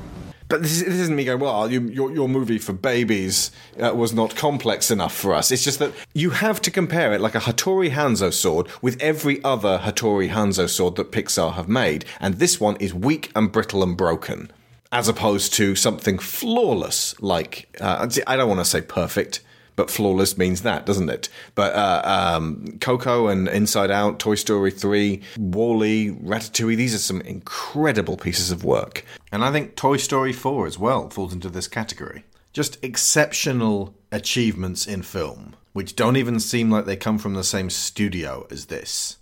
But 0.48 0.62
this, 0.62 0.80
this 0.80 1.00
isn't 1.00 1.16
me 1.16 1.24
going, 1.24 1.40
well, 1.40 1.70
you, 1.70 1.80
your, 1.88 2.12
your 2.12 2.28
movie 2.28 2.58
for 2.58 2.72
babies 2.72 3.50
uh, 3.82 3.94
was 3.94 4.12
not 4.12 4.36
complex 4.36 4.90
enough 4.90 5.14
for 5.14 5.34
us. 5.34 5.50
It's 5.50 5.64
just 5.64 5.78
that 5.78 5.92
you 6.12 6.30
have 6.30 6.60
to 6.62 6.70
compare 6.70 7.12
it 7.14 7.20
like 7.20 7.34
a 7.34 7.40
Hattori 7.40 7.90
Hanzo 7.90 8.32
sword 8.32 8.68
with 8.82 9.00
every 9.00 9.42
other 9.42 9.78
Hattori 9.78 10.30
Hanzo 10.30 10.68
sword 10.68 10.96
that 10.96 11.12
Pixar 11.12 11.54
have 11.54 11.68
made. 11.68 12.04
And 12.20 12.34
this 12.34 12.60
one 12.60 12.76
is 12.76 12.92
weak 12.92 13.32
and 13.34 13.50
brittle 13.50 13.82
and 13.82 13.96
broken, 13.96 14.52
as 14.92 15.08
opposed 15.08 15.54
to 15.54 15.74
something 15.74 16.18
flawless 16.18 17.20
like, 17.22 17.74
uh, 17.80 18.06
I 18.26 18.36
don't 18.36 18.48
want 18.48 18.60
to 18.60 18.64
say 18.64 18.82
perfect. 18.82 19.40
But 19.76 19.90
flawless 19.90 20.38
means 20.38 20.62
that, 20.62 20.86
doesn't 20.86 21.08
it? 21.08 21.28
But 21.54 21.74
uh, 21.74 22.02
um, 22.04 22.78
Coco 22.80 23.26
and 23.28 23.48
Inside 23.48 23.90
Out, 23.90 24.18
Toy 24.18 24.36
Story 24.36 24.70
3, 24.70 25.20
WALL-E, 25.36 26.10
Ratatouille, 26.10 26.76
these 26.76 26.94
are 26.94 26.98
some 26.98 27.20
incredible 27.22 28.16
pieces 28.16 28.50
of 28.50 28.64
work. 28.64 29.04
And 29.32 29.44
I 29.44 29.50
think 29.50 29.74
Toy 29.74 29.96
Story 29.96 30.32
4 30.32 30.66
as 30.66 30.78
well 30.78 31.10
falls 31.10 31.32
into 31.32 31.48
this 31.48 31.66
category. 31.66 32.24
Just 32.52 32.82
exceptional 32.84 33.96
achievements 34.12 34.86
in 34.86 35.02
film, 35.02 35.56
which 35.72 35.96
don't 35.96 36.16
even 36.16 36.38
seem 36.38 36.70
like 36.70 36.84
they 36.84 36.96
come 36.96 37.18
from 37.18 37.34
the 37.34 37.42
same 37.42 37.68
studio 37.68 38.46
as 38.50 38.66
this. 38.66 39.16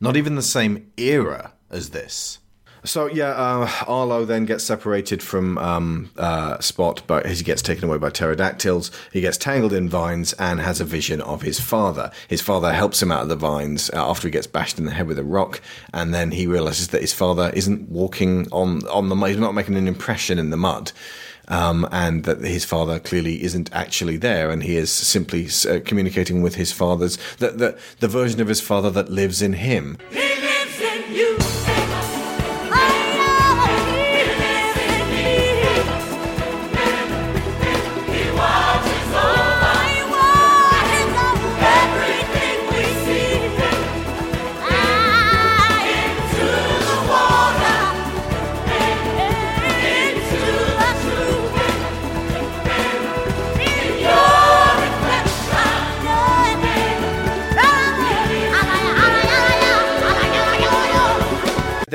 Not 0.00 0.16
even 0.16 0.34
the 0.34 0.42
same 0.42 0.90
era 0.96 1.52
as 1.70 1.90
this. 1.90 2.40
So 2.84 3.06
yeah, 3.06 3.30
uh, 3.30 3.68
Arlo 3.86 4.26
then 4.26 4.44
gets 4.44 4.62
separated 4.62 5.22
from 5.22 5.56
um, 5.56 6.10
uh, 6.18 6.60
Spot, 6.60 7.02
but 7.06 7.24
he 7.24 7.42
gets 7.42 7.62
taken 7.62 7.88
away 7.88 7.96
by 7.96 8.10
pterodactyls. 8.10 8.90
He 9.10 9.22
gets 9.22 9.38
tangled 9.38 9.72
in 9.72 9.88
vines 9.88 10.34
and 10.34 10.60
has 10.60 10.82
a 10.82 10.84
vision 10.84 11.22
of 11.22 11.40
his 11.40 11.58
father. 11.58 12.12
His 12.28 12.42
father 12.42 12.74
helps 12.74 13.02
him 13.02 13.10
out 13.10 13.22
of 13.22 13.28
the 13.30 13.36
vines 13.36 13.88
uh, 13.90 14.10
after 14.10 14.28
he 14.28 14.32
gets 14.32 14.46
bashed 14.46 14.78
in 14.78 14.84
the 14.84 14.92
head 14.92 15.06
with 15.06 15.18
a 15.18 15.24
rock, 15.24 15.62
and 15.94 16.12
then 16.12 16.30
he 16.30 16.46
realizes 16.46 16.88
that 16.88 17.00
his 17.00 17.14
father 17.14 17.50
isn't 17.54 17.88
walking 17.88 18.48
on 18.52 18.86
on 18.88 19.08
the 19.08 19.16
mud. 19.16 19.30
He's 19.30 19.38
not 19.38 19.54
making 19.54 19.76
an 19.76 19.88
impression 19.88 20.38
in 20.38 20.50
the 20.50 20.58
mud. 20.58 20.92
Um, 21.46 21.86
and 21.92 22.24
that 22.24 22.40
his 22.40 22.64
father 22.64 22.98
clearly 22.98 23.42
isn't 23.42 23.68
actually 23.74 24.16
there, 24.16 24.50
and 24.50 24.62
he 24.62 24.78
is 24.78 24.90
simply 24.90 25.46
uh, 25.68 25.80
communicating 25.84 26.40
with 26.40 26.54
his 26.54 26.72
father's 26.72 27.18
the, 27.36 27.50
the 27.50 27.78
the 28.00 28.08
version 28.08 28.40
of 28.40 28.48
his 28.48 28.62
father 28.62 28.88
that 28.90 29.10
lives 29.10 29.42
in 29.42 29.52
him. 29.52 29.98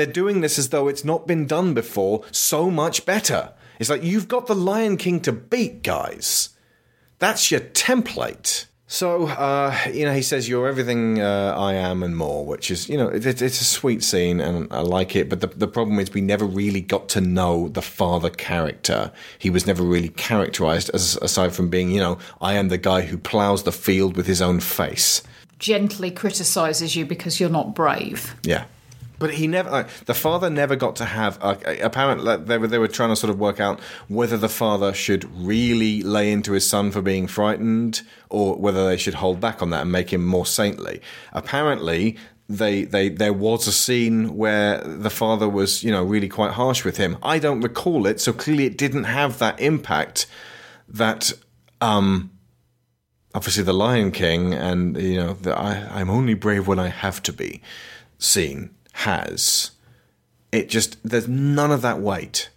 They're 0.00 0.06
doing 0.06 0.40
this 0.40 0.58
as 0.58 0.70
though 0.70 0.88
it's 0.88 1.04
not 1.04 1.26
been 1.26 1.46
done 1.46 1.74
before 1.74 2.22
so 2.32 2.70
much 2.70 3.04
better. 3.04 3.52
It's 3.78 3.90
like 3.90 4.02
you've 4.02 4.28
got 4.28 4.46
the 4.46 4.54
Lion 4.54 4.96
King 4.96 5.20
to 5.20 5.30
beat, 5.30 5.82
guys. 5.82 6.56
That's 7.18 7.50
your 7.50 7.60
template. 7.60 8.64
So, 8.86 9.26
uh, 9.26 9.76
you 9.92 10.06
know, 10.06 10.14
he 10.14 10.22
says, 10.22 10.48
You're 10.48 10.68
everything 10.68 11.20
uh, 11.20 11.54
I 11.54 11.74
am 11.74 12.02
and 12.02 12.16
more, 12.16 12.46
which 12.46 12.70
is, 12.70 12.88
you 12.88 12.96
know, 12.96 13.08
it, 13.08 13.26
it's 13.26 13.42
a 13.42 13.64
sweet 13.64 14.02
scene 14.02 14.40
and 14.40 14.72
I 14.72 14.80
like 14.80 15.14
it. 15.16 15.28
But 15.28 15.42
the, 15.42 15.48
the 15.48 15.68
problem 15.68 15.98
is, 15.98 16.14
we 16.14 16.22
never 16.22 16.46
really 16.46 16.80
got 16.80 17.10
to 17.10 17.20
know 17.20 17.68
the 17.68 17.82
father 17.82 18.30
character. 18.30 19.12
He 19.38 19.50
was 19.50 19.66
never 19.66 19.82
really 19.82 20.08
characterized, 20.08 20.88
as, 20.94 21.18
aside 21.20 21.52
from 21.52 21.68
being, 21.68 21.90
you 21.90 22.00
know, 22.00 22.16
I 22.40 22.54
am 22.54 22.68
the 22.68 22.78
guy 22.78 23.02
who 23.02 23.18
plows 23.18 23.64
the 23.64 23.70
field 23.70 24.16
with 24.16 24.26
his 24.26 24.40
own 24.40 24.60
face. 24.60 25.22
Gently 25.58 26.10
criticizes 26.10 26.96
you 26.96 27.04
because 27.04 27.38
you're 27.38 27.50
not 27.50 27.74
brave. 27.74 28.34
Yeah. 28.44 28.64
But 29.20 29.34
he 29.34 29.46
never, 29.46 29.70
like, 29.70 29.90
the 30.06 30.14
father 30.14 30.48
never 30.48 30.76
got 30.76 30.96
to 30.96 31.04
have. 31.04 31.38
Apparently, 31.42 32.38
they 32.38 32.56
were 32.56 32.66
they 32.66 32.78
were 32.78 32.88
trying 32.88 33.10
to 33.10 33.16
sort 33.16 33.28
of 33.30 33.38
work 33.38 33.60
out 33.60 33.78
whether 34.08 34.38
the 34.38 34.48
father 34.48 34.94
should 34.94 35.24
really 35.36 36.02
lay 36.02 36.32
into 36.32 36.52
his 36.52 36.66
son 36.66 36.90
for 36.90 37.02
being 37.02 37.26
frightened, 37.26 38.00
or 38.30 38.56
whether 38.56 38.86
they 38.86 38.96
should 38.96 39.12
hold 39.12 39.38
back 39.38 39.60
on 39.60 39.68
that 39.70 39.82
and 39.82 39.92
make 39.92 40.10
him 40.10 40.24
more 40.24 40.46
saintly. 40.46 41.02
Apparently, 41.34 42.16
they 42.48 42.84
they 42.84 43.10
there 43.10 43.34
was 43.34 43.66
a 43.66 43.72
scene 43.72 44.38
where 44.38 44.78
the 44.78 45.10
father 45.10 45.50
was 45.50 45.84
you 45.84 45.90
know 45.90 46.02
really 46.02 46.28
quite 46.28 46.52
harsh 46.52 46.82
with 46.82 46.96
him. 46.96 47.18
I 47.22 47.38
don't 47.38 47.60
recall 47.60 48.06
it, 48.06 48.22
so 48.22 48.32
clearly 48.32 48.64
it 48.64 48.78
didn't 48.78 49.04
have 49.04 49.38
that 49.38 49.60
impact 49.60 50.26
that 50.88 51.34
um 51.82 52.30
obviously 53.34 53.64
the 53.64 53.74
Lion 53.74 54.12
King 54.12 54.54
and 54.54 54.96
you 54.96 55.16
know 55.16 55.34
the 55.34 55.54
I, 55.54 56.00
I'm 56.00 56.08
only 56.08 56.32
brave 56.32 56.66
when 56.66 56.78
I 56.78 56.88
have 56.88 57.22
to 57.24 57.34
be 57.34 57.60
scene 58.18 58.70
has. 59.00 59.72
It 60.52 60.68
just 60.68 60.96
there's 61.02 61.28
none 61.28 61.70
of 61.70 61.82
that 61.82 62.00
weight. 62.00 62.50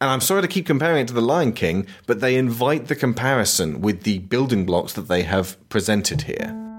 And 0.00 0.08
I'm 0.08 0.22
sorry 0.22 0.40
to 0.42 0.48
keep 0.48 0.64
comparing 0.64 1.02
it 1.02 1.08
to 1.08 1.14
The 1.14 1.20
Lion 1.20 1.52
King, 1.52 1.86
but 2.06 2.20
they 2.20 2.36
invite 2.36 2.88
the 2.88 2.96
comparison 2.96 3.82
with 3.82 4.04
the 4.04 4.18
building 4.20 4.64
blocks 4.64 4.94
that 4.94 5.08
they 5.08 5.24
have 5.24 5.56
presented 5.68 6.22
here. 6.22 6.69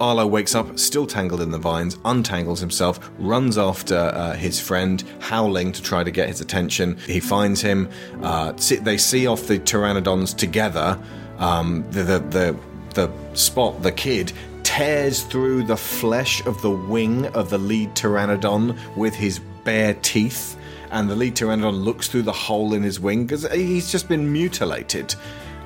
Arlo 0.00 0.26
wakes 0.26 0.54
up, 0.54 0.78
still 0.78 1.06
tangled 1.06 1.42
in 1.42 1.50
the 1.50 1.58
vines, 1.58 1.96
untangles 2.06 2.58
himself, 2.58 3.10
runs 3.18 3.58
after 3.58 3.96
uh, 3.96 4.34
his 4.34 4.58
friend, 4.58 5.04
howling 5.20 5.72
to 5.72 5.82
try 5.82 6.02
to 6.02 6.10
get 6.10 6.28
his 6.28 6.40
attention. 6.40 6.96
He 7.06 7.20
finds 7.20 7.60
him. 7.60 7.88
Uh, 8.22 8.52
they 8.80 8.96
see 8.96 9.26
off 9.26 9.46
the 9.46 9.58
pteranodons 9.58 10.34
together. 10.36 10.98
Um, 11.38 11.84
the, 11.90 12.02
the 12.02 12.18
the 12.18 12.56
the 12.94 13.34
spot, 13.34 13.82
the 13.82 13.92
kid, 13.92 14.32
tears 14.62 15.22
through 15.22 15.64
the 15.64 15.76
flesh 15.76 16.44
of 16.46 16.60
the 16.62 16.70
wing 16.70 17.26
of 17.28 17.50
the 17.50 17.58
lead 17.58 17.94
pteranodon 17.94 18.78
with 18.96 19.14
his 19.14 19.40
bare 19.64 19.94
teeth. 19.94 20.56
And 20.90 21.08
the 21.08 21.14
lead 21.14 21.36
pteranodon 21.36 21.84
looks 21.84 22.08
through 22.08 22.22
the 22.22 22.32
hole 22.32 22.74
in 22.74 22.82
his 22.82 22.98
wing 22.98 23.26
because 23.26 23.50
he's 23.52 23.92
just 23.92 24.08
been 24.08 24.32
mutilated. 24.32 25.14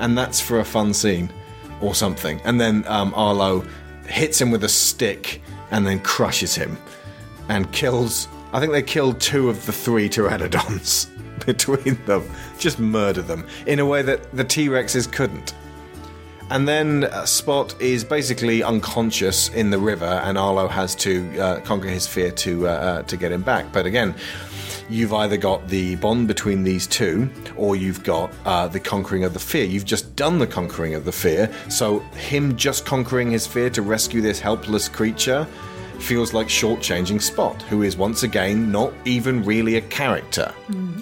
And 0.01 0.19
that's 0.19 0.40
for 0.40 0.61
a 0.61 0.65
fun 0.65 0.93
scene 0.93 1.31
or 1.81 1.94
something. 1.94 2.40
And 2.44 2.61
then 2.61 2.85
um, 2.86 3.15
Arlo 3.15 3.65
hits 4.06 4.40
him 4.40 4.51
with 4.51 4.64
a 4.64 4.68
stick 4.68 5.40
and 5.70 5.86
then 5.86 6.01
crushes 6.01 6.55
him 6.55 6.76
and 7.48 7.70
kills. 7.72 8.28
I 8.52 8.60
think 8.60 8.72
they 8.72 8.82
killed 8.82 9.20
two 9.20 9.48
of 9.48 9.64
the 9.66 9.72
three 9.72 10.09
pteranodons 10.09 11.09
between 11.47 12.02
them. 12.06 12.28
Just 12.59 12.78
murder 12.78 13.22
them 13.22 13.47
in 13.66 13.78
a 13.78 13.86
way 13.86 14.02
that 14.02 14.35
the 14.35 14.44
T 14.44 14.68
Rexes 14.68 15.10
couldn't. 15.10 15.55
And 16.51 16.69
then 16.69 17.05
uh, 17.05 17.25
Spot 17.25 17.75
is 17.81 18.05
basically 18.05 18.62
unconscious 18.62 19.49
in 19.49 19.71
the 19.71 19.79
river, 19.79 20.21
and 20.25 20.37
Arlo 20.37 20.69
has 20.69 20.95
to 20.97 21.41
uh, 21.41 21.61
conquer 21.61 21.89
his 21.89 22.07
fear 22.07 22.31
to 22.31 22.69
uh, 22.69 22.71
uh, 22.71 23.03
to 23.03 23.16
get 23.16 23.33
him 23.33 23.43
back. 23.43 23.73
But 23.73 23.87
again, 23.87 24.15
you've 24.91 25.12
either 25.15 25.37
got 25.37 25.66
the 25.69 25.97
bond 25.97 26.29
between 26.29 26.62
these 26.62 26.87
two, 26.87 27.31
or 27.57 27.77
you've 27.77 28.05
got 28.05 28.33
uh, 28.45 28.69
the 28.69 28.79
conquering 28.79 29.25
of 29.25 29.33
the 29.33 29.41
fear. 29.41 29.65
You've 29.65 29.87
just 29.87 30.15
done 30.16 30.39
the 30.39 30.47
conquering 30.47 30.95
of 30.95 31.05
the 31.05 31.12
fear, 31.12 31.51
so 31.71 32.01
him 32.16 32.57
just 32.57 32.85
conquering 32.85 33.31
his 33.31 33.47
fear 33.47 33.71
to 33.71 33.83
rescue 33.83 34.21
this 34.21 34.39
helpless 34.39 34.89
creature 34.89 35.47
feels 36.05 36.32
like 36.32 36.48
shortchanging 36.48 37.20
Spot, 37.20 37.60
who 37.62 37.82
is 37.82 37.97
once 37.97 38.22
again 38.22 38.70
not 38.70 38.93
even 39.05 39.43
really 39.44 39.76
a 39.76 39.81
character. 39.81 40.52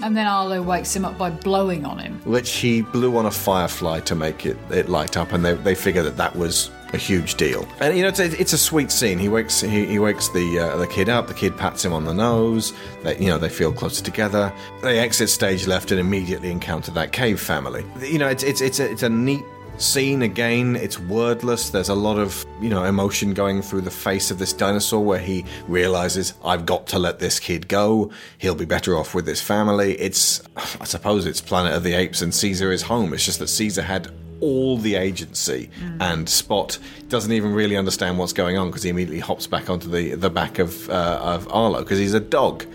And 0.02 0.16
then 0.16 0.26
Arlo 0.26 0.62
wakes 0.62 0.94
him 0.94 1.04
up 1.04 1.18
by 1.18 1.30
blowing 1.30 1.84
on 1.84 1.98
him. 1.98 2.20
which 2.24 2.50
he 2.52 2.82
blew 2.82 3.16
on 3.16 3.26
a 3.26 3.30
firefly 3.30 4.00
to 4.00 4.14
make 4.14 4.46
it, 4.46 4.56
it 4.70 4.88
light 4.88 5.16
up, 5.16 5.32
and 5.32 5.44
they, 5.44 5.54
they 5.54 5.74
figure 5.74 6.02
that 6.02 6.16
that 6.16 6.34
was 6.36 6.70
a 6.92 6.96
huge 6.96 7.36
deal. 7.36 7.66
And 7.80 7.96
you 7.96 8.02
know, 8.02 8.08
it's 8.08 8.18
a, 8.20 8.40
it's 8.40 8.52
a 8.52 8.58
sweet 8.58 8.90
scene. 8.90 9.18
He 9.18 9.28
wakes 9.28 9.60
he, 9.60 9.86
he 9.86 9.98
wakes 9.98 10.28
the 10.28 10.58
uh, 10.58 10.76
the 10.76 10.86
kid 10.86 11.08
up. 11.08 11.26
The 11.26 11.34
kid 11.34 11.56
pats 11.56 11.84
him 11.84 11.92
on 11.92 12.04
the 12.04 12.14
nose. 12.14 12.72
They, 13.02 13.18
you 13.18 13.28
know, 13.28 13.38
they 13.38 13.48
feel 13.48 13.72
closer 13.72 14.04
together. 14.04 14.52
They 14.82 14.98
exit 14.98 15.30
stage 15.30 15.66
left 15.66 15.90
and 15.90 15.98
immediately 15.98 16.50
encounter 16.50 16.90
that 16.92 17.12
cave 17.12 17.40
family. 17.40 17.84
You 18.00 18.18
know, 18.18 18.28
it's 18.28 18.42
it's 18.42 18.60
it's 18.60 18.78
a, 18.78 18.90
it's 18.90 19.02
a 19.02 19.08
neat 19.08 19.44
scene 19.78 20.22
again 20.22 20.76
it's 20.76 20.98
wordless. 20.98 21.70
There's 21.70 21.88
a 21.88 21.94
lot 21.94 22.18
of 22.18 22.44
you 22.60 22.68
know 22.68 22.84
emotion 22.84 23.34
going 23.34 23.62
through 23.62 23.82
the 23.82 23.90
face 23.90 24.30
of 24.30 24.38
this 24.38 24.52
dinosaur 24.52 25.04
where 25.04 25.18
he 25.18 25.44
realizes 25.66 26.34
i've 26.44 26.66
got 26.66 26.86
to 26.88 26.98
let 26.98 27.18
this 27.18 27.40
kid 27.40 27.68
go. 27.68 28.10
He'll 28.38 28.54
be 28.54 28.64
better 28.64 28.96
off 28.96 29.14
with 29.14 29.26
his 29.26 29.40
family. 29.40 29.98
It's 29.98 30.42
i 30.56 30.84
suppose 30.84 31.26
it's 31.26 31.40
planet 31.40 31.74
of 31.74 31.82
the 31.82 31.94
apes 31.94 32.22
and 32.22 32.34
caesar 32.34 32.72
is 32.72 32.82
home. 32.82 33.12
It's 33.12 33.24
just 33.24 33.38
that 33.40 33.48
caesar 33.48 33.82
had 33.82 34.12
all 34.42 34.76
the 34.76 34.96
agency 34.96 35.70
and 36.00 36.28
spot 36.28 36.76
doesn't 37.08 37.30
even 37.30 37.54
really 37.54 37.76
understand 37.76 38.18
what's 38.18 38.32
going 38.32 38.58
on 38.58 38.66
because 38.66 38.82
he 38.82 38.90
immediately 38.90 39.20
hops 39.20 39.46
back 39.46 39.70
onto 39.70 39.88
the 39.88 40.16
the 40.16 40.28
back 40.28 40.58
of 40.58 40.90
uh, 40.90 41.20
of 41.22 41.50
arlo 41.52 41.78
because 41.78 41.98
he's 41.98 42.12
a 42.12 42.20
dog. 42.20 42.66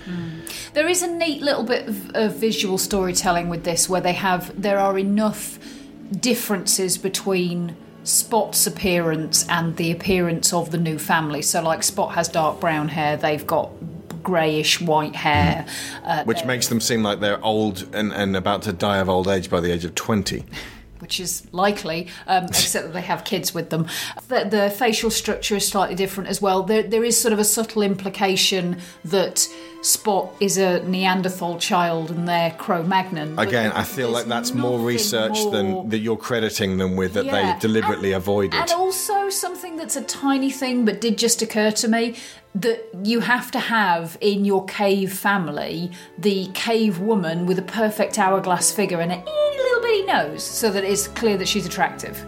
There 0.74 0.88
is 0.88 1.02
a 1.04 1.08
neat 1.08 1.42
little 1.42 1.64
bit 1.64 1.88
of, 1.88 2.12
of 2.16 2.36
visual 2.36 2.78
storytelling 2.78 3.50
with 3.50 3.66
this 3.66 3.90
where 3.90 4.02
they 4.02 4.14
have 4.14 4.60
there 4.60 4.80
are 4.80 4.98
enough 4.98 5.60
differences 6.12 6.98
between 6.98 7.76
Spot's 8.04 8.66
appearance 8.66 9.48
and 9.50 9.76
the 9.76 9.92
appearance 9.92 10.54
of 10.54 10.72
the 10.72 10.78
new 10.78 10.98
family. 10.98 11.42
So 11.42 11.62
like 11.62 11.84
Spot 11.84 12.14
has 12.16 12.30
dark 12.30 12.60
brown 12.60 12.90
hair, 12.90 13.18
they've 13.18 13.46
got 13.46 13.72
greyish 14.24 14.82
white 14.82 15.16
hair. 15.16 15.66
Uh, 16.04 16.24
which 16.24 16.44
makes 16.46 16.68
them 16.68 16.82
seem 16.82 17.04
like 17.04 17.20
they're 17.20 17.44
old 17.44 17.88
and, 17.94 18.14
and 18.14 18.36
about 18.36 18.62
to 18.64 18.74
die 18.74 18.98
of 18.98 19.10
old 19.10 19.28
age 19.28 19.50
by 19.50 19.60
the 19.60 19.72
age 19.72 19.86
of 19.86 19.96
20 19.96 20.44
which 21.00 21.20
is 21.20 21.44
likely, 21.52 22.08
um, 22.28 22.46
except 22.48 22.88
that 22.88 22.94
they 22.94 23.02
have 23.02 23.24
kids 23.24 23.54
with 23.54 23.70
them. 23.70 23.88
The, 24.28 24.48
the 24.50 24.70
facial 24.70 25.10
structure 25.12 25.56
is 25.56 25.68
slightly 25.68 25.96
different 25.96 26.30
as 26.30 26.42
well. 26.42 26.64
There, 26.64 26.84
there 26.84 27.04
is 27.04 27.20
sort 27.20 27.34
of 27.34 27.40
a 27.40 27.46
subtle 27.46 27.82
implication 27.82 28.80
that 29.06 29.48
Spot 29.82 30.34
is 30.40 30.58
a 30.58 30.84
Neanderthal 30.84 31.60
child 31.60 32.10
and 32.10 32.28
they're 32.28 32.52
Cro-Magnon. 32.52 33.38
Again, 33.38 33.72
I 33.72 33.84
feel 33.84 34.10
like 34.10 34.26
that's 34.26 34.54
more 34.54 34.80
research 34.80 35.40
more- 35.44 35.52
than 35.52 35.90
that 35.90 36.00
you're 36.00 36.18
crediting 36.18 36.78
them 36.78 36.96
with 36.96 37.14
that 37.14 37.26
Yeah, 37.26 37.54
they 37.54 37.60
deliberately 37.60 38.12
avoided. 38.12 38.60
And 38.60 38.72
also 38.72 39.30
something 39.30 39.78
that's 39.78 39.96
a 39.96 40.04
tiny 40.04 40.52
thing 40.52 40.84
but 40.84 41.00
did 41.00 41.18
just 41.18 41.42
occur 41.42 41.72
to 41.72 41.88
me 41.88 42.16
that 42.56 42.88
you 43.04 43.20
have 43.20 43.52
to 43.52 43.60
have 43.60 44.18
in 44.20 44.44
your 44.44 44.66
cave 44.66 45.14
family 45.14 45.92
the 46.18 46.48
cave 46.54 47.00
woman 47.00 47.46
with 47.46 47.60
a 47.60 47.62
perfect 47.62 48.18
hourglass 48.18 48.72
figure 48.72 49.00
and 49.00 49.12
a 49.12 49.24
nose 50.06 50.44
so 50.44 50.70
that 50.72 50.84
it's 50.84 51.08
clear 51.08 51.38
that 51.38 51.48
she's 51.48 51.66
attractive. 51.66 52.26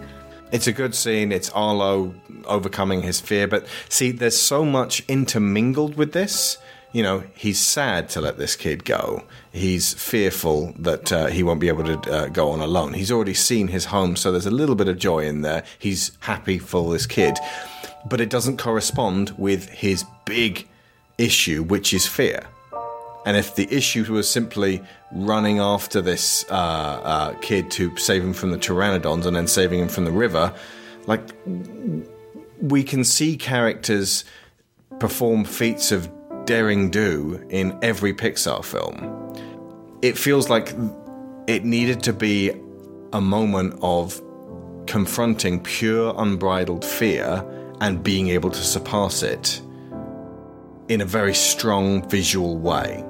It's 0.52 0.68
a 0.68 0.73
good 0.73 0.95
scene. 0.95 1.31
It's 1.31 1.49
Arlo 1.52 2.14
overcoming 2.45 3.03
his 3.03 3.19
fear, 3.22 3.48
but 3.48 3.68
see, 3.88 4.11
there's 4.11 4.38
so 4.38 4.65
much 4.65 5.03
intermingled 5.07 5.95
with 5.95 6.14
this. 6.14 6.57
You 6.91 7.03
know, 7.03 7.23
he's 7.36 7.60
sad 7.60 8.10
to 8.10 8.22
let 8.22 8.40
this 8.40 8.56
kid 8.56 8.84
go. 8.84 9.23
He's 9.52 9.94
fearful 9.94 10.73
that 10.80 11.11
uh, 11.11 11.27
he 11.27 11.44
won't 11.44 11.60
be 11.60 11.68
able 11.68 11.84
to 11.84 12.11
uh, 12.11 12.27
go 12.30 12.49
on 12.49 12.61
alone. 12.61 12.94
He's 12.94 13.11
already 13.11 13.36
seen 13.36 13.68
his 13.68 13.86
home, 13.86 14.15
so 14.15 14.31
there's 14.31 14.48
a 14.48 14.52
little 14.52 14.73
bit 14.73 14.88
of 14.88 14.98
joy 14.98 15.19
in 15.19 15.41
there. 15.41 15.64
He's 15.77 16.18
happy 16.22 16.57
for 16.57 16.91
this 16.91 17.06
kid, 17.06 17.38
but 18.10 18.19
it 18.19 18.31
doesn't 18.31 18.57
correspond 18.57 19.36
with 19.38 19.69
his 19.69 20.03
big 20.26 20.68
issue, 21.19 21.61
which 21.61 21.94
is 21.94 22.07
fear. 22.07 22.48
And 23.26 23.36
if 23.36 23.56
the 23.56 23.68
issue 23.72 24.12
was 24.12 24.30
simply 24.30 24.82
running 25.12 25.60
after 25.60 26.02
this 26.02 26.46
uh, 26.50 26.54
uh, 26.54 27.34
kid 27.41 27.70
to 27.72 27.96
save 27.98 28.24
him 28.24 28.34
from 28.34 28.52
the 28.52 28.58
pteranodons 28.58 29.26
and 29.26 29.36
then 29.36 29.48
saving 29.48 29.80
him 29.80 29.90
from 29.90 30.06
the 30.06 30.12
river, 30.12 30.54
like 31.06 31.22
we 32.62 32.84
can 32.84 33.04
see 33.04 33.38
characters 33.38 34.24
perform 35.00 35.46
feats 35.46 35.91
of 35.91 36.10
daring 36.46 36.90
do 36.90 37.46
in 37.50 37.78
every 37.82 38.14
Pixar 38.14 38.64
film. 38.64 39.36
It 40.02 40.18
feels 40.18 40.50
like 40.50 40.74
it 41.48 41.66
needed 41.66 42.02
to 42.04 42.14
be 42.14 42.52
a 43.14 43.22
moment 43.22 43.78
of 43.82 44.22
confronting 44.88 45.62
pure 45.62 46.14
unbridled 46.18 46.84
fear 46.84 47.46
and 47.82 48.04
being 48.04 48.30
able 48.30 48.50
to 48.50 48.64
surpass 48.64 49.24
it 49.24 49.62
in 50.88 51.02
a 51.02 51.06
very 51.06 51.34
strong 51.34 52.08
visual 52.10 52.58
way. 52.58 53.06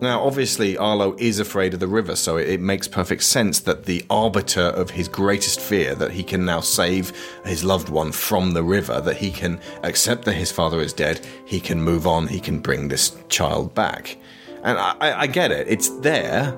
Now, 0.00 0.22
obviously, 0.22 0.76
Arlo 0.76 1.16
is 1.18 1.40
afraid 1.40 1.74
of 1.74 1.80
the 1.80 1.88
river, 1.88 2.14
so 2.14 2.36
it, 2.36 2.60
makes 2.60 2.86
perfect 2.86 3.24
sense 3.24 3.58
that 3.60 3.84
the 3.84 4.04
arbiter 4.08 4.60
of 4.60 4.90
his 4.90 5.08
greatest 5.08 5.60
fear, 5.60 5.96
that 5.96 6.12
he 6.12 6.22
can 6.22 6.44
now 6.44 6.60
save 6.60 7.12
his 7.44 7.64
loved 7.64 7.88
one 7.88 8.12
from 8.12 8.52
the 8.52 8.62
river, 8.62 9.00
that 9.00 9.16
he 9.16 9.32
can 9.32 9.60
accept 9.82 10.24
that 10.26 10.34
his 10.34 10.52
father 10.52 10.80
is 10.80 10.92
dead, 10.92 11.26
he 11.46 11.58
can 11.58 11.82
move 11.82 12.06
on, 12.06 12.28
he 12.28 12.38
can 12.38 12.60
bring 12.60 12.86
this 12.86 13.16
child 13.28 13.74
back. 13.74 14.16
And 14.62 14.78
I, 14.78 15.22
I 15.22 15.26
get 15.26 15.50
it, 15.50 15.66
it's 15.68 15.88
there, 16.00 16.52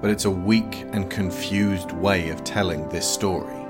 but 0.00 0.10
it's 0.10 0.24
a 0.24 0.30
weak 0.30 0.84
and 0.92 1.08
confused 1.08 1.92
way 1.92 2.30
of 2.30 2.42
telling 2.42 2.88
this 2.88 3.08
story. 3.08 3.61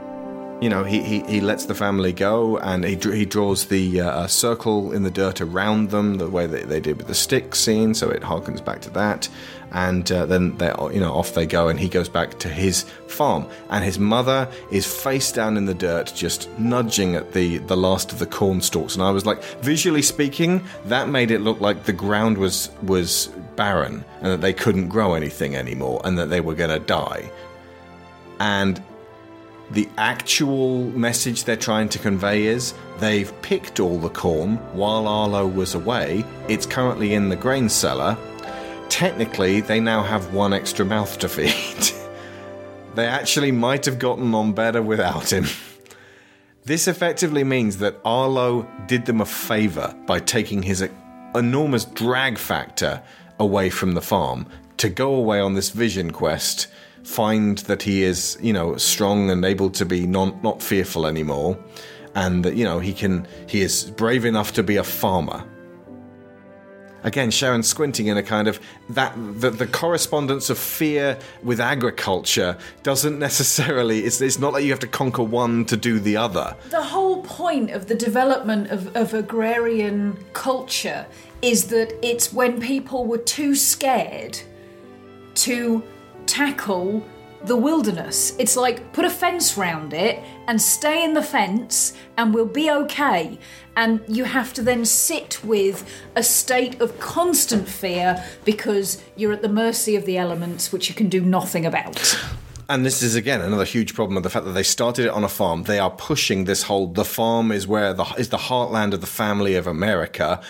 You 0.62 0.68
know, 0.68 0.84
he, 0.84 1.02
he, 1.02 1.22
he 1.22 1.40
lets 1.40 1.66
the 1.66 1.74
family 1.74 2.12
go 2.12 2.56
and 2.58 2.84
he, 2.84 2.94
he 2.94 3.24
draws 3.26 3.66
the 3.66 4.00
uh, 4.00 4.28
circle 4.28 4.92
in 4.92 5.02
the 5.02 5.10
dirt 5.10 5.40
around 5.40 5.90
them, 5.90 6.18
the 6.18 6.30
way 6.30 6.46
that 6.46 6.68
they 6.68 6.78
did 6.78 6.98
with 6.98 7.08
the 7.08 7.16
stick 7.16 7.56
scene, 7.56 7.94
so 7.94 8.08
it 8.10 8.22
harkens 8.22 8.64
back 8.64 8.80
to 8.82 8.90
that. 8.90 9.28
And 9.72 10.10
uh, 10.12 10.26
then 10.26 10.56
they 10.58 10.72
you 10.92 11.00
know 11.00 11.14
off 11.14 11.34
they 11.34 11.46
go, 11.46 11.68
and 11.68 11.80
he 11.80 11.88
goes 11.88 12.08
back 12.08 12.38
to 12.40 12.48
his 12.48 12.82
farm, 13.08 13.48
and 13.70 13.82
his 13.82 13.98
mother 13.98 14.46
is 14.70 14.86
face 14.86 15.32
down 15.32 15.56
in 15.56 15.64
the 15.64 15.74
dirt, 15.74 16.12
just 16.14 16.48
nudging 16.58 17.16
at 17.16 17.32
the 17.32 17.56
the 17.58 17.76
last 17.76 18.12
of 18.12 18.18
the 18.18 18.26
corn 18.26 18.60
stalks. 18.60 18.94
And 18.94 19.02
I 19.02 19.10
was 19.10 19.24
like, 19.24 19.42
visually 19.62 20.02
speaking, 20.02 20.62
that 20.84 21.08
made 21.08 21.30
it 21.30 21.40
look 21.40 21.60
like 21.60 21.84
the 21.84 21.92
ground 21.94 22.36
was 22.36 22.70
was 22.82 23.28
barren, 23.56 24.04
and 24.20 24.26
that 24.26 24.42
they 24.42 24.52
couldn't 24.52 24.88
grow 24.88 25.14
anything 25.14 25.56
anymore, 25.56 26.02
and 26.04 26.18
that 26.18 26.26
they 26.26 26.42
were 26.42 26.54
going 26.54 26.78
to 26.78 26.86
die. 26.86 27.30
And 28.38 28.82
the 29.72 29.88
actual 29.96 30.84
message 30.90 31.44
they're 31.44 31.56
trying 31.56 31.88
to 31.88 31.98
convey 31.98 32.44
is 32.44 32.74
they've 32.98 33.32
picked 33.40 33.80
all 33.80 33.98
the 33.98 34.10
corn 34.10 34.56
while 34.74 35.08
Arlo 35.08 35.46
was 35.46 35.74
away. 35.74 36.24
It's 36.48 36.66
currently 36.66 37.14
in 37.14 37.30
the 37.30 37.36
grain 37.36 37.70
cellar. 37.70 38.18
Technically, 38.90 39.62
they 39.62 39.80
now 39.80 40.02
have 40.02 40.34
one 40.34 40.52
extra 40.52 40.84
mouth 40.84 41.18
to 41.20 41.28
feed. 41.28 41.90
they 42.94 43.06
actually 43.06 43.50
might 43.50 43.86
have 43.86 43.98
gotten 43.98 44.34
on 44.34 44.52
better 44.52 44.82
without 44.82 45.32
him. 45.32 45.46
This 46.64 46.86
effectively 46.86 47.42
means 47.42 47.78
that 47.78 47.98
Arlo 48.04 48.68
did 48.86 49.06
them 49.06 49.20
a 49.20 49.26
favour 49.26 49.96
by 50.06 50.20
taking 50.20 50.62
his 50.62 50.88
enormous 51.34 51.84
drag 51.84 52.38
factor 52.38 53.02
away 53.40 53.68
from 53.68 53.94
the 53.94 54.00
farm 54.00 54.46
to 54.76 54.88
go 54.88 55.12
away 55.12 55.40
on 55.40 55.54
this 55.54 55.70
vision 55.70 56.12
quest 56.12 56.68
find 57.04 57.58
that 57.58 57.82
he 57.82 58.02
is, 58.02 58.38
you 58.40 58.52
know, 58.52 58.76
strong 58.76 59.30
and 59.30 59.44
able 59.44 59.70
to 59.70 59.84
be 59.84 60.06
non, 60.06 60.38
not 60.42 60.62
fearful 60.62 61.06
anymore, 61.06 61.58
and 62.14 62.44
that 62.44 62.54
you 62.54 62.64
know 62.64 62.78
he 62.78 62.92
can 62.92 63.26
he 63.46 63.62
is 63.62 63.90
brave 63.90 64.24
enough 64.24 64.52
to 64.54 64.62
be 64.62 64.76
a 64.76 64.84
farmer. 64.84 65.44
Again, 67.04 67.32
Sharon 67.32 67.64
squinting 67.64 68.06
in 68.06 68.16
a 68.16 68.22
kind 68.22 68.46
of 68.46 68.60
that 68.90 69.12
the, 69.16 69.50
the 69.50 69.66
correspondence 69.66 70.50
of 70.50 70.58
fear 70.58 71.18
with 71.42 71.60
agriculture 71.60 72.56
doesn't 72.82 73.18
necessarily. 73.28 74.00
It's, 74.04 74.20
it's 74.20 74.38
not 74.38 74.52
like 74.52 74.64
you 74.64 74.70
have 74.70 74.80
to 74.80 74.86
conquer 74.86 75.24
one 75.24 75.64
to 75.66 75.76
do 75.76 75.98
the 75.98 76.16
other. 76.16 76.56
The 76.70 76.82
whole 76.82 77.22
point 77.22 77.70
of 77.70 77.88
the 77.88 77.94
development 77.94 78.70
of, 78.70 78.94
of 78.96 79.14
agrarian 79.14 80.16
culture 80.32 81.06
is 81.40 81.66
that 81.68 81.92
it's 82.06 82.32
when 82.32 82.60
people 82.60 83.04
were 83.06 83.18
too 83.18 83.56
scared 83.56 84.38
to 85.34 85.82
tackle 86.26 87.04
the 87.44 87.56
wilderness. 87.56 88.34
It's 88.38 88.56
like 88.56 88.92
put 88.92 89.04
a 89.04 89.10
fence 89.10 89.56
round 89.56 89.92
it 89.92 90.22
and 90.46 90.60
stay 90.60 91.04
in 91.04 91.14
the 91.14 91.22
fence 91.22 91.92
and 92.16 92.32
we'll 92.32 92.46
be 92.46 92.70
okay. 92.70 93.38
And 93.76 94.02
you 94.06 94.24
have 94.24 94.52
to 94.54 94.62
then 94.62 94.84
sit 94.84 95.42
with 95.42 95.88
a 96.14 96.22
state 96.22 96.80
of 96.80 96.98
constant 97.00 97.68
fear 97.68 98.22
because 98.44 99.02
you're 99.16 99.32
at 99.32 99.42
the 99.42 99.48
mercy 99.48 99.96
of 99.96 100.04
the 100.04 100.18
elements 100.18 100.72
which 100.72 100.88
you 100.88 100.94
can 100.94 101.08
do 101.08 101.20
nothing 101.20 101.66
about. 101.66 102.16
And 102.68 102.86
this 102.86 103.02
is 103.02 103.14
again 103.16 103.40
another 103.40 103.64
huge 103.64 103.92
problem 103.94 104.16
of 104.16 104.22
the 104.22 104.30
fact 104.30 104.46
that 104.46 104.52
they 104.52 104.62
started 104.62 105.06
it 105.06 105.10
on 105.10 105.24
a 105.24 105.28
farm. 105.28 105.64
They 105.64 105.78
are 105.78 105.90
pushing 105.90 106.44
this 106.44 106.62
whole 106.62 106.86
the 106.86 107.04
farm 107.04 107.50
is 107.50 107.66
where 107.66 107.92
the 107.92 108.04
is 108.16 108.28
the 108.28 108.38
heartland 108.38 108.92
of 108.92 109.00
the 109.00 109.06
family 109.06 109.56
of 109.56 109.66
America 109.66 110.40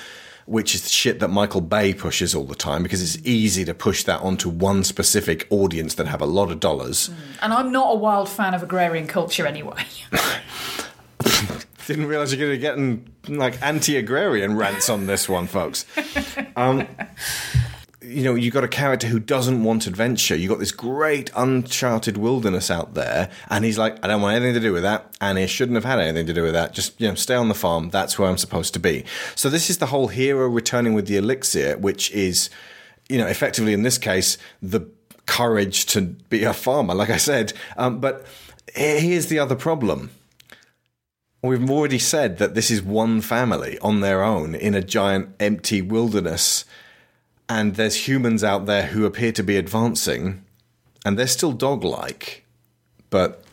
which 0.47 0.75
is 0.75 0.83
the 0.83 0.89
shit 0.89 1.21
that 1.21 1.29
Michael 1.29 1.61
Bay 1.61 1.95
pushes 1.95 2.35
all 2.35 2.45
the 2.45 2.55
time 2.55 2.83
because 2.83 3.03
it's 3.03 3.25
easy 3.27 3.65
to 3.65 3.75
push 3.75 4.05
that 4.05 4.21
onto 4.21 4.49
one 4.49 4.85
specific 4.85 5.47
audience 5.51 5.95
that 5.95 6.07
have 6.07 6.21
a 6.21 6.27
lot 6.27 6.51
of 6.51 6.61
dollars. 6.61 7.11
And 7.41 7.53
I'm 7.53 7.73
not 7.73 7.93
a 7.93 7.97
wild 7.97 8.29
fan 8.29 8.55
of 8.55 8.63
agrarian 8.63 9.07
culture 9.07 9.47
anyway. 9.47 9.85
Didn't 11.87 12.07
realize 12.07 12.33
you're 12.33 12.39
going 12.39 12.53
to 12.53 12.59
get 12.59 12.77
in, 12.79 13.13
like 13.37 13.61
anti-agrarian 13.63 14.57
rants 14.57 14.89
on 14.89 15.07
this 15.07 15.29
one, 15.29 15.47
folks. 15.47 15.85
Um, 16.55 16.87
you 18.13 18.23
know, 18.23 18.35
you've 18.35 18.55
got 18.55 18.65
a 18.65 18.69
character 18.69 19.07
who 19.07 19.19
doesn't 19.19 19.65
want 19.65 19.87
adventure. 19.87 20.37
You've 20.37 20.51
got 20.51 20.59
this 20.59 20.73
great 20.73 21.31
uncharted 21.35 22.17
wilderness 22.17 22.71
out 22.71 22.95
there, 22.95 23.31
and 23.49 23.65
he's 23.65 23.79
like, 23.79 24.03
I 24.05 24.09
don't 24.09 24.23
want 24.23 24.37
anything 24.37 24.55
to 24.55 24.61
do 24.61 24.73
with 24.73 24.83
that, 24.83 25.17
and 25.21 25.39
he 25.39 25.47
shouldn't 25.47 25.77
have 25.77 25.85
had 25.85 25.99
anything 25.99 26.27
to 26.27 26.33
do 26.33 26.43
with 26.43 26.53
that. 26.53 26.73
Just, 26.73 27.01
you 27.01 27.09
know, 27.09 27.15
stay 27.15 27.35
on 27.35 27.49
the 27.49 27.55
farm. 27.55 27.91
That's 27.91 28.19
where 28.19 28.29
I'm 28.29 28.39
supposed 28.39 28.75
to 28.75 28.81
be. 28.81 29.05
So 29.35 29.49
this 29.49 29.71
is 29.71 29.79
the 29.79 29.87
whole 29.87 30.09
hero 30.09 30.49
returning 30.49 30.95
with 30.95 31.07
the 31.07 31.17
elixir, 31.17 31.77
which 31.79 32.11
is, 32.13 32.51
you 33.09 33.19
know, 33.19 33.27
effectively 33.27 33.73
in 33.73 33.83
this 33.83 33.99
case, 33.99 34.39
the 34.61 34.89
courage 35.27 35.87
to 35.87 36.03
be 36.03 36.45
a 36.45 36.53
farmer, 36.53 36.95
like 36.95 37.11
I 37.11 37.17
said. 37.17 37.53
Um, 37.77 38.01
but 38.01 38.27
here's 38.75 39.27
the 39.27 39.39
other 39.39 39.57
problem. 39.57 40.11
We've 41.43 41.71
already 41.71 41.99
said 41.99 42.39
that 42.39 42.55
this 42.55 42.71
is 42.71 42.83
one 42.83 43.21
family 43.21 43.79
on 43.81 44.01
their 44.01 44.23
own 44.23 44.55
in 44.55 44.75
a 44.75 44.83
giant 44.83 45.35
empty 45.41 45.83
wilderness 45.83 46.65
and 47.49 47.75
there's 47.77 48.09
humans 48.09 48.45
out 48.45 48.67
there 48.67 48.87
who 48.87 49.05
appear 49.05 49.33
to 49.33 49.43
be 49.43 49.57
advancing, 49.57 50.45
and 51.05 51.19
they're 51.19 51.27
still 51.27 51.53
dog 51.53 51.85
like, 51.85 52.45
but. 53.11 53.45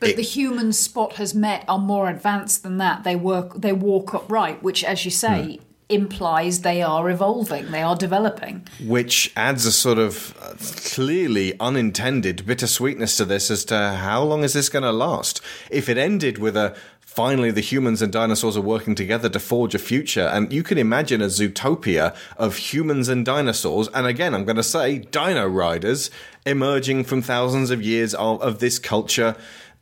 But 0.00 0.10
it, 0.10 0.16
the 0.16 0.22
humans 0.22 0.78
Spot 0.78 1.14
has 1.14 1.34
met 1.34 1.64
are 1.66 1.78
more 1.78 2.08
advanced 2.08 2.62
than 2.62 2.78
that. 2.78 3.02
They 3.02 3.16
work, 3.16 3.54
they 3.54 3.72
walk 3.72 4.14
upright, 4.14 4.62
which, 4.62 4.84
as 4.84 5.04
you 5.04 5.10
say, 5.10 5.56
hmm. 5.56 5.62
implies 5.88 6.60
they 6.60 6.82
are 6.82 7.10
evolving, 7.10 7.72
they 7.72 7.82
are 7.82 7.96
developing. 7.96 8.68
Which 8.80 9.32
adds 9.36 9.66
a 9.66 9.72
sort 9.72 9.98
of 9.98 10.36
uh, 10.40 10.54
clearly 10.94 11.58
unintended 11.58 12.46
bittersweetness 12.46 13.16
to 13.16 13.24
this 13.24 13.50
as 13.50 13.64
to 13.66 13.76
how 13.76 14.22
long 14.22 14.44
is 14.44 14.52
this 14.52 14.68
going 14.68 14.84
to 14.84 14.92
last? 14.92 15.40
If 15.68 15.88
it 15.88 15.98
ended 15.98 16.38
with 16.38 16.56
a 16.56 16.76
finally 17.18 17.50
the 17.50 17.60
humans 17.60 18.00
and 18.00 18.12
dinosaurs 18.12 18.56
are 18.56 18.60
working 18.60 18.94
together 18.94 19.28
to 19.28 19.40
forge 19.40 19.74
a 19.74 19.78
future. 19.80 20.28
And 20.28 20.52
you 20.52 20.62
can 20.62 20.78
imagine 20.78 21.20
a 21.20 21.26
zootopia 21.26 22.14
of 22.36 22.54
humans 22.54 23.08
and 23.08 23.26
dinosaurs. 23.26 23.88
And 23.88 24.06
again, 24.06 24.36
I'm 24.36 24.44
going 24.44 24.54
to 24.54 24.62
say 24.62 24.98
dino 24.98 25.48
riders 25.48 26.12
emerging 26.46 27.02
from 27.02 27.20
thousands 27.20 27.72
of 27.72 27.82
years 27.82 28.14
of, 28.14 28.40
of 28.40 28.60
this 28.60 28.78
culture 28.78 29.34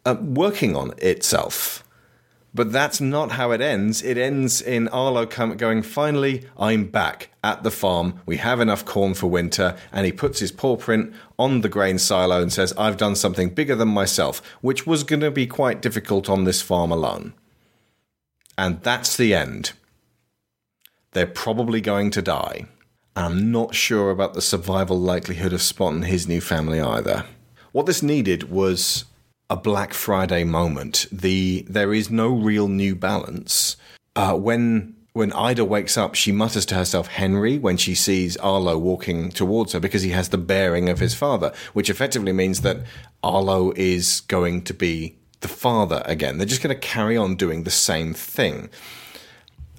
uh, 0.07 0.17
working 0.19 0.75
on 0.75 0.95
itself. 0.97 1.85
But 2.57 2.73
that's 2.73 3.03
not 3.03 3.33
how 3.33 3.51
it 3.51 3.61
ends. 3.61 4.03
It 4.03 4.17
ends 4.17 4.63
in 4.63 4.89
Arlo 4.89 5.27
going, 5.27 5.83
finally, 5.83 6.47
I'm 6.59 6.87
back 6.87 7.29
at 7.45 7.63
the 7.63 7.71
farm. 7.71 8.23
We 8.25 8.39
have 8.39 8.61
enough 8.61 8.87
corn 8.87 9.13
for 9.13 9.27
winter. 9.27 9.77
And 9.93 10.07
he 10.07 10.11
puts 10.11 10.41
his 10.41 10.53
paw 10.53 10.77
print 10.77 11.13
on 11.39 11.61
the 11.61 11.69
grain 11.69 11.99
silo 11.99 12.41
and 12.41 12.51
says, 12.51 12.73
I've 12.79 12.97
done 12.97 13.15
something 13.15 13.51
bigger 13.51 13.75
than 13.75 13.89
myself, 13.89 14.41
which 14.63 14.87
was 14.87 15.05
going 15.05 15.21
to 15.21 15.31
be 15.31 15.47
quite 15.47 15.83
difficult 15.83 16.31
on 16.31 16.45
this 16.45 16.63
farm 16.63 16.91
alone. 16.91 17.35
And 18.57 18.81
that's 18.81 19.19
the 19.19 19.35
end. 19.35 19.73
They're 21.13 21.27
probably 21.27 21.83
going 21.83 22.11
to 22.13 22.23
die. 22.23 22.65
I'm 23.15 23.53
not 23.53 23.75
sure 23.75 24.11
about 24.11 24.33
the 24.33 24.41
survival 24.41 24.99
likelihood 24.99 25.53
of 25.53 25.61
Spot 25.61 25.93
and 25.93 26.07
his 26.07 26.27
new 26.27 26.41
family 26.41 26.81
either. 26.81 27.27
What 27.73 27.85
this 27.85 28.03
needed 28.03 28.51
was 28.51 29.05
a 29.49 29.57
Black 29.57 29.95
Friday 29.95 30.45
moment. 30.45 31.07
The 31.13 31.65
there 31.69 31.95
is 31.95 32.11
no 32.11 32.29
real 32.35 32.69
new 32.69 32.95
balance. 32.95 33.77
Uh, 34.15 34.35
when 34.35 34.95
when 35.13 35.33
Ida 35.33 35.65
wakes 35.65 35.97
up, 35.97 36.15
she 36.15 36.31
mutters 36.31 36.67
to 36.67 36.75
herself 36.75 37.07
Henry 37.07 37.59
when 37.59 37.79
she 37.79 37.95
sees 37.95 38.37
Arlo 38.37 38.77
walking 38.77 39.31
towards 39.31 39.73
her 39.73 39.81
because 39.81 40.03
he 40.03 40.11
has 40.11 40.29
the 40.29 40.37
bearing 40.39 40.91
of 40.91 40.99
his 40.99 41.15
father, 41.15 41.55
which 41.73 41.89
effectively 41.89 42.33
means 42.33 42.61
that 42.61 42.83
Arlo 43.23 43.73
is 43.77 44.21
going 44.29 44.63
to 44.65 44.75
be 44.75 45.17
the 45.41 45.49
father 45.49 46.03
again. 46.05 46.37
They're 46.37 46.47
just 46.47 46.63
going 46.63 46.75
to 46.75 46.81
carry 46.81 47.17
on 47.17 47.37
doing 47.37 47.65
the 47.65 47.71
same 47.71 48.13
thing. 48.13 48.69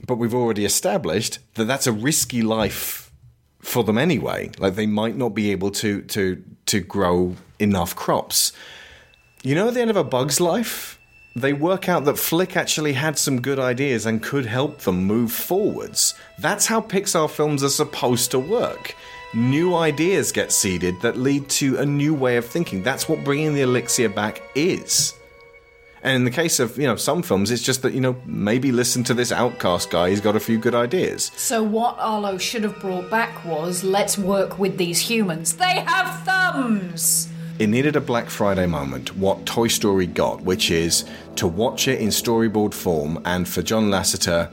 But 0.08 0.16
we've 0.16 0.34
already 0.34 0.66
established 0.66 1.40
that 1.54 1.66
that's 1.66 1.86
a 1.86 1.92
risky 1.92 2.42
life 2.42 3.12
for 3.60 3.84
them 3.84 3.98
anyway. 3.98 4.52
Like 4.58 4.76
they 4.76 4.88
might 4.88 5.18
not 5.18 5.30
be 5.30 5.52
able 5.52 5.72
to 5.72 6.02
to 6.02 6.44
to 6.68 6.80
grow 6.80 7.36
enough 7.60 7.96
crops. 7.96 8.54
You 9.44 9.56
know, 9.56 9.68
at 9.68 9.76
the 9.76 9.82
end 9.82 9.92
of 9.92 9.96
a 9.96 10.04
bug's 10.04 10.42
life, 10.42 11.00
they 11.36 11.54
work 11.54 11.88
out 11.88 12.06
that 12.06 12.18
Flick 12.18 12.58
actually 12.58 12.94
had 12.94 13.18
some 13.18 13.42
good 13.42 13.60
ideas 13.60 14.06
and 14.06 14.24
could 14.24 14.48
help 14.48 14.80
them 14.80 15.04
move 15.04 15.32
forwards. 15.32 16.16
That's 16.40 16.66
how 16.66 16.82
Pixar 16.82 17.30
films 17.30 17.64
are 17.64 17.70
supposed 17.70 18.32
to 18.32 18.40
work. 18.40 18.96
New 19.36 19.76
ideas 19.76 20.32
get 20.32 20.52
seeded 20.52 21.00
that 21.02 21.18
lead 21.18 21.48
to 21.50 21.78
a 21.78 21.86
new 21.86 22.14
way 22.14 22.38
of 22.38 22.46
thinking. 22.46 22.82
That's 22.82 23.08
what 23.08 23.24
bringing 23.24 23.54
the 23.54 23.62
elixir 23.62 24.10
back 24.10 24.42
is. 24.56 25.14
And 26.02 26.16
in 26.16 26.24
the 26.24 26.32
case 26.32 26.60
of, 26.60 26.78
you 26.78 26.88
know, 26.88 26.96
some 26.96 27.22
films, 27.22 27.52
it's 27.52 27.62
just 27.62 27.82
that, 27.84 27.94
you 27.94 28.02
know, 28.02 28.16
maybe 28.26 28.72
listen 28.72 29.04
to 29.06 29.14
this 29.14 29.32
outcast 29.32 29.92
guy, 29.92 30.10
he's 30.10 30.22
got 30.22 30.36
a 30.36 30.40
few 30.40 30.58
good 30.58 30.74
ideas. 30.74 31.32
So 31.36 31.62
what 31.62 31.98
Arlo 32.00 32.38
should 32.38 32.64
have 32.64 32.80
brought 32.80 33.10
back 33.12 33.46
was 33.46 33.84
let's 33.84 34.18
work 34.18 34.58
with 34.58 34.78
these 34.78 35.00
humans. 35.00 35.54
They 35.58 35.82
have 35.82 36.24
thumbs! 36.24 37.30
It 37.60 37.68
needed 37.68 37.96
a 37.96 38.02
Black 38.02 38.30
Friday 38.30 38.68
moment, 38.68 39.16
what 39.18 39.46
Toy 39.48 39.68
Story 39.68 40.06
got, 40.06 40.42
which 40.42 40.70
is 40.70 41.06
to 41.38 41.48
watch 41.48 41.88
it 41.88 42.00
in 42.00 42.10
storyboard 42.10 42.74
form 42.74 43.20
and 43.26 43.48
for 43.48 43.64
John 43.64 43.90
Lasseter 43.90 44.52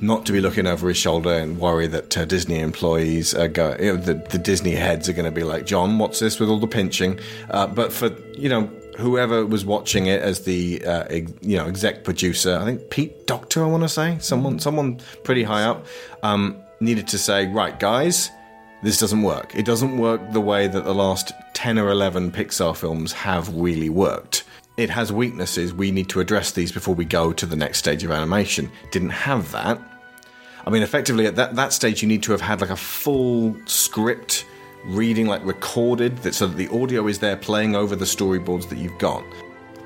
not 0.00 0.26
to 0.26 0.32
be 0.32 0.40
looking 0.40 0.66
over 0.66 0.88
his 0.88 0.96
shoulder 0.96 1.32
and 1.32 1.58
worry 1.58 1.86
that 1.86 2.16
uh, 2.16 2.24
Disney 2.24 2.60
employees 2.60 3.34
are 3.34 3.48
going, 3.48 3.82
you 3.82 3.94
know, 3.94 4.00
the, 4.00 4.14
the 4.14 4.38
Disney 4.38 4.72
heads 4.72 5.08
are 5.08 5.12
going 5.12 5.26
to 5.26 5.30
be 5.30 5.42
like, 5.42 5.66
John, 5.66 5.98
what's 5.98 6.18
this 6.18 6.38
with 6.38 6.48
all 6.48 6.58
the 6.58 6.66
pinching? 6.66 7.18
Uh, 7.50 7.66
but 7.66 7.92
for, 7.92 8.10
you 8.32 8.48
know, 8.48 8.70
whoever 8.96 9.44
was 9.44 9.64
watching 9.64 10.06
it 10.06 10.22
as 10.22 10.44
the 10.44 10.84
uh, 10.84 11.04
ex- 11.10 11.32
you 11.42 11.56
know 11.56 11.66
exec 11.66 12.04
producer, 12.04 12.58
I 12.60 12.64
think 12.64 12.88
Pete 12.90 13.26
Docter, 13.26 13.62
I 13.62 13.66
want 13.66 13.82
to 13.82 13.88
say 13.88 14.16
someone 14.20 14.58
someone 14.58 15.00
pretty 15.24 15.42
high 15.42 15.64
up, 15.64 15.86
um, 16.22 16.56
needed 16.80 17.06
to 17.08 17.18
say, 17.18 17.46
right, 17.48 17.78
guys, 17.78 18.30
this 18.82 18.98
doesn't 18.98 19.22
work. 19.22 19.54
It 19.54 19.64
doesn't 19.64 19.98
work 19.98 20.32
the 20.32 20.40
way 20.40 20.68
that 20.68 20.84
the 20.84 20.94
last 20.94 21.32
ten 21.66 21.80
or 21.80 21.90
eleven 21.90 22.30
Pixar 22.30 22.76
films 22.76 23.12
have 23.12 23.52
really 23.52 23.90
worked. 23.90 24.44
It 24.76 24.88
has 24.88 25.12
weaknesses. 25.12 25.74
We 25.74 25.90
need 25.90 26.08
to 26.10 26.20
address 26.20 26.52
these 26.52 26.70
before 26.70 26.94
we 26.94 27.04
go 27.04 27.32
to 27.32 27.44
the 27.44 27.56
next 27.56 27.78
stage 27.78 28.04
of 28.04 28.12
animation. 28.12 28.70
Didn't 28.92 29.10
have 29.10 29.50
that. 29.50 29.80
I 30.64 30.70
mean, 30.70 30.84
effectively, 30.84 31.26
at 31.26 31.34
that, 31.34 31.56
that 31.56 31.72
stage, 31.72 32.02
you 32.02 32.06
need 32.06 32.22
to 32.22 32.30
have 32.30 32.40
had 32.40 32.60
like 32.60 32.70
a 32.70 32.76
full 32.76 33.56
script 33.64 34.46
reading, 34.84 35.26
like 35.26 35.44
recorded, 35.44 36.18
that, 36.18 36.36
so 36.36 36.46
that 36.46 36.56
the 36.56 36.68
audio 36.68 37.08
is 37.08 37.18
there 37.18 37.36
playing 37.36 37.74
over 37.74 37.96
the 37.96 38.04
storyboards 38.04 38.68
that 38.68 38.78
you've 38.78 38.98
got. 38.98 39.24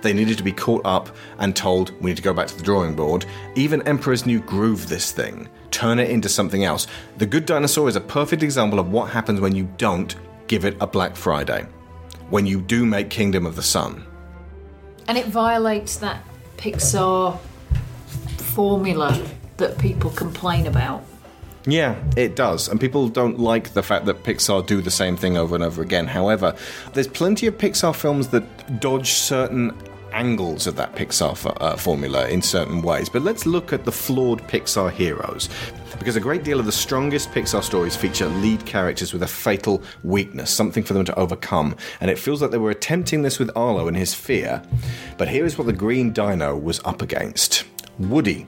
They 0.03 0.13
needed 0.13 0.37
to 0.37 0.45
be 0.45 0.53
caught 0.53 0.85
up 0.85 1.17
and 1.39 1.57
told, 1.57 1.99
we 2.03 2.11
need 2.11 2.19
to 2.19 2.23
go 2.23 2.35
back 2.35 2.49
to 2.49 2.57
the 2.59 2.63
drawing 2.63 2.95
board. 2.95 3.25
Even 3.55 3.81
Emperor's 3.89 4.27
New 4.27 4.41
Groove 4.41 4.91
this 4.91 5.13
thing, 5.13 5.49
turn 5.71 5.99
it 5.99 6.11
into 6.11 6.29
something 6.29 6.63
else. 6.63 6.87
The 7.17 7.25
Good 7.25 7.47
Dinosaur 7.47 7.89
is 7.89 7.97
a 7.97 8.03
perfect 8.03 8.43
example 8.43 8.79
of 8.79 8.93
what 8.93 9.09
happens 9.09 9.41
when 9.41 9.57
you 9.57 9.67
don't 9.79 10.15
give 10.51 10.65
it 10.65 10.77
a 10.81 10.87
Black 10.87 11.15
Friday. 11.15 11.65
When 12.29 12.45
you 12.45 12.61
do 12.61 12.85
make 12.85 13.09
Kingdom 13.09 13.47
of 13.47 13.55
the 13.55 13.63
Sun. 13.63 14.05
And 15.07 15.17
it 15.17 15.27
violates 15.27 15.99
that 15.99 16.25
Pixar 16.57 17.39
formula 18.39 19.25
that 19.59 19.79
people 19.79 20.11
complain 20.11 20.67
about. 20.67 21.05
Yeah, 21.67 21.95
it 22.17 22.35
does. 22.35 22.67
And 22.67 22.81
people 22.81 23.09
don't 23.09 23.39
like 23.39 23.75
the 23.75 23.83
fact 23.85 24.07
that 24.07 24.25
Pixar 24.25 24.67
do 24.67 24.81
the 24.81 24.91
same 24.91 25.17
thing 25.17 25.37
over 25.37 25.55
and 25.55 25.63
over 25.63 25.83
again. 25.83 26.09
However, 26.09 26.57
there's 26.95 27.07
plenty 27.07 27.47
of 27.47 27.57
Pixar 27.57 27.95
films 27.95 28.29
that 28.29 28.81
dodge 28.81 29.13
certain 29.13 29.71
angles 30.13 30.67
of 30.67 30.77
that 30.77 30.95
Pixar 30.95 31.33
f- 31.33 31.57
uh, 31.61 31.77
formula 31.77 32.29
in 32.29 32.43
certain 32.43 32.83
ways. 32.83 33.09
But 33.09 33.23
let's 33.23 33.47
look 33.47 33.73
at 33.73 33.85
the 33.85 33.93
flawed 33.93 34.43
Pixar 34.49 34.91
heroes. 34.91 35.49
Because 35.99 36.17
a 36.17 36.21
great 36.21 36.45
deal 36.45 36.61
of 36.61 36.67
the 36.67 36.73
strongest 36.73 37.31
Pixar 37.31 37.63
stories 37.63 37.97
feature 37.97 38.29
lead 38.29 38.65
characters 38.65 39.13
with 39.13 39.23
a 39.23 39.27
fatal 39.27 39.83
weakness, 40.03 40.51
something 40.51 40.83
for 40.83 40.95
them 40.95 41.05
to 41.05 41.19
overcome. 41.19 41.77
And 42.01 42.11
it 42.11 42.19
feels 42.19 42.41
like 42.41 42.51
they 42.51 42.59
were 42.59 42.71
attempting 42.71 43.23
this 43.23 43.39
with 43.39 43.51
Arlo 43.57 43.89
and 43.89 43.97
his 43.97 44.15
fear. 44.15 44.63
But 45.19 45.29
here 45.29 45.45
is 45.45 45.59
what 45.59 45.67
the 45.67 45.73
Green 45.73 46.13
Dino 46.13 46.57
was 46.57 46.81
up 46.85 47.03
against 47.03 47.65
Woody 47.99 48.47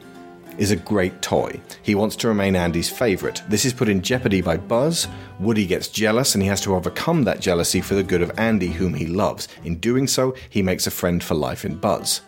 is 0.59 0.71
a 0.71 0.77
great 0.77 1.23
toy. 1.23 1.61
He 1.83 1.95
wants 1.95 2.17
to 2.17 2.29
remain 2.29 2.57
Andy's 2.57 2.91
favourite. 2.91 3.43
This 3.49 3.65
is 3.65 3.73
put 3.73 3.89
in 3.89 4.03
jeopardy 4.03 4.41
by 4.41 4.57
Buzz. 4.57 5.09
Woody 5.39 5.67
gets 5.67 5.89
jealous 5.89 6.35
and 6.35 6.43
he 6.43 6.49
has 6.49 6.61
to 6.63 6.75
overcome 6.75 7.25
that 7.25 7.41
jealousy 7.41 7.81
for 7.81 7.95
the 7.95 8.03
good 8.03 8.23
of 8.23 8.39
Andy, 8.39 8.69
whom 8.69 8.95
he 8.95 9.07
loves. 9.07 9.49
In 9.65 9.77
doing 9.77 10.07
so, 10.07 10.35
he 10.49 10.63
makes 10.63 10.87
a 10.87 10.91
friend 10.91 11.23
for 11.23 11.35
life 11.35 11.65
in 11.65 11.77
Buzz. 11.77 12.23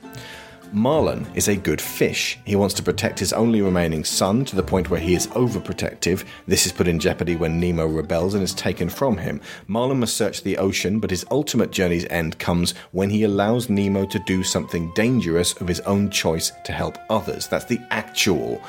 Marlin 0.75 1.25
is 1.37 1.47
a 1.47 1.55
good 1.55 1.81
fish. 1.81 2.37
He 2.45 2.57
wants 2.57 2.75
to 2.75 2.83
protect 2.83 3.21
his 3.21 3.33
only 3.33 3.63
remaining 3.63 4.03
son 4.03 4.45
to 4.47 4.57
the 4.57 4.63
point 4.63 4.91
where 4.91 4.99
he 4.99 5.15
is 5.15 5.29
overprotective. 5.29 6.25
This 6.49 6.67
is 6.67 6.73
put 6.73 6.89
in 6.89 6.99
jeopardy 6.99 7.37
when 7.37 7.61
Nemo 7.61 7.87
rebels 7.87 8.35
and 8.35 8.43
is 8.43 8.53
taken 8.53 8.89
from 8.89 9.17
him. 9.17 9.41
Marlin 9.69 10.01
must 10.01 10.17
search 10.17 10.43
the 10.43 10.59
ocean, 10.59 10.99
but 10.99 11.11
his 11.11 11.25
ultimate 11.31 11.71
journey's 11.71 12.07
end 12.11 12.41
comes 12.41 12.75
when 12.91 13.09
he 13.09 13.23
allows 13.23 13.71
Nemo 13.71 14.05
to 14.07 14.19
do 14.27 14.43
something 14.43 14.93
dangerous 14.97 15.53
of 15.61 15.69
his 15.69 15.79
own 15.81 16.11
choice 16.11 16.51
to 16.65 16.73
help 16.73 16.99
others. 17.09 17.47
That's 17.47 17.67
the 17.67 17.81
actual 17.93 18.61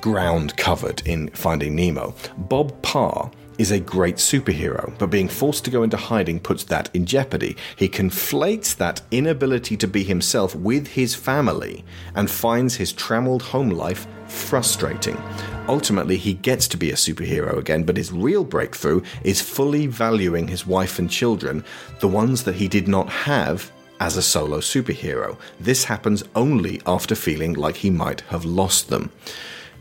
ground 0.00 0.56
covered 0.56 1.06
in 1.06 1.28
Finding 1.28 1.76
Nemo. 1.76 2.12
Bob 2.36 2.82
Parr 2.82 3.30
is 3.60 3.70
a 3.70 3.78
great 3.78 4.16
superhero, 4.16 4.90
but 4.96 5.10
being 5.10 5.28
forced 5.28 5.66
to 5.66 5.70
go 5.70 5.82
into 5.82 5.96
hiding 5.98 6.40
puts 6.40 6.64
that 6.64 6.88
in 6.94 7.04
jeopardy. 7.04 7.54
He 7.76 7.90
conflates 7.90 8.74
that 8.76 9.02
inability 9.10 9.76
to 9.76 9.86
be 9.86 10.02
himself 10.02 10.54
with 10.54 10.86
his 10.86 11.14
family 11.14 11.84
and 12.14 12.30
finds 12.30 12.76
his 12.76 12.90
trammeled 12.90 13.42
home 13.42 13.68
life 13.68 14.06
frustrating. 14.28 15.22
Ultimately, 15.68 16.16
he 16.16 16.32
gets 16.32 16.66
to 16.68 16.78
be 16.78 16.90
a 16.90 16.94
superhero 16.94 17.58
again, 17.58 17.84
but 17.84 17.98
his 17.98 18.10
real 18.10 18.44
breakthrough 18.44 19.02
is 19.24 19.42
fully 19.42 19.86
valuing 19.86 20.48
his 20.48 20.66
wife 20.66 20.98
and 20.98 21.10
children, 21.10 21.62
the 22.00 22.08
ones 22.08 22.44
that 22.44 22.54
he 22.54 22.66
did 22.66 22.88
not 22.88 23.10
have 23.10 23.70
as 24.00 24.16
a 24.16 24.22
solo 24.22 24.60
superhero. 24.60 25.36
This 25.60 25.84
happens 25.84 26.24
only 26.34 26.80
after 26.86 27.14
feeling 27.14 27.52
like 27.52 27.76
he 27.76 27.90
might 27.90 28.22
have 28.22 28.46
lost 28.46 28.88
them. 28.88 29.10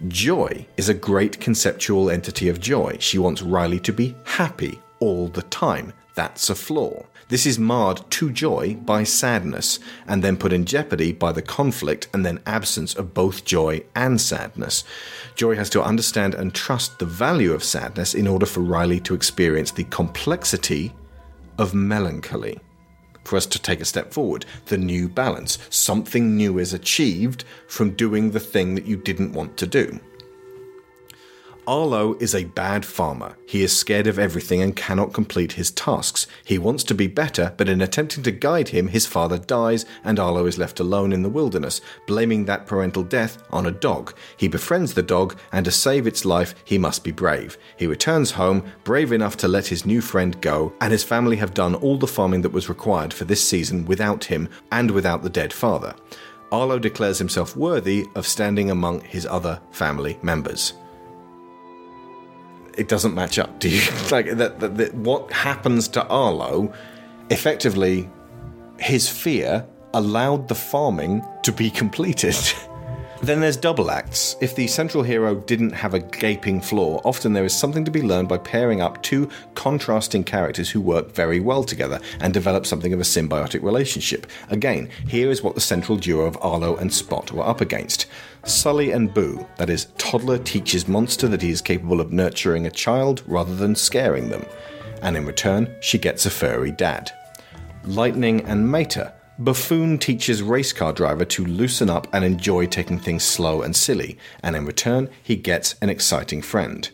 Joy 0.08 0.66
is 0.78 0.88
a 0.88 0.94
great 0.94 1.42
conceptual 1.42 2.10
entity 2.10 2.48
of 2.48 2.62
joy. 2.62 2.96
She 3.00 3.18
wants 3.18 3.42
Riley 3.42 3.80
to 3.82 3.92
be 3.92 4.16
happy 4.24 4.80
all 5.00 5.28
the 5.28 5.42
time. 5.42 5.92
That's 6.16 6.50
a 6.50 6.56
flaw. 6.56 7.06
This 7.28 7.46
is 7.46 7.60
marred 7.60 8.10
to 8.12 8.32
joy 8.32 8.76
by 8.76 9.04
sadness, 9.04 9.80
and 10.08 10.24
then 10.24 10.38
put 10.38 10.54
in 10.54 10.66
jeopardy 10.66 11.12
by 11.12 11.34
the 11.34 11.42
conflict 11.42 12.08
and 12.14 12.26
then 12.26 12.40
absence 12.46 12.96
of 12.96 13.14
both 13.14 13.44
joy 13.44 13.84
and 13.94 14.20
sadness. 14.20 14.86
Joy 15.36 15.56
has 15.56 15.70
to 15.72 15.84
understand 15.84 16.34
and 16.34 16.56
trust 16.56 16.98
the 16.98 17.06
value 17.06 17.52
of 17.54 17.64
sadness 17.64 18.16
in 18.16 18.26
order 18.26 18.46
for 18.46 18.62
Riley 18.62 19.02
to 19.02 19.14
experience 19.14 19.72
the 19.72 19.84
complexity 19.84 20.94
of 21.58 21.74
melancholy 21.74 22.62
for 23.30 23.38
us 23.38 23.46
to 23.46 23.60
take 23.60 23.80
a 23.80 23.86
step 23.86 24.12
forward. 24.12 24.46
The 24.66 24.78
new 24.78 25.08
balance. 25.08 25.60
Something 25.70 26.36
new 26.36 26.58
is 26.58 26.74
achieved 26.74 27.44
from 27.68 27.92
doing 27.92 28.32
the 28.32 28.40
thing 28.40 28.74
that 28.76 28.88
you 28.88 28.98
didn't 28.98 29.34
want 29.34 29.56
to 29.58 29.68
do. 29.68 30.00
Arlo 31.70 32.16
is 32.20 32.34
a 32.34 32.46
bad 32.46 32.84
farmer. 32.84 33.38
He 33.46 33.62
is 33.62 33.78
scared 33.78 34.08
of 34.08 34.18
everything 34.18 34.60
and 34.60 34.76
cannot 34.76 35.14
complete 35.14 35.52
his 35.52 35.70
tasks. 35.70 36.26
He 36.44 36.58
wants 36.58 36.84
to 36.86 36.96
be 36.96 37.06
better, 37.06 37.54
but 37.58 37.70
in 37.70 37.80
attempting 37.80 38.24
to 38.24 38.32
guide 38.32 38.70
him, 38.70 38.88
his 38.88 39.06
father 39.06 39.38
dies 39.38 39.86
and 40.04 40.18
Arlo 40.18 40.48
is 40.48 40.58
left 40.58 40.80
alone 40.80 41.14
in 41.14 41.22
the 41.22 41.30
wilderness, 41.30 41.80
blaming 42.08 42.46
that 42.46 42.66
parental 42.66 43.04
death 43.04 43.44
on 43.52 43.68
a 43.68 43.72
dog. 43.72 44.16
He 44.36 44.48
befriends 44.48 44.96
the 44.96 45.04
dog, 45.04 45.38
and 45.52 45.64
to 45.64 45.70
save 45.70 46.08
its 46.08 46.26
life, 46.26 46.56
he 46.66 46.80
must 46.80 47.04
be 47.04 47.12
brave. 47.12 47.56
He 47.78 47.86
returns 47.86 48.32
home, 48.32 48.64
brave 48.84 49.12
enough 49.12 49.38
to 49.38 49.48
let 49.48 49.68
his 49.68 49.86
new 49.86 50.02
friend 50.02 50.42
go, 50.42 50.74
and 50.82 50.92
his 50.92 51.04
family 51.04 51.36
have 51.36 51.54
done 51.54 51.76
all 51.76 52.00
the 52.00 52.08
farming 52.08 52.42
that 52.42 52.52
was 52.52 52.68
required 52.68 53.14
for 53.14 53.26
this 53.26 53.48
season 53.48 53.86
without 53.86 54.24
him 54.24 54.50
and 54.72 54.90
without 54.90 55.22
the 55.22 55.30
dead 55.30 55.54
father. 55.54 55.94
Arlo 56.52 56.80
declares 56.80 57.20
himself 57.20 57.56
worthy 57.56 58.08
of 58.16 58.26
standing 58.26 58.72
among 58.72 59.02
his 59.02 59.28
other 59.28 59.62
family 59.70 60.18
members 60.24 60.74
it 62.80 62.88
doesn't 62.88 63.14
match 63.14 63.38
up. 63.38 63.60
Do 63.60 63.70
you 63.70 63.82
like 64.12 64.32
that, 64.38 64.60
that, 64.60 64.78
that? 64.78 64.96
What 64.96 65.32
happens 65.32 65.88
to 65.90 66.06
Arlo? 66.08 66.74
Effectively, 67.30 68.10
his 68.80 69.10
fear 69.10 69.68
allowed 69.94 70.48
the 70.48 70.56
farming 70.56 71.24
to 71.44 71.52
be 71.52 71.70
completed. 71.70 72.36
then 73.22 73.42
there's 73.42 73.58
double 73.58 73.92
acts. 73.92 74.36
If 74.40 74.56
the 74.56 74.68
central 74.68 75.04
hero 75.04 75.36
didn't 75.36 75.72
have 75.72 75.94
a 75.94 76.00
gaping 76.00 76.62
flaw, 76.62 77.02
often 77.04 77.34
there 77.34 77.44
is 77.44 77.54
something 77.54 77.84
to 77.86 77.92
be 77.92 78.02
learned 78.02 78.30
by 78.30 78.38
pairing 78.38 78.82
up 78.82 79.04
two 79.04 79.30
contrasting 79.56 80.24
characters 80.24 80.70
who 80.70 80.80
work 80.80 81.14
very 81.14 81.40
well 81.40 81.64
together 81.64 82.00
and 82.22 82.34
develop 82.34 82.66
something 82.66 82.94
of 82.94 83.00
a 83.00 83.04
symbiotic 83.04 83.62
relationship. 83.62 84.26
Again, 84.50 84.90
here 85.08 85.30
is 85.30 85.44
what 85.44 85.56
the 85.56 85.62
central 85.62 85.98
duo 85.98 86.26
of 86.26 86.38
Arlo 86.42 86.78
and 86.78 86.94
Spot 86.94 87.32
were 87.32 87.46
up 87.46 87.62
against. 87.62 88.06
Sully 88.46 88.92
and 88.92 89.14
Boo, 89.14 89.46
that 89.58 89.70
is, 89.70 89.88
toddler 89.98 90.38
teaches 90.38 90.88
monster 90.88 91.28
that 91.28 91.42
he 91.42 91.50
is 91.50 91.62
capable 91.62 92.00
of 92.00 92.14
nurturing 92.14 92.66
a 92.66 92.72
child 92.72 93.22
rather 93.28 93.54
than 93.54 93.76
scaring 93.76 94.30
them, 94.30 94.46
and 95.02 95.18
in 95.18 95.26
return, 95.26 95.76
she 95.82 95.98
gets 95.98 96.26
a 96.26 96.30
furry 96.30 96.72
dad. 96.72 97.12
Lightning 97.84 98.42
and 98.46 98.70
Mater, 98.70 99.14
Buffoon 99.40 99.98
teaches 99.98 100.44
race 100.44 100.74
car 100.74 100.92
driver 100.92 101.24
to 101.24 101.46
loosen 101.46 101.90
up 101.90 102.08
and 102.14 102.26
enjoy 102.26 102.66
taking 102.66 103.00
things 103.00 103.24
slow 103.24 103.62
and 103.62 103.74
silly, 103.74 104.18
and 104.44 104.54
in 104.54 104.66
return, 104.66 105.10
he 105.24 105.38
gets 105.38 105.76
an 105.82 105.90
exciting 105.90 106.42
friend. 106.42 106.90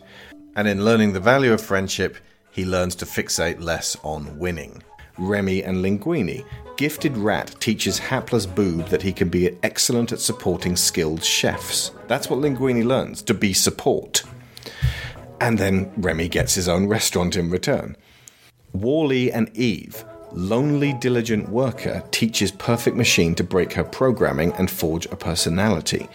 And 0.54 0.68
in 0.68 0.84
learning 0.84 1.12
the 1.12 1.18
value 1.18 1.52
of 1.52 1.60
friendship, 1.60 2.16
he 2.52 2.64
learns 2.64 2.94
to 2.96 3.04
fixate 3.04 3.60
less 3.60 3.96
on 4.04 4.38
winning. 4.38 4.80
Remy 5.18 5.64
and 5.64 5.78
Linguini, 5.78 6.44
Gifted 6.76 7.16
Rat 7.16 7.52
teaches 7.58 7.98
hapless 7.98 8.46
Boob 8.46 8.86
that 8.90 9.02
he 9.02 9.12
can 9.12 9.28
be 9.28 9.58
excellent 9.64 10.12
at 10.12 10.20
supporting 10.20 10.76
skilled 10.76 11.24
chefs. 11.24 11.90
That's 12.06 12.30
what 12.30 12.38
Linguini 12.38 12.84
learns 12.84 13.22
to 13.22 13.34
be 13.34 13.54
support. 13.54 14.22
And 15.40 15.58
then 15.58 15.92
Remy 15.96 16.28
gets 16.28 16.54
his 16.54 16.68
own 16.68 16.86
restaurant 16.86 17.34
in 17.34 17.50
return. 17.50 17.96
WALL-E 18.72 19.32
and 19.32 19.50
Eve, 19.56 20.04
lonely, 20.36 20.92
diligent 20.92 21.48
worker, 21.48 22.02
teaches 22.10 22.52
Perfect 22.52 22.96
Machine 22.96 23.34
to 23.34 23.44
break 23.44 23.72
her 23.72 23.84
programming 23.84 24.52
and 24.52 24.70
forge 24.70 25.06
a 25.06 25.16
personality. 25.16 26.08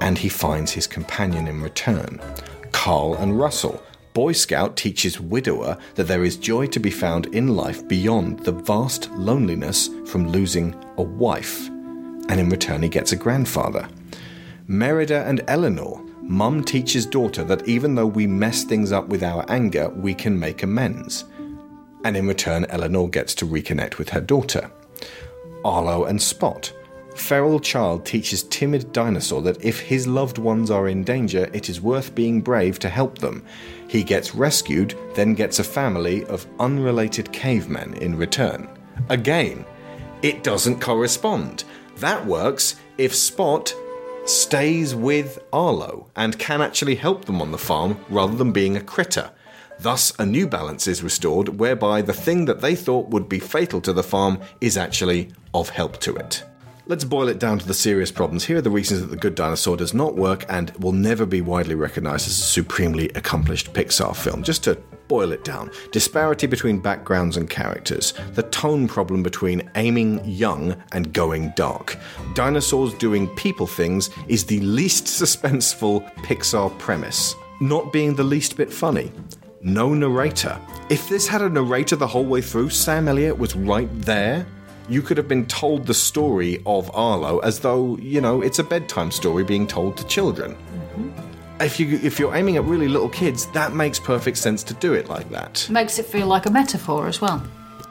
And 0.00 0.18
he 0.18 0.28
finds 0.28 0.72
his 0.72 0.86
companion 0.86 1.48
in 1.48 1.62
return. 1.62 2.20
Carl 2.72 3.14
and 3.14 3.38
Russell, 3.38 3.82
Boy 4.12 4.32
Scout 4.32 4.76
teaches 4.76 5.20
Widower 5.20 5.76
that 5.94 6.06
there 6.06 6.24
is 6.24 6.36
joy 6.36 6.66
to 6.68 6.80
be 6.80 6.90
found 6.90 7.26
in 7.34 7.56
life 7.56 7.86
beyond 7.88 8.40
the 8.40 8.52
vast 8.52 9.10
loneliness 9.12 9.90
from 10.06 10.30
losing 10.30 10.74
a 10.96 11.02
wife, 11.02 11.68
and 11.68 12.40
in 12.40 12.48
return 12.48 12.82
he 12.82 12.88
gets 12.88 13.12
a 13.12 13.16
grandfather. 13.16 13.88
Merida 14.68 15.24
and 15.26 15.42
Elinor, 15.48 16.02
Mum 16.22 16.64
teaches 16.64 17.06
daughter 17.06 17.44
that 17.44 17.68
even 17.68 17.94
though 17.94 18.06
we 18.06 18.26
mess 18.26 18.64
things 18.64 18.90
up 18.90 19.06
with 19.06 19.22
our 19.22 19.44
anger, 19.48 19.90
we 19.90 20.12
can 20.12 20.38
make 20.38 20.62
amends. 20.62 21.24
And 22.06 22.16
in 22.16 22.28
return, 22.28 22.66
Elinor 22.66 23.08
gets 23.08 23.34
to 23.34 23.46
reconnect 23.46 23.98
with 23.98 24.10
her 24.10 24.20
daughter. 24.20 24.70
Arlo 25.64 26.04
and 26.04 26.22
Spot. 26.22 26.72
Feral 27.16 27.58
child 27.58 28.06
teaches 28.06 28.44
timid 28.44 28.92
dinosaur 28.92 29.42
that 29.42 29.64
if 29.64 29.80
his 29.80 30.06
loved 30.06 30.38
ones 30.38 30.70
are 30.70 30.86
in 30.86 31.02
danger, 31.02 31.50
it 31.52 31.68
is 31.68 31.80
worth 31.80 32.14
being 32.14 32.40
brave 32.40 32.78
to 32.78 32.88
help 32.88 33.18
them. 33.18 33.44
He 33.88 34.04
gets 34.04 34.36
rescued, 34.36 34.96
then 35.16 35.34
gets 35.34 35.58
a 35.58 35.64
family 35.64 36.24
of 36.26 36.46
unrelated 36.60 37.32
cavemen 37.32 37.94
in 37.94 38.16
return. 38.16 38.68
Again, 39.08 39.64
it 40.22 40.44
doesn't 40.44 40.80
correspond. 40.80 41.64
That 41.96 42.24
works 42.24 42.76
if 42.98 43.16
Spot 43.16 43.74
stays 44.26 44.94
with 44.94 45.40
Arlo 45.52 46.08
and 46.14 46.38
can 46.38 46.62
actually 46.62 46.94
help 46.94 47.24
them 47.24 47.42
on 47.42 47.50
the 47.50 47.58
farm 47.58 47.98
rather 48.08 48.36
than 48.36 48.52
being 48.52 48.76
a 48.76 48.80
critter. 48.80 49.32
Thus, 49.78 50.12
a 50.18 50.26
new 50.26 50.46
balance 50.46 50.86
is 50.86 51.02
restored 51.02 51.60
whereby 51.60 52.02
the 52.02 52.12
thing 52.12 52.46
that 52.46 52.60
they 52.60 52.74
thought 52.74 53.10
would 53.10 53.28
be 53.28 53.38
fatal 53.38 53.80
to 53.82 53.92
the 53.92 54.02
farm 54.02 54.40
is 54.60 54.76
actually 54.76 55.32
of 55.54 55.68
help 55.68 56.00
to 56.00 56.16
it. 56.16 56.44
Let's 56.88 57.02
boil 57.02 57.26
it 57.26 57.40
down 57.40 57.58
to 57.58 57.66
the 57.66 57.74
serious 57.74 58.12
problems. 58.12 58.44
Here 58.44 58.58
are 58.58 58.62
the 58.62 58.70
reasons 58.70 59.00
that 59.00 59.08
The 59.08 59.16
Good 59.16 59.34
Dinosaur 59.34 59.76
does 59.76 59.92
not 59.92 60.14
work 60.14 60.44
and 60.48 60.70
will 60.76 60.92
never 60.92 61.26
be 61.26 61.40
widely 61.40 61.74
recognized 61.74 62.28
as 62.28 62.38
a 62.38 62.42
supremely 62.42 63.08
accomplished 63.16 63.72
Pixar 63.72 64.14
film. 64.14 64.44
Just 64.44 64.62
to 64.64 64.76
boil 65.08 65.32
it 65.32 65.42
down 65.42 65.72
disparity 65.90 66.46
between 66.46 66.78
backgrounds 66.78 67.36
and 67.36 67.50
characters, 67.50 68.14
the 68.34 68.44
tone 68.44 68.86
problem 68.86 69.24
between 69.24 69.68
aiming 69.74 70.24
young 70.24 70.80
and 70.92 71.12
going 71.12 71.52
dark. 71.56 71.98
Dinosaurs 72.34 72.94
doing 72.94 73.26
people 73.34 73.66
things 73.66 74.10
is 74.28 74.44
the 74.44 74.60
least 74.60 75.04
suspenseful 75.06 76.08
Pixar 76.18 76.78
premise, 76.78 77.34
not 77.60 77.92
being 77.92 78.14
the 78.14 78.22
least 78.22 78.56
bit 78.56 78.72
funny. 78.72 79.10
No 79.66 79.92
narrator. 79.92 80.58
If 80.88 81.08
this 81.08 81.28
had 81.28 81.42
a 81.42 81.48
narrator 81.50 81.96
the 81.96 82.06
whole 82.06 82.24
way 82.24 82.40
through, 82.40 82.70
Sam 82.70 83.08
Elliott 83.08 83.36
was 83.36 83.54
right 83.54 83.88
there 83.92 84.46
you 84.88 85.02
could 85.02 85.16
have 85.16 85.28
been 85.28 85.46
told 85.46 85.86
the 85.86 85.94
story 85.94 86.62
of 86.64 86.90
Arlo 86.94 87.38
as 87.40 87.60
though, 87.60 87.96
you 87.98 88.20
know, 88.20 88.40
it's 88.40 88.58
a 88.58 88.64
bedtime 88.64 89.10
story 89.10 89.44
being 89.44 89.66
told 89.66 89.96
to 89.96 90.06
children. 90.06 90.54
Mm-hmm. 90.54 91.62
If 91.62 91.80
you 91.80 91.98
if 92.02 92.18
you're 92.18 92.34
aiming 92.34 92.56
at 92.56 92.64
really 92.64 92.86
little 92.86 93.08
kids, 93.08 93.46
that 93.46 93.74
makes 93.74 93.98
perfect 93.98 94.36
sense 94.36 94.62
to 94.64 94.74
do 94.74 94.92
it 94.92 95.08
like 95.08 95.28
that. 95.30 95.66
Makes 95.70 95.98
it 95.98 96.06
feel 96.06 96.26
like 96.26 96.46
a 96.46 96.50
metaphor 96.50 97.08
as 97.08 97.20
well. 97.20 97.42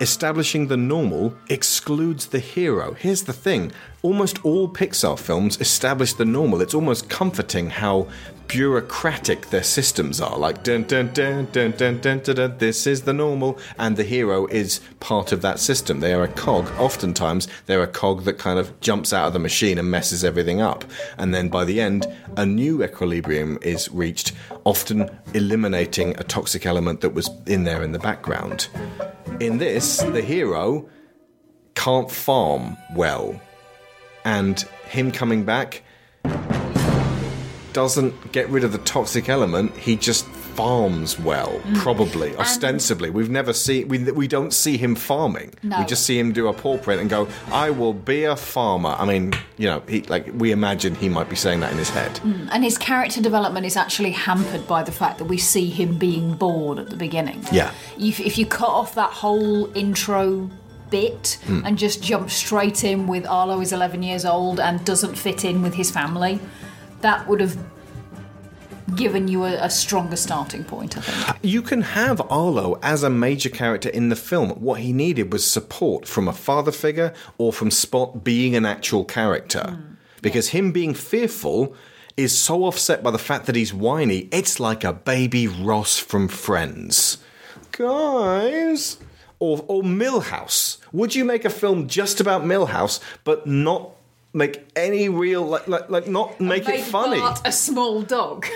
Establishing 0.02 0.68
the 0.68 0.77
normal 0.77 1.34
excludes 1.49 2.27
the 2.27 2.39
hero. 2.39 2.93
Here's 2.93 3.23
the 3.23 3.34
thing 3.34 3.72
almost 4.03 4.43
all 4.45 4.69
Pixar 4.69 5.18
films 5.18 5.60
establish 5.60 6.14
the 6.14 6.26
normal. 6.26 6.61
It's 6.61 6.76
almost 6.76 7.10
comforting 7.10 7.69
how 7.69 8.07
bureaucratic 8.47 9.49
their 9.49 9.63
systems 9.63 10.22
are. 10.22 10.38
Like 10.38 10.63
dun 10.63 10.84
dun 10.84 11.11
dun 11.13 11.47
dun 11.51 11.72
dun 11.72 11.99
dun 11.99 12.19
dun, 12.19 12.35
dun 12.35 12.57
this 12.57 12.88
is 12.88 13.03
the 13.03 13.13
normal, 13.13 13.57
and 13.77 13.97
the 13.97 14.03
hero 14.03 14.45
is 14.47 14.81
part 14.99 15.31
of 15.31 15.41
that 15.41 15.59
system. 15.59 15.99
They 15.99 16.13
are 16.13 16.23
a 16.23 16.27
cog. 16.27 16.67
Oftentimes, 16.80 17.47
they're 17.65 17.84
a 17.84 17.88
cog 17.88 18.23
that 18.23 18.38
kind 18.38 18.59
of 18.59 18.80
jumps 18.81 19.13
out 19.13 19.27
of 19.27 19.34
the 19.34 19.39
machine 19.39 19.77
and 19.77 19.89
messes 19.89 20.23
everything 20.23 20.61
up. 20.61 20.85
And 21.17 21.34
then 21.34 21.49
by 21.49 21.65
the 21.65 21.81
end, 21.81 22.05
a 22.38 22.45
new 22.45 22.84
equilibrium 22.84 23.57
is 23.61 23.89
reached, 23.91 24.34
often 24.63 25.09
eliminating 25.34 26.17
a 26.17 26.23
toxic 26.23 26.65
element 26.65 27.01
that 27.01 27.13
was 27.13 27.30
in 27.45 27.63
there 27.63 27.84
in 27.84 27.91
the 27.91 27.99
background. 27.99 28.67
In 29.39 29.57
this, 29.57 29.97
the 29.97 30.22
hero 30.22 30.89
can't 31.76 32.09
farm 32.09 32.77
well, 32.95 33.39
and 34.23 34.59
him 34.88 35.11
coming 35.11 35.43
back 35.43 35.84
doesn't 37.76 38.14
get 38.31 38.49
rid 38.49 38.64
of 38.64 38.72
the 38.72 38.77
toxic 38.80 39.27
element. 39.30 39.76
He 39.77 39.95
just 39.97 40.26
farms 40.56 41.19
well, 41.19 41.52
Mm. 41.65 41.76
probably, 41.85 42.34
ostensibly. 42.38 43.10
We've 43.10 43.30
never 43.30 43.52
seen 43.52 43.89
we 43.89 43.97
we 44.22 44.27
don't 44.35 44.53
see 44.53 44.77
him 44.77 44.95
farming. 44.95 45.49
No. 45.61 45.80
We 45.80 45.85
just 45.85 46.03
see 46.06 46.18
him 46.18 46.31
do 46.31 46.47
a 46.47 46.53
paw 46.53 46.77
print 46.77 47.02
and 47.02 47.10
go, 47.10 47.27
"I 47.52 47.68
will 47.80 47.93
be 47.93 48.23
a 48.23 48.38
farmer." 48.38 48.95
I 48.97 49.06
mean, 49.11 49.34
you 49.57 49.68
know, 49.72 49.81
he 49.93 49.99
like 50.03 50.26
we 50.43 50.47
imagine 50.60 50.95
he 50.95 51.10
might 51.10 51.30
be 51.30 51.35
saying 51.35 51.60
that 51.60 51.72
in 51.73 51.77
his 51.77 51.89
head. 51.89 52.14
Mm, 52.23 52.47
And 52.53 52.64
his 52.64 52.77
character 52.77 53.22
development 53.22 53.65
is 53.65 53.76
actually 53.76 54.11
hampered 54.11 54.65
by 54.76 54.81
the 54.89 54.93
fact 55.02 55.18
that 55.19 55.26
we 55.34 55.38
see 55.38 55.68
him 55.69 55.97
being 55.97 56.27
bored 56.35 56.80
at 56.80 56.89
the 56.89 56.95
beginning. 57.07 57.39
Yeah. 57.52 57.72
If, 57.99 58.19
if 58.30 58.38
you 58.39 58.45
cut 58.45 58.69
off 58.81 58.95
that 58.95 59.11
whole 59.23 59.69
intro 59.76 60.49
bit 60.89 61.38
Mm. 61.49 61.64
and 61.65 61.77
just 61.77 62.02
jump 62.02 62.30
straight 62.30 62.84
in 62.85 63.07
with 63.07 63.26
Arlo 63.27 63.60
is 63.60 63.73
11 63.73 64.03
years 64.03 64.23
old 64.23 64.60
and 64.60 64.85
doesn't 64.85 65.15
fit 65.18 65.43
in 65.43 65.61
with 65.64 65.73
his 65.73 65.89
family, 65.91 66.39
that 67.01 67.27
would 67.27 67.41
have 67.41 67.57
given 68.95 69.27
you 69.27 69.43
a, 69.43 69.53
a 69.55 69.69
stronger 69.69 70.15
starting 70.15 70.63
point, 70.63 70.97
I 70.97 71.01
think. 71.01 71.39
You 71.43 71.61
can 71.61 71.81
have 71.81 72.22
Arlo 72.30 72.80
as 72.81 73.03
a 73.03 73.09
major 73.09 73.49
character 73.49 73.89
in 73.89 74.09
the 74.09 74.15
film. 74.15 74.51
What 74.51 74.80
he 74.80 74.93
needed 74.93 75.34
was 75.34 75.49
support 75.49 76.07
from 76.07 76.27
a 76.27 76.34
father 76.34 76.72
figure 76.72 77.13
or 77.38 77.51
from 77.51 77.72
Spot 77.72 78.23
being 78.23 78.55
an 78.55 78.65
actual 78.65 79.03
character. 79.03 79.72
Hmm, 79.72 79.93
because 80.22 80.49
him 80.49 80.72
being 80.72 80.93
fearful 80.93 81.76
is 82.17 82.38
so 82.38 82.63
offset 82.63 83.03
by 83.03 83.11
the 83.11 83.19
fact 83.19 83.45
that 83.45 83.55
he's 83.55 83.73
whiny, 83.73 84.30
it's 84.31 84.59
like 84.59 84.84
a 84.84 84.93
baby 84.93 85.47
Ross 85.47 85.97
from 85.97 86.27
Friends. 86.27 87.17
Guys. 87.72 88.97
Or, 89.39 89.65
or 89.67 89.84
Milhouse. 89.84 90.77
Would 90.93 91.13
you 91.13 91.26
make 91.26 91.43
a 91.43 91.49
film 91.49 91.88
just 91.88 92.22
about 92.22 92.43
Milhouse, 92.43 93.01
but 93.26 93.45
not 93.45 93.94
make 94.36 94.68
any 94.76 95.10
real, 95.10 95.44
like, 95.44 95.68
like, 95.68 95.90
like 95.90 96.07
not 96.07 96.40
make 96.40 96.68
it 96.70 96.82
funny? 96.82 97.20
Bart 97.20 97.41
a 97.45 97.52
small 97.52 98.02
dog. 98.02 98.45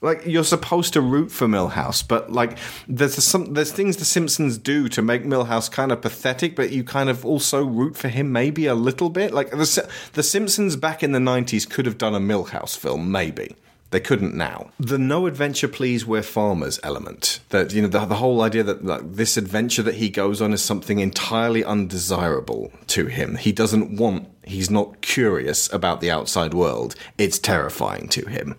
like 0.00 0.26
you're 0.26 0.44
supposed 0.44 0.92
to 0.92 1.00
root 1.00 1.30
for 1.30 1.46
Milhouse, 1.46 2.06
but 2.06 2.30
like 2.32 2.58
there's 2.86 3.22
some 3.22 3.54
there's 3.54 3.72
things 3.72 3.96
the 3.96 4.04
Simpsons 4.04 4.58
do 4.58 4.88
to 4.88 5.02
make 5.02 5.24
Milhouse 5.24 5.70
kind 5.70 5.90
of 5.90 6.00
pathetic, 6.00 6.54
but 6.54 6.70
you 6.70 6.84
kind 6.84 7.08
of 7.08 7.24
also 7.24 7.64
root 7.64 7.96
for 7.96 8.08
him 8.08 8.30
maybe 8.30 8.66
a 8.66 8.74
little 8.74 9.10
bit. 9.10 9.32
Like 9.32 9.50
the 9.50 9.90
the 10.12 10.22
Simpsons 10.22 10.76
back 10.76 11.02
in 11.02 11.12
the 11.12 11.18
'90s 11.18 11.68
could 11.68 11.86
have 11.86 11.98
done 11.98 12.14
a 12.14 12.20
Milhouse 12.20 12.76
film, 12.76 13.10
maybe. 13.10 13.56
They 13.90 14.00
couldn't 14.00 14.34
now. 14.34 14.70
The 14.80 14.98
no 14.98 15.26
adventure 15.26 15.68
please 15.68 16.04
we're 16.04 16.22
farmers 16.22 16.80
element. 16.82 17.40
That 17.50 17.72
you 17.72 17.82
know 17.82 17.88
the, 17.88 18.04
the 18.04 18.16
whole 18.16 18.42
idea 18.42 18.62
that 18.64 18.84
like, 18.84 19.14
this 19.14 19.36
adventure 19.36 19.82
that 19.82 19.94
he 19.96 20.10
goes 20.10 20.42
on 20.42 20.52
is 20.52 20.62
something 20.62 20.98
entirely 20.98 21.64
undesirable 21.64 22.72
to 22.88 23.06
him. 23.06 23.36
He 23.36 23.52
doesn't 23.52 23.96
want. 23.96 24.28
He's 24.44 24.70
not 24.70 25.00
curious 25.02 25.72
about 25.72 26.00
the 26.00 26.10
outside 26.10 26.54
world. 26.54 26.94
It's 27.16 27.38
terrifying 27.38 28.08
to 28.08 28.26
him 28.28 28.56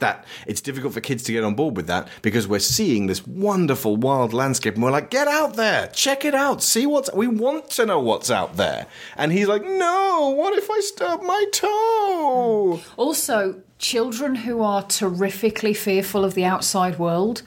that 0.00 0.24
it's 0.46 0.62
difficult 0.62 0.94
for 0.94 1.00
kids 1.02 1.22
to 1.24 1.32
get 1.32 1.44
on 1.44 1.54
board 1.54 1.76
with 1.76 1.86
that 1.86 2.08
because 2.22 2.48
we're 2.48 2.58
seeing 2.58 3.06
this 3.06 3.26
wonderful 3.26 3.96
wild 3.96 4.32
landscape 4.32 4.74
and 4.74 4.82
we're 4.82 4.90
like 4.90 5.10
get 5.10 5.28
out 5.28 5.56
there 5.56 5.88
check 5.88 6.24
it 6.24 6.34
out 6.34 6.62
see 6.62 6.86
what's 6.86 7.12
we 7.12 7.26
want 7.26 7.68
to 7.68 7.84
know 7.84 8.00
what's 8.00 8.30
out 8.30 8.56
there 8.56 8.86
and 9.18 9.30
he's 9.30 9.46
like 9.46 9.62
no 9.62 10.34
what 10.34 10.56
if 10.56 10.70
i 10.70 10.80
stub 10.80 11.22
my 11.22 11.44
toe 11.52 12.80
Also, 12.96 13.62
children 13.80 14.34
who 14.36 14.62
are 14.62 14.82
terrifically 14.82 15.74
fearful 15.74 16.24
of 16.24 16.34
the 16.34 16.44
outside 16.44 16.98
world 16.98 17.42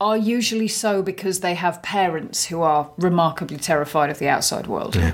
are 0.00 0.16
usually 0.16 0.68
so 0.68 1.02
because 1.02 1.40
they 1.40 1.54
have 1.54 1.82
parents 1.82 2.44
who 2.46 2.60
are 2.60 2.90
remarkably 2.98 3.56
terrified 3.56 4.10
of 4.10 4.18
the 4.18 4.28
outside 4.28 4.66
world. 4.66 4.94
Yeah. 4.94 5.12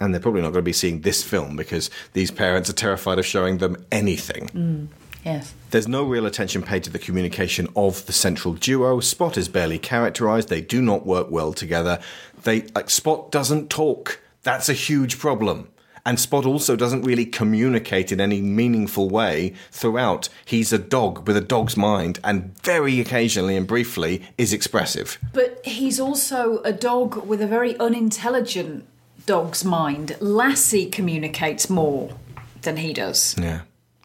and 0.00 0.12
they're 0.12 0.20
probably 0.20 0.40
not 0.40 0.48
going 0.52 0.64
to 0.64 0.68
be 0.68 0.72
seeing 0.72 1.02
this 1.02 1.22
film 1.22 1.54
because 1.54 1.90
these 2.14 2.30
parents 2.30 2.70
are 2.70 2.72
terrified 2.72 3.18
of 3.18 3.26
showing 3.26 3.58
them 3.58 3.76
anything 3.92 4.48
Mm, 4.54 4.88
yes. 5.24 5.54
There's 5.70 5.86
no 5.88 6.04
real 6.04 6.26
attention 6.26 6.62
paid 6.62 6.84
to 6.84 6.90
the 6.90 6.98
communication 6.98 7.68
of 7.76 8.04
the 8.06 8.12
central 8.12 8.54
duo. 8.54 9.00
Spot 9.00 9.36
is 9.38 9.48
barely 9.48 9.78
characterized. 9.78 10.48
They 10.48 10.60
do 10.60 10.82
not 10.82 11.06
work 11.06 11.30
well 11.30 11.52
together. 11.52 12.00
They 12.42 12.62
like 12.74 12.90
Spot 12.90 13.30
doesn't 13.30 13.70
talk. 13.70 14.20
That's 14.42 14.68
a 14.68 14.74
huge 14.74 15.18
problem. 15.18 15.68
And 16.04 16.18
Spot 16.18 16.44
also 16.44 16.74
doesn't 16.74 17.02
really 17.02 17.24
communicate 17.24 18.10
in 18.10 18.20
any 18.20 18.40
meaningful 18.40 19.08
way 19.08 19.54
throughout. 19.70 20.28
He's 20.44 20.72
a 20.72 20.78
dog 20.78 21.28
with 21.28 21.36
a 21.36 21.40
dog's 21.40 21.76
mind 21.76 22.18
and 22.24 22.58
very 22.62 22.98
occasionally 23.00 23.56
and 23.56 23.66
briefly 23.66 24.22
is 24.36 24.52
expressive. 24.52 25.18
But 25.32 25.60
he's 25.64 26.00
also 26.00 26.60
a 26.62 26.72
dog 26.72 27.24
with 27.24 27.40
a 27.40 27.46
very 27.46 27.78
unintelligent 27.78 28.84
dog's 29.26 29.64
mind. 29.64 30.16
Lassie 30.20 30.86
communicates 30.86 31.70
more 31.70 32.16
than 32.62 32.78
he 32.78 32.92
does. 32.92 33.36
Yeah. 33.38 33.60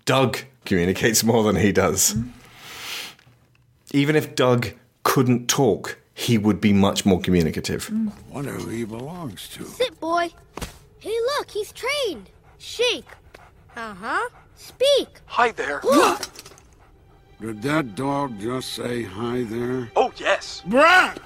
Doug 0.05 0.39
communicates 0.65 1.23
more 1.23 1.43
than 1.43 1.55
he 1.55 1.71
does. 1.71 2.15
Even 3.91 4.15
if 4.15 4.35
Doug 4.35 4.69
couldn't 5.03 5.47
talk, 5.47 5.97
he 6.13 6.37
would 6.37 6.61
be 6.61 6.73
much 6.73 7.05
more 7.05 7.19
communicative. 7.19 7.89
Wonder 8.29 8.51
who 8.51 8.69
he 8.69 8.83
belongs 8.83 9.47
to. 9.49 9.63
Sit, 9.65 9.99
boy. 9.99 10.29
Hey, 11.07 11.15
look, 11.37 11.49
he's 11.51 11.71
trained. 11.71 12.29
Shake. 12.57 13.07
Uh 13.77 13.93
huh. 13.93 14.27
Speak. 14.55 15.07
Hi 15.27 15.51
there. 15.51 15.79
Did 17.39 17.61
that 17.61 17.95
dog 17.95 18.37
just 18.37 18.73
say 18.73 19.03
hi 19.03 19.43
there? 19.43 19.89
Oh, 19.95 20.11
yes. 20.17 20.63
Bruh! 20.67 21.17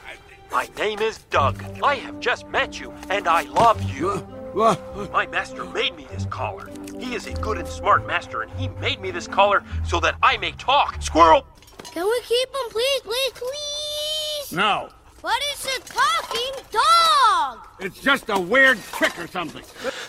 My 0.52 0.70
name 0.78 1.00
is 1.00 1.18
Doug. 1.32 1.64
I 1.82 1.96
have 1.96 2.20
just 2.20 2.48
met 2.50 2.80
you, 2.80 2.94
and 3.10 3.28
I 3.28 3.42
love 3.42 3.82
you. 3.82 4.24
My 4.54 5.26
master 5.32 5.66
made 5.66 5.96
me 5.96 6.06
this 6.12 6.28
collar. 6.28 6.70
He 7.00 7.16
is 7.16 7.26
a 7.26 7.34
good 7.34 7.58
and 7.58 7.68
smart 7.68 8.06
master, 8.06 8.44
and 8.44 8.52
he 8.52 8.68
made 8.68 9.02
me 9.02 9.10
this 9.10 9.28
collar 9.28 9.64
so 9.84 10.00
that 10.02 10.14
I 10.22 10.38
may 10.38 10.52
talk. 10.52 11.02
Squirrel! 11.02 11.44
Can 11.86 12.06
we 12.06 12.22
keep 12.22 12.50
him, 12.50 12.70
please, 12.70 13.02
please, 13.02 13.32
please? 13.34 14.56
No. 14.56 14.90
But 15.22 15.38
it's 15.52 15.66
a 15.66 15.80
talking 15.82 16.66
dog! 16.72 17.60
It's 17.80 18.00
just 18.00 18.30
a 18.30 18.40
weird 18.40 18.80
trick 18.92 19.18
or 19.20 19.28
something. 19.28 19.64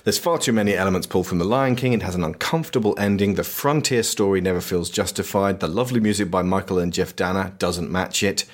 There's 0.05 0.18
far 0.18 0.39
too 0.39 0.52
many 0.52 0.74
elements 0.74 1.06
pulled 1.06 1.26
from 1.26 1.39
The 1.39 1.44
Lion 1.44 1.76
King. 1.76 1.93
It 1.93 2.02
has 2.02 2.14
an 2.14 2.24
uncomfortable 2.24 2.94
ending. 2.98 3.34
The 3.34 3.44
frontier 3.44 4.02
story 4.02 4.40
never 4.40 4.60
feels 4.60 4.89
justified. 4.89 5.60
The 5.60 5.68
lovely 5.68 6.01
music 6.01 6.30
by 6.30 6.43
Mychael 6.43 6.82
and 6.82 6.93
Jeff 6.93 7.14
Danna 7.14 7.59
doesn't 7.59 7.90
match 7.90 8.22
it. 8.22 8.47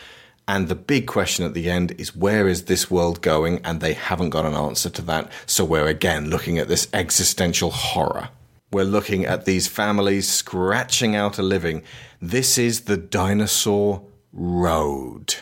And 0.49 0.69
the 0.69 0.75
big 0.75 1.07
question 1.07 1.45
at 1.45 1.55
the 1.55 1.71
end 1.71 1.93
is 1.99 2.17
where 2.17 2.49
is 2.49 2.65
this 2.65 2.91
world 2.91 3.21
going? 3.23 3.61
And 3.65 3.81
they 3.81 3.93
haven't 3.93 4.31
got 4.31 4.47
an 4.47 4.55
answer 4.55 4.91
to 4.91 5.03
that. 5.03 5.31
So 5.47 5.65
we're 5.65 5.87
again 5.87 6.31
looking 6.31 6.59
at 6.59 6.69
this 6.69 6.89
existential 6.93 7.71
horror. 7.71 8.31
We're 8.73 8.85
looking 8.85 9.27
at 9.27 9.45
these 9.45 9.69
families 9.69 10.29
scratching 10.29 11.15
out 11.15 11.39
a 11.39 11.43
living. 11.43 11.83
This 12.21 12.59
is 12.59 12.83
the 12.83 12.97
dinosaur 12.97 14.03
road. 14.33 15.37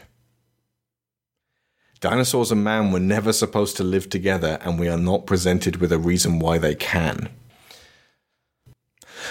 Dinosaurs 2.08 2.52
and 2.52 2.62
man 2.62 2.92
were 2.92 3.00
never 3.00 3.32
supposed 3.32 3.76
to 3.78 3.82
live 3.82 4.08
together, 4.08 4.60
and 4.60 4.78
we 4.78 4.88
are 4.88 4.96
not 4.96 5.26
presented 5.26 5.78
with 5.78 5.90
a 5.90 5.98
reason 5.98 6.38
why 6.38 6.56
they 6.56 6.76
can. 6.76 7.28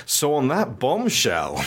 So, 0.05 0.33
on 0.33 0.49
that 0.49 0.77
bombshell, 0.77 1.63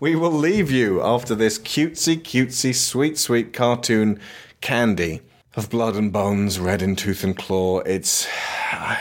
we 0.00 0.16
will 0.16 0.32
leave 0.32 0.72
you 0.72 1.00
after 1.00 1.36
this 1.36 1.56
cutesy, 1.56 2.20
cutesy, 2.20 2.74
sweet, 2.74 3.16
sweet 3.16 3.52
cartoon 3.52 4.18
candy 4.60 5.20
of 5.54 5.70
blood 5.70 5.94
and 5.94 6.12
bones, 6.12 6.58
red 6.58 6.82
in 6.82 6.96
tooth 6.96 7.22
and 7.22 7.36
claw. 7.36 7.78
It's 7.86 8.26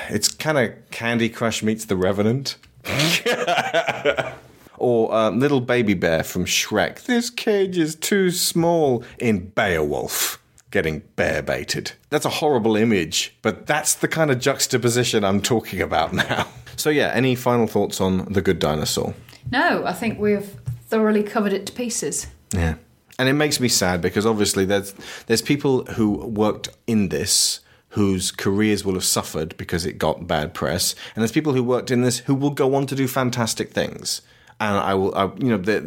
it's 0.10 0.28
kind 0.28 0.60
of 0.60 0.72
Candy 0.92 1.30
Crush 1.30 1.64
meets 1.64 1.86
The 1.86 1.98
Revenant. 1.98 2.58
or 4.78 5.12
um, 5.12 5.40
Little 5.40 5.62
Baby 5.62 5.96
Bear 5.96 6.22
from 6.24 6.46
Shrek. 6.46 7.06
This 7.06 7.32
cage 7.32 7.80
is 7.80 7.96
too 7.96 8.30
small 8.30 9.04
in 9.18 9.48
Beowulf. 9.48 10.43
Getting 10.74 11.04
bear 11.16 11.44
baited. 11.44 11.92
That's 12.10 12.26
a 12.26 12.30
horrible 12.30 12.76
image, 12.76 13.38
but 13.44 13.68
that's 13.68 13.94
the 13.94 14.08
kind 14.08 14.32
of 14.32 14.40
juxtaposition 14.40 15.24
I'm 15.24 15.40
talking 15.40 15.80
about 15.80 16.14
now. 16.14 16.48
So, 16.76 16.90
yeah, 16.90 17.12
any 17.14 17.36
final 17.36 17.68
thoughts 17.68 18.02
on 18.02 18.34
The 18.34 18.42
Good 18.42 18.58
Dinosaur? 18.58 19.14
No, 19.52 19.86
I 19.86 19.94
think 19.94 20.18
we've 20.18 20.58
thoroughly 20.88 21.22
covered 21.22 21.54
it 21.54 21.68
to 21.68 21.72
pieces. 21.72 22.26
Yeah. 22.52 22.78
And 23.20 23.30
it 23.30 23.34
makes 23.34 23.60
me 23.60 23.68
sad 23.68 24.02
because 24.02 24.26
obviously 24.26 24.66
there's 24.66 24.94
there's 25.28 25.44
people 25.44 25.86
who 25.86 26.26
worked 26.26 26.70
in 26.88 27.10
this 27.10 27.60
whose 27.90 28.32
careers 28.32 28.84
will 28.84 28.96
have 28.96 29.04
suffered 29.04 29.56
because 29.56 29.86
it 29.86 30.00
got 30.00 30.26
bad 30.26 30.56
press, 30.56 30.96
and 31.14 31.22
there's 31.22 31.32
people 31.32 31.54
who 31.54 31.64
worked 31.64 31.92
in 31.92 32.02
this 32.02 32.18
who 32.22 32.34
will 32.34 32.50
go 32.50 32.74
on 32.74 32.88
to 32.88 32.96
do 32.96 33.08
fantastic 33.08 33.70
things. 33.70 34.24
And 34.60 34.78
I 34.78 34.94
will, 34.94 35.16
I, 35.16 35.26
you 35.38 35.50
know, 35.50 35.58
the, 35.58 35.82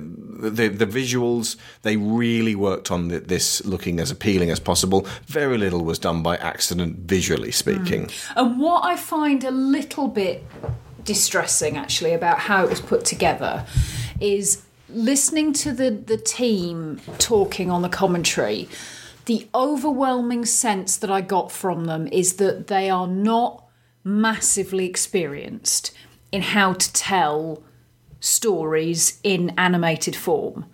the 0.50 0.68
the 0.68 0.86
visuals 0.86 1.56
they 1.82 1.96
really 1.96 2.54
worked 2.54 2.90
on 2.90 3.08
the, 3.08 3.20
this 3.20 3.64
looking 3.64 4.00
as 4.00 4.10
appealing 4.10 4.50
as 4.50 4.60
possible. 4.60 5.06
Very 5.26 5.58
little 5.58 5.84
was 5.84 5.98
done 5.98 6.22
by 6.22 6.36
accident, 6.36 6.98
visually 7.08 7.52
speaking. 7.52 8.06
Mm. 8.06 8.32
And 8.36 8.60
what 8.60 8.84
I 8.84 8.96
find 8.96 9.44
a 9.44 9.50
little 9.50 10.08
bit 10.08 10.44
distressing 11.04 11.76
actually 11.76 12.12
about 12.12 12.40
how 12.40 12.64
it 12.64 12.70
was 12.70 12.80
put 12.80 13.04
together 13.04 13.64
is 14.20 14.62
listening 14.88 15.52
to 15.52 15.72
the, 15.72 15.90
the 15.90 16.16
team 16.16 17.00
talking 17.18 17.70
on 17.70 17.82
the 17.82 17.88
commentary. 17.88 18.68
The 19.24 19.48
overwhelming 19.54 20.44
sense 20.44 20.96
that 20.98 21.10
I 21.10 21.20
got 21.20 21.50
from 21.50 21.86
them 21.86 22.06
is 22.08 22.34
that 22.34 22.68
they 22.68 22.88
are 22.88 23.08
not 23.08 23.64
massively 24.04 24.86
experienced 24.86 25.92
in 26.30 26.42
how 26.42 26.74
to 26.74 26.92
tell 26.92 27.62
stories 28.20 29.18
in 29.22 29.52
animated 29.58 30.16
form. 30.16 30.66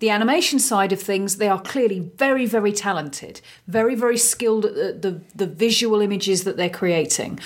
The 0.00 0.08
animation 0.08 0.58
side 0.58 0.92
of 0.92 1.02
things, 1.02 1.36
they 1.36 1.48
are 1.48 1.60
clearly 1.60 1.98
very, 2.16 2.46
very 2.46 2.72
talented, 2.72 3.42
very, 3.68 3.94
very 3.94 4.16
skilled 4.16 4.64
at 4.64 4.74
the, 5.02 5.10
the, 5.10 5.20
the, 5.34 5.46
visual 5.46 6.00
images 6.00 6.44
that 6.44 6.56
they're 6.56 6.70
creating. 6.70 7.38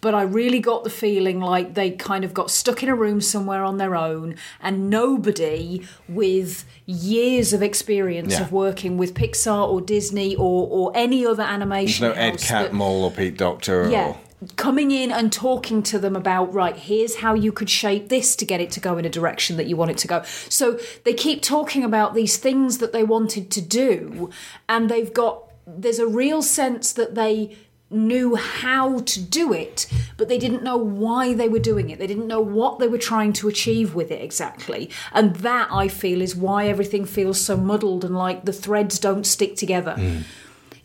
But 0.00 0.16
I 0.16 0.22
really 0.22 0.58
got 0.58 0.82
the 0.82 0.90
feeling 0.90 1.38
like 1.38 1.74
they 1.74 1.92
kind 1.92 2.24
of 2.24 2.34
got 2.34 2.50
stuck 2.50 2.82
in 2.82 2.88
a 2.88 2.96
room 2.96 3.20
somewhere 3.20 3.62
on 3.62 3.76
their 3.76 3.94
own, 3.94 4.34
and 4.60 4.90
nobody 4.90 5.86
with 6.08 6.64
years 6.84 7.52
of 7.52 7.62
experience 7.62 8.32
Yeah. 8.32 8.42
of 8.42 8.50
working 8.50 8.98
with 8.98 9.14
Pixar 9.14 9.68
or 9.68 9.80
Disney 9.80 10.34
or, 10.34 10.66
or 10.68 10.90
any 10.96 11.24
other 11.24 11.36
There's 11.44 11.48
animation. 11.48 12.08
no 12.08 12.12
Ed 12.14 12.38
Catmull 12.38 13.02
or 13.04 13.12
Pete 13.12 13.36
Docter. 13.38 13.88
yeah. 13.88 14.08
Or, 14.08 14.16
Coming 14.56 14.90
in 14.90 15.10
and 15.10 15.30
talking 15.32 15.82
to 15.84 15.98
them 15.98 16.16
about, 16.16 16.52
right, 16.54 16.76
here's 16.76 17.16
how 17.16 17.34
you 17.34 17.52
could 17.52 17.68
shape 17.68 18.08
this 18.08 18.34
to 18.36 18.46
get 18.46 18.60
it 18.60 18.70
to 18.72 18.80
go 18.80 18.96
in 18.96 19.04
a 19.04 19.10
direction 19.10 19.56
that 19.58 19.66
you 19.66 19.76
want 19.76 19.90
it 19.90 19.98
to 19.98 20.08
go. 20.08 20.22
So 20.48 20.78
they 21.04 21.12
keep 21.12 21.42
talking 21.42 21.84
about 21.84 22.14
these 22.14 22.38
things 22.38 22.78
that 22.78 22.92
they 22.92 23.04
wanted 23.04 23.50
to 23.50 23.60
do, 23.60 24.30
and 24.68 24.88
they've 24.88 25.12
got, 25.12 25.44
there's 25.66 25.98
a 25.98 26.06
real 26.06 26.40
sense 26.40 26.92
that 26.94 27.14
they 27.14 27.56
knew 27.90 28.36
how 28.36 29.00
to 29.00 29.20
do 29.20 29.52
it, 29.52 29.86
but 30.16 30.28
they 30.28 30.38
didn't 30.38 30.62
know 30.62 30.76
why 30.76 31.34
they 31.34 31.48
were 31.48 31.58
doing 31.58 31.90
it. 31.90 31.98
They 31.98 32.06
didn't 32.06 32.28
know 32.28 32.40
what 32.40 32.78
they 32.78 32.88
were 32.88 32.98
trying 32.98 33.32
to 33.34 33.48
achieve 33.48 33.94
with 33.94 34.10
it 34.10 34.22
exactly. 34.22 34.90
And 35.12 35.36
that, 35.36 35.68
I 35.72 35.88
feel, 35.88 36.22
is 36.22 36.36
why 36.36 36.68
everything 36.68 37.04
feels 37.04 37.40
so 37.40 37.56
muddled 37.56 38.04
and 38.04 38.16
like 38.16 38.44
the 38.44 38.52
threads 38.52 38.98
don't 38.98 39.26
stick 39.26 39.56
together. 39.56 39.96
Mm. 39.98 40.22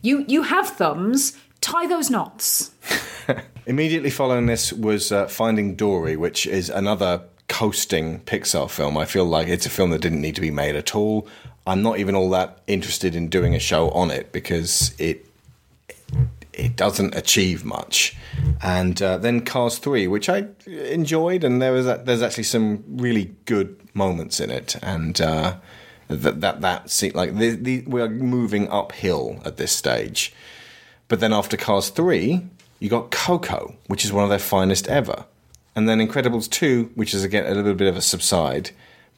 You, 0.02 0.24
you 0.26 0.42
have 0.42 0.68
thumbs, 0.68 1.38
tie 1.60 1.86
those 1.86 2.10
knots. 2.10 2.72
Immediately 3.66 4.10
following 4.10 4.46
this 4.46 4.72
was 4.72 5.12
uh, 5.12 5.26
Finding 5.26 5.74
Dory, 5.74 6.16
which 6.16 6.46
is 6.46 6.70
another 6.70 7.22
coasting 7.48 8.20
Pixar 8.20 8.68
film. 8.70 8.96
I 8.96 9.04
feel 9.04 9.24
like 9.24 9.48
it's 9.48 9.66
a 9.66 9.70
film 9.70 9.90
that 9.90 10.00
didn't 10.00 10.20
need 10.20 10.34
to 10.34 10.40
be 10.40 10.50
made 10.50 10.76
at 10.76 10.94
all. 10.94 11.28
I'm 11.66 11.82
not 11.82 11.98
even 11.98 12.14
all 12.14 12.30
that 12.30 12.60
interested 12.66 13.14
in 13.14 13.28
doing 13.28 13.54
a 13.54 13.58
show 13.58 13.90
on 13.90 14.10
it 14.10 14.32
because 14.32 14.94
it 14.98 15.26
it 16.52 16.74
doesn't 16.74 17.14
achieve 17.14 17.64
much. 17.64 18.16
And 18.62 19.00
uh, 19.02 19.18
then 19.18 19.44
Cars 19.44 19.78
Three, 19.78 20.06
which 20.06 20.28
I 20.28 20.46
enjoyed, 20.66 21.44
and 21.44 21.60
there 21.60 21.72
was 21.72 21.86
a, 21.86 22.02
there's 22.04 22.22
actually 22.22 22.44
some 22.44 22.84
really 22.86 23.34
good 23.44 23.78
moments 23.94 24.40
in 24.40 24.50
it, 24.50 24.76
and 24.82 25.20
uh, 25.20 25.56
that 26.08 26.40
that 26.40 26.60
that 26.60 26.90
se- 26.90 27.10
like 27.10 27.36
the, 27.36 27.50
the, 27.50 27.84
we 27.86 28.00
are 28.00 28.08
moving 28.08 28.68
uphill 28.70 29.40
at 29.44 29.56
this 29.56 29.72
stage. 29.72 30.32
But 31.08 31.20
then 31.20 31.32
after 31.32 31.56
Cars 31.56 31.90
3, 31.90 32.42
you 32.78 32.88
got 32.88 33.10
Coco, 33.10 33.76
which 33.86 34.04
is 34.04 34.12
one 34.12 34.24
of 34.24 34.30
their 34.30 34.38
finest 34.38 34.88
ever. 34.88 35.26
And 35.74 35.88
then 35.88 35.98
Incredibles 35.98 36.50
2, 36.50 36.92
which 36.94 37.14
is 37.14 37.24
again 37.24 37.46
a 37.46 37.54
little 37.54 37.74
bit 37.74 37.88
of 37.88 37.96
a 37.96 38.02
subside, 38.02 38.70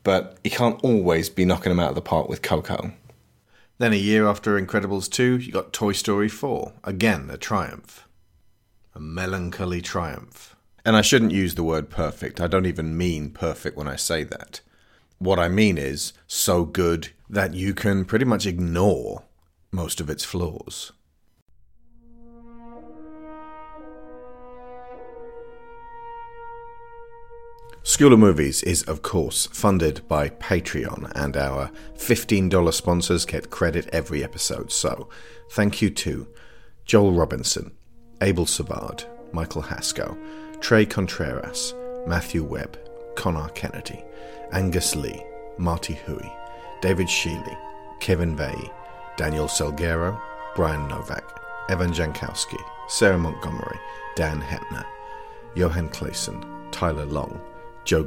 but 0.02 0.38
you 0.42 0.50
can't 0.50 0.82
always 0.82 1.28
be 1.28 1.44
knocking 1.44 1.70
them 1.70 1.80
out 1.80 1.90
of 1.90 1.94
the 1.94 2.00
park 2.00 2.28
with 2.28 2.42
Coco. 2.42 2.92
Then 3.78 3.92
a 3.92 3.96
year 3.96 4.26
after 4.26 4.60
Incredibles 4.60 5.08
2, 5.08 5.38
you 5.38 5.52
got 5.52 5.72
Toy 5.72 5.92
Story 5.92 6.28
4. 6.28 6.72
Again, 6.82 7.30
a 7.30 7.36
triumph. 7.36 8.08
A 8.94 9.00
melancholy 9.00 9.80
triumph. 9.80 10.56
And 10.84 10.96
I 10.96 11.00
shouldn't 11.00 11.30
use 11.30 11.54
the 11.54 11.62
word 11.62 11.90
perfect. 11.90 12.40
I 12.40 12.48
don't 12.48 12.66
even 12.66 12.96
mean 12.96 13.30
perfect 13.30 13.76
when 13.76 13.86
I 13.86 13.94
say 13.94 14.24
that. 14.24 14.60
What 15.18 15.38
I 15.38 15.48
mean 15.48 15.78
is 15.78 16.12
so 16.26 16.64
good 16.64 17.10
that 17.30 17.54
you 17.54 17.72
can 17.72 18.04
pretty 18.04 18.24
much 18.24 18.46
ignore 18.46 19.24
most 19.70 20.00
of 20.00 20.10
its 20.10 20.24
flaws. 20.24 20.92
School 27.88 28.12
of 28.12 28.18
Movies 28.18 28.62
is, 28.64 28.82
of 28.82 29.00
course, 29.00 29.46
funded 29.46 30.06
by 30.08 30.28
Patreon, 30.28 31.10
and 31.14 31.38
our 31.38 31.70
$15 31.94 32.74
sponsors 32.74 33.24
get 33.24 33.48
credit 33.48 33.88
every 33.94 34.22
episode. 34.22 34.70
So, 34.70 35.08
thank 35.52 35.80
you 35.80 35.88
to 35.88 36.28
Joel 36.84 37.12
Robinson, 37.12 37.72
Abel 38.20 38.44
Savard, 38.44 39.04
Michael 39.32 39.62
Haskell, 39.62 40.18
Trey 40.60 40.84
Contreras, 40.84 41.72
Matthew 42.06 42.44
Webb, 42.44 42.78
Connor 43.16 43.48
Kennedy, 43.54 44.04
Angus 44.52 44.94
Lee, 44.94 45.24
Marty 45.56 45.94
Huey, 45.94 46.30
David 46.82 47.06
Sheely, 47.06 47.58
Kevin 48.00 48.36
Vey, 48.36 48.70
Daniel 49.16 49.48
Salguero, 49.48 50.20
Brian 50.54 50.86
Novak, 50.88 51.24
Evan 51.70 51.92
Jankowski, 51.92 52.60
Sarah 52.90 53.16
Montgomery, 53.16 53.80
Dan 54.14 54.42
Hepner, 54.42 54.84
Johan 55.54 55.88
Clayson, 55.88 56.44
Tyler 56.70 57.06
Long, 57.06 57.40
Joe 57.88 58.04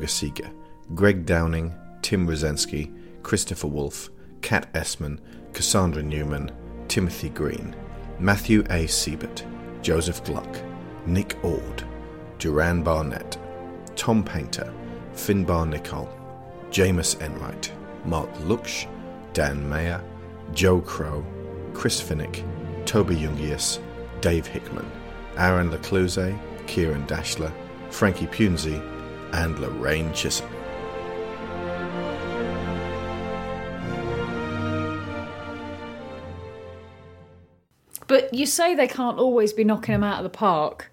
Greg 0.94 1.26
Downing, 1.26 1.74
Tim 2.04 2.28
Rosensky, 2.28 2.96
Christopher 3.24 3.66
Wolfe, 3.66 4.12
Kat 4.42 4.72
Essman, 4.74 5.18
Cassandra 5.54 6.04
Newman, 6.04 6.52
Timothy 6.88 7.30
Green, 7.30 7.76
Matthew 8.20 8.64
A. 8.70 8.86
Siebert, 8.86 9.44
Joseph 9.82 10.24
Gluck, 10.24 10.60
Nick 11.08 11.36
Ord, 11.44 11.84
Duran 12.38 12.84
Barnett, 12.84 13.40
Tom 13.96 14.24
Painter, 14.24 14.72
Finbar 15.16 15.68
Nicol, 15.68 16.08
Jameis 16.70 17.20
Enright, 17.20 17.72
Mark 18.06 18.32
Luksch, 18.42 18.86
Dan 19.34 19.68
Mayer, 19.68 20.00
Joe 20.54 20.82
Crow, 20.82 21.26
Chris 21.74 22.00
Finnick, 22.00 22.46
Toby 22.86 23.16
Jungius, 23.16 23.80
Dave 24.22 24.46
Hickman, 24.46 24.86
Aaron 25.38 25.72
Lecluse, 25.72 26.36
Kieran 26.68 27.04
Dashler, 27.08 27.52
Frankie 27.90 28.28
Punzi, 28.28 28.80
and 29.34 29.60
Lorraine 29.60 30.14
Chisholm. 30.14 30.50
But 38.12 38.34
you 38.34 38.46
say 38.46 38.76
they 38.76 38.90
can't 38.90 39.18
always 39.18 39.54
be 39.54 39.64
knocking 39.64 39.94
them 39.94 40.04
out 40.04 40.18
of 40.18 40.24
the 40.24 40.38
park. 40.38 40.92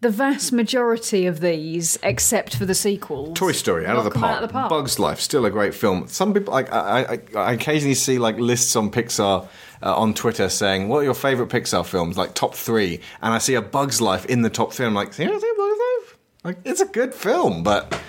The 0.00 0.08
vast 0.08 0.52
majority 0.54 1.26
of 1.26 1.40
these, 1.40 1.98
except 2.02 2.56
for 2.56 2.64
the 2.64 2.74
sequels, 2.74 3.38
Toy 3.38 3.52
Story 3.52 3.84
out 3.84 3.98
of, 3.98 4.04
the 4.04 4.10
park. 4.10 4.36
out 4.36 4.42
of 4.42 4.48
the 4.48 4.52
park. 4.54 4.70
Bugs 4.70 4.98
Life 4.98 5.20
still 5.20 5.44
a 5.44 5.50
great 5.50 5.74
film. 5.74 6.08
Some 6.08 6.32
people 6.32 6.54
like 6.54 6.72
I, 6.72 7.20
I, 7.34 7.38
I 7.38 7.52
occasionally 7.52 7.94
see 7.94 8.18
like 8.18 8.38
lists 8.38 8.74
on 8.74 8.90
Pixar 8.90 9.46
uh, 9.82 9.94
on 9.94 10.14
Twitter 10.14 10.48
saying 10.48 10.88
what 10.88 11.00
are 11.00 11.04
your 11.04 11.12
favorite 11.12 11.50
Pixar 11.50 11.84
films, 11.84 12.16
like 12.16 12.34
top 12.34 12.54
three, 12.54 13.02
and 13.20 13.34
I 13.34 13.38
see 13.38 13.52
a 13.52 13.60
Bugs 13.60 14.00
Life 14.00 14.24
in 14.24 14.40
the 14.40 14.48
top 14.48 14.72
three. 14.72 14.86
I'm 14.86 14.94
like, 14.94 15.12
seriously, 15.12 15.48
Bugs 15.58 15.78
Life? 15.78 15.89
Like 16.42 16.58
it's 16.64 16.80
a 16.80 16.86
good 16.86 17.14
film, 17.14 17.62
but 17.62 18.00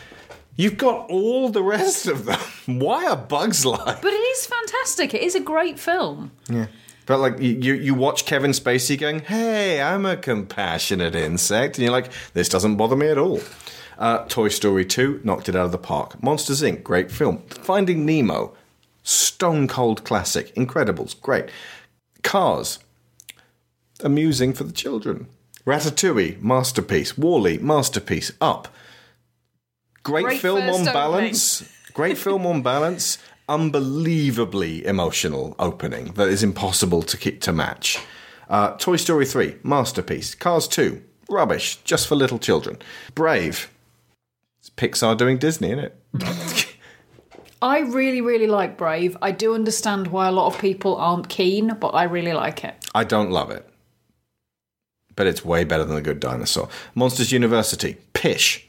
you've 0.55 0.77
got 0.77 1.09
all 1.09 1.49
the 1.49 1.63
rest 1.63 2.07
of 2.07 2.25
them. 2.25 2.39
Why 2.79 3.07
are 3.07 3.17
Bugs 3.17 3.65
Life? 3.65 4.01
But 4.01 4.13
it 4.13 4.15
is 4.15 4.45
fantastic. 4.45 5.13
It 5.13 5.21
is 5.21 5.35
a 5.35 5.39
great 5.39 5.79
film. 5.79 6.31
Yeah. 6.49 6.67
But 7.05 7.19
like 7.19 7.39
you, 7.39 7.49
you, 7.61 7.73
you 7.73 7.93
watch 7.93 8.25
Kevin 8.25 8.51
Spacey 8.51 8.97
going, 8.97 9.19
"Hey, 9.19 9.81
I'm 9.81 10.05
a 10.05 10.15
compassionate 10.15 11.15
insect," 11.15 11.77
and 11.77 11.83
you're 11.83 11.91
like, 11.91 12.11
"This 12.33 12.47
doesn't 12.47 12.77
bother 12.77 12.95
me 12.95 13.07
at 13.07 13.17
all." 13.17 13.41
Uh, 13.97 14.25
Toy 14.25 14.47
Story 14.47 14.85
2 14.85 15.21
knocked 15.23 15.49
it 15.49 15.55
out 15.55 15.65
of 15.65 15.71
the 15.71 15.77
park. 15.77 16.23
Monsters 16.23 16.63
Inc. 16.63 16.83
great 16.83 17.11
film. 17.11 17.43
Finding 17.49 18.03
Nemo, 18.05 18.55
stone 19.03 19.67
cold 19.67 20.03
classic. 20.03 20.55
Incredibles, 20.55 21.19
great. 21.19 21.49
Cars, 22.23 22.79
amusing 24.03 24.53
for 24.53 24.63
the 24.63 24.71
children. 24.71 25.27
Ratatouille, 25.65 26.41
masterpiece. 26.41 27.17
WALL-E, 27.17 27.57
masterpiece. 27.59 28.31
Up, 28.41 28.67
great, 30.03 30.25
Great 30.25 30.41
film 30.41 30.61
on 30.63 30.69
opening. 30.69 30.93
balance. 30.93 31.63
Great 31.93 32.17
film 32.17 32.45
on 32.45 32.61
balance. 32.61 33.17
Unbelievably 33.49 34.85
emotional 34.85 35.55
opening 35.59 36.13
that 36.13 36.29
is 36.29 36.41
impossible 36.41 37.01
to 37.03 37.17
keep 37.17 37.41
to 37.41 37.51
match. 37.51 37.99
Uh, 38.49 38.71
Toy 38.77 38.95
Story 38.95 39.25
3, 39.25 39.57
masterpiece. 39.63 40.35
Cars 40.35 40.67
2, 40.67 41.01
rubbish, 41.29 41.77
just 41.83 42.07
for 42.07 42.15
little 42.15 42.39
children. 42.39 42.77
Brave, 43.13 43.69
it's 44.59 44.69
Pixar 44.69 45.17
doing 45.17 45.37
Disney, 45.37 45.71
isn't 45.71 45.85
it? 45.85 45.95
I 47.61 47.79
really, 47.81 48.21
really 48.21 48.47
like 48.47 48.77
Brave. 48.77 49.15
I 49.21 49.31
do 49.31 49.53
understand 49.53 50.07
why 50.07 50.27
a 50.27 50.31
lot 50.31 50.53
of 50.53 50.59
people 50.59 50.95
aren't 50.95 51.29
keen, 51.29 51.75
but 51.79 51.89
I 51.89 52.03
really 52.03 52.33
like 52.33 52.63
it. 52.63 52.73
I 52.95 53.03
don't 53.03 53.29
love 53.31 53.51
it. 53.51 53.67
But 55.15 55.27
it's 55.27 55.43
way 55.43 55.63
better 55.63 55.83
than 55.83 55.95
The 55.95 56.01
Good 56.01 56.19
Dinosaur. 56.19 56.69
Monsters 56.95 57.31
University, 57.31 57.97
pish. 58.13 58.67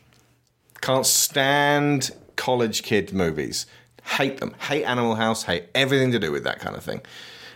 Can't 0.80 1.06
stand 1.06 2.10
college 2.36 2.82
kid 2.82 3.12
movies. 3.12 3.66
Hate 4.04 4.38
them. 4.38 4.54
Hate 4.58 4.84
Animal 4.84 5.14
House. 5.14 5.44
Hate 5.44 5.66
everything 5.74 6.10
to 6.12 6.18
do 6.18 6.32
with 6.32 6.44
that 6.44 6.58
kind 6.58 6.76
of 6.76 6.82
thing. 6.82 7.02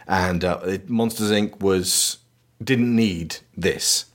And 0.07 0.45
uh, 0.45 0.79
Monsters 0.87 1.31
Inc. 1.31 1.61
was 1.61 2.19
didn't 2.63 2.95
need 2.95 3.39
this. 3.57 4.07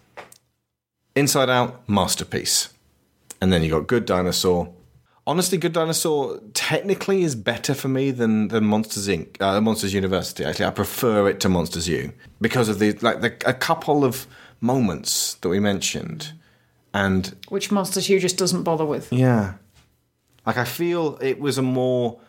Inside 1.15 1.49
Out, 1.49 1.87
masterpiece. 1.89 2.73
And 3.41 3.51
then 3.51 3.63
you 3.63 3.69
got 3.69 3.87
Good 3.87 4.05
Dinosaur. 4.05 4.73
Honestly, 5.27 5.57
Good 5.57 5.73
Dinosaur 5.73 6.39
technically 6.53 7.23
is 7.23 7.35
better 7.35 7.73
for 7.73 7.87
me 7.87 8.11
than, 8.11 8.47
than 8.47 8.65
Monsters 8.65 9.07
Inc. 9.07 9.39
Uh, 9.41 9.59
Monsters 9.61 9.93
University. 9.93 10.45
Actually, 10.45 10.65
I 10.65 10.71
prefer 10.71 11.27
it 11.27 11.39
to 11.41 11.49
Monsters 11.49 11.87
U 11.87 12.11
because 12.39 12.69
of 12.69 12.79
the 12.79 12.93
like 13.01 13.21
the, 13.21 13.35
a 13.45 13.53
couple 13.53 14.05
of 14.05 14.25
moments 14.61 15.33
that 15.35 15.49
we 15.49 15.59
mentioned, 15.59 16.33
and 16.93 17.35
Which 17.49 17.71
Monsters 17.71 18.07
U 18.09 18.19
just 18.19 18.37
doesn't 18.37 18.63
bother 18.63 18.85
with. 18.85 19.11
yeah, 19.11 19.53
like 20.45 20.57
I 20.57 20.65
feel 20.65 21.17
it 21.21 21.39
was 21.39 21.57
a 21.57 21.61
more 21.63 22.19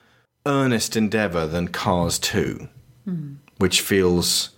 earnest 0.47 0.97
endeavor 0.97 1.47
than 1.47 1.69
Cars 1.69 2.19
Two, 2.19 2.69
Hmm. 3.05 3.35
which 3.59 3.81
feels 3.81 4.51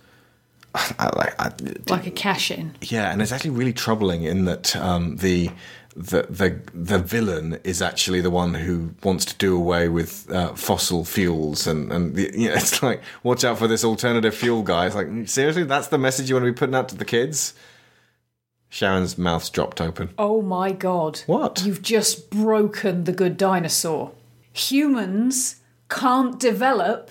I, 0.73 1.09
like 1.15 1.35
I, 1.39 1.51
Like 1.89 2.05
a 2.07 2.11
cash 2.11 2.51
in. 2.51 2.75
yeah, 2.81 3.11
and 3.11 3.21
it's 3.21 3.31
actually 3.31 3.51
really 3.51 3.73
troubling 3.73 4.23
in 4.23 4.45
that 4.45 4.75
um, 4.75 5.17
the 5.17 5.49
the 5.95 6.23
the 6.23 6.59
the 6.73 6.99
villain 6.99 7.59
is 7.63 7.81
actually 7.81 8.19
the 8.19 8.29
one 8.29 8.53
who 8.53 8.93
wants 9.03 9.23
to 9.25 9.35
do 9.37 9.55
away 9.55 9.87
with 9.87 10.29
uh, 10.29 10.53
fossil 10.53 11.05
fuels, 11.05 11.67
and 11.67 11.91
and 11.91 12.15
the, 12.15 12.31
you 12.37 12.49
know, 12.49 12.55
it's 12.55 12.83
like 12.83 13.01
watch 13.23 13.43
out 13.43 13.57
for 13.57 13.67
this 13.67 13.83
alternative 13.83 14.35
fuel 14.35 14.61
guy. 14.61 14.87
It's 14.87 14.95
like 14.95 15.07
seriously, 15.27 15.63
that's 15.63 15.87
the 15.87 15.97
message 15.97 16.29
you 16.29 16.35
want 16.35 16.45
to 16.45 16.51
be 16.51 16.57
putting 16.57 16.75
out 16.75 16.89
to 16.89 16.95
the 16.95 17.05
kids. 17.05 17.53
Sharon's 18.67 19.17
mouth's 19.17 19.49
dropped 19.49 19.79
open. 19.79 20.09
Oh 20.17 20.41
my 20.41 20.73
god. 20.73 21.21
What? 21.27 21.63
You've 21.65 21.81
just 21.81 22.29
broken 22.29 23.05
the 23.05 23.13
good 23.13 23.37
dinosaur. 23.37 24.11
Humans 24.51 25.61
can't 25.89 26.37
develop 26.39 27.09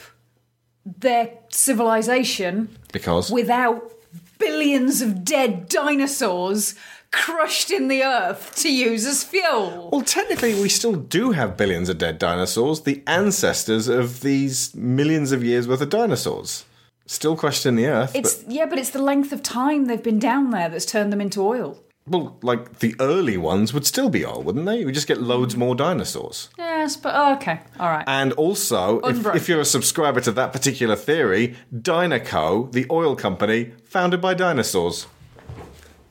their 0.85 1.31
civilization 1.49 2.77
Because 2.93 3.31
without 3.31 3.91
billions 4.39 5.01
of 5.01 5.25
dead 5.25 5.69
dinosaurs 5.69 6.75
crushed 7.15 7.71
in 7.71 7.89
the 7.89 8.03
earth 8.03 8.55
to 8.57 8.73
use 8.73 9.07
as 9.07 9.23
fuel. 9.25 9.89
well, 9.93 10.03
technically, 10.03 10.55
we 10.61 10.69
still 10.69 10.95
do 10.95 11.31
have 11.31 11.57
billions 11.57 11.89
of 11.89 11.97
dead 11.99 12.19
dinosaurs, 12.19 12.81
the 12.83 13.03
ancestors 13.07 13.89
of 13.89 14.21
these 14.21 14.75
millions 14.75 15.31
of 15.33 15.43
years 15.45 15.69
worth 15.69 15.81
of 15.81 15.91
dinosaurs, 15.91 16.65
still 17.07 17.37
crushed 17.37 17.67
in 17.67 17.77
the 17.77 17.87
earth. 17.87 18.15
It's 18.15 18.35
but, 18.35 18.53
yeah, 18.53 18.67
but 18.67 18.79
it's 18.79 18.91
the 18.91 19.03
length 19.03 19.33
of 19.33 19.43
time 19.43 19.87
they've 19.87 20.03
been 20.03 20.19
down 20.19 20.51
there 20.51 20.69
that's 20.69 20.87
turned 20.87 21.13
them 21.13 21.21
into 21.21 21.41
oil. 21.41 21.79
well, 22.07 22.37
like 22.43 22.81
the 22.81 22.95
early 23.01 23.39
ones 23.39 23.73
would 23.73 23.87
still 23.87 24.11
be 24.11 24.25
old, 24.25 24.45
wouldn't 24.45 24.67
they? 24.67 24.85
We 24.85 24.93
just 24.93 25.07
get 25.07 25.23
loads 25.23 25.57
more 25.57 25.75
dinosaurs. 25.75 26.51
Yes, 26.59 26.97
but 26.97 27.15
oh, 27.17 27.35
okay, 27.37 27.61
all 27.81 27.89
right. 27.89 28.05
And 28.07 28.33
also, 28.35 29.01
if, 29.01 29.25
if 29.35 29.49
you're 29.49 29.61
a 29.61 29.65
subscriber 29.65 30.21
to 30.21 30.33
that 30.33 30.53
particular 30.53 30.97
theory, 30.97 31.55
Dinoco, 31.73 32.71
the 32.73 32.87
oil 32.91 33.17
company, 33.17 33.73
founded 33.85 34.21
by 34.21 34.35
dinosaurs, 34.35 35.07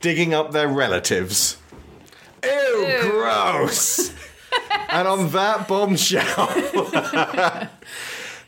digging 0.04 0.34
up 0.34 0.52
their 0.52 0.68
relatives. 0.68 1.56
Ew, 2.44 2.98
gross! 3.00 4.12
and 4.90 5.08
on 5.08 5.30
that 5.30 5.66
bombshell, 5.66 6.46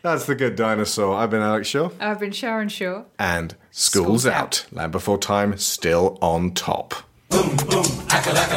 that's 0.03 0.27
the 0.27 0.35
good 0.35 0.55
dinosaur. 0.55 1.17
I've 1.17 1.31
been 1.31 1.41
Alex 1.41 1.69
Shaw. 1.69 1.89
I've 1.99 2.21
been 2.21 2.33
Sharon 2.33 2.69
Shaw. 2.69 3.05
And 3.19 3.57
School's, 3.71 4.05
School's 4.05 4.27
out. 4.27 4.67
Land 4.71 4.93
Before 4.93 5.17
Time 5.17 5.57
still 5.57 6.19
on 6.21 6.53
top. 6.53 6.93
Boom 7.31 7.57
boom 7.57 7.87
I 8.11 8.21
can 8.23 8.35
like 8.35 8.57